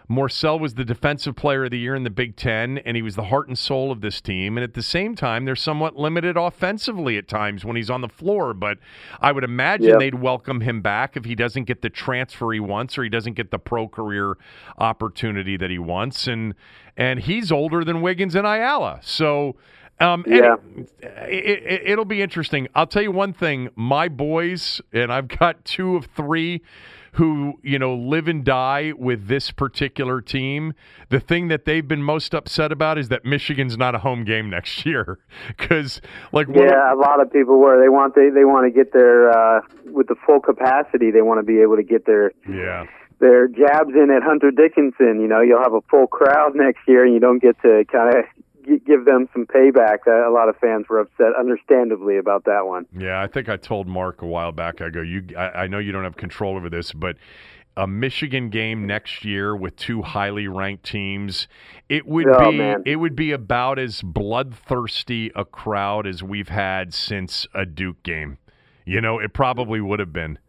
Morsell 0.09 0.57
was 0.59 0.75
the 0.75 0.85
defensive 0.85 1.35
player 1.35 1.65
of 1.65 1.71
the 1.71 1.77
year 1.79 1.93
in 1.93 2.03
the 2.03 2.09
Big 2.09 2.37
Ten, 2.37 2.77
and 2.79 2.95
he 2.95 3.01
was 3.03 3.15
the 3.15 3.25
heart 3.25 3.49
and 3.49 3.57
soul 3.57 3.91
of 3.91 3.99
this 4.01 4.21
team. 4.21 4.57
And 4.57 4.63
at 4.63 4.73
the 4.73 4.81
same 4.81 5.15
time, 5.15 5.43
they're 5.43 5.55
somewhat 5.55 5.97
limited 5.97 6.37
offensively 6.37 7.17
at 7.17 7.27
times 7.27 7.65
when 7.65 7.75
he's 7.75 7.89
on 7.89 7.99
the 8.01 8.07
floor. 8.07 8.53
But 8.53 8.77
I 9.19 9.33
would 9.33 9.43
imagine 9.43 9.89
Yep. 9.89 9.99
they'd 9.99 10.15
welcome 10.15 10.61
him 10.61 10.81
back 10.81 11.17
if 11.17 11.25
he 11.25 11.35
doesn't 11.35 11.65
get 11.65 11.81
the 11.81 11.89
transfer 11.89 12.51
he 12.53 12.59
wants 12.61 12.97
or 12.97 13.03
he 13.03 13.09
doesn't 13.09 13.33
get 13.33 13.51
the 13.51 13.59
pro 13.59 13.87
career 13.89 14.37
opportunity 14.77 15.57
that 15.57 15.69
he 15.69 15.79
wants. 15.79 16.27
And 16.27 16.53
and 16.95 17.19
he's 17.19 17.51
older 17.51 17.83
than 17.83 18.01
Wiggins 18.01 18.33
and 18.35 18.47
Ayala, 18.47 18.99
so. 19.01 19.55
Um, 19.99 20.23
Yeah. 20.27 20.57
it, 21.01 21.63
it, 21.65 21.81
it'll 21.85 22.05
be 22.05 22.21
interesting. 22.21 22.67
I'll 22.75 22.85
tell 22.85 23.01
you 23.01 23.11
one 23.11 23.33
thing. 23.33 23.69
My 23.75 24.07
boys, 24.07 24.79
and 24.93 25.11
I've 25.11 25.27
got 25.27 25.65
two 25.65 25.95
of 25.95 26.05
three 26.15 26.61
who, 27.17 27.59
you 27.63 27.79
know, 27.79 27.95
live 27.95 28.27
and 28.27 28.43
die 28.45 28.93
with 28.95 29.27
this 29.27 29.49
particular 29.49 30.21
team. 30.21 30.73
The 31.09 31.19
thing 31.19 31.47
that 31.47 31.65
they've 31.65 31.87
been 31.87 32.03
most 32.03 32.35
upset 32.35 32.71
about 32.71 32.99
is 32.99 33.09
that 33.09 33.25
Michigan's 33.25 33.75
not 33.75 33.95
a 33.95 33.99
home 33.99 34.23
game 34.23 34.49
next 34.57 34.85
year. 34.85 35.17
Because, 35.47 35.99
like, 36.31 36.47
of- 36.47 36.55
Yeah, 36.55 36.93
a 36.93 36.95
lot 36.95 37.19
of 37.19 37.33
people 37.33 37.57
were. 37.57 37.81
They 37.81 37.89
want 37.89 38.13
they 38.13 38.29
they 38.29 38.45
want 38.45 38.65
to 38.65 38.71
get 38.71 38.93
their 38.93 39.31
uh, 39.31 39.61
with 39.85 40.07
the 40.07 40.15
full 40.25 40.39
capacity. 40.39 41.09
They 41.09 41.23
want 41.23 41.39
to 41.39 41.43
be 41.43 41.59
able 41.61 41.75
to 41.75 41.83
get 41.83 42.05
their 42.05 42.31
yeah. 42.47 42.85
their 43.19 43.47
jabs 43.47 43.95
in 43.95 44.11
at 44.15 44.21
Hunter 44.21 44.51
Dickinson. 44.51 45.19
You 45.19 45.27
know, 45.27 45.41
you'll 45.41 45.63
have 45.63 45.73
a 45.73 45.81
full 45.89 46.05
crowd 46.05 46.51
next 46.55 46.87
year, 46.87 47.03
and 47.03 47.13
you 47.13 47.19
don't 47.19 47.41
get 47.41 47.59
to 47.63 47.83
kind 47.91 48.15
of 48.15 48.25
give 48.85 49.05
them 49.05 49.27
some 49.33 49.45
payback. 49.45 50.05
A 50.07 50.29
lot 50.31 50.49
of 50.49 50.57
fans 50.57 50.85
were 50.89 50.99
upset, 50.99 51.27
understandably, 51.39 52.17
about 52.17 52.43
that 52.45 52.65
one. 52.65 52.85
Yeah, 52.97 53.21
I 53.21 53.27
think 53.27 53.49
I 53.49 53.57
told 53.57 53.87
Mark 53.87 54.21
a 54.21 54.25
while 54.27 54.51
back. 54.51 54.81
I 54.81 54.89
go, 54.89 55.01
you. 55.01 55.23
I, 55.37 55.63
I 55.63 55.67
know 55.67 55.79
you 55.79 55.91
don't 55.91 56.03
have 56.03 56.17
control 56.17 56.55
over 56.55 56.69
this, 56.69 56.91
but 56.93 57.15
a 57.75 57.85
Michigan 57.87 58.49
game 58.49 58.87
next 58.87 59.23
year 59.23 59.55
with 59.55 59.75
two 59.75 60.01
highly 60.01 60.47
ranked 60.47 60.83
teams, 60.83 61.47
it 61.89 62.07
would 62.07 62.27
Oh, 62.27 62.51
be 62.51 62.57
man. 62.57 62.81
it 62.85 62.95
would 62.97 63.15
be 63.15 63.31
about 63.31 63.77
as 63.79 64.01
bloodthirsty 64.51 65.31
a 65.35 65.45
crowd 65.45 66.07
as 66.07 66.23
we've 66.23 66.49
had 66.49 66.93
since 66.93 67.45
a 67.53 67.65
Duke 67.65 68.01
game. 68.03 68.37
You 68.85 69.01
know, 69.01 69.19
it 69.19 69.33
probably 69.33 69.81
would 69.81 69.99
have 69.99 70.13
been. 70.13 70.39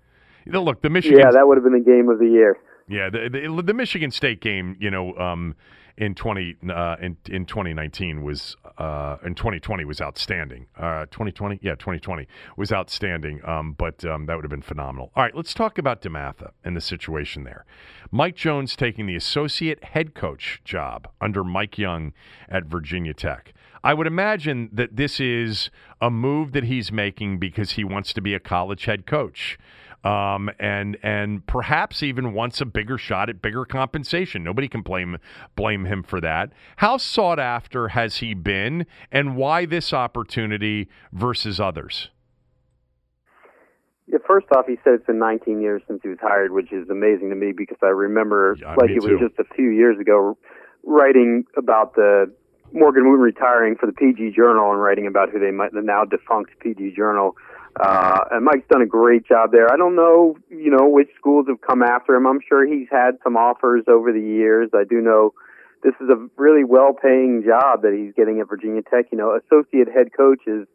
Look, 0.47 0.81
the 0.82 0.90
Michigan 0.90 1.19
Yeah, 1.19 1.31
that 1.32 1.47
would 1.47 1.57
have 1.59 1.65
been 1.65 1.74
the 1.74 1.81
game 1.85 2.09
of 2.09 2.19
the 2.19 2.28
year. 2.28 2.57
yeah, 2.89 3.11
the, 3.11 3.28
the 3.28 3.62
the 3.62 3.74
Michigan 3.74 4.11
State 4.11 4.40
game, 4.40 4.77
you 4.81 4.90
know, 4.90 5.15
um, 5.16 5.55
in 5.99 6.15
twenty 6.15 6.57
uh, 6.73 6.97
in 7.01 7.16
in 7.29 7.45
twenty 7.45 7.75
nineteen 7.75 8.23
was 8.23 8.57
uh, 8.79 9.16
in 9.25 9.35
twenty 9.35 9.59
twenty 9.59 9.85
was 9.85 10.01
outstanding. 10.01 10.66
Uh, 10.77 11.07
twenty 11.11 11.33
twenty, 11.33 11.59
yeah, 11.61 11.75
twenty 11.75 11.99
twenty 11.99 12.27
was 12.57 12.73
outstanding. 12.73 13.41
Um, 13.45 13.73
but 13.73 14.05
um, 14.05 14.27
that 14.27 14.37
would 14.37 14.45
have 14.45 14.51
been 14.51 14.62
phenomenal. 14.62 15.11
All 15.16 15.25
right, 15.25 15.35
let's 15.35 15.53
talk 15.53 15.77
about 15.77 16.01
DeMatha 16.01 16.53
and 16.65 16.77
the 16.77 16.81
situation 16.81 17.45
there. 17.45 17.66
Mike 18.11 18.37
Jones 18.37 18.77
taking 18.77 19.07
the 19.07 19.16
associate 19.16 19.83
head 19.83 20.15
coach 20.15 20.62
job 20.65 21.09
under 21.20 21.43
Mike 21.43 21.77
Young 21.77 22.12
at 22.49 22.65
Virginia 22.65 23.12
Tech. 23.12 23.53
I 23.83 23.95
would 23.95 24.07
imagine 24.07 24.70
that 24.73 24.97
this 24.97 25.20
is 25.20 25.70
a 26.01 26.11
move 26.11 26.53
that 26.53 26.65
he's 26.65 26.91
making 26.93 27.39
because 27.39 27.73
he 27.73 27.85
wants 27.85 28.12
to 28.12 28.20
be 28.20 28.35
a 28.35 28.41
college 28.41 28.85
head 28.85 29.07
coach 29.07 29.59
um, 30.05 30.51
and 30.59 30.97
and 31.03 31.47
perhaps 31.47 32.03
even 32.03 32.33
wants 32.33 32.61
a 32.61 32.66
bigger 32.66 32.99
shot 32.99 33.29
at 33.29 33.43
bigger 33.43 33.65
compensation. 33.65 34.45
Nobody 34.45 34.69
can 34.69 34.83
blame 34.83 35.19
blame 35.57 35.85
him 35.85 36.03
for 36.03 36.20
that. 36.20 36.53
How 36.77 36.97
sought 36.97 37.39
after 37.39 37.89
has 37.89 38.19
he 38.19 38.35
been, 38.35 38.87
and 39.11 39.37
why 39.37 39.66
this 39.66 39.93
opportunity 39.93 40.89
versus 41.12 41.59
others? 41.61 42.11
Yeah, 44.11 44.19
first 44.27 44.47
off, 44.57 44.66
he 44.66 44.77
said 44.83 44.95
it's 44.95 45.07
been 45.07 45.19
19 45.19 45.61
years 45.61 45.83
since 45.87 46.01
he 46.03 46.09
was 46.09 46.19
hired, 46.23 46.53
which 46.53 46.73
is 46.73 46.89
amazing 46.89 47.29
to 47.29 47.37
me 47.37 47.53
because 47.55 47.77
I 47.83 47.89
remember, 47.89 48.57
Yeah, 48.59 48.75
like 48.75 48.91
it 48.91 49.03
was 49.03 49.20
just 49.20 49.39
a 49.39 49.55
few 49.55 49.69
years 49.69 50.01
ago, 50.01 50.39
writing 50.83 51.45
about 51.59 51.95
the 51.95 52.33
Morgan 52.73 53.05
Wootten 53.05 53.20
retiring 53.20 53.77
for 53.77 53.87
the 53.87 53.93
PG 53.93 54.33
Journal 54.35 54.73
and 54.73 54.81
writing 54.81 55.07
about 55.07 55.31
who 55.31 55.39
they 55.39 55.51
might 55.51 55.73
the 55.73 55.83
now 55.83 56.05
defunct 56.05 56.59
PG 56.61 56.95
Journal. 56.97 57.37
Uh, 57.81 58.25
and 58.33 58.45
Mike's 58.45 58.67
done 58.69 58.83
a 58.83 58.87
great 58.87 59.27
job 59.27 59.53
there. 59.53 59.73
I 59.73 59.77
don't 59.77 59.95
know, 59.95 60.37
you 60.51 60.71
know, 60.71 60.89
which 60.89 61.09
schools 61.17 61.47
have 61.49 61.61
come 61.61 61.83
after 61.83 62.15
him. 62.15 62.27
I'm 62.27 62.41
sure 62.47 62.67
he's 62.67 62.89
had 62.91 63.19
some 63.23 63.37
offers 63.37 63.85
over 63.87 64.13
the 64.13 64.21
years. 64.21 64.71
I 64.75 64.85
do 64.89 65.01
know 65.01 65.33
this 65.85 65.95
is 66.01 66.09
a 66.09 66.29
really 66.37 66.65
well-paying 66.65 67.45
job 67.47 67.83
that 67.83 67.95
he's 67.95 68.13
getting 68.15 68.41
at 68.41 68.49
Virginia 68.49 68.83
Tech. 68.83 69.07
You 69.13 69.19
know, 69.19 69.39
associate 69.39 69.89
head 69.89 70.09
coach 70.17 70.41
is 70.47 70.67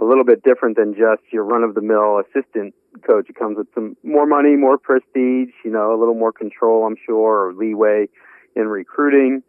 a 0.00 0.04
little 0.04 0.24
bit 0.24 0.42
different 0.42 0.76
than 0.76 0.94
just 0.94 1.22
your 1.32 1.44
run-of-the-mill 1.44 2.20
assistant 2.20 2.74
coach. 3.06 3.28
It 3.28 3.36
comes 3.36 3.56
with 3.56 3.68
some 3.74 3.96
more 4.04 4.26
money, 4.26 4.54
more 4.54 4.78
prestige, 4.78 5.50
you 5.64 5.70
know, 5.70 5.94
a 5.94 5.98
little 5.98 6.14
more 6.14 6.32
control, 6.32 6.86
I'm 6.86 6.96
sure, 7.04 7.48
or 7.48 7.54
leeway 7.54 8.08
in 8.54 8.68
recruiting. 8.68 9.42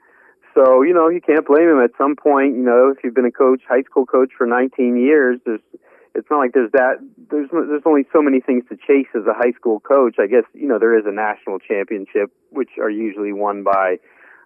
So, 0.55 0.81
you 0.81 0.93
know, 0.93 1.09
you 1.09 1.19
can't 1.19 1.45
blame 1.45 1.67
him 1.67 1.83
at 1.83 1.91
some 1.97 2.15
point, 2.15 2.55
you 2.55 2.63
know, 2.63 2.93
if 2.95 3.03
you've 3.03 3.13
been 3.13 3.25
a 3.25 3.31
coach, 3.31 3.61
high 3.67 3.81
school 3.83 4.05
coach 4.05 4.31
for 4.37 4.47
19 4.47 4.97
years, 4.97 5.39
there's 5.45 5.59
it's 6.15 6.27
not 6.31 6.39
like 6.39 6.53
there's 6.53 6.71
that 6.71 6.97
there's 7.29 7.49
there's 7.51 7.83
only 7.85 8.05
so 8.11 8.21
many 8.21 8.39
things 8.39 8.63
to 8.69 8.75
chase 8.75 9.11
as 9.15 9.27
a 9.27 9.33
high 9.33 9.51
school 9.51 9.79
coach. 9.79 10.15
I 10.19 10.27
guess 10.27 10.43
you 10.53 10.67
know 10.67 10.79
there 10.79 10.97
is 10.97 11.05
a 11.05 11.11
national 11.11 11.59
championship, 11.59 12.31
which 12.49 12.71
are 12.81 12.89
usually 12.89 13.33
won 13.33 13.63
by 13.63 13.97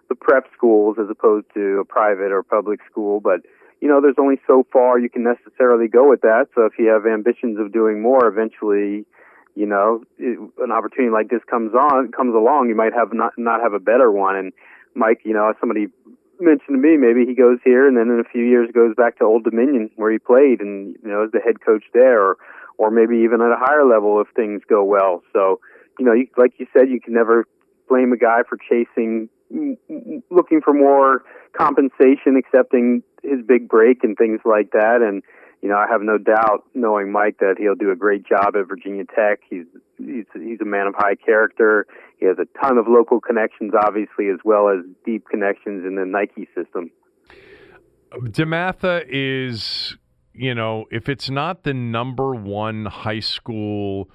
the 0.08 0.14
prep 0.14 0.46
schools 0.52 0.96
as 1.00 1.08
opposed 1.08 1.46
to 1.54 1.78
a 1.78 1.84
private 1.84 2.32
or 2.32 2.42
public 2.42 2.80
school. 2.90 3.20
But 3.20 3.40
you 3.80 3.88
know, 3.88 4.00
there's 4.00 4.16
only 4.18 4.36
so 4.46 4.66
far 4.72 4.98
you 4.98 5.08
can 5.08 5.24
necessarily 5.24 5.88
go 5.88 6.08
with 6.08 6.20
that. 6.20 6.48
So 6.54 6.66
if 6.66 6.74
you 6.78 6.88
have 6.88 7.06
ambitions 7.06 7.58
of 7.58 7.72
doing 7.72 8.02
more, 8.02 8.26
eventually, 8.26 9.06
you 9.54 9.66
know, 9.66 10.02
it, 10.18 10.38
an 10.58 10.70
opportunity 10.70 11.10
like 11.10 11.30
this 11.30 11.40
comes 11.48 11.72
on 11.74 12.12
comes 12.12 12.34
along, 12.34 12.68
you 12.68 12.74
might 12.74 12.92
have 12.92 13.12
not 13.12 13.32
not 13.38 13.60
have 13.62 13.72
a 13.72 13.80
better 13.80 14.10
one. 14.10 14.36
And 14.36 14.52
Mike, 14.94 15.20
you 15.24 15.32
know, 15.32 15.52
somebody 15.60 15.86
mentioned 16.40 16.76
to 16.76 16.78
me 16.78 16.96
maybe 16.96 17.26
he 17.26 17.34
goes 17.34 17.58
here 17.64 17.86
and 17.86 17.96
then 17.96 18.08
in 18.08 18.20
a 18.20 18.28
few 18.28 18.44
years 18.44 18.70
goes 18.74 18.94
back 18.96 19.18
to 19.18 19.24
Old 19.24 19.44
Dominion 19.44 19.90
where 19.96 20.10
he 20.10 20.18
played 20.18 20.60
and 20.60 20.96
you 21.02 21.08
know 21.10 21.24
is 21.24 21.32
the 21.32 21.40
head 21.40 21.60
coach 21.64 21.84
there 21.92 22.22
or 22.22 22.38
or 22.80 22.90
maybe 22.90 23.18
even 23.18 23.42
at 23.42 23.52
a 23.52 23.58
higher 23.58 23.84
level 23.84 24.22
if 24.22 24.28
things 24.34 24.62
go 24.66 24.82
well. 24.82 25.22
So, 25.34 25.60
you 25.98 26.06
know, 26.06 26.14
you, 26.14 26.28
like 26.38 26.54
you 26.56 26.66
said, 26.72 26.88
you 26.88 26.98
can 26.98 27.12
never 27.12 27.46
blame 27.90 28.10
a 28.10 28.16
guy 28.16 28.40
for 28.48 28.56
chasing 28.56 29.28
looking 30.30 30.62
for 30.64 30.72
more 30.72 31.22
compensation, 31.52 32.36
accepting 32.36 33.02
his 33.22 33.44
big 33.46 33.68
break 33.68 34.02
and 34.02 34.16
things 34.16 34.40
like 34.46 34.70
that 34.70 35.02
and 35.02 35.22
you 35.62 35.68
know, 35.68 35.76
I 35.76 35.86
have 35.90 36.00
no 36.00 36.16
doubt, 36.16 36.64
knowing 36.74 37.12
Mike, 37.12 37.38
that 37.40 37.56
he'll 37.58 37.74
do 37.74 37.90
a 37.90 37.96
great 37.96 38.26
job 38.26 38.56
at 38.56 38.66
Virginia 38.66 39.04
Tech. 39.04 39.40
He's 39.48 39.66
he's 39.98 40.24
he's 40.32 40.60
a 40.60 40.64
man 40.64 40.86
of 40.86 40.94
high 40.96 41.16
character. 41.16 41.86
He 42.18 42.26
has 42.26 42.36
a 42.38 42.46
ton 42.58 42.78
of 42.78 42.86
local 42.88 43.20
connections, 43.20 43.72
obviously, 43.78 44.28
as 44.28 44.38
well 44.44 44.70
as 44.70 44.84
deep 45.04 45.28
connections 45.28 45.84
in 45.86 45.96
the 45.96 46.06
Nike 46.06 46.48
system. 46.54 46.90
DeMatha 48.12 49.04
is, 49.08 49.96
you 50.32 50.54
know, 50.54 50.86
if 50.90 51.08
it's 51.08 51.28
not 51.28 51.64
the 51.64 51.74
number 51.74 52.34
one 52.34 52.86
high 52.86 53.20
school, 53.20 54.10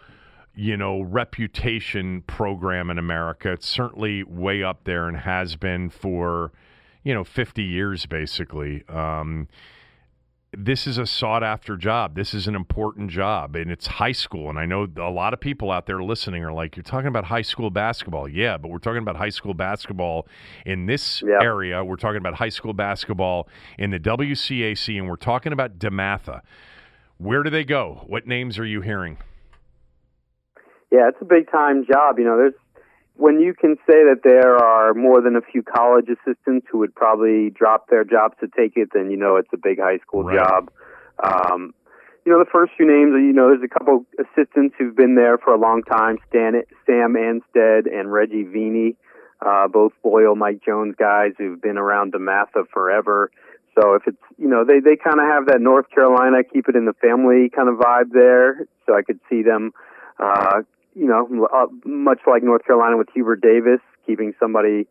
you 0.56 0.76
know, 0.76 1.02
reputation 1.02 2.24
program 2.24 2.90
in 2.90 2.98
America, 2.98 3.52
it's 3.52 3.68
certainly 3.68 4.24
way 4.24 4.64
up 4.64 4.84
there 4.84 5.08
and 5.08 5.18
has 5.18 5.56
been 5.56 5.90
for, 5.90 6.52
you 7.04 7.14
know, 7.14 7.24
50 7.24 7.64
years 7.64 8.06
basically. 8.06 8.84
Um, 8.90 9.48
this 10.58 10.88
is 10.88 10.98
a 10.98 11.06
sought 11.06 11.44
after 11.44 11.78
job. 11.78 12.16
This 12.16 12.34
is 12.34 12.48
an 12.48 12.56
important 12.56 13.12
job, 13.12 13.56
and 13.56 13.72
it's 13.72 13.88
high 13.88 14.12
school. 14.12 14.50
And 14.50 14.58
I 14.58 14.66
know 14.66 14.88
a 14.98 15.10
lot 15.10 15.34
of 15.34 15.40
people 15.40 15.72
out 15.72 15.86
there 15.86 16.02
listening 16.02 16.44
are 16.44 16.54
like, 16.54 16.76
"You're 16.76 16.84
talking 16.84 17.08
about 17.08 17.26
high 17.26 17.42
school 17.42 17.70
basketball." 17.70 18.28
Yeah, 18.28 18.58
but 18.58 18.70
we're 18.70 18.80
talking 18.80 19.02
about 19.02 19.16
high 19.16 19.30
school 19.30 19.54
basketball 19.54 20.28
in 20.66 20.86
this 20.86 21.22
yep. 21.22 21.42
area. 21.42 21.84
We're 21.84 21.96
talking 21.96 22.18
about 22.18 22.36
high 22.36 22.50
school 22.50 22.74
basketball 22.74 23.48
in 23.78 23.92
the 23.92 24.00
WCAC, 24.00 24.98
and 24.98 25.08
we're 25.08 25.16
talking 25.16 25.54
about 25.54 25.80
DeMatha. 25.80 26.42
Where 27.18 27.44
do 27.44 27.50
they 27.50 27.64
go? 27.64 28.04
What 28.08 28.28
names 28.28 28.60
are 28.60 28.66
you 28.66 28.82
hearing? 28.82 29.18
Yeah, 30.92 31.10
it's 31.10 31.22
a 31.22 31.26
big 31.26 31.52
time 31.52 31.86
job. 31.92 32.20
You 32.20 32.26
know, 32.26 32.38
there's 32.38 32.54
when 33.18 33.40
you 33.40 33.54
can 33.54 33.76
say 33.88 34.04
that 34.04 34.22
there 34.24 34.58
are 34.58 34.94
more 34.94 35.22
than 35.22 35.36
a 35.36 35.42
few 35.42 35.64
college 35.64 36.08
assistants 36.10 36.68
who 36.70 36.80
would 36.80 36.94
probably 36.94 37.50
drop 37.50 37.90
their 37.90 38.04
jobs 38.04 38.36
to 38.42 38.48
take 38.48 38.74
it, 38.76 38.90
then 38.94 39.10
you 39.10 39.18
know 39.18 39.38
it's 39.38 39.50
a 39.54 39.58
big 39.58 39.80
high 39.80 40.00
school 40.00 40.24
right. 40.24 40.38
job. 40.38 40.72
Um, 41.24 41.74
you 42.26 42.32
know, 42.32 42.40
the 42.40 42.50
first 42.52 42.74
few 42.76 42.88
names, 42.88 43.14
you 43.14 43.34
know, 43.34 43.50
there's 43.50 43.64
a 43.64 43.68
couple 43.68 44.04
assistants 44.18 44.76
who've 44.78 44.96
been 44.96 45.16
there 45.16 45.38
for 45.38 45.54
a 45.54 45.60
long 45.60 45.84
time, 45.84 46.18
Stan, 46.28 46.64
Sam 46.86 47.14
Anstead 47.14 47.86
and 47.92 48.12
Reggie 48.12 48.44
Vini, 48.44 48.96
uh, 49.46 49.68
both 49.68 49.94
loyal 50.04 50.36
Mike 50.36 50.62
Jones 50.66 50.96
guys 50.98 51.34
who've 51.38 51.62
been 51.62 51.78
around 51.78 52.14
DeMatha 52.14 52.68
forever. 52.74 53.30
So 53.80 53.94
if 53.94 54.08
it's, 54.08 54.18
you 54.40 54.48
know, 54.48 54.66
they, 54.66 54.80
they 54.80 54.96
kind 54.96 55.20
of 55.20 55.28
have 55.28 55.46
that 55.48 55.62
North 55.62 55.90
Carolina, 55.92 56.44
keep 56.44 56.68
it 56.68 56.76
in 56.76 56.86
the 56.86 56.94
family 56.94 57.50
kind 57.56 57.70
of 57.70 57.76
vibe 57.76 58.12
there. 58.12 58.66
So 58.88 58.96
I 58.96 59.04
could 59.04 59.20
see 59.30 59.44
them, 59.44 59.72
uh, 60.20 60.62
you 60.96 61.06
know, 61.06 61.48
uh, 61.54 61.68
much 61.86 62.22
like 62.26 62.42
North 62.44 62.66
Carolina 62.66 62.98
with 62.98 63.10
Hubert 63.14 63.42
Davis, 63.42 63.82
keeping 64.08 64.34
somebody 64.40 64.88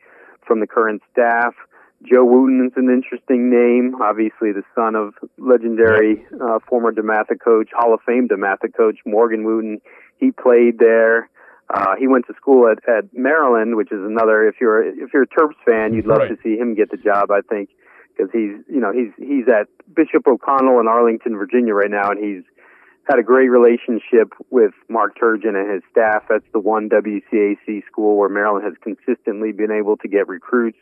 from 0.47 0.61
the 0.61 0.67
current 0.67 1.03
staff. 1.11 1.55
Joe 2.03 2.27
Wootten 2.27 2.67
is 2.67 2.73
an 2.77 2.91
interesting 2.91 3.51
name, 3.51 3.97
obviously 4.03 4.53
the 4.53 4.63
son 4.75 4.95
of 4.95 5.15
legendary 5.39 6.27
uh, 6.39 6.59
former 6.69 6.93
DeMatha 6.93 7.41
coach, 7.43 7.71
Hall 7.73 7.95
of 7.95 8.01
Fame 8.05 8.29
DeMatha 8.29 8.77
coach 8.77 8.99
Morgan 9.07 9.45
Wootten. 9.45 9.81
He 10.19 10.31
played 10.31 10.79
there. 10.79 11.31
Uh, 11.73 11.97
he 11.99 12.07
went 12.07 12.27
to 12.27 12.35
school 12.35 12.69
at, 12.69 12.87
at 12.87 13.05
Maryland, 13.15 13.77
which 13.77 13.91
is 13.91 14.01
another. 14.05 14.47
If 14.47 14.57
you're 14.61 14.87
if 14.87 15.15
you're 15.15 15.23
a 15.23 15.27
Terps 15.27 15.57
fan, 15.67 15.95
you'd 15.95 16.07
love 16.07 16.19
right. 16.19 16.29
to 16.29 16.37
see 16.43 16.59
him 16.59 16.75
get 16.75 16.91
the 16.91 16.99
job. 16.99 17.31
I 17.31 17.41
think 17.41 17.71
because 18.15 18.31
he's 18.33 18.53
you 18.69 18.81
know 18.81 18.93
he's 18.93 19.13
he's 19.17 19.49
at 19.49 19.69
Bishop 19.95 20.27
O'Connell 20.27 20.81
in 20.81 20.89
Arlington, 20.89 21.39
Virginia 21.39 21.73
right 21.73 21.91
now, 21.91 22.11
and 22.11 22.23
he's 22.23 22.45
had 23.07 23.19
a 23.19 23.23
great 23.23 23.49
relationship 23.49 24.33
with 24.51 24.73
Mark 24.89 25.19
Turgeon 25.19 25.55
and 25.55 25.71
his 25.71 25.83
staff. 25.91 26.25
That's 26.29 26.45
the 26.53 26.61
one 26.61 26.89
WCAC 26.89 27.85
school 27.87 28.17
where 28.17 28.29
Maryland 28.29 28.65
has 28.65 28.75
consistently 28.83 29.53
been 29.53 29.71
able 29.71 29.97
to 29.99 30.09
get 30.09 30.27
recruits 30.27 30.79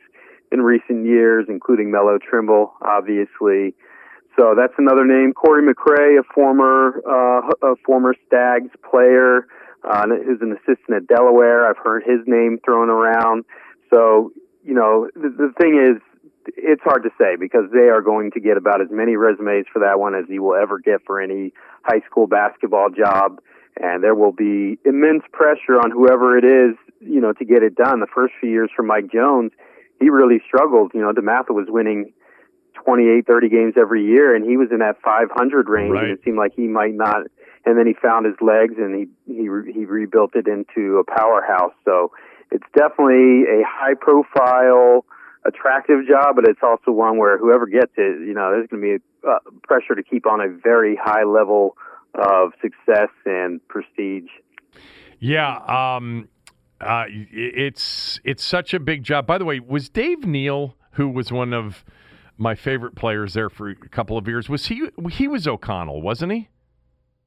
in 0.53 0.61
recent 0.61 1.07
years, 1.07 1.47
including 1.49 1.91
Melo 1.91 2.19
Trimble, 2.19 2.75
obviously. 2.83 3.75
So 4.39 4.55
that's 4.57 4.75
another 4.79 5.05
name. 5.05 5.33
Corey 5.33 5.63
McRae, 5.63 6.19
a 6.19 6.23
former 6.35 7.03
uh, 7.07 7.73
a 7.73 7.77
former 7.85 8.15
Stags 8.27 8.71
player, 8.89 9.47
uh, 9.85 10.07
who's 10.07 10.41
an 10.41 10.53
assistant 10.53 10.97
at 10.97 11.07
Delaware. 11.07 11.69
I've 11.69 11.79
heard 11.83 12.03
his 12.05 12.21
name 12.27 12.59
thrown 12.65 12.89
around. 12.89 13.45
So 13.93 14.33
you 14.65 14.75
know, 14.75 15.09
the, 15.15 15.29
the 15.29 15.53
thing 15.61 15.77
is, 15.77 16.01
it's 16.57 16.83
hard 16.83 17.03
to 17.05 17.11
say 17.19 17.37
because 17.39 17.71
they 17.73 17.89
are 17.89 18.03
going 18.03 18.31
to 18.33 18.41
get 18.41 18.57
about 18.57 18.81
as 18.81 18.89
many 18.91 19.17
resumes 19.17 19.67
for 19.73 19.81
that 19.81 19.99
one 19.99 20.15
as 20.15 20.25
you 20.29 20.43
will 20.43 20.55
ever 20.55 20.79
get 20.79 21.01
for 21.07 21.21
any 21.21 21.53
high 21.83 22.01
school 22.07 22.27
basketball 22.27 22.91
job. 22.91 23.41
And 23.81 24.03
there 24.03 24.15
will 24.15 24.33
be 24.33 24.79
immense 24.85 25.23
pressure 25.33 25.81
on 25.83 25.91
whoever 25.91 26.37
it 26.37 26.45
is, 26.45 26.77
you 27.01 27.21
know, 27.21 27.33
to 27.33 27.45
get 27.45 27.63
it 27.63 27.75
done. 27.75 28.01
The 28.01 28.13
first 28.15 28.35
few 28.41 28.51
years 28.51 28.71
for 28.75 28.83
Mike 28.83 29.11
Jones, 29.11 29.53
he 29.99 30.11
really 30.11 30.43
struggled. 30.47 30.93
You 30.95 31.01
know, 31.01 31.13
DeMatha 31.13 31.51
was 31.51 31.67
winning 31.69 32.13
28, 32.85 33.27
30 33.27 33.49
games 33.49 33.75
every 33.79 34.05
year, 34.05 34.35
and 34.35 34.45
he 34.45 34.57
was 34.57 34.69
in 34.71 34.81
that 34.81 35.01
500 35.03 35.69
range. 35.69 35.93
Right. 35.93 36.05
And 36.05 36.13
it 36.13 36.21
seemed 36.25 36.37
like 36.37 36.53
he 36.55 36.67
might 36.67 36.95
not. 36.95 37.23
And 37.65 37.79
then 37.79 37.87
he 37.87 37.95
found 37.95 38.27
his 38.27 38.35
legs, 38.43 38.75
and 38.77 38.95
he 38.95 39.07
he 39.33 39.49
he 39.73 39.85
rebuilt 39.85 40.35
it 40.35 40.49
into 40.49 40.99
a 40.99 41.05
powerhouse. 41.05 41.73
So 41.85 42.11
it's 42.51 42.67
definitely 42.77 43.45
a 43.45 43.63
high 43.65 43.95
profile 43.95 45.07
attractive 45.45 46.07
job, 46.07 46.37
but 46.37 46.49
it's 46.49 46.61
also 46.63 46.91
one 46.91 47.19
where 47.19 47.39
whoever 47.39 47.67
gets 47.67 47.93
it, 47.97 48.27
you 48.27 48.35
know, 48.35 48.51
there's 48.51 48.69
going 48.69 48.83
to 48.83 48.99
be 48.99 49.05
uh, 49.29 49.39
pressure 49.63 49.95
to 49.95 50.03
keep 50.03 50.27
on 50.27 50.41
a 50.41 50.49
very 50.49 50.97
high 50.97 51.25
level 51.25 51.77
of 52.15 52.53
success 52.61 53.09
and 53.25 53.67
prestige. 53.69 54.31
Yeah, 55.19 55.57
um, 55.67 56.29
uh, 56.81 57.05
it's 57.09 58.21
it's 58.25 58.45
such 58.45 58.75
a 58.75 58.81
big 58.81 59.05
job. 59.05 59.27
By 59.27 59.39
the 59.39 59.45
way, 59.45 59.61
was 59.61 59.89
Dave 59.89 60.27
Neal, 60.27 60.77
who 60.93 61.09
was 61.09 61.31
one 61.31 61.53
of 61.53 61.85
my 62.37 62.55
favorite 62.55 62.97
players 62.97 63.35
there 63.35 63.49
for 63.49 63.69
a 63.69 63.75
couple 63.75 64.19
of 64.19 64.27
years, 64.27 64.49
was 64.49 64.67
he? 64.67 64.89
He 65.11 65.29
was 65.29 65.47
O'Connell, 65.47 66.03
wasn't 66.03 66.33
he? 66.33 66.49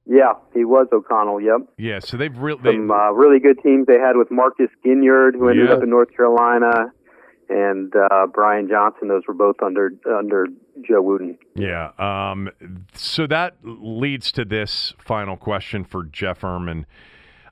Yeah, 0.05 0.33
he 0.53 0.65
was 0.65 0.87
O'Connell. 0.91 1.41
Yep. 1.41 1.69
Yeah, 1.77 1.99
so 1.99 2.17
they've 2.17 2.37
really 2.37 2.61
some 2.63 2.91
uh, 2.91 3.11
really 3.11 3.39
good 3.39 3.61
teams 3.63 3.87
they 3.87 3.97
had 3.97 4.17
with 4.17 4.29
Marcus 4.29 4.69
Ginyard, 4.85 5.33
who 5.33 5.49
ended 5.49 5.69
yeah. 5.69 5.75
up 5.75 5.83
in 5.83 5.89
North 5.89 6.15
Carolina, 6.15 6.91
and 7.49 7.93
uh, 7.95 8.27
Brian 8.27 8.67
Johnson. 8.67 9.07
Those 9.07 9.23
were 9.27 9.33
both 9.33 9.57
under 9.63 9.91
under 10.05 10.47
Joe 10.87 11.01
Wootten. 11.01 11.37
Yeah. 11.55 11.91
Um, 11.97 12.49
so 12.93 13.27
that 13.27 13.55
leads 13.63 14.31
to 14.33 14.45
this 14.45 14.93
final 14.99 15.37
question 15.37 15.83
for 15.83 16.03
Jeff 16.03 16.41
Ermann. 16.41 16.85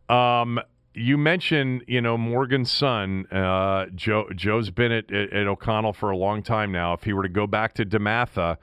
Um, 0.10 0.60
you 0.94 1.18
mentioned, 1.18 1.84
you 1.88 2.02
know, 2.02 2.18
Morgan's 2.18 2.72
son, 2.72 3.26
uh, 3.32 3.88
Joe. 3.95 4.30
Joe's 4.36 4.70
been 4.70 4.91
at, 4.91 5.11
at, 5.11 5.34
at, 5.34 5.48
O'Connell 5.48 5.94
for 5.94 6.11
a 6.11 6.18
long 6.18 6.44
time 6.44 6.72
now. 6.72 6.94
If 6.94 7.03
he 7.03 7.14
were 7.14 7.24
to 7.24 7.30
go 7.30 7.48
back 7.48 7.74
to 7.76 7.86
DeMatha, 7.86 8.57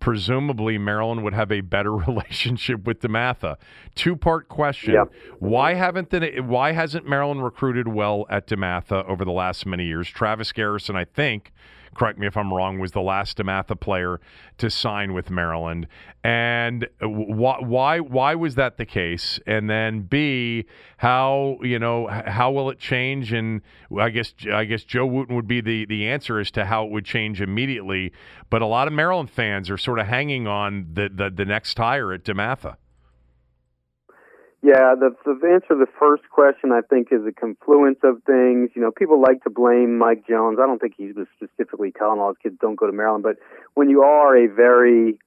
presumably 0.00 0.78
Maryland 0.78 1.24
would 1.24 1.34
have 1.34 1.50
a 1.50 1.60
better 1.60 1.94
relationship 2.08 2.84
with 2.84 3.00
DeMatha. 3.00 3.56
Two 3.94 4.16
part 4.16 4.48
question. 4.48 4.94
Why 5.38 5.74
haven't 5.74 6.10
the 6.10 6.40
Why 6.40 6.72
hasn't 6.72 7.06
Maryland 7.08 7.44
recruited 7.44 7.88
well 7.88 8.26
at 8.30 8.46
DeMatha 8.46 9.08
over 9.08 9.24
the 9.24 9.32
last 9.32 9.66
many 9.66 9.84
years? 9.84 10.08
Travis 10.08 10.52
Garrison, 10.52 10.96
I 10.96 11.04
think, 11.04 11.52
correct 11.94 12.18
me 12.18 12.26
if 12.26 12.36
I'm 12.36 12.52
wrong, 12.52 12.78
was 12.78 12.92
the 12.92 13.00
last 13.00 13.38
DeMatha 13.38 13.78
player 13.78 14.20
to 14.58 14.70
sign 14.70 15.12
with 15.12 15.30
Maryland. 15.30 15.86
And 16.24 16.88
why 17.00 17.58
why 17.60 18.00
why 18.00 18.34
was 18.34 18.56
that 18.56 18.76
the 18.76 18.86
case? 18.86 19.40
And 19.46 19.70
then 19.70 20.02
B, 20.02 20.66
how 20.98 21.58
you 21.62 21.78
know 21.78 22.06
how 22.08 22.50
will 22.50 22.70
it 22.70 22.78
change? 22.78 23.32
And 23.32 23.62
I 23.98 24.10
guess 24.10 24.34
I 24.52 24.64
guess 24.64 24.84
Joe 24.84 25.08
Wootten 25.08 25.34
would 25.34 25.48
be 25.48 25.60
the 25.60 25.86
the 25.86 26.08
answer 26.08 26.38
as 26.38 26.50
to 26.52 26.64
how 26.64 26.84
it 26.84 26.90
would 26.90 27.04
change 27.04 27.40
immediately. 27.40 28.12
But 28.50 28.62
a 28.62 28.66
lot 28.66 28.88
of 28.88 28.92
Maryland 28.92 29.30
fans 29.30 29.70
are 29.70 29.78
sort 29.78 29.98
of 29.98 30.06
hanging 30.06 30.46
on 30.46 30.88
the 30.92 31.08
the, 31.08 31.30
the 31.30 31.44
next 31.44 31.78
hire 31.78 32.12
at 32.12 32.24
DeMatha. 32.24 32.76
Yeah, 34.60 34.94
the, 34.98 35.14
the 35.24 35.46
answer 35.46 35.68
to 35.68 35.74
the 35.76 35.86
first 36.00 36.24
question, 36.30 36.72
I 36.72 36.80
think, 36.80 37.08
is 37.12 37.20
a 37.26 37.32
confluence 37.32 37.98
of 38.02 38.22
things. 38.24 38.70
You 38.74 38.82
know, 38.82 38.90
people 38.90 39.22
like 39.22 39.44
to 39.44 39.50
blame 39.50 39.98
Mike 39.98 40.26
Jones. 40.26 40.58
I 40.60 40.66
don't 40.66 40.80
think 40.80 40.94
he 40.96 41.12
was 41.12 41.28
specifically 41.36 41.92
telling 41.96 42.18
all 42.18 42.30
his 42.30 42.38
kids 42.42 42.56
don't 42.60 42.74
go 42.74 42.86
to 42.86 42.92
Maryland, 42.92 43.22
but 43.22 43.36
when 43.74 43.88
you 43.88 44.02
are 44.02 44.36
a 44.36 44.48
very 44.48 45.18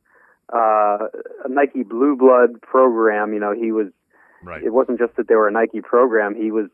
uh, 0.52 1.08
a 1.46 1.50
Nike 1.50 1.84
Blue 1.84 2.16
Blood 2.16 2.62
program. 2.62 3.34
You 3.34 3.40
know, 3.40 3.54
he 3.54 3.72
was. 3.72 3.88
Right. 4.44 4.64
It 4.64 4.74
wasn't 4.74 5.00
just 5.00 5.16
that 5.18 5.28
they 5.28 5.36
were 5.36 5.48
a 5.48 5.52
Nike 5.52 5.82
program. 5.82 6.36
He 6.36 6.52
was 6.52 6.68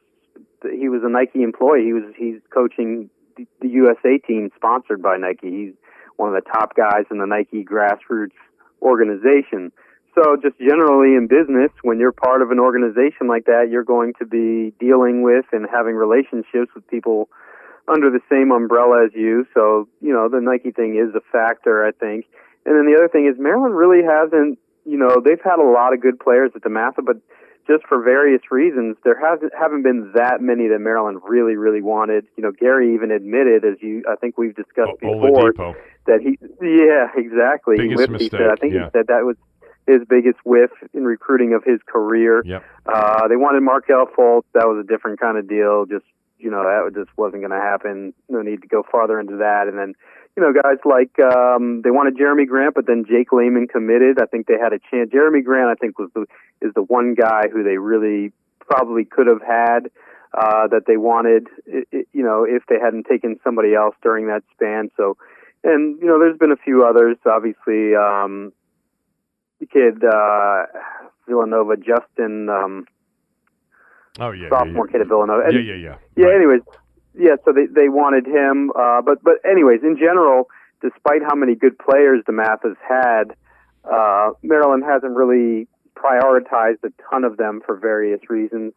he 0.63 0.89
was 0.89 1.01
a 1.03 1.09
Nike 1.09 1.43
employee. 1.43 1.83
He 1.83 1.93
was 1.93 2.03
he's 2.17 2.39
coaching 2.53 3.09
the 3.35 3.67
USA 3.67 4.17
team 4.17 4.49
sponsored 4.55 5.01
by 5.01 5.17
Nike. 5.17 5.49
He's 5.49 5.73
one 6.15 6.33
of 6.33 6.43
the 6.43 6.49
top 6.49 6.75
guys 6.75 7.05
in 7.11 7.19
the 7.19 7.25
Nike 7.25 7.63
grassroots 7.63 8.39
organization. 8.81 9.71
So 10.17 10.35
just 10.35 10.57
generally 10.57 11.13
in 11.13 11.27
business, 11.27 11.69
when 11.83 11.99
you're 11.99 12.11
part 12.11 12.41
of 12.41 12.49
an 12.49 12.59
organization 12.59 13.27
like 13.27 13.45
that, 13.45 13.67
you're 13.69 13.83
going 13.83 14.13
to 14.17 14.25
be 14.25 14.73
dealing 14.79 15.21
with 15.21 15.45
and 15.51 15.67
having 15.71 15.93
relationships 15.93 16.73
with 16.73 16.87
people 16.87 17.29
under 17.87 18.09
the 18.09 18.19
same 18.29 18.51
umbrella 18.51 19.05
as 19.05 19.11
you. 19.13 19.45
So, 19.53 19.87
you 20.01 20.11
know, 20.11 20.27
the 20.27 20.41
Nike 20.41 20.71
thing 20.71 20.97
is 20.97 21.13
a 21.13 21.21
factor, 21.31 21.85
I 21.85 21.91
think. 21.91 22.25
And 22.65 22.75
then 22.75 22.85
the 22.91 22.97
other 22.97 23.07
thing 23.07 23.29
is 23.31 23.39
Maryland 23.39 23.75
really 23.77 24.03
hasn't, 24.03 24.57
you 24.85 24.97
know, 24.97 25.21
they've 25.23 25.41
had 25.43 25.59
a 25.59 25.69
lot 25.69 25.93
of 25.93 26.01
good 26.01 26.19
players 26.19 26.51
at 26.55 26.63
DeMatha, 26.63 27.05
but 27.05 27.17
just 27.67 27.85
for 27.85 28.01
various 28.01 28.41
reasons, 28.49 28.95
there 29.03 29.19
hasn't 29.19 29.51
haven't 29.53 29.83
been 29.83 30.13
that 30.15 30.41
many 30.41 30.69
that 30.69 30.79
Maryland 30.79 31.19
really, 31.27 31.55
really 31.55 31.81
wanted. 31.81 32.25
You 32.37 32.43
know, 32.43 32.51
Gary 32.51 32.95
even 32.95 33.11
admitted, 33.11 33.65
as 33.65 33.75
you 33.81 34.03
I 34.09 34.15
think 34.15 34.37
we've 34.37 34.55
discussed 34.55 34.97
O- 35.03 35.21
before, 35.21 35.51
Oladipo. 35.51 35.75
that 36.07 36.21
he, 36.21 36.39
yeah, 36.63 37.11
exactly. 37.15 37.75
Biggest 37.75 38.07
he 38.07 38.07
mistake, 38.07 38.31
said, 38.31 38.49
I 38.49 38.55
think 38.55 38.73
yeah. 38.73 38.85
he 38.85 38.91
said 38.93 39.07
that 39.07 39.23
was 39.23 39.35
his 39.87 40.01
biggest 40.07 40.37
whiff 40.43 40.71
in 40.93 41.05
recruiting 41.05 41.53
of 41.53 41.63
his 41.63 41.79
career. 41.87 42.43
Yep. 42.45 42.63
Uh, 42.85 43.27
they 43.27 43.37
wanted 43.37 43.63
Markelle 43.63 44.05
Fultz. 44.05 44.43
That 44.53 44.67
was 44.67 44.83
a 44.83 44.87
different 44.87 45.19
kind 45.19 45.37
of 45.37 45.47
deal. 45.47 45.85
Just 45.85 46.05
you 46.39 46.51
know, 46.51 46.63
that 46.63 46.93
just 46.93 47.15
wasn't 47.17 47.41
going 47.41 47.51
to 47.51 47.57
happen. 47.57 48.13
No 48.29 48.41
need 48.41 48.61
to 48.61 48.67
go 48.67 48.83
farther 48.91 49.19
into 49.19 49.37
that. 49.37 49.67
And 49.67 49.77
then, 49.77 49.95
you 50.35 50.43
know, 50.43 50.53
guys 50.53 50.77
like 50.85 51.17
um, 51.19 51.81
they 51.83 51.89
wanted 51.89 52.15
Jerami 52.15 52.47
Grant, 52.47 52.75
but 52.75 52.85
then 52.85 53.05
Jake 53.09 53.31
Layman 53.31 53.67
committed. 53.67 54.21
I 54.21 54.25
think 54.25 54.45
they 54.45 54.57
had 54.61 54.73
a 54.73 54.79
chance. 54.91 55.09
Jerami 55.09 55.43
Grant, 55.43 55.69
I 55.69 55.75
think, 55.75 55.97
was 55.97 56.09
the 56.13 56.25
is 56.61 56.73
the 56.75 56.83
one 56.83 57.15
guy 57.15 57.47
who 57.51 57.63
they 57.63 57.77
really 57.77 58.31
probably 58.59 59.05
could 59.05 59.27
have 59.27 59.41
had 59.41 59.89
uh, 60.33 60.67
that 60.67 60.83
they 60.85 60.97
wanted. 60.97 61.47
i 61.67 61.83
i 61.93 62.03
you 62.13 62.23
know, 62.23 62.45
if 62.47 62.63
they 62.69 62.77
hadn't 62.79 63.07
taken 63.07 63.39
somebody 63.43 63.73
else 63.73 63.95
during 64.03 64.27
that 64.27 64.43
span. 64.53 64.91
So, 64.95 65.17
and 65.63 65.99
you 65.99 66.07
know, 66.07 66.19
there's 66.19 66.37
been 66.37 66.51
a 66.51 66.63
few 66.63 66.85
others. 66.85 67.17
Obviously, 67.25 67.95
um, 67.95 68.53
the 69.59 69.65
kid 69.65 70.03
uh, 70.03 70.65
Villanova, 71.27 71.75
Justin. 71.77 72.49
Um, 72.49 72.85
Oh 74.19 74.31
yeah. 74.31 74.49
sophomore 74.49 74.87
yeah, 74.87 74.91
kid 74.93 75.01
at 75.01 75.07
Villanova. 75.07 75.43
And- 75.45 75.53
Yeah, 75.53 75.59
yeah, 75.59 75.75
yeah. 75.75 75.95
yeah. 76.15 76.25
Right. 76.25 76.35
Anyways, 76.35 76.61
yeah. 77.13 77.35
So 77.45 77.51
they 77.53 77.67
they 77.67 77.87
wanted 77.89 78.25
him, 78.25 78.71
uh, 78.75 79.01
but 79.03 79.23
but 79.23 79.35
anyways, 79.45 79.81
in 79.83 79.95
general, 79.97 80.49
despite 80.81 81.21
how 81.21 81.35
many 81.35 81.53
good 81.55 81.77
players 81.77 82.23
DeMatha 82.27 82.63
has 82.63 82.77
had, 82.87 83.23
uh, 83.83 84.31
Maryland 84.41 84.83
hasn't 84.85 85.15
really 85.15 85.67
prioritized 85.95 86.83
a 86.83 86.89
ton 87.11 87.23
of 87.23 87.37
them 87.37 87.61
for 87.65 87.75
various 87.75 88.21
reasons. 88.29 88.73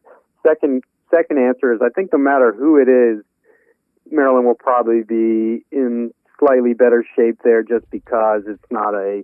Second 0.46 0.82
second 1.10 1.38
answer 1.38 1.72
is 1.72 1.80
I 1.82 1.88
think 1.88 2.12
no 2.12 2.18
matter 2.18 2.52
who 2.52 2.76
it 2.76 2.88
is, 2.88 3.24
Maryland 4.10 4.46
will 4.46 4.54
probably 4.54 5.02
be 5.02 5.64
in 5.72 6.12
slightly 6.38 6.74
better 6.74 7.02
shape 7.16 7.38
there 7.44 7.62
just 7.62 7.90
because 7.90 8.42
it's 8.46 8.64
not 8.70 8.94
a 8.94 9.22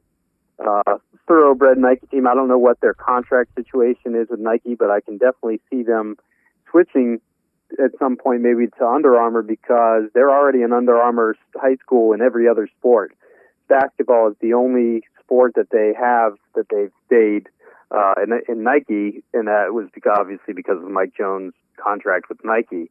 uh, 0.64 0.98
thoroughbred 1.26 1.78
Nike 1.78 2.06
team. 2.06 2.26
I 2.26 2.34
don't 2.34 2.48
know 2.48 2.58
what 2.58 2.80
their 2.80 2.94
contract 2.94 3.54
situation 3.54 4.14
is 4.14 4.28
with 4.30 4.40
Nike, 4.40 4.74
but 4.74 4.90
I 4.90 5.00
can 5.00 5.18
definitely 5.18 5.60
see 5.70 5.82
them 5.82 6.16
switching 6.70 7.20
at 7.82 7.90
some 7.98 8.16
point 8.16 8.42
maybe 8.42 8.66
to 8.78 8.86
Under 8.86 9.16
Armour 9.16 9.42
because 9.42 10.04
they're 10.14 10.30
already 10.30 10.62
an 10.62 10.72
Under 10.72 10.96
Armour 10.96 11.36
high 11.56 11.76
school 11.76 12.12
in 12.12 12.20
every 12.20 12.48
other 12.48 12.68
sport. 12.78 13.12
Basketball 13.68 14.28
is 14.28 14.36
the 14.40 14.54
only 14.54 15.02
sport 15.20 15.54
that 15.56 15.70
they 15.70 15.92
have 15.98 16.34
that 16.54 16.66
they've 16.70 16.92
stayed 17.06 17.48
uh, 17.90 18.14
in, 18.22 18.40
in 18.48 18.62
Nike, 18.62 19.24
and 19.34 19.48
that 19.48 19.72
was 19.74 19.88
because, 19.92 20.16
obviously 20.18 20.54
because 20.54 20.76
of 20.76 20.88
Mike 20.88 21.12
Jones' 21.16 21.54
contract 21.76 22.28
with 22.28 22.38
Nike. 22.44 22.90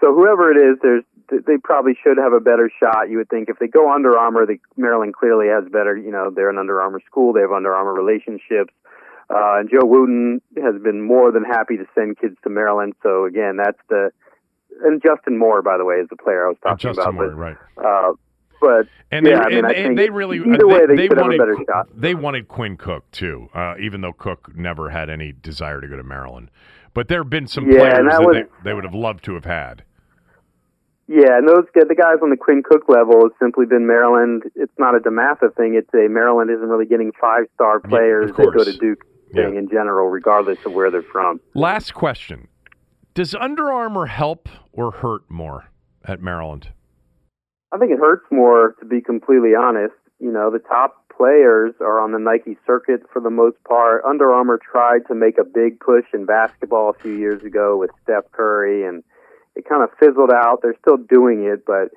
So 0.00 0.14
whoever 0.14 0.50
it 0.50 0.56
is, 0.56 0.78
there's 0.82 1.04
they 1.46 1.56
probably 1.62 1.92
should 2.02 2.18
have 2.18 2.32
a 2.32 2.40
better 2.40 2.70
shot. 2.82 3.08
You 3.10 3.18
would 3.18 3.28
think 3.28 3.48
if 3.48 3.58
they 3.58 3.66
go 3.68 3.92
Under 3.92 4.18
Armour, 4.18 4.46
the 4.46 4.58
Maryland 4.76 5.14
clearly 5.14 5.46
has 5.48 5.64
better. 5.70 5.96
You 5.96 6.10
know, 6.10 6.30
they're 6.34 6.50
an 6.50 6.58
Under 6.58 6.80
Armour 6.80 7.00
school. 7.06 7.32
They 7.32 7.40
have 7.40 7.52
Under 7.52 7.74
Armour 7.74 7.94
relationships. 7.94 8.72
Uh, 9.30 9.58
and 9.60 9.70
Joe 9.70 9.86
Wootten 9.86 10.40
has 10.62 10.80
been 10.82 11.00
more 11.00 11.32
than 11.32 11.44
happy 11.44 11.76
to 11.78 11.84
send 11.94 12.18
kids 12.18 12.36
to 12.44 12.50
Maryland. 12.50 12.92
So 13.02 13.24
again, 13.24 13.56
that's 13.56 13.78
the 13.88 14.10
and 14.84 15.02
Justin 15.02 15.38
Moore, 15.38 15.62
by 15.62 15.76
the 15.78 15.84
way, 15.84 15.96
is 15.96 16.08
the 16.10 16.16
player 16.16 16.46
I 16.46 16.48
was 16.48 16.56
talking 16.62 16.78
Justin 16.90 17.02
about. 17.02 17.14
Moore, 17.14 17.28
but, 17.28 17.36
right? 17.36 17.56
uh, 18.10 18.12
but 18.60 18.86
And 19.10 19.26
yeah, 19.26 19.36
they, 19.36 19.40
I 19.42 19.48
mean, 19.48 19.58
and, 19.58 19.66
I 19.66 19.72
and 19.72 19.98
they 19.98 20.10
really 20.10 20.38
either 20.38 20.64
uh, 20.64 20.68
way 20.68 20.86
they, 20.86 20.96
they 20.96 21.02
should 21.08 21.18
have 21.18 21.18
a 21.18 21.22
wanted 21.22 21.38
better 21.38 21.56
shot. 21.68 21.88
they 21.94 22.14
wanted 22.14 22.48
Quinn 22.48 22.76
Cook 22.76 23.10
too, 23.10 23.48
uh, 23.54 23.74
even 23.80 24.00
though 24.00 24.12
Cook 24.12 24.50
never 24.54 24.90
had 24.90 25.08
any 25.10 25.32
desire 25.32 25.80
to 25.80 25.88
go 25.88 25.96
to 25.96 26.02
Maryland. 26.02 26.50
But 26.94 27.08
there 27.08 27.20
have 27.22 27.30
been 27.30 27.46
some 27.46 27.70
Yeah, 27.70 27.78
players 27.78 27.94
that 27.96 28.04
that 28.10 28.26
was- 28.26 28.36
they, 28.36 28.70
they 28.70 28.74
would 28.74 28.84
have 28.84 28.94
loved 28.94 29.24
to 29.24 29.34
have 29.34 29.44
had. 29.46 29.84
Yeah, 31.08 31.36
and 31.36 31.48
those 31.48 31.64
the 31.74 31.94
guys 31.94 32.18
on 32.22 32.30
the 32.30 32.36
Quinn 32.36 32.62
Cook 32.62 32.88
level 32.88 33.22
has 33.22 33.32
simply 33.40 33.66
been 33.66 33.86
Maryland. 33.86 34.44
It's 34.54 34.72
not 34.78 34.94
a 34.94 35.00
DeMatha 35.00 35.54
thing. 35.56 35.74
It's 35.74 35.92
a 35.94 36.08
Maryland 36.08 36.50
isn't 36.50 36.66
really 36.68 36.86
getting 36.86 37.12
five 37.20 37.44
star 37.54 37.80
players 37.80 38.30
of 38.30 38.36
that 38.36 38.52
go 38.56 38.64
to 38.64 38.72
Duke 38.78 39.04
thing 39.32 39.52
Yeah. 39.54 39.58
in 39.58 39.68
general, 39.68 40.08
regardless 40.08 40.64
of 40.64 40.74
where 40.74 40.90
they're 40.90 41.02
from. 41.02 41.40
Last 41.54 41.92
question: 41.92 42.48
Does 43.14 43.34
Under 43.34 43.70
Armour 43.72 44.06
help 44.06 44.48
or 44.72 44.90
hurt 44.92 45.22
more 45.28 45.64
at 46.04 46.22
Maryland? 46.22 46.68
I 47.72 47.78
think 47.78 47.90
it 47.90 47.98
hurts 47.98 48.24
more 48.30 48.74
to 48.80 48.84
be 48.86 49.00
completely 49.00 49.54
honest. 49.54 49.94
You 50.20 50.30
know, 50.30 50.50
the 50.50 50.60
top 50.60 51.04
players 51.14 51.74
are 51.80 51.98
on 52.00 52.12
the 52.12 52.18
Nike 52.18 52.56
circuit 52.66 53.02
for 53.12 53.20
the 53.20 53.30
most 53.30 53.56
part. 53.64 54.04
Under 54.04 54.30
Armour 54.32 54.58
tried 54.58 55.06
to 55.08 55.14
make 55.14 55.36
a 55.38 55.44
big 55.44 55.80
push 55.80 56.04
in 56.14 56.26
basketball 56.26 56.90
a 56.90 56.94
few 56.94 57.12
years 57.12 57.42
ago 57.42 57.76
with 57.76 57.90
Steph 58.02 58.30
Curry, 58.32 58.84
and 58.86 59.02
it 59.54 59.68
kind 59.68 59.82
of 59.82 59.90
fizzled 59.98 60.30
out. 60.32 60.60
They're 60.62 60.76
still 60.80 60.96
doing 60.96 61.44
it, 61.44 61.64
but 61.66 61.90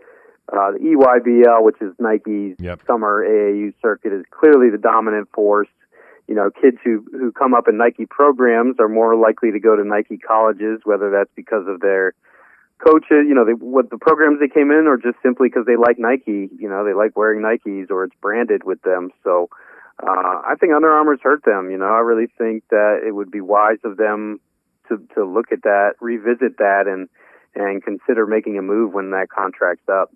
uh, 0.51 0.71
the 0.73 0.79
EYBL, 0.79 1.63
which 1.63 1.81
is 1.81 1.93
Nike's 1.99 2.55
Yep. 2.59 2.81
summer 2.85 3.25
AAU 3.25 3.73
circuit, 3.81 4.13
is 4.13 4.25
clearly 4.31 4.69
the 4.69 4.77
dominant 4.77 5.29
force. 5.33 5.69
You 6.27 6.35
know, 6.35 6.49
kids 6.49 6.77
who 6.83 7.05
who 7.11 7.31
come 7.31 7.53
up 7.53 7.67
in 7.67 7.77
Nike 7.77 8.05
programs 8.05 8.77
are 8.79 8.89
more 8.89 9.15
likely 9.15 9.51
to 9.51 9.59
go 9.59 9.75
to 9.75 9.83
Nike 9.83 10.17
colleges, 10.17 10.81
whether 10.83 11.11
that's 11.11 11.29
because 11.35 11.67
of 11.67 11.81
their 11.81 12.13
coaches, 12.83 13.25
you 13.27 13.33
know, 13.33 13.45
they, 13.45 13.53
what 13.53 13.89
the 13.89 13.97
programs 13.97 14.39
they 14.39 14.47
came 14.47 14.71
in, 14.71 14.87
or 14.87 14.97
just 14.97 15.17
simply 15.23 15.49
because 15.49 15.65
they 15.65 15.77
like 15.77 15.97
Nike. 15.97 16.49
You 16.57 16.69
know, 16.69 16.83
they 16.83 16.93
like 16.93 17.15
wearing 17.15 17.41
Nikes, 17.41 17.89
or 17.89 18.03
it's 18.03 18.15
branded 18.21 18.63
with 18.63 18.81
them. 18.81 19.11
So, 19.23 19.49
uh, 20.01 20.41
I 20.45 20.55
think 20.59 20.73
Under 20.73 20.91
Armour's 20.91 21.21
hurt 21.21 21.45
them. 21.45 21.71
You 21.71 21.77
know, 21.77 21.85
I 21.85 21.99
really 21.99 22.27
think 22.37 22.63
that 22.69 23.01
it 23.05 23.11
would 23.13 23.31
be 23.31 23.41
wise 23.41 23.79
of 23.83 23.97
them 23.97 24.39
to 24.89 24.97
to 25.15 25.25
look 25.25 25.51
at 25.51 25.63
that, 25.63 25.93
revisit 26.01 26.57
that, 26.57 26.83
and 26.87 27.07
and 27.55 27.83
consider 27.83 28.25
making 28.27 28.57
a 28.57 28.61
move 28.61 28.93
when 28.93 29.11
that 29.11 29.27
contract's 29.35 29.87
up. 29.89 30.11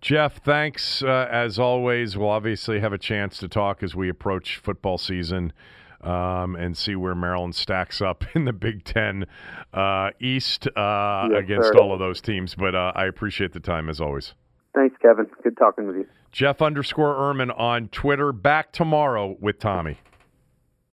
Jeff, 0.00 0.42
thanks 0.42 1.02
uh, 1.02 1.28
as 1.30 1.58
always. 1.58 2.16
We'll 2.16 2.30
obviously 2.30 2.80
have 2.80 2.92
a 2.92 2.98
chance 2.98 3.36
to 3.38 3.48
talk 3.48 3.82
as 3.82 3.94
we 3.94 4.08
approach 4.08 4.56
football 4.56 4.96
season 4.96 5.52
um, 6.00 6.56
and 6.56 6.74
see 6.76 6.94
where 6.96 7.14
Maryland 7.14 7.54
stacks 7.54 8.00
up 8.00 8.24
in 8.34 8.46
the 8.46 8.52
Big 8.54 8.84
Ten 8.84 9.26
uh, 9.74 10.10
East 10.18 10.66
uh, 10.68 11.28
Yes, 11.30 11.38
against 11.42 11.68
sir. 11.68 11.78
all 11.78 11.92
of 11.92 11.98
those 11.98 12.22
teams. 12.22 12.54
But 12.54 12.74
uh, 12.74 12.92
I 12.94 13.06
appreciate 13.06 13.52
the 13.52 13.60
time 13.60 13.90
as 13.90 14.00
always. 14.00 14.34
Thanks, 14.74 14.96
Kevin. 15.02 15.26
Good 15.42 15.56
talking 15.58 15.86
with 15.86 15.96
you. 15.96 16.06
Jeff 16.32 16.62
underscore 16.62 17.14
Ermann 17.16 17.50
on 17.58 17.88
Twitter. 17.88 18.32
Back 18.32 18.72
tomorrow 18.72 19.36
with 19.40 19.58
Tommy. 19.58 19.98